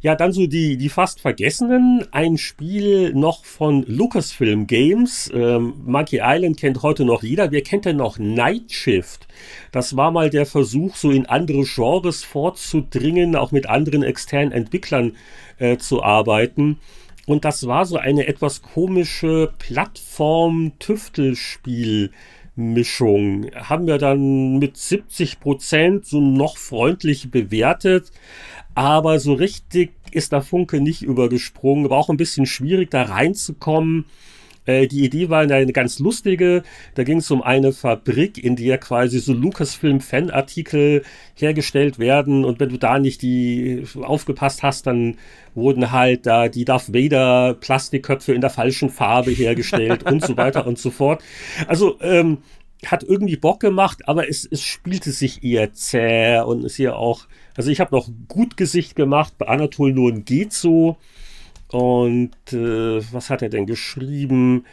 Ja, 0.02 0.14
dann 0.14 0.32
so 0.32 0.46
die, 0.46 0.76
die 0.76 0.88
fast 0.88 1.20
vergessenen. 1.20 2.06
Ein 2.12 2.38
Spiel 2.38 3.12
noch 3.14 3.44
von 3.44 3.84
Lucasfilm 3.86 4.66
Games. 4.66 5.30
Ähm, 5.34 5.74
Monkey 5.84 6.20
Island 6.22 6.58
kennt 6.58 6.82
heute 6.82 7.04
noch 7.04 7.22
jeder. 7.22 7.50
Wer 7.50 7.62
kennt 7.62 7.84
denn 7.86 7.96
noch 7.96 8.18
Night 8.18 8.72
Shift? 8.72 9.26
Das 9.72 9.96
war 9.96 10.10
mal 10.10 10.28
der 10.30 10.46
Versuch, 10.46 10.96
so 10.96 11.10
in 11.10 11.26
andere 11.26 11.64
Genres 11.64 12.24
vorzudringen, 12.24 13.36
auch 13.36 13.52
mit 13.52 13.68
anderen 13.68 14.02
externen 14.02 14.52
Entwicklern 14.52 15.12
äh, 15.58 15.76
zu 15.78 16.02
arbeiten. 16.02 16.78
Und 17.26 17.44
das 17.44 17.66
war 17.66 17.84
so 17.86 17.96
eine 17.96 18.26
etwas 18.26 18.62
komische 18.62 19.52
Plattform-Tüftelspiel. 19.58 22.10
Mischung. 22.56 23.50
Haben 23.54 23.86
wir 23.86 23.98
dann 23.98 24.58
mit 24.58 24.78
70 24.78 25.40
Prozent 25.40 26.06
so 26.06 26.20
noch 26.20 26.56
freundlich 26.56 27.30
bewertet. 27.30 28.10
Aber 28.76 29.18
so 29.20 29.32
richtig 29.32 29.92
ist 30.12 30.32
der 30.32 30.42
Funke 30.42 30.80
nicht 30.82 31.00
übergesprungen. 31.00 31.88
War 31.88 31.96
auch 31.96 32.10
ein 32.10 32.18
bisschen 32.18 32.44
schwierig, 32.44 32.90
da 32.90 33.04
reinzukommen. 33.04 34.04
Äh, 34.66 34.86
die 34.86 35.02
Idee 35.02 35.30
war 35.30 35.40
eine 35.40 35.72
ganz 35.72 35.98
lustige. 35.98 36.62
Da 36.94 37.02
ging 37.02 37.18
es 37.18 37.30
um 37.30 37.42
eine 37.42 37.72
Fabrik, 37.72 38.36
in 38.36 38.54
der 38.54 38.76
quasi 38.76 39.18
so 39.18 39.32
Lucasfilm-Fanartikel 39.32 41.04
hergestellt 41.34 41.98
werden. 41.98 42.44
Und 42.44 42.60
wenn 42.60 42.68
du 42.68 42.76
da 42.76 42.98
nicht 42.98 43.22
die 43.22 43.84
aufgepasst 44.02 44.62
hast, 44.62 44.86
dann 44.86 45.16
wurden 45.54 45.90
halt 45.90 46.26
da 46.26 46.48
die 46.48 46.66
Darth 46.66 46.92
Vader 46.92 47.54
Plastikköpfe 47.54 48.34
in 48.34 48.42
der 48.42 48.50
falschen 48.50 48.90
Farbe 48.90 49.30
hergestellt 49.30 50.02
und 50.10 50.22
so 50.22 50.36
weiter 50.36 50.66
und 50.66 50.78
so 50.78 50.90
fort. 50.90 51.22
Also 51.66 51.98
ähm, 52.02 52.38
hat 52.84 53.04
irgendwie 53.04 53.36
Bock 53.36 53.60
gemacht, 53.60 54.06
aber 54.06 54.28
es, 54.28 54.46
es 54.50 54.62
spielte 54.62 55.12
sich 55.12 55.42
eher 55.42 55.72
zäh 55.72 56.40
und 56.40 56.62
ist 56.62 56.76
hier 56.76 56.96
auch. 56.96 57.26
Also 57.56 57.70
ich 57.70 57.80
habe 57.80 57.94
noch 57.94 58.08
gut 58.28 58.56
Gesicht 58.56 58.96
gemacht, 58.96 59.34
bei 59.38 59.48
Anatol 59.48 59.92
nur 59.92 60.12
ein 60.12 60.24
geht 60.24 60.52
so. 60.52 60.96
Und 61.68 62.34
äh, 62.52 63.00
was 63.12 63.30
hat 63.30 63.42
er 63.42 63.48
denn 63.48 63.66
geschrieben? 63.66 64.64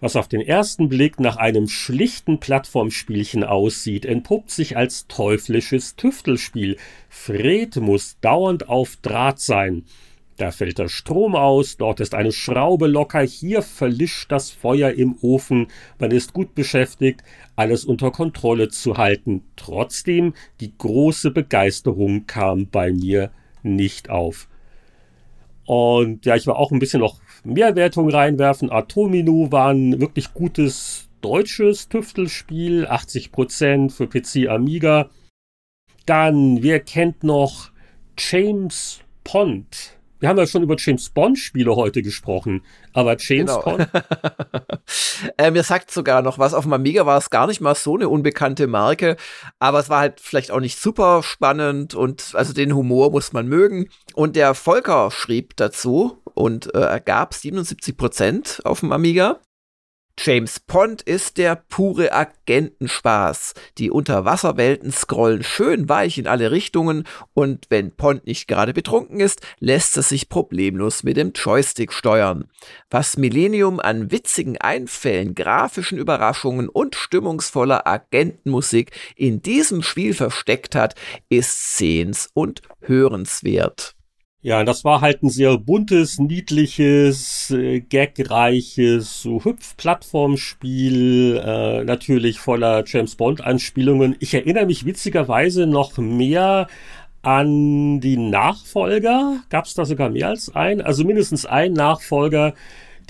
Was 0.00 0.16
auf 0.16 0.28
den 0.28 0.42
ersten 0.42 0.90
Blick 0.90 1.20
nach 1.20 1.36
einem 1.36 1.68
schlichten 1.68 2.38
Plattformspielchen 2.38 3.44
aussieht, 3.44 4.04
entpuppt 4.04 4.50
sich 4.50 4.76
als 4.76 5.06
teuflisches 5.06 5.96
Tüftelspiel. 5.96 6.76
Fred 7.08 7.76
muss 7.76 8.18
dauernd 8.20 8.68
auf 8.68 8.96
Draht 9.00 9.40
sein. 9.40 9.84
Da 10.36 10.50
fällt 10.50 10.78
der 10.78 10.88
Strom 10.88 11.34
aus, 11.34 11.78
dort 11.78 12.00
ist 12.00 12.14
eine 12.14 12.30
Schraube 12.30 12.88
locker, 12.88 13.22
hier 13.22 13.62
verlischt 13.62 14.30
das 14.30 14.50
Feuer 14.50 14.90
im 14.90 15.16
Ofen, 15.22 15.68
man 15.98 16.10
ist 16.10 16.34
gut 16.34 16.54
beschäftigt, 16.54 17.22
alles 17.56 17.86
unter 17.86 18.10
Kontrolle 18.10 18.68
zu 18.68 18.98
halten. 18.98 19.44
Trotzdem, 19.56 20.34
die 20.60 20.76
große 20.76 21.30
Begeisterung 21.30 22.26
kam 22.26 22.68
bei 22.68 22.92
mir 22.92 23.30
nicht 23.62 24.10
auf. 24.10 24.48
Und 25.64 26.26
ja, 26.26 26.36
ich 26.36 26.46
war 26.46 26.56
auch 26.56 26.70
ein 26.70 26.78
bisschen 26.78 27.00
noch 27.00 27.20
mehr 27.42 27.74
Wertung 27.74 28.08
reinwerfen. 28.08 28.70
Atomino 28.70 29.50
war 29.50 29.70
ein 29.72 30.00
wirklich 30.00 30.32
gutes 30.34 31.08
deutsches 31.22 31.88
Tüftelspiel, 31.88 32.86
80% 32.86 33.90
für 33.90 34.06
PC 34.06 34.48
Amiga. 34.48 35.10
Dann, 36.04 36.62
wer 36.62 36.78
kennt 36.78 37.24
noch 37.24 37.70
James 38.16 39.00
Pond? 39.24 39.95
Wir 40.18 40.28
haben 40.28 40.38
ja 40.38 40.46
schon 40.46 40.62
über 40.62 40.76
James 40.78 41.10
Bond-Spiele 41.10 41.76
heute 41.76 42.02
gesprochen, 42.02 42.62
aber 42.92 43.16
James 43.18 43.50
genau. 43.50 43.62
Bond. 43.62 43.88
äh, 45.38 45.50
mir 45.50 45.62
sagt 45.62 45.90
sogar 45.90 46.22
noch 46.22 46.38
was. 46.38 46.54
Auf 46.54 46.64
dem 46.64 46.72
Amiga 46.72 47.04
war 47.04 47.18
es 47.18 47.30
gar 47.30 47.46
nicht 47.46 47.60
mal 47.60 47.74
so 47.74 47.96
eine 47.96 48.08
unbekannte 48.08 48.66
Marke, 48.66 49.16
aber 49.58 49.80
es 49.80 49.90
war 49.90 50.00
halt 50.00 50.20
vielleicht 50.20 50.50
auch 50.50 50.60
nicht 50.60 50.80
super 50.80 51.22
spannend 51.22 51.94
und 51.94 52.34
also 52.34 52.52
den 52.52 52.74
Humor 52.74 53.10
muss 53.10 53.32
man 53.32 53.46
mögen. 53.46 53.88
Und 54.14 54.36
der 54.36 54.54
Volker 54.54 55.10
schrieb 55.10 55.56
dazu 55.56 56.22
und 56.34 56.74
äh, 56.74 56.80
ergab 56.80 57.34
77 57.34 57.96
Prozent 57.96 58.60
auf 58.64 58.80
dem 58.80 58.92
Amiga. 58.92 59.40
James 60.18 60.60
Pond 60.60 61.02
ist 61.02 61.36
der 61.36 61.56
pure 61.56 62.12
Agentenspaß. 62.12 63.54
Die 63.78 63.90
Unterwasserwelten 63.90 64.90
scrollen 64.90 65.42
schön 65.42 65.88
weich 65.88 66.16
in 66.18 66.26
alle 66.26 66.50
Richtungen 66.50 67.04
und 67.34 67.66
wenn 67.68 67.94
Pond 67.94 68.26
nicht 68.26 68.48
gerade 68.48 68.72
betrunken 68.72 69.20
ist, 69.20 69.42
lässt 69.60 69.96
es 69.96 70.08
sich 70.08 70.28
problemlos 70.28 71.02
mit 71.02 71.16
dem 71.16 71.32
Joystick 71.34 71.92
steuern. 71.92 72.48
Was 72.90 73.18
Millennium 73.18 73.78
an 73.78 74.10
witzigen 74.10 74.56
Einfällen, 74.56 75.34
grafischen 75.34 75.98
Überraschungen 75.98 76.68
und 76.70 76.96
stimmungsvoller 76.96 77.86
Agentenmusik 77.86 78.92
in 79.16 79.42
diesem 79.42 79.82
Spiel 79.82 80.14
versteckt 80.14 80.74
hat, 80.74 80.94
ist 81.28 81.76
sehens- 81.76 82.30
und 82.32 82.62
hörenswert. 82.80 83.95
Ja, 84.46 84.62
das 84.62 84.84
war 84.84 85.00
halt 85.00 85.24
ein 85.24 85.28
sehr 85.28 85.58
buntes, 85.58 86.20
niedliches, 86.20 87.50
äh, 87.50 87.80
gagreiches, 87.80 89.22
so 89.22 89.42
Hüpf-Plattformspiel, 89.42 91.42
äh, 91.44 91.82
natürlich 91.82 92.38
voller 92.38 92.84
James 92.86 93.16
Bond-Anspielungen. 93.16 94.14
Ich 94.20 94.34
erinnere 94.34 94.66
mich 94.66 94.86
witzigerweise 94.86 95.66
noch 95.66 95.98
mehr 95.98 96.68
an 97.22 97.98
die 97.98 98.16
Nachfolger. 98.16 99.40
Gab 99.50 99.64
es 99.64 99.74
da 99.74 99.84
sogar 99.84 100.10
mehr 100.10 100.28
als 100.28 100.54
ein? 100.54 100.80
Also 100.80 101.02
mindestens 101.02 101.44
ein 101.44 101.72
Nachfolger, 101.72 102.54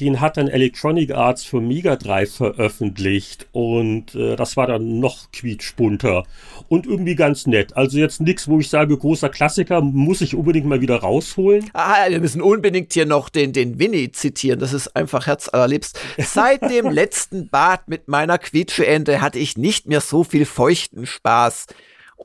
den 0.00 0.20
hat 0.20 0.36
dann 0.36 0.48
Electronic 0.48 1.12
Arts 1.12 1.44
für 1.44 1.60
Mega 1.60 1.96
Drive 1.96 2.34
veröffentlicht 2.34 3.46
und 3.52 4.14
äh, 4.14 4.36
das 4.36 4.56
war 4.56 4.66
dann 4.66 5.00
noch 5.00 5.30
quietschbunter 5.32 6.24
und 6.68 6.86
irgendwie 6.86 7.14
ganz 7.14 7.46
nett. 7.46 7.76
Also 7.76 7.98
jetzt 7.98 8.20
nichts, 8.20 8.48
wo 8.48 8.60
ich 8.60 8.68
sage, 8.68 8.96
großer 8.96 9.28
Klassiker, 9.28 9.80
muss 9.80 10.20
ich 10.20 10.34
unbedingt 10.34 10.66
mal 10.66 10.80
wieder 10.80 10.96
rausholen. 10.96 11.70
Ah, 11.72 12.08
wir 12.08 12.20
müssen 12.20 12.42
unbedingt 12.42 12.92
hier 12.92 13.06
noch 13.06 13.28
den, 13.28 13.52
den 13.52 13.78
Winnie 13.78 14.12
zitieren, 14.12 14.60
das 14.60 14.72
ist 14.72 14.94
einfach 14.96 15.26
herzallerliebst. 15.26 15.98
Seit 16.18 16.62
dem 16.62 16.86
letzten 16.90 17.48
Bad 17.48 17.88
mit 17.88 18.08
meiner 18.08 18.38
Quietscheente 18.38 19.20
hatte 19.20 19.38
ich 19.38 19.56
nicht 19.56 19.86
mehr 19.86 20.00
so 20.00 20.24
viel 20.24 20.44
feuchten 20.44 21.06
Spaß. 21.06 21.66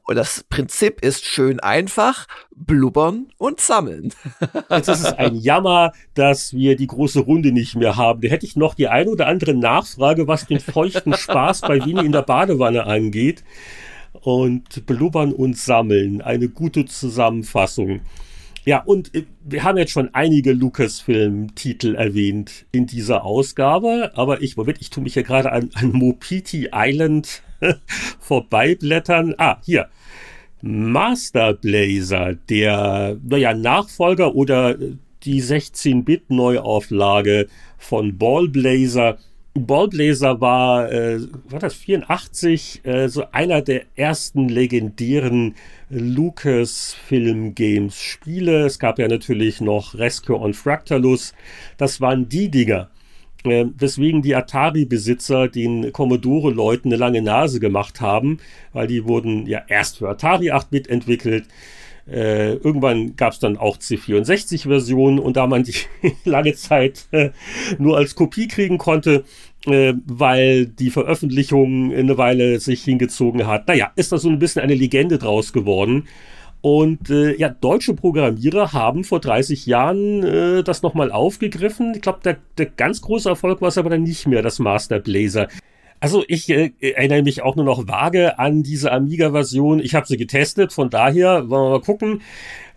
Und 0.05 0.15
das 0.15 0.43
Prinzip 0.49 1.01
ist 1.01 1.25
schön 1.25 1.59
einfach, 1.59 2.27
blubbern 2.55 3.27
und 3.37 3.59
sammeln. 3.59 4.13
Jetzt 4.69 4.89
ist 4.89 5.05
es 5.05 5.13
ein 5.13 5.35
Jammer, 5.35 5.93
dass 6.15 6.53
wir 6.53 6.75
die 6.75 6.87
große 6.87 7.19
Runde 7.19 7.51
nicht 7.51 7.75
mehr 7.75 7.95
haben. 7.95 8.21
Da 8.21 8.27
hätte 8.27 8.45
ich 8.45 8.55
noch 8.55 8.73
die 8.73 8.87
eine 8.87 9.09
oder 9.09 9.27
andere 9.27 9.53
Nachfrage, 9.53 10.27
was 10.27 10.47
den 10.47 10.59
feuchten 10.59 11.13
Spaß 11.13 11.61
bei 11.61 11.85
Winnie 11.85 12.05
in 12.05 12.11
der 12.11 12.23
Badewanne 12.23 12.85
angeht. 12.85 13.43
Und 14.21 14.85
blubbern 14.85 15.31
und 15.31 15.57
sammeln, 15.57 16.21
eine 16.21 16.49
gute 16.49 16.85
Zusammenfassung. 16.85 18.01
Ja, 18.65 18.83
und 18.83 19.13
äh, 19.15 19.25
wir 19.43 19.63
haben 19.63 19.77
jetzt 19.77 19.91
schon 19.91 20.13
einige 20.13 20.53
Lucasfilm-Titel 20.53 21.95
erwähnt 21.95 22.65
in 22.71 22.85
dieser 22.85 23.23
Ausgabe, 23.23 24.11
aber 24.15 24.41
ich, 24.41 24.57
Moment, 24.57 24.79
ich 24.81 24.89
tue 24.89 25.03
mich 25.03 25.13
hier 25.13 25.23
gerade 25.23 25.51
an, 25.51 25.69
an 25.73 25.91
Mopiti 25.91 26.69
Island 26.73 27.41
vorbeiblättern. 28.19 29.35
Ah, 29.37 29.57
hier. 29.63 29.87
Master 30.61 31.53
Blazer, 31.53 32.35
der, 32.49 33.15
naja, 33.23 33.53
Nachfolger 33.53 34.35
oder 34.35 34.75
die 35.23 35.41
16-Bit-Neuauflage 35.41 37.47
von 37.77 38.17
Ballblazer. 38.17 39.17
Ballblazer 39.53 40.39
war, 40.39 40.89
äh, 40.91 41.19
war 41.49 41.59
das 41.59 41.73
84, 41.73 42.85
äh, 42.85 43.09
so 43.09 43.25
einer 43.31 43.61
der 43.61 43.83
ersten 43.95 44.47
legendären 44.49 45.55
Lucasfilm-Games-Spiele. 45.89 48.65
Es 48.65 48.79
gab 48.79 48.97
ja 48.99 49.07
natürlich 49.07 49.61
noch 49.61 49.95
Rescue 49.95 50.39
on 50.39 50.53
Fractalus. 50.53 51.33
Das 51.77 52.01
waren 52.01 52.29
die 52.29 52.49
Dinger 52.49 52.89
äh, 53.45 53.65
weswegen 53.77 54.21
die 54.21 54.35
Atari-Besitzer 54.35 55.47
den 55.47 55.91
Commodore-Leuten 55.91 56.89
eine 56.89 56.97
lange 56.97 57.21
Nase 57.21 57.59
gemacht 57.59 58.01
haben, 58.01 58.39
weil 58.73 58.87
die 58.87 59.05
wurden 59.05 59.47
ja 59.47 59.61
erst 59.67 59.97
für 59.97 60.09
Atari 60.09 60.51
8-Bit 60.51 60.87
entwickelt. 60.87 61.45
Äh, 62.09 62.55
irgendwann 62.55 63.15
gab 63.15 63.33
es 63.33 63.39
dann 63.39 63.57
auch 63.57 63.77
C64-Versionen 63.77 65.19
und 65.19 65.37
da 65.37 65.47
man 65.47 65.63
die 65.63 65.75
lange 66.25 66.53
Zeit 66.55 67.07
äh, 67.11 67.29
nur 67.77 67.97
als 67.97 68.15
Kopie 68.15 68.47
kriegen 68.47 68.77
konnte, 68.77 69.23
äh, 69.65 69.93
weil 70.05 70.65
die 70.65 70.89
Veröffentlichung 70.89 71.93
eine 71.93 72.17
Weile 72.17 72.59
sich 72.59 72.83
hingezogen 72.83 73.45
hat, 73.45 73.67
naja, 73.67 73.91
ist 73.95 74.11
da 74.11 74.17
so 74.17 74.29
ein 74.29 74.39
bisschen 74.39 74.63
eine 74.63 74.75
Legende 74.75 75.19
draus 75.19 75.53
geworden. 75.53 76.07
Und 76.61 77.09
äh, 77.09 77.35
ja, 77.35 77.49
deutsche 77.49 77.95
Programmierer 77.95 78.71
haben 78.71 79.03
vor 79.03 79.19
30 79.19 79.65
Jahren 79.65 80.23
äh, 80.23 80.63
das 80.63 80.83
nochmal 80.83 81.11
aufgegriffen. 81.11 81.93
Ich 81.95 82.01
glaube, 82.01 82.19
der, 82.23 82.37
der 82.57 82.67
ganz 82.67 83.01
große 83.01 83.29
Erfolg 83.29 83.61
war 83.61 83.69
es 83.69 83.79
aber 83.79 83.89
dann 83.89 84.03
nicht 84.03 84.27
mehr, 84.27 84.43
das 84.43 84.59
Master 84.59 84.99
Blazer. 84.99 85.47
Also 85.99 86.23
ich 86.27 86.49
äh, 86.49 86.71
erinnere 86.79 87.23
mich 87.23 87.41
auch 87.43 87.55
nur 87.55 87.65
noch 87.65 87.87
vage 87.87 88.39
an 88.39 88.63
diese 88.63 88.91
Amiga-Version. 88.91 89.79
Ich 89.79 89.95
habe 89.95 90.07
sie 90.07 90.17
getestet, 90.17 90.71
von 90.73 90.89
daher 90.89 91.49
wollen 91.49 91.65
wir 91.65 91.69
mal 91.77 91.81
gucken. 91.81 92.21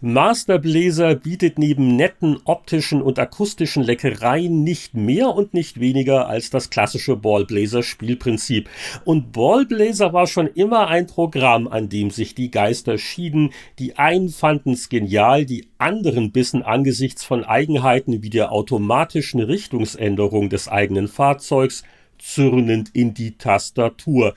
Master 0.06 0.58
Blazer 0.58 1.14
bietet 1.14 1.58
neben 1.58 1.96
netten 1.96 2.38
optischen 2.44 3.00
und 3.00 3.18
akustischen 3.18 3.82
Leckereien 3.82 4.62
nicht 4.62 4.92
mehr 4.92 5.30
und 5.30 5.54
nicht 5.54 5.80
weniger 5.80 6.28
als 6.28 6.50
das 6.50 6.68
klassische 6.68 7.16
Ballblazer 7.16 7.82
Spielprinzip. 7.82 8.68
Und 9.06 9.32
Ballblazer 9.32 10.12
war 10.12 10.26
schon 10.26 10.48
immer 10.48 10.88
ein 10.88 11.06
Programm, 11.06 11.66
an 11.68 11.88
dem 11.88 12.10
sich 12.10 12.34
die 12.34 12.50
Geister 12.50 12.98
schieden. 12.98 13.54
Die 13.78 13.96
einen 13.96 14.28
fanden 14.28 14.72
es 14.72 14.90
genial, 14.90 15.46
die 15.46 15.68
anderen 15.78 16.32
bissen 16.32 16.62
angesichts 16.62 17.24
von 17.24 17.42
Eigenheiten 17.42 18.22
wie 18.22 18.28
der 18.28 18.52
automatischen 18.52 19.40
Richtungsänderung 19.40 20.50
des 20.50 20.68
eigenen 20.68 21.08
Fahrzeugs 21.08 21.82
zürnend 22.18 22.90
in 22.92 23.14
die 23.14 23.38
Tastatur. 23.38 24.34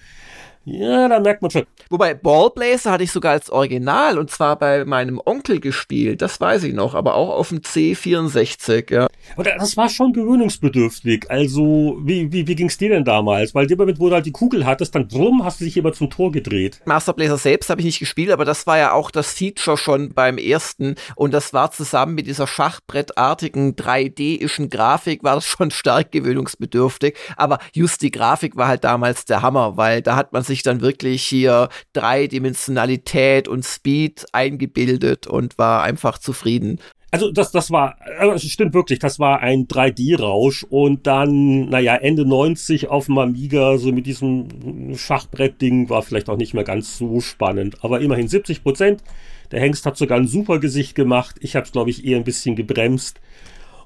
Ja, 0.69 1.07
da 1.07 1.21
merkt 1.21 1.41
man 1.41 1.49
schon. 1.49 1.63
Wobei 1.89 2.13
Ballblazer 2.13 2.91
hatte 2.91 3.05
ich 3.05 3.11
sogar 3.13 3.31
als 3.31 3.49
Original 3.49 4.17
und 4.17 4.29
zwar 4.29 4.59
bei 4.59 4.83
meinem 4.83 5.21
Onkel 5.23 5.61
gespielt, 5.61 6.21
das 6.21 6.41
weiß 6.41 6.63
ich 6.63 6.73
noch, 6.73 6.93
aber 6.93 7.15
auch 7.15 7.29
auf 7.29 7.49
dem 7.49 7.59
C64, 7.59 8.93
ja. 8.93 9.07
Aber 9.35 9.43
das 9.43 9.77
war 9.77 9.87
schon 9.87 10.11
gewöhnungsbedürftig. 10.11 11.25
Also, 11.29 11.97
wie, 12.03 12.33
wie, 12.33 12.47
wie 12.47 12.55
ging 12.55 12.67
es 12.67 12.77
dir 12.77 12.89
denn 12.89 13.05
damals? 13.05 13.55
Weil 13.55 13.67
dem 13.67 13.77
Moment, 13.77 13.99
wo 13.99 14.09
du 14.09 14.15
halt 14.15 14.25
die 14.25 14.31
Kugel 14.31 14.65
hattest, 14.65 14.93
dann 14.93 15.07
drum 15.07 15.45
hast 15.45 15.61
du 15.61 15.65
dich 15.65 15.77
immer 15.77 15.93
zum 15.93 16.09
Tor 16.09 16.33
gedreht. 16.33 16.81
Master 16.83 17.13
Blazer 17.13 17.37
selbst 17.37 17.69
habe 17.69 17.79
ich 17.79 17.85
nicht 17.85 17.99
gespielt, 17.99 18.31
aber 18.31 18.43
das 18.43 18.67
war 18.67 18.77
ja 18.77 18.91
auch 18.91 19.09
das 19.09 19.33
Feature 19.33 19.77
schon 19.77 20.13
beim 20.13 20.37
ersten 20.37 20.95
und 21.15 21.33
das 21.33 21.53
war 21.53 21.71
zusammen 21.71 22.15
mit 22.15 22.27
dieser 22.27 22.47
Schachbrettartigen 22.47 23.77
3D-ischen 23.77 24.69
Grafik 24.69 25.23
war 25.23 25.35
das 25.35 25.45
schon 25.45 25.71
stark 25.71 26.11
gewöhnungsbedürftig. 26.11 27.15
Aber 27.37 27.59
just 27.73 28.01
die 28.01 28.11
Grafik 28.11 28.57
war 28.57 28.67
halt 28.67 28.83
damals 28.83 29.23
der 29.23 29.41
Hammer, 29.41 29.77
weil 29.77 30.01
da 30.01 30.17
hat 30.17 30.33
man 30.33 30.43
sich 30.43 30.56
dann 30.63 30.81
wirklich 30.81 31.23
hier 31.23 31.69
Dreidimensionalität 31.93 33.47
und 33.47 33.65
Speed 33.65 34.25
eingebildet 34.31 35.27
und 35.27 35.57
war 35.57 35.83
einfach 35.83 36.17
zufrieden. 36.17 36.79
Also 37.09 37.31
das, 37.31 37.51
das 37.51 37.71
war, 37.71 37.95
das 38.19 38.43
stimmt 38.43 38.73
wirklich, 38.73 38.99
das 38.99 39.17
war 39.17 39.39
ein 39.39 39.67
3D-Rausch 39.67 40.65
und 40.65 41.07
dann, 41.07 41.69
naja, 41.69 41.95
Ende 41.95 42.25
90 42.25 42.89
auf 42.89 43.05
dem 43.05 43.17
Amiga, 43.17 43.77
so 43.77 43.93
mit 43.93 44.05
diesem 44.05 44.93
Schachbrett-Ding, 44.93 45.89
war 45.89 46.01
vielleicht 46.01 46.29
auch 46.29 46.35
nicht 46.35 46.53
mehr 46.53 46.65
ganz 46.65 46.97
so 46.97 47.21
spannend, 47.21 47.77
aber 47.81 48.01
immerhin 48.01 48.27
70 48.27 48.61
Prozent. 48.61 49.03
Der 49.51 49.61
Hengst 49.61 49.85
hat 49.85 49.95
sogar 49.95 50.17
ein 50.17 50.27
super 50.27 50.59
Gesicht 50.59 50.95
gemacht. 50.95 51.37
Ich 51.39 51.55
habe 51.55 51.65
es, 51.65 51.71
glaube 51.71 51.89
ich, 51.89 52.05
eher 52.05 52.17
ein 52.17 52.25
bisschen 52.25 52.57
gebremst. 52.57 53.21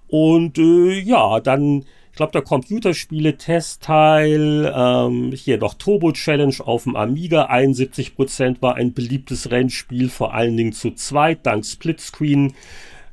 Und 0.07 0.57
äh, 0.57 0.99
ja, 0.99 1.39
dann 1.39 1.85
ich 2.11 2.17
glaube, 2.17 2.33
der 2.33 2.41
Computerspiele-Testteil, 2.41 4.73
ähm, 4.75 5.31
hier 5.31 5.57
noch 5.57 5.75
Turbo 5.75 6.11
Challenge 6.11 6.55
auf 6.59 6.83
dem 6.83 6.97
Amiga, 6.97 7.49
71% 7.49 8.61
war 8.61 8.75
ein 8.75 8.91
beliebtes 8.93 9.49
Rennspiel, 9.49 10.09
vor 10.09 10.33
allen 10.33 10.57
Dingen 10.57 10.73
zu 10.73 10.91
zweit, 10.91 11.45
dank 11.45 11.65
Splitscreen. 11.65 12.53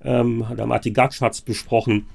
Ähm, 0.05 0.45
der 0.57 0.67
Martin 0.67 0.95
Gatsch 0.95 1.21
hat 1.21 1.35
es 1.35 1.43
besprochen. 1.43 2.07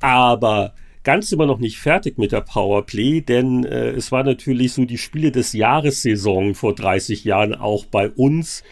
Aber 0.00 0.74
ganz 1.04 1.32
immer 1.32 1.46
noch 1.46 1.58
nicht 1.58 1.78
fertig 1.78 2.18
mit 2.18 2.32
der 2.32 2.42
Powerplay, 2.42 3.22
denn 3.22 3.64
äh, 3.64 3.92
es 3.92 4.12
war 4.12 4.22
natürlich 4.22 4.74
so 4.74 4.84
die 4.84 4.98
Spiele 4.98 5.32
des 5.32 5.54
Jahressaison 5.54 6.54
vor 6.54 6.74
30 6.74 7.24
Jahren 7.24 7.54
auch 7.54 7.86
bei 7.86 8.10
uns 8.10 8.62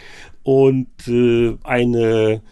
und 0.42 1.08
äh, 1.08 1.56
eine 1.64 2.42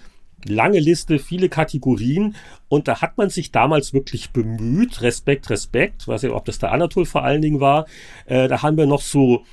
lange 0.49 0.79
Liste, 0.79 1.19
viele 1.19 1.49
Kategorien. 1.49 2.37
Und 2.69 2.89
da 2.89 3.01
hat 3.01 3.19
man 3.19 3.31
sich 3.31 3.53
damals 3.53 3.93
wirklich 3.93 4.31
bemüht, 4.31 5.03
Respekt, 5.03 5.51
Respekt, 5.51 6.09
weiß 6.09 6.25
ich, 6.25 6.31
ob 6.31 6.45
das 6.45 6.59
der 6.59 6.73
Anatol 6.73 7.07
vor 7.07 7.25
allen 7.25 7.43
Dingen 7.43 7.61
war, 7.61 7.87
äh, 8.27 8.49
da 8.49 8.63
haben 8.63 8.77
wir 8.77 8.87
noch 8.87 9.03
so 9.03 9.45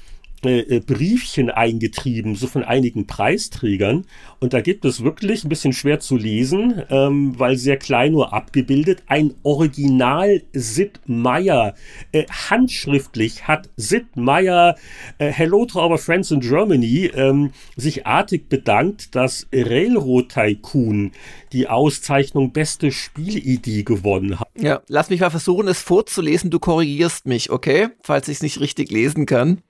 äh, 0.44 0.60
äh, 0.60 0.80
Briefchen 0.80 1.49
eingetrieben, 1.49 2.36
so 2.36 2.48
von 2.48 2.64
einigen 2.64 3.07
Preisträgern. 3.07 4.06
Und 4.40 4.53
da 4.53 4.61
gibt 4.61 4.86
es 4.86 5.03
wirklich 5.03 5.44
ein 5.44 5.49
bisschen 5.49 5.74
schwer 5.74 5.99
zu 5.99 6.18
lesen, 6.18 6.82
ähm, 6.90 7.38
weil 7.38 7.57
sehr 7.57 7.78
klein 7.78 8.14
nur 8.14 8.34
abgebildet. 8.34 9.03
Ein 9.07 9.34
Original 9.44 10.41
Sid 10.53 11.02
Meier. 11.06 11.76
Äh, 12.11 12.26
handschriftlich 12.28 13.48
hat 13.48 13.70
Sid 13.78 14.15
Meier 14.15 14.76
äh, 15.18 15.32
Hello 15.32 15.65
to 15.65 15.80
our 15.80 15.98
friends 15.98 16.32
in 16.32 16.40
Germany 16.40 17.11
ähm, 17.15 17.52
sich 17.76 18.06
artig 18.06 18.49
bedankt, 18.49 19.15
dass 19.15 19.48
Railroad 19.53 20.30
Tycoon 20.30 21.11
die 21.52 21.68
Auszeichnung 21.68 22.52
beste 22.52 22.91
Spielidee 22.91 23.84
gewonnen 23.84 24.40
hat. 24.40 24.48
Ja, 24.57 24.82
lass 24.88 25.10
mich 25.10 25.22
mal 25.22 25.30
versuchen, 25.30 25.68
es 25.68 25.82
vorzulesen. 25.82 26.49
Du 26.49 26.60
korrigierst 26.60 27.28
mich, 27.28 27.49
okay? 27.49 27.90
Falls 28.02 28.28
ich 28.28 28.38
es 28.38 28.44
nicht 28.44 28.60
richtig 28.60 28.91
lesen 28.91 29.26
kann. 29.26 29.61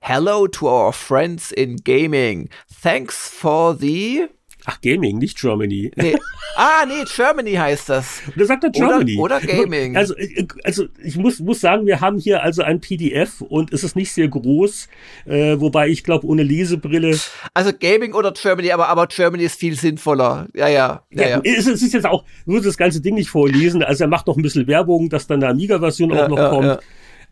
Hello 0.00 0.46
to 0.46 0.68
our 0.68 0.92
friends 0.92 1.52
in 1.52 1.76
gaming. 1.76 2.48
Thanks 2.68 3.28
for 3.28 3.74
the. 3.74 4.28
Ach, 4.68 4.80
Gaming, 4.80 5.18
nicht 5.18 5.40
Germany. 5.40 5.92
Nee. 5.96 6.16
Ah, 6.58 6.86
nee, 6.86 7.04
Germany 7.04 7.52
heißt 7.52 7.90
das. 7.90 8.22
Da 8.34 8.46
sagt 8.46 8.64
er 8.64 8.70
Germany. 8.70 9.18
Oder, 9.18 9.36
oder 9.36 9.46
Gaming. 9.46 9.94
Also, 9.94 10.16
äh, 10.16 10.46
also 10.64 10.86
ich 11.04 11.18
muss, 11.18 11.38
muss 11.38 11.60
sagen, 11.60 11.84
wir 11.84 12.00
haben 12.00 12.18
hier 12.18 12.42
also 12.42 12.62
ein 12.62 12.80
PDF 12.80 13.42
und 13.42 13.74
es 13.74 13.84
ist 13.84 13.94
nicht 13.94 14.10
sehr 14.10 14.26
groß, 14.28 14.88
äh, 15.26 15.60
wobei 15.60 15.88
ich 15.88 16.02
glaube, 16.02 16.26
ohne 16.26 16.42
Lesebrille. 16.42 17.14
Also 17.52 17.72
Gaming 17.78 18.14
oder 18.14 18.32
Germany, 18.32 18.70
aber, 18.70 18.88
aber 18.88 19.06
Germany 19.06 19.44
ist 19.44 19.60
viel 19.60 19.78
sinnvoller. 19.78 20.48
Ja, 20.54 20.68
ja. 20.68 21.02
ja, 21.10 21.22
ja. 21.22 21.28
ja. 21.28 21.40
Es, 21.44 21.66
es, 21.66 21.82
ist 21.82 21.92
jetzt 21.92 22.06
auch, 22.06 22.24
nur 22.46 22.62
das 22.62 22.78
ganze 22.78 23.02
Ding 23.02 23.16
nicht 23.16 23.28
vorlesen. 23.28 23.82
Also 23.82 24.04
er 24.04 24.08
macht 24.08 24.26
noch 24.26 24.38
ein 24.38 24.42
bisschen 24.42 24.66
Werbung, 24.66 25.10
dass 25.10 25.26
dann 25.26 25.42
eine 25.42 25.52
Amiga-Version 25.52 26.08
ja, 26.08 26.24
auch 26.24 26.28
noch 26.30 26.50
kommt. 26.50 26.78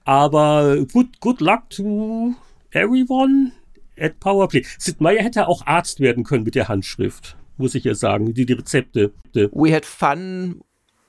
Aber 0.05 0.85
good, 0.93 1.21
good 1.21 1.41
luck 1.41 1.71
to 1.71 2.35
everyone 2.73 3.53
at 3.99 4.21
Powerplay. 4.21 4.65
Sid 4.79 5.01
Meier 5.01 5.23
hätte 5.23 5.49
auch 5.49 5.67
Arzt 5.67 6.01
werden 6.01 6.25
können 6.25 6.45
mit 6.45 6.55
der 6.55 6.69
Handschrift, 6.69 7.37
muss 7.57 7.75
ich 7.75 7.85
ja 7.85 7.95
sagen, 7.95 8.35
die, 8.35 8.47
die 8.47 8.53
Rezepte. 8.53 9.13
We 9.53 9.73
had 9.73 9.87
fun 9.87 10.61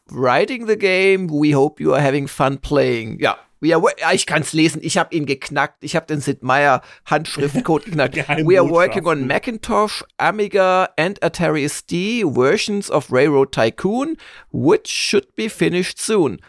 writing 0.09 0.67
the 0.67 0.77
game. 0.77 1.29
We 1.29 1.55
hope 1.55 1.81
you 1.81 1.93
are 1.93 2.01
having 2.01 2.27
fun 2.27 2.59
playing. 2.59 3.19
Ja. 3.19 3.37
Are, 3.63 3.83
ich 4.13 4.27
kann 4.27 4.43
es 4.43 4.53
lesen. 4.53 4.79
Ich 4.83 4.97
habe 4.97 5.15
ihn 5.15 5.25
geknackt. 5.25 5.83
Ich 5.83 5.95
habe 5.95 6.05
den 6.05 6.21
Sid 6.21 6.43
Meier 6.43 6.81
Handschriftcode 7.05 7.85
geknackt. 7.85 8.15
We 8.15 8.59
are 8.59 8.69
working 8.69 9.07
on 9.07 9.25
Macintosh, 9.25 10.03
Amiga 10.17 10.89
and 10.97 11.19
Atari 11.23 11.67
ST 11.67 12.23
versions 12.35 12.91
of 12.91 13.11
Railroad 13.11 13.51
Tycoon, 13.51 14.17
which 14.51 14.87
should 14.87 15.35
be 15.35 15.49
finished 15.49 15.99
soon. 15.99 16.39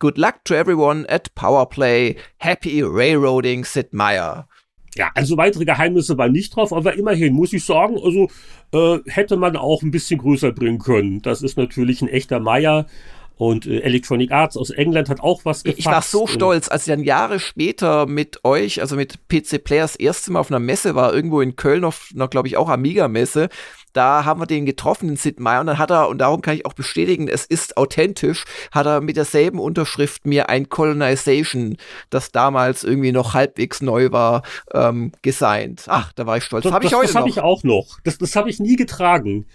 Good 0.00 0.16
luck 0.16 0.44
to 0.44 0.54
everyone 0.54 1.04
at 1.10 1.34
Powerplay. 1.34 2.16
Happy 2.38 2.82
Railroading, 2.82 3.66
Sid 3.66 3.92
Meier. 3.92 4.48
Ja, 4.96 5.10
also 5.14 5.36
weitere 5.36 5.66
Geheimnisse 5.66 6.16
waren 6.16 6.32
nicht 6.32 6.56
drauf, 6.56 6.72
aber 6.72 6.94
immerhin 6.94 7.34
muss 7.34 7.52
ich 7.52 7.62
sagen, 7.66 7.98
also 8.02 8.28
äh, 8.72 8.98
hätte 9.10 9.36
man 9.36 9.56
auch 9.56 9.82
ein 9.82 9.90
bisschen 9.90 10.18
größer 10.18 10.52
bringen 10.52 10.78
können. 10.78 11.20
Das 11.20 11.42
ist 11.42 11.58
natürlich 11.58 12.00
ein 12.00 12.08
echter 12.08 12.40
Meier. 12.40 12.86
Und 13.40 13.64
äh, 13.64 13.78
Electronic 13.78 14.32
Arts 14.32 14.58
aus 14.58 14.68
England 14.68 15.08
hat 15.08 15.20
auch 15.20 15.46
was 15.46 15.64
gefasst. 15.64 15.78
Ich 15.78 15.86
war 15.86 16.02
so 16.02 16.26
stolz, 16.26 16.68
als 16.68 16.86
ich 16.86 16.92
dann 16.92 17.02
Jahre 17.02 17.40
später 17.40 18.04
mit 18.04 18.44
euch, 18.44 18.82
also 18.82 18.96
mit 18.96 19.28
PC 19.28 19.64
Players, 19.64 19.96
erste 19.96 20.30
Mal 20.30 20.40
auf 20.40 20.50
einer 20.50 20.58
Messe 20.58 20.94
war, 20.94 21.14
irgendwo 21.14 21.40
in 21.40 21.56
Köln 21.56 21.84
auf 21.84 22.10
einer, 22.14 22.28
glaube 22.28 22.48
ich, 22.48 22.58
auch 22.58 22.68
Amiga-Messe 22.68 23.48
da 23.92 24.24
haben 24.24 24.40
wir 24.40 24.46
den 24.46 24.66
getroffen, 24.66 25.08
den 25.08 25.16
Sid 25.16 25.40
Meier, 25.40 25.60
und 25.60 25.66
dann 25.66 25.78
hat 25.78 25.90
er, 25.90 26.08
und 26.08 26.18
darum 26.18 26.42
kann 26.42 26.54
ich 26.54 26.66
auch 26.66 26.74
bestätigen, 26.74 27.28
es 27.28 27.44
ist 27.44 27.76
authentisch, 27.76 28.44
hat 28.70 28.86
er 28.86 29.00
mit 29.00 29.16
derselben 29.16 29.58
Unterschrift 29.58 30.26
mir 30.26 30.48
ein 30.48 30.68
Colonization, 30.68 31.76
das 32.08 32.30
damals 32.30 32.84
irgendwie 32.84 33.12
noch 33.12 33.34
halbwegs 33.34 33.82
neu 33.82 34.12
war, 34.12 34.42
ähm, 34.72 35.12
gesigned. 35.22 35.84
Ach, 35.86 36.12
da 36.12 36.26
war 36.26 36.36
ich 36.36 36.44
stolz. 36.44 36.64
Das, 36.64 36.72
habe 36.72 36.84
ich 36.84 36.94
heute 36.94 37.06
das 37.06 37.16
habe 37.16 37.28
ich 37.28 37.40
auch 37.40 37.64
noch. 37.64 37.98
Das, 38.04 38.18
das 38.18 38.36
habe 38.36 38.50
ich 38.50 38.60
nie 38.60 38.76
getragen. 38.76 39.46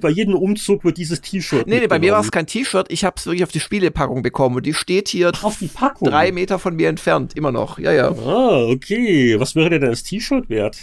Bei 0.00 0.10
jedem 0.10 0.34
Umzug 0.34 0.84
wird 0.84 0.96
dieses 0.96 1.20
T-Shirt. 1.20 1.66
Nee, 1.66 1.80
nee, 1.80 1.86
bei 1.86 1.98
mir 1.98 2.12
war 2.12 2.20
es 2.20 2.30
kein 2.30 2.46
T-Shirt. 2.46 2.86
Ich 2.90 3.04
habe 3.04 3.16
es 3.18 3.26
wirklich 3.26 3.44
auf 3.44 3.52
die 3.52 3.60
Spielepackung 3.60 4.22
bekommen. 4.22 4.56
Und 4.56 4.66
die 4.66 4.74
steht 4.74 5.08
hier 5.08 5.32
auf 5.42 5.58
die 5.58 5.68
Packung. 5.68 6.08
drei 6.08 6.32
Meter 6.32 6.58
von 6.58 6.76
mir 6.76 6.88
entfernt. 6.88 7.36
Immer 7.36 7.52
noch. 7.52 7.78
Ja, 7.78 7.92
ja. 7.92 8.10
Ah, 8.10 8.64
okay. 8.66 9.38
Was 9.38 9.54
wäre 9.54 9.70
denn 9.70 9.82
das 9.82 10.02
T-Shirt 10.02 10.48
wert? 10.48 10.78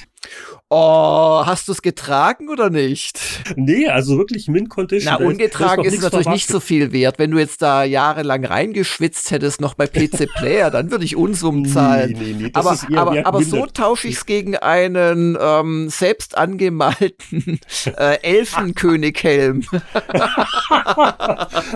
Oh, 0.70 1.44
hast 1.46 1.70
du 1.70 1.72
es 1.72 1.82
getragen 1.82 2.50
oder 2.50 2.70
nicht? 2.70 3.22
Nee, 3.56 3.88
also 3.88 4.18
wirklich 4.18 4.50
Mint 4.50 4.70
Condition. 4.70 5.16
Na, 5.18 5.26
ungetragen 5.26 5.86
ist, 5.86 5.94
ist 5.94 6.00
es 6.00 6.04
natürlich 6.04 6.28
nicht 6.28 6.48
so 6.48 6.60
viel 6.60 6.92
wert. 6.92 7.20
Wenn 7.20 7.32
du 7.32 7.38
jetzt 7.38 7.62
da 7.62 7.86
jahrelang 7.86 8.44
reingeschwitzt 8.44 9.32
hättest, 9.32 9.62
noch 9.62 9.76
bei 9.76 9.88
PC 9.88 10.28
Player, 10.36 10.70
dann 10.70 10.92
würde 10.92 11.06
ich 11.06 11.16
Unsummen 11.16 11.66
zahlen. 11.66 12.16
Nee, 12.18 12.34
nee, 12.34 12.44
nee, 12.44 12.50
aber 12.54 12.78
aber, 12.96 13.26
aber 13.26 13.44
so 13.44 13.66
tausche 13.68 14.10
ich 14.10 14.16
es 14.16 14.26
gegen 14.26 14.58
einen 14.58 15.38
ähm, 15.40 15.88
selbst 15.90 16.38
angemalten 16.38 17.62
äh, 17.98 18.18
Elfenkönig-Helm. 18.56 19.64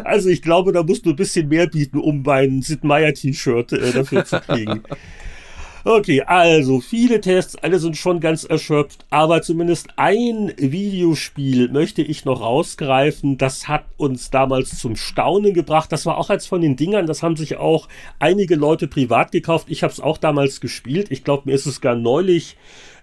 also 0.03 0.30
ich 0.30 0.41
glaube, 0.41 0.72
da 0.72 0.84
musst 0.84 1.06
du 1.06 1.11
ein 1.11 1.15
bisschen 1.15 1.49
mehr 1.49 1.68
bieten, 1.68 1.98
um 1.98 2.23
mein 2.23 2.61
Sid 2.61 2.84
Meier 2.84 3.14
T-Shirt 3.14 3.73
äh, 3.73 3.91
dafür 3.91 4.26
zu 4.26 4.39
kriegen. 4.39 4.84
Okay, 5.84 6.22
also 6.22 6.80
viele 6.80 7.22
Tests, 7.22 7.56
alle 7.56 7.80
sind 7.80 7.98
schon 7.98 8.19
ganz 8.19 8.43
erschöpft, 8.43 9.03
aber 9.10 9.41
zumindest 9.41 9.88
ein 9.95 10.53
Videospiel 10.57 11.69
möchte 11.69 12.03
ich 12.03 12.23
noch 12.23 12.41
rausgreifen. 12.41 13.39
Das 13.39 13.68
hat 13.68 13.85
uns 13.98 14.30
damals 14.30 14.77
zum 14.77 14.95
Staunen 14.95 15.56
gebracht. 15.56 15.91
Das 15.91 16.06
war 16.06 16.19
auch 16.19 16.30
als 16.30 16.45
von 16.45 16.61
den 16.61 16.76
Dingern, 16.76 17.07
das 17.07 17.23
haben 17.23 17.35
sich 17.35 17.57
auch 17.57 17.88
einige 18.19 18.56
Leute 18.56 18.88
privat 18.88 19.31
gekauft. 19.31 19.68
Ich 19.69 19.81
habe 19.81 19.91
es 19.91 19.99
auch 19.99 20.19
damals 20.19 20.61
gespielt. 20.61 21.07
Ich 21.10 21.23
glaube, 21.23 21.43
mir 21.45 21.56
ist 21.56 21.65
es 21.65 21.81
gar 21.81 21.95
neulich 21.95 22.57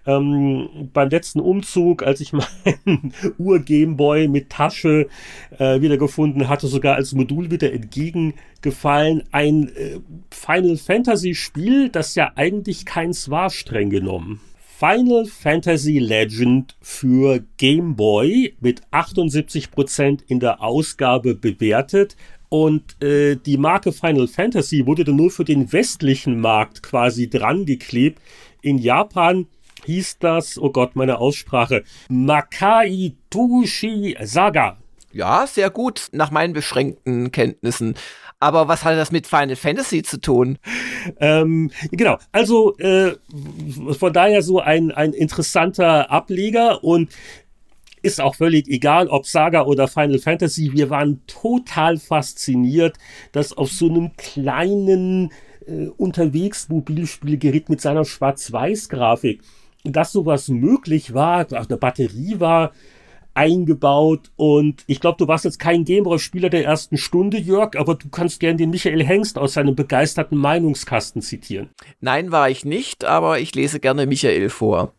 ähm, 0.09 0.89
beim 0.93 1.11
letzten 1.11 1.39
Umzug, 1.41 2.03
als 2.03 2.21
ich 2.21 2.33
meinen 2.65 3.13
Ur-Gameboy 3.37 4.27
mit 4.29 4.51
Tasche 4.51 5.09
äh, 5.59 5.81
wiedergefunden 5.81 6.49
hatte, 6.49 6.67
sogar 6.67 6.97
als 6.97 7.13
Modul 7.13 7.51
wieder 7.51 7.73
entgegengefallen. 7.73 9.23
Ein 9.31 9.69
äh, 9.77 10.01
Final 10.31 10.79
Fantasy 10.79 11.35
Spiel, 11.35 11.91
das 11.91 12.15
ja 12.15 12.33
eigentlich 12.35 12.87
keins 12.87 13.29
war, 13.29 13.51
streng 13.51 13.91
genommen. 13.91 14.41
Final 14.79 15.27
Fantasy 15.27 15.99
Legend 15.99 16.77
für 16.81 17.45
Game 17.59 17.97
Boy 17.97 18.55
mit 18.61 18.83
78% 18.93 20.21
in 20.29 20.41
der 20.41 20.63
Ausgabe 20.63 21.35
bewertet. 21.35 22.17
Und 22.49 23.03
äh, 23.03 23.37
die 23.37 23.59
Marke 23.59 23.93
Final 23.93 24.29
Fantasy 24.29 24.87
wurde 24.87 25.05
dann 25.05 25.17
nur 25.17 25.31
für 25.31 25.45
den 25.45 25.71
westlichen 25.73 26.41
Markt 26.41 26.83
quasi 26.83 27.29
dran 27.29 27.67
geklebt. 27.67 28.23
In 28.63 28.79
Japan 28.79 29.49
hieß 29.89 30.19
das, 30.19 30.59
oh 30.59 30.71
Gott, 30.71 30.97
meine 30.97 31.19
Aussprache, 31.19 31.83
Makai 32.11 33.15
Tushi 33.31 34.19
Saga. 34.23 34.77
Ja, 35.13 35.47
sehr 35.47 35.71
gut, 35.71 36.09
nach 36.13 36.31
meinen 36.31 36.53
beschränkten 36.53 37.33
Kenntnissen. 37.33 37.95
Aber 38.39 38.69
was 38.69 38.85
hat 38.85 38.99
das 38.99 39.11
mit 39.11 39.27
Final 39.27 39.57
Fantasy 39.57 40.03
zu 40.03 40.21
tun? 40.21 40.59
Ähm, 41.19 41.71
genau, 41.91 42.19
also 42.33 42.77
äh, 42.77 43.17
von 43.99 44.13
daher 44.13 44.43
so 44.43 44.61
ein, 44.61 44.93
ein 44.93 45.15
interessanter 45.15 46.11
Ableger 46.11 46.85
und 46.85 47.11
ist 48.03 48.21
auch 48.21 48.35
völlig 48.35 48.69
egal, 48.69 49.09
ob 49.09 49.27
Saga 49.27 49.63
oder 49.63 49.89
Final 49.89 50.19
Fantasy. 50.19 50.71
Wir 50.75 50.91
waren 50.91 51.23
total 51.27 51.97
fasziniert, 51.97 52.99
dass 53.33 53.57
auf 53.57 53.73
so 53.73 53.89
einem 53.89 54.15
kleinen 54.19 55.33
äh, 55.67 55.89
unterwegs 55.97 56.69
Mobilspielgerät 56.69 57.69
mit 57.69 57.81
seiner 57.81 58.05
Schwarz-Weiß-Grafik, 58.05 59.43
dass 59.85 60.13
sowas 60.13 60.49
möglich 60.49 61.15
war, 61.15 61.47
eine 61.53 61.77
Batterie 61.77 62.41
war, 62.41 62.73
eingebaut 63.35 64.33
und 64.35 64.83
ich 64.89 65.01
glaube, 65.01 65.17
du 65.19 65.29
warst 65.29 65.45
jetzt 65.45 65.61
kein 65.61 65.85
Gameboy-Spieler 65.85 66.51
der 66.51 66.65
ersten 66.65 66.97
Stunde, 66.97 67.39
Jörg, 67.39 67.77
aber 67.77 67.95
du 67.95 68.09
kannst 68.09 68.41
gern 68.41 68.57
den 68.57 68.71
Michael 68.71 69.05
Hengst 69.05 69.39
aus 69.39 69.55
seinem 69.55 69.77
begeisterten 69.77 70.37
Meinungskasten 70.37 71.23
zitieren. 71.23 71.71
Nein, 72.01 72.33
war 72.33 72.51
ich 72.51 72.65
nicht, 72.65 73.05
aber 73.05 73.39
ich 73.39 73.55
lese 73.55 73.79
gerne 73.79 74.07
Michael 74.07 74.51
vor. 74.51 74.93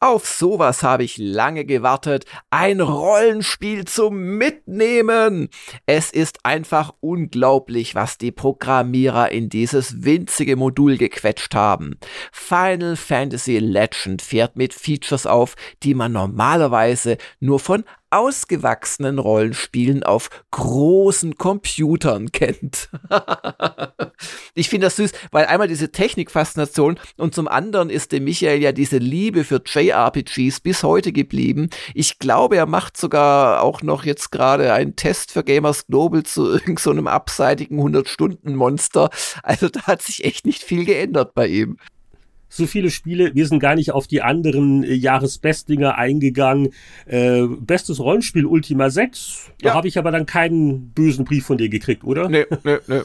Auf 0.00 0.26
sowas 0.26 0.82
habe 0.82 1.04
ich 1.04 1.18
lange 1.18 1.64
gewartet. 1.64 2.24
Ein 2.50 2.80
Rollenspiel 2.80 3.84
zum 3.84 4.36
Mitnehmen. 4.36 5.48
Es 5.86 6.10
ist 6.10 6.44
einfach 6.44 6.94
unglaublich, 7.00 7.94
was 7.94 8.18
die 8.18 8.32
Programmierer 8.32 9.32
in 9.32 9.48
dieses 9.48 10.04
winzige 10.04 10.56
Modul 10.56 10.96
gequetscht 10.96 11.54
haben. 11.54 11.98
Final 12.32 12.96
Fantasy 12.96 13.58
Legend 13.58 14.22
fährt 14.22 14.56
mit 14.56 14.74
Features 14.74 15.26
auf, 15.26 15.54
die 15.82 15.94
man 15.94 16.12
normalerweise 16.12 17.18
nur 17.40 17.60
von 17.60 17.84
ausgewachsenen 18.14 19.18
Rollenspielen 19.18 20.04
auf 20.04 20.30
großen 20.52 21.36
Computern 21.36 22.30
kennt. 22.30 22.88
ich 24.54 24.68
finde 24.68 24.86
das 24.86 24.96
süß, 24.96 25.12
weil 25.32 25.46
einmal 25.46 25.66
diese 25.66 25.90
Technikfaszination 25.90 27.00
und 27.16 27.34
zum 27.34 27.48
anderen 27.48 27.90
ist 27.90 28.12
dem 28.12 28.24
Michael 28.24 28.62
ja 28.62 28.70
diese 28.70 28.98
Liebe 28.98 29.42
für 29.42 29.60
JRPGs 29.64 30.60
bis 30.60 30.84
heute 30.84 31.12
geblieben. 31.12 31.70
Ich 31.92 32.20
glaube, 32.20 32.56
er 32.56 32.66
macht 32.66 32.96
sogar 32.96 33.62
auch 33.62 33.82
noch 33.82 34.04
jetzt 34.04 34.30
gerade 34.30 34.72
einen 34.72 34.94
Test 34.94 35.32
für 35.32 35.42
Gamers 35.42 35.86
Global 35.88 36.22
zu 36.22 36.46
irgendeinem 36.52 37.04
so 37.04 37.10
abseitigen 37.10 37.80
100-Stunden-Monster. 37.80 39.10
Also 39.42 39.68
da 39.68 39.82
hat 39.82 40.02
sich 40.02 40.24
echt 40.24 40.46
nicht 40.46 40.62
viel 40.62 40.84
geändert 40.84 41.34
bei 41.34 41.48
ihm 41.48 41.78
so 42.56 42.66
viele 42.66 42.90
Spiele. 42.90 43.34
Wir 43.34 43.46
sind 43.46 43.58
gar 43.58 43.74
nicht 43.74 43.90
auf 43.90 44.06
die 44.06 44.22
anderen 44.22 44.84
äh, 44.84 44.94
Jahresbestdinger 44.94 45.96
eingegangen. 45.96 46.72
Äh, 47.06 47.42
bestes 47.42 47.98
Rollenspiel 47.98 48.46
Ultima 48.46 48.90
6. 48.90 49.50
Da 49.60 49.70
ja. 49.70 49.74
habe 49.74 49.88
ich 49.88 49.98
aber 49.98 50.10
dann 50.10 50.26
keinen 50.26 50.90
bösen 50.90 51.24
Brief 51.24 51.46
von 51.46 51.58
dir 51.58 51.68
gekriegt, 51.68 52.04
oder? 52.04 52.28
Nee, 52.28 52.46
nee, 52.62 52.76
nee. 52.86 53.00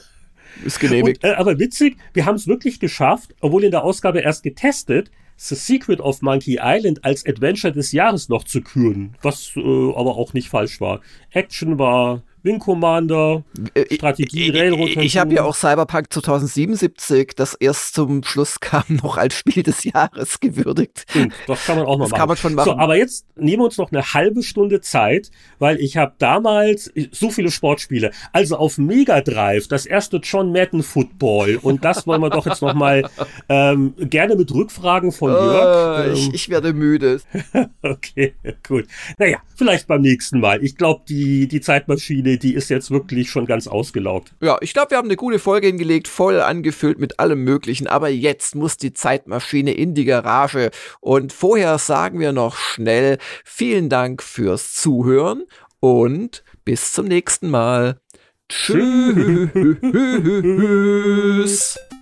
Ist 0.65 0.80
genehmigt. 0.80 1.23
Und, 1.23 1.30
äh, 1.30 1.34
aber 1.34 1.57
witzig, 1.59 1.97
wir 2.13 2.26
haben 2.26 2.35
es 2.35 2.47
wirklich 2.47 2.80
geschafft, 2.80 3.35
obwohl 3.39 3.63
in 3.63 3.71
der 3.71 3.84
Ausgabe 3.84 4.19
erst 4.19 4.43
getestet, 4.43 5.09
The 5.38 5.55
Secret 5.55 6.01
of 6.01 6.21
Monkey 6.21 6.59
Island 6.61 7.05
als 7.05 7.26
Adventure 7.26 7.71
des 7.71 7.91
Jahres 7.91 8.30
noch 8.30 8.43
zu 8.43 8.61
küren, 8.61 9.15
was 9.21 9.53
äh, 9.55 9.59
aber 9.61 10.17
auch 10.17 10.34
nicht 10.34 10.49
falsch 10.49 10.81
war. 10.81 11.01
Action 11.31 11.80
war 11.80 12.23
Wing 12.43 12.59
Commander, 12.59 13.43
äh, 13.73 13.93
Strategie, 13.95 14.49
Railroad. 14.49 14.89
Ich, 14.89 14.97
ich 14.97 15.17
habe 15.17 15.33
ja 15.33 15.43
auch 15.43 15.55
Cyberpunk 15.55 16.11
2077, 16.11 17.33
das 17.35 17.53
erst 17.55 17.93
zum 17.95 18.23
Schluss 18.23 18.59
kam, 18.59 18.83
noch 19.03 19.17
als 19.17 19.35
Spiel 19.35 19.63
des 19.63 19.83
Jahres 19.83 20.39
gewürdigt. 20.39 21.05
Stimmt, 21.09 21.33
das 21.47 21.65
kann 21.65 21.77
man 21.77 21.85
auch 21.85 21.97
noch 21.97 22.05
das 22.05 22.11
machen. 22.11 22.19
Kann 22.19 22.27
man 22.27 22.37
schon 22.37 22.55
machen. 22.55 22.65
So, 22.65 22.77
aber 22.77 22.95
jetzt 22.95 23.25
nehmen 23.35 23.61
wir 23.61 23.65
uns 23.65 23.77
noch 23.77 23.91
eine 23.91 24.13
halbe 24.13 24.43
Stunde 24.43 24.81
Zeit, 24.81 25.31
weil 25.59 25.79
ich 25.79 25.97
habe 25.97 26.13
damals 26.17 26.91
so 27.11 27.29
viele 27.29 27.51
Sportspiele. 27.51 28.11
Also 28.31 28.57
auf 28.57 28.77
Mega 28.77 29.21
Drive 29.21 29.67
das 29.67 29.85
erste 29.85 30.17
John 30.17 30.51
Madden 30.51 30.83
Football 30.83 31.59
und 31.61 31.83
das 31.83 32.07
wollen 32.07 32.21
wir 32.21 32.29
doch 32.29 32.45
jetzt 32.45 32.61
noch 32.61 32.73
mal 32.73 33.09
ähm, 33.49 33.93
gerne 33.97 34.35
mit 34.35 34.53
Rückfragen 34.53 35.11
von 35.11 35.31
Jörg. 35.31 36.07
Uh, 36.07 36.13
ich, 36.13 36.27
ähm, 36.27 36.31
ich 36.33 36.49
werde 36.49 36.73
müde. 36.73 37.19
okay, 37.81 38.33
gut. 38.67 38.85
Naja, 39.17 39.39
vielleicht 39.55 39.87
beim 39.87 40.01
nächsten 40.01 40.39
Mal. 40.39 40.63
Ich 40.63 40.75
glaube, 40.77 41.03
die, 41.07 41.47
die 41.47 41.61
Zeitmaschine 41.61 42.28
Spiele, 42.30 42.38
die 42.38 42.53
ist 42.53 42.69
jetzt 42.69 42.91
wirklich 42.91 43.30
schon 43.30 43.45
ganz 43.45 43.68
ausgelaugt. 43.68 44.34
Ja, 44.41 44.57
ich 44.61 44.73
glaube, 44.73 44.91
wir 44.91 44.97
haben 44.97 45.07
eine 45.07 45.15
gute 45.15 45.39
Folge 45.39 45.68
hingelegt, 45.68 46.07
voll 46.07 46.39
angefüllt 46.41 46.99
mit 46.99 47.19
allem 47.19 47.43
Möglichen. 47.43 47.88
Aber 47.88 48.10
jetzt 48.10 48.56
muss 48.56 48.77
die 48.77 48.93
Zeitmaschine 48.93 49.73
in 49.73 49.95
die 49.95 50.06
Garage. 50.06 50.69
Und 50.99 51.34
vorher 51.34 51.77
sagen 51.80 52.19
wir 52.19 52.31
noch 52.31 52.56
schnell 52.57 53.18
vielen 53.43 53.89
Dank 53.89 54.23
fürs 54.23 54.73
Zuhören 54.73 55.43
und 55.80 56.43
bis 56.65 56.93
zum 56.93 57.07
nächsten 57.07 57.49
Mal. 57.49 57.99
Tschüss. 58.49 59.49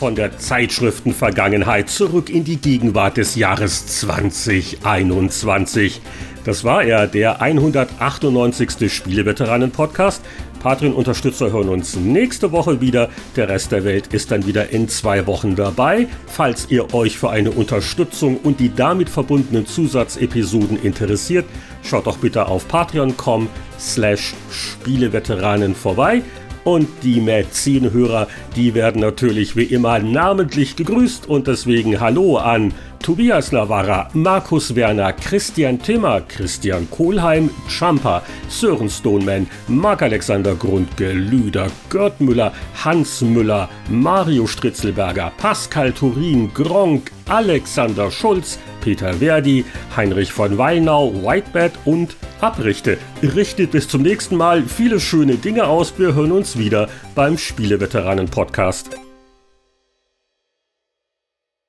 von 0.00 0.14
der 0.14 0.38
Zeitschriftenvergangenheit 0.38 1.90
zurück 1.90 2.30
in 2.30 2.42
die 2.42 2.56
Gegenwart 2.56 3.18
des 3.18 3.34
Jahres 3.34 3.86
2021. 3.86 6.00
Das 6.42 6.64
war 6.64 6.82
er, 6.82 7.06
der 7.06 7.42
198. 7.42 8.90
Spieleveteranen-Podcast. 8.90 10.22
Patreon-Unterstützer 10.60 11.52
hören 11.52 11.68
uns 11.68 11.96
nächste 11.96 12.50
Woche 12.50 12.80
wieder. 12.80 13.10
Der 13.36 13.50
Rest 13.50 13.72
der 13.72 13.84
Welt 13.84 14.06
ist 14.14 14.30
dann 14.30 14.46
wieder 14.46 14.70
in 14.70 14.88
zwei 14.88 15.26
Wochen 15.26 15.54
dabei. 15.54 16.06
Falls 16.26 16.70
ihr 16.70 16.94
euch 16.94 17.18
für 17.18 17.28
eine 17.28 17.50
Unterstützung 17.50 18.38
und 18.38 18.58
die 18.58 18.74
damit 18.74 19.10
verbundenen 19.10 19.66
Zusatzepisoden 19.66 20.82
interessiert, 20.82 21.44
schaut 21.82 22.06
doch 22.06 22.16
bitte 22.16 22.46
auf 22.46 22.66
patreon.com 22.68 23.50
slash 23.78 24.32
Spieleveteranen 24.50 25.74
vorbei. 25.74 26.22
Und 26.64 26.88
die 27.02 27.20
Mäzenhörer, 27.20 28.28
die 28.54 28.74
werden 28.74 29.00
natürlich 29.00 29.56
wie 29.56 29.64
immer 29.64 29.98
namentlich 29.98 30.76
gegrüßt 30.76 31.26
und 31.28 31.46
deswegen 31.46 32.00
Hallo 32.00 32.36
an 32.36 32.74
Tobias 33.02 33.50
Navarra, 33.50 34.08
Markus 34.12 34.74
Werner, 34.74 35.12
Christian 35.14 35.80
Timmer, 35.80 36.20
Christian 36.28 36.88
Kohlheim, 36.90 37.48
Champa, 37.66 38.22
Sören 38.48 38.90
Stoneman, 38.90 39.46
Marc-Alexander 39.68 40.54
Grundke, 40.54 41.12
Lüder, 41.12 41.68
Gerd 41.88 42.20
Müller, 42.20 42.52
Hans 42.84 43.22
Müller, 43.22 43.68
Mario 43.88 44.46
Stritzelberger, 44.46 45.32
Pascal 45.38 45.92
Turin, 45.92 46.52
Gronk, 46.52 47.10
Alexander 47.28 48.10
Schulz, 48.10 48.58
Peter 48.82 49.14
Verdi, 49.14 49.64
Heinrich 49.96 50.30
von 50.30 50.58
Weinau, 50.58 51.12
Whitebed 51.24 51.72
und 51.86 52.16
Abrichte. 52.40 52.98
Richtet 53.22 53.70
bis 53.70 53.88
zum 53.88 54.02
nächsten 54.02 54.36
Mal 54.36 54.62
viele 54.62 55.00
schöne 55.00 55.36
Dinge 55.36 55.66
aus. 55.66 55.94
Wir 55.98 56.14
hören 56.14 56.32
uns 56.32 56.58
wieder 56.58 56.88
beim 57.14 57.38
Spieleveteranen-Podcast. 57.38 59.09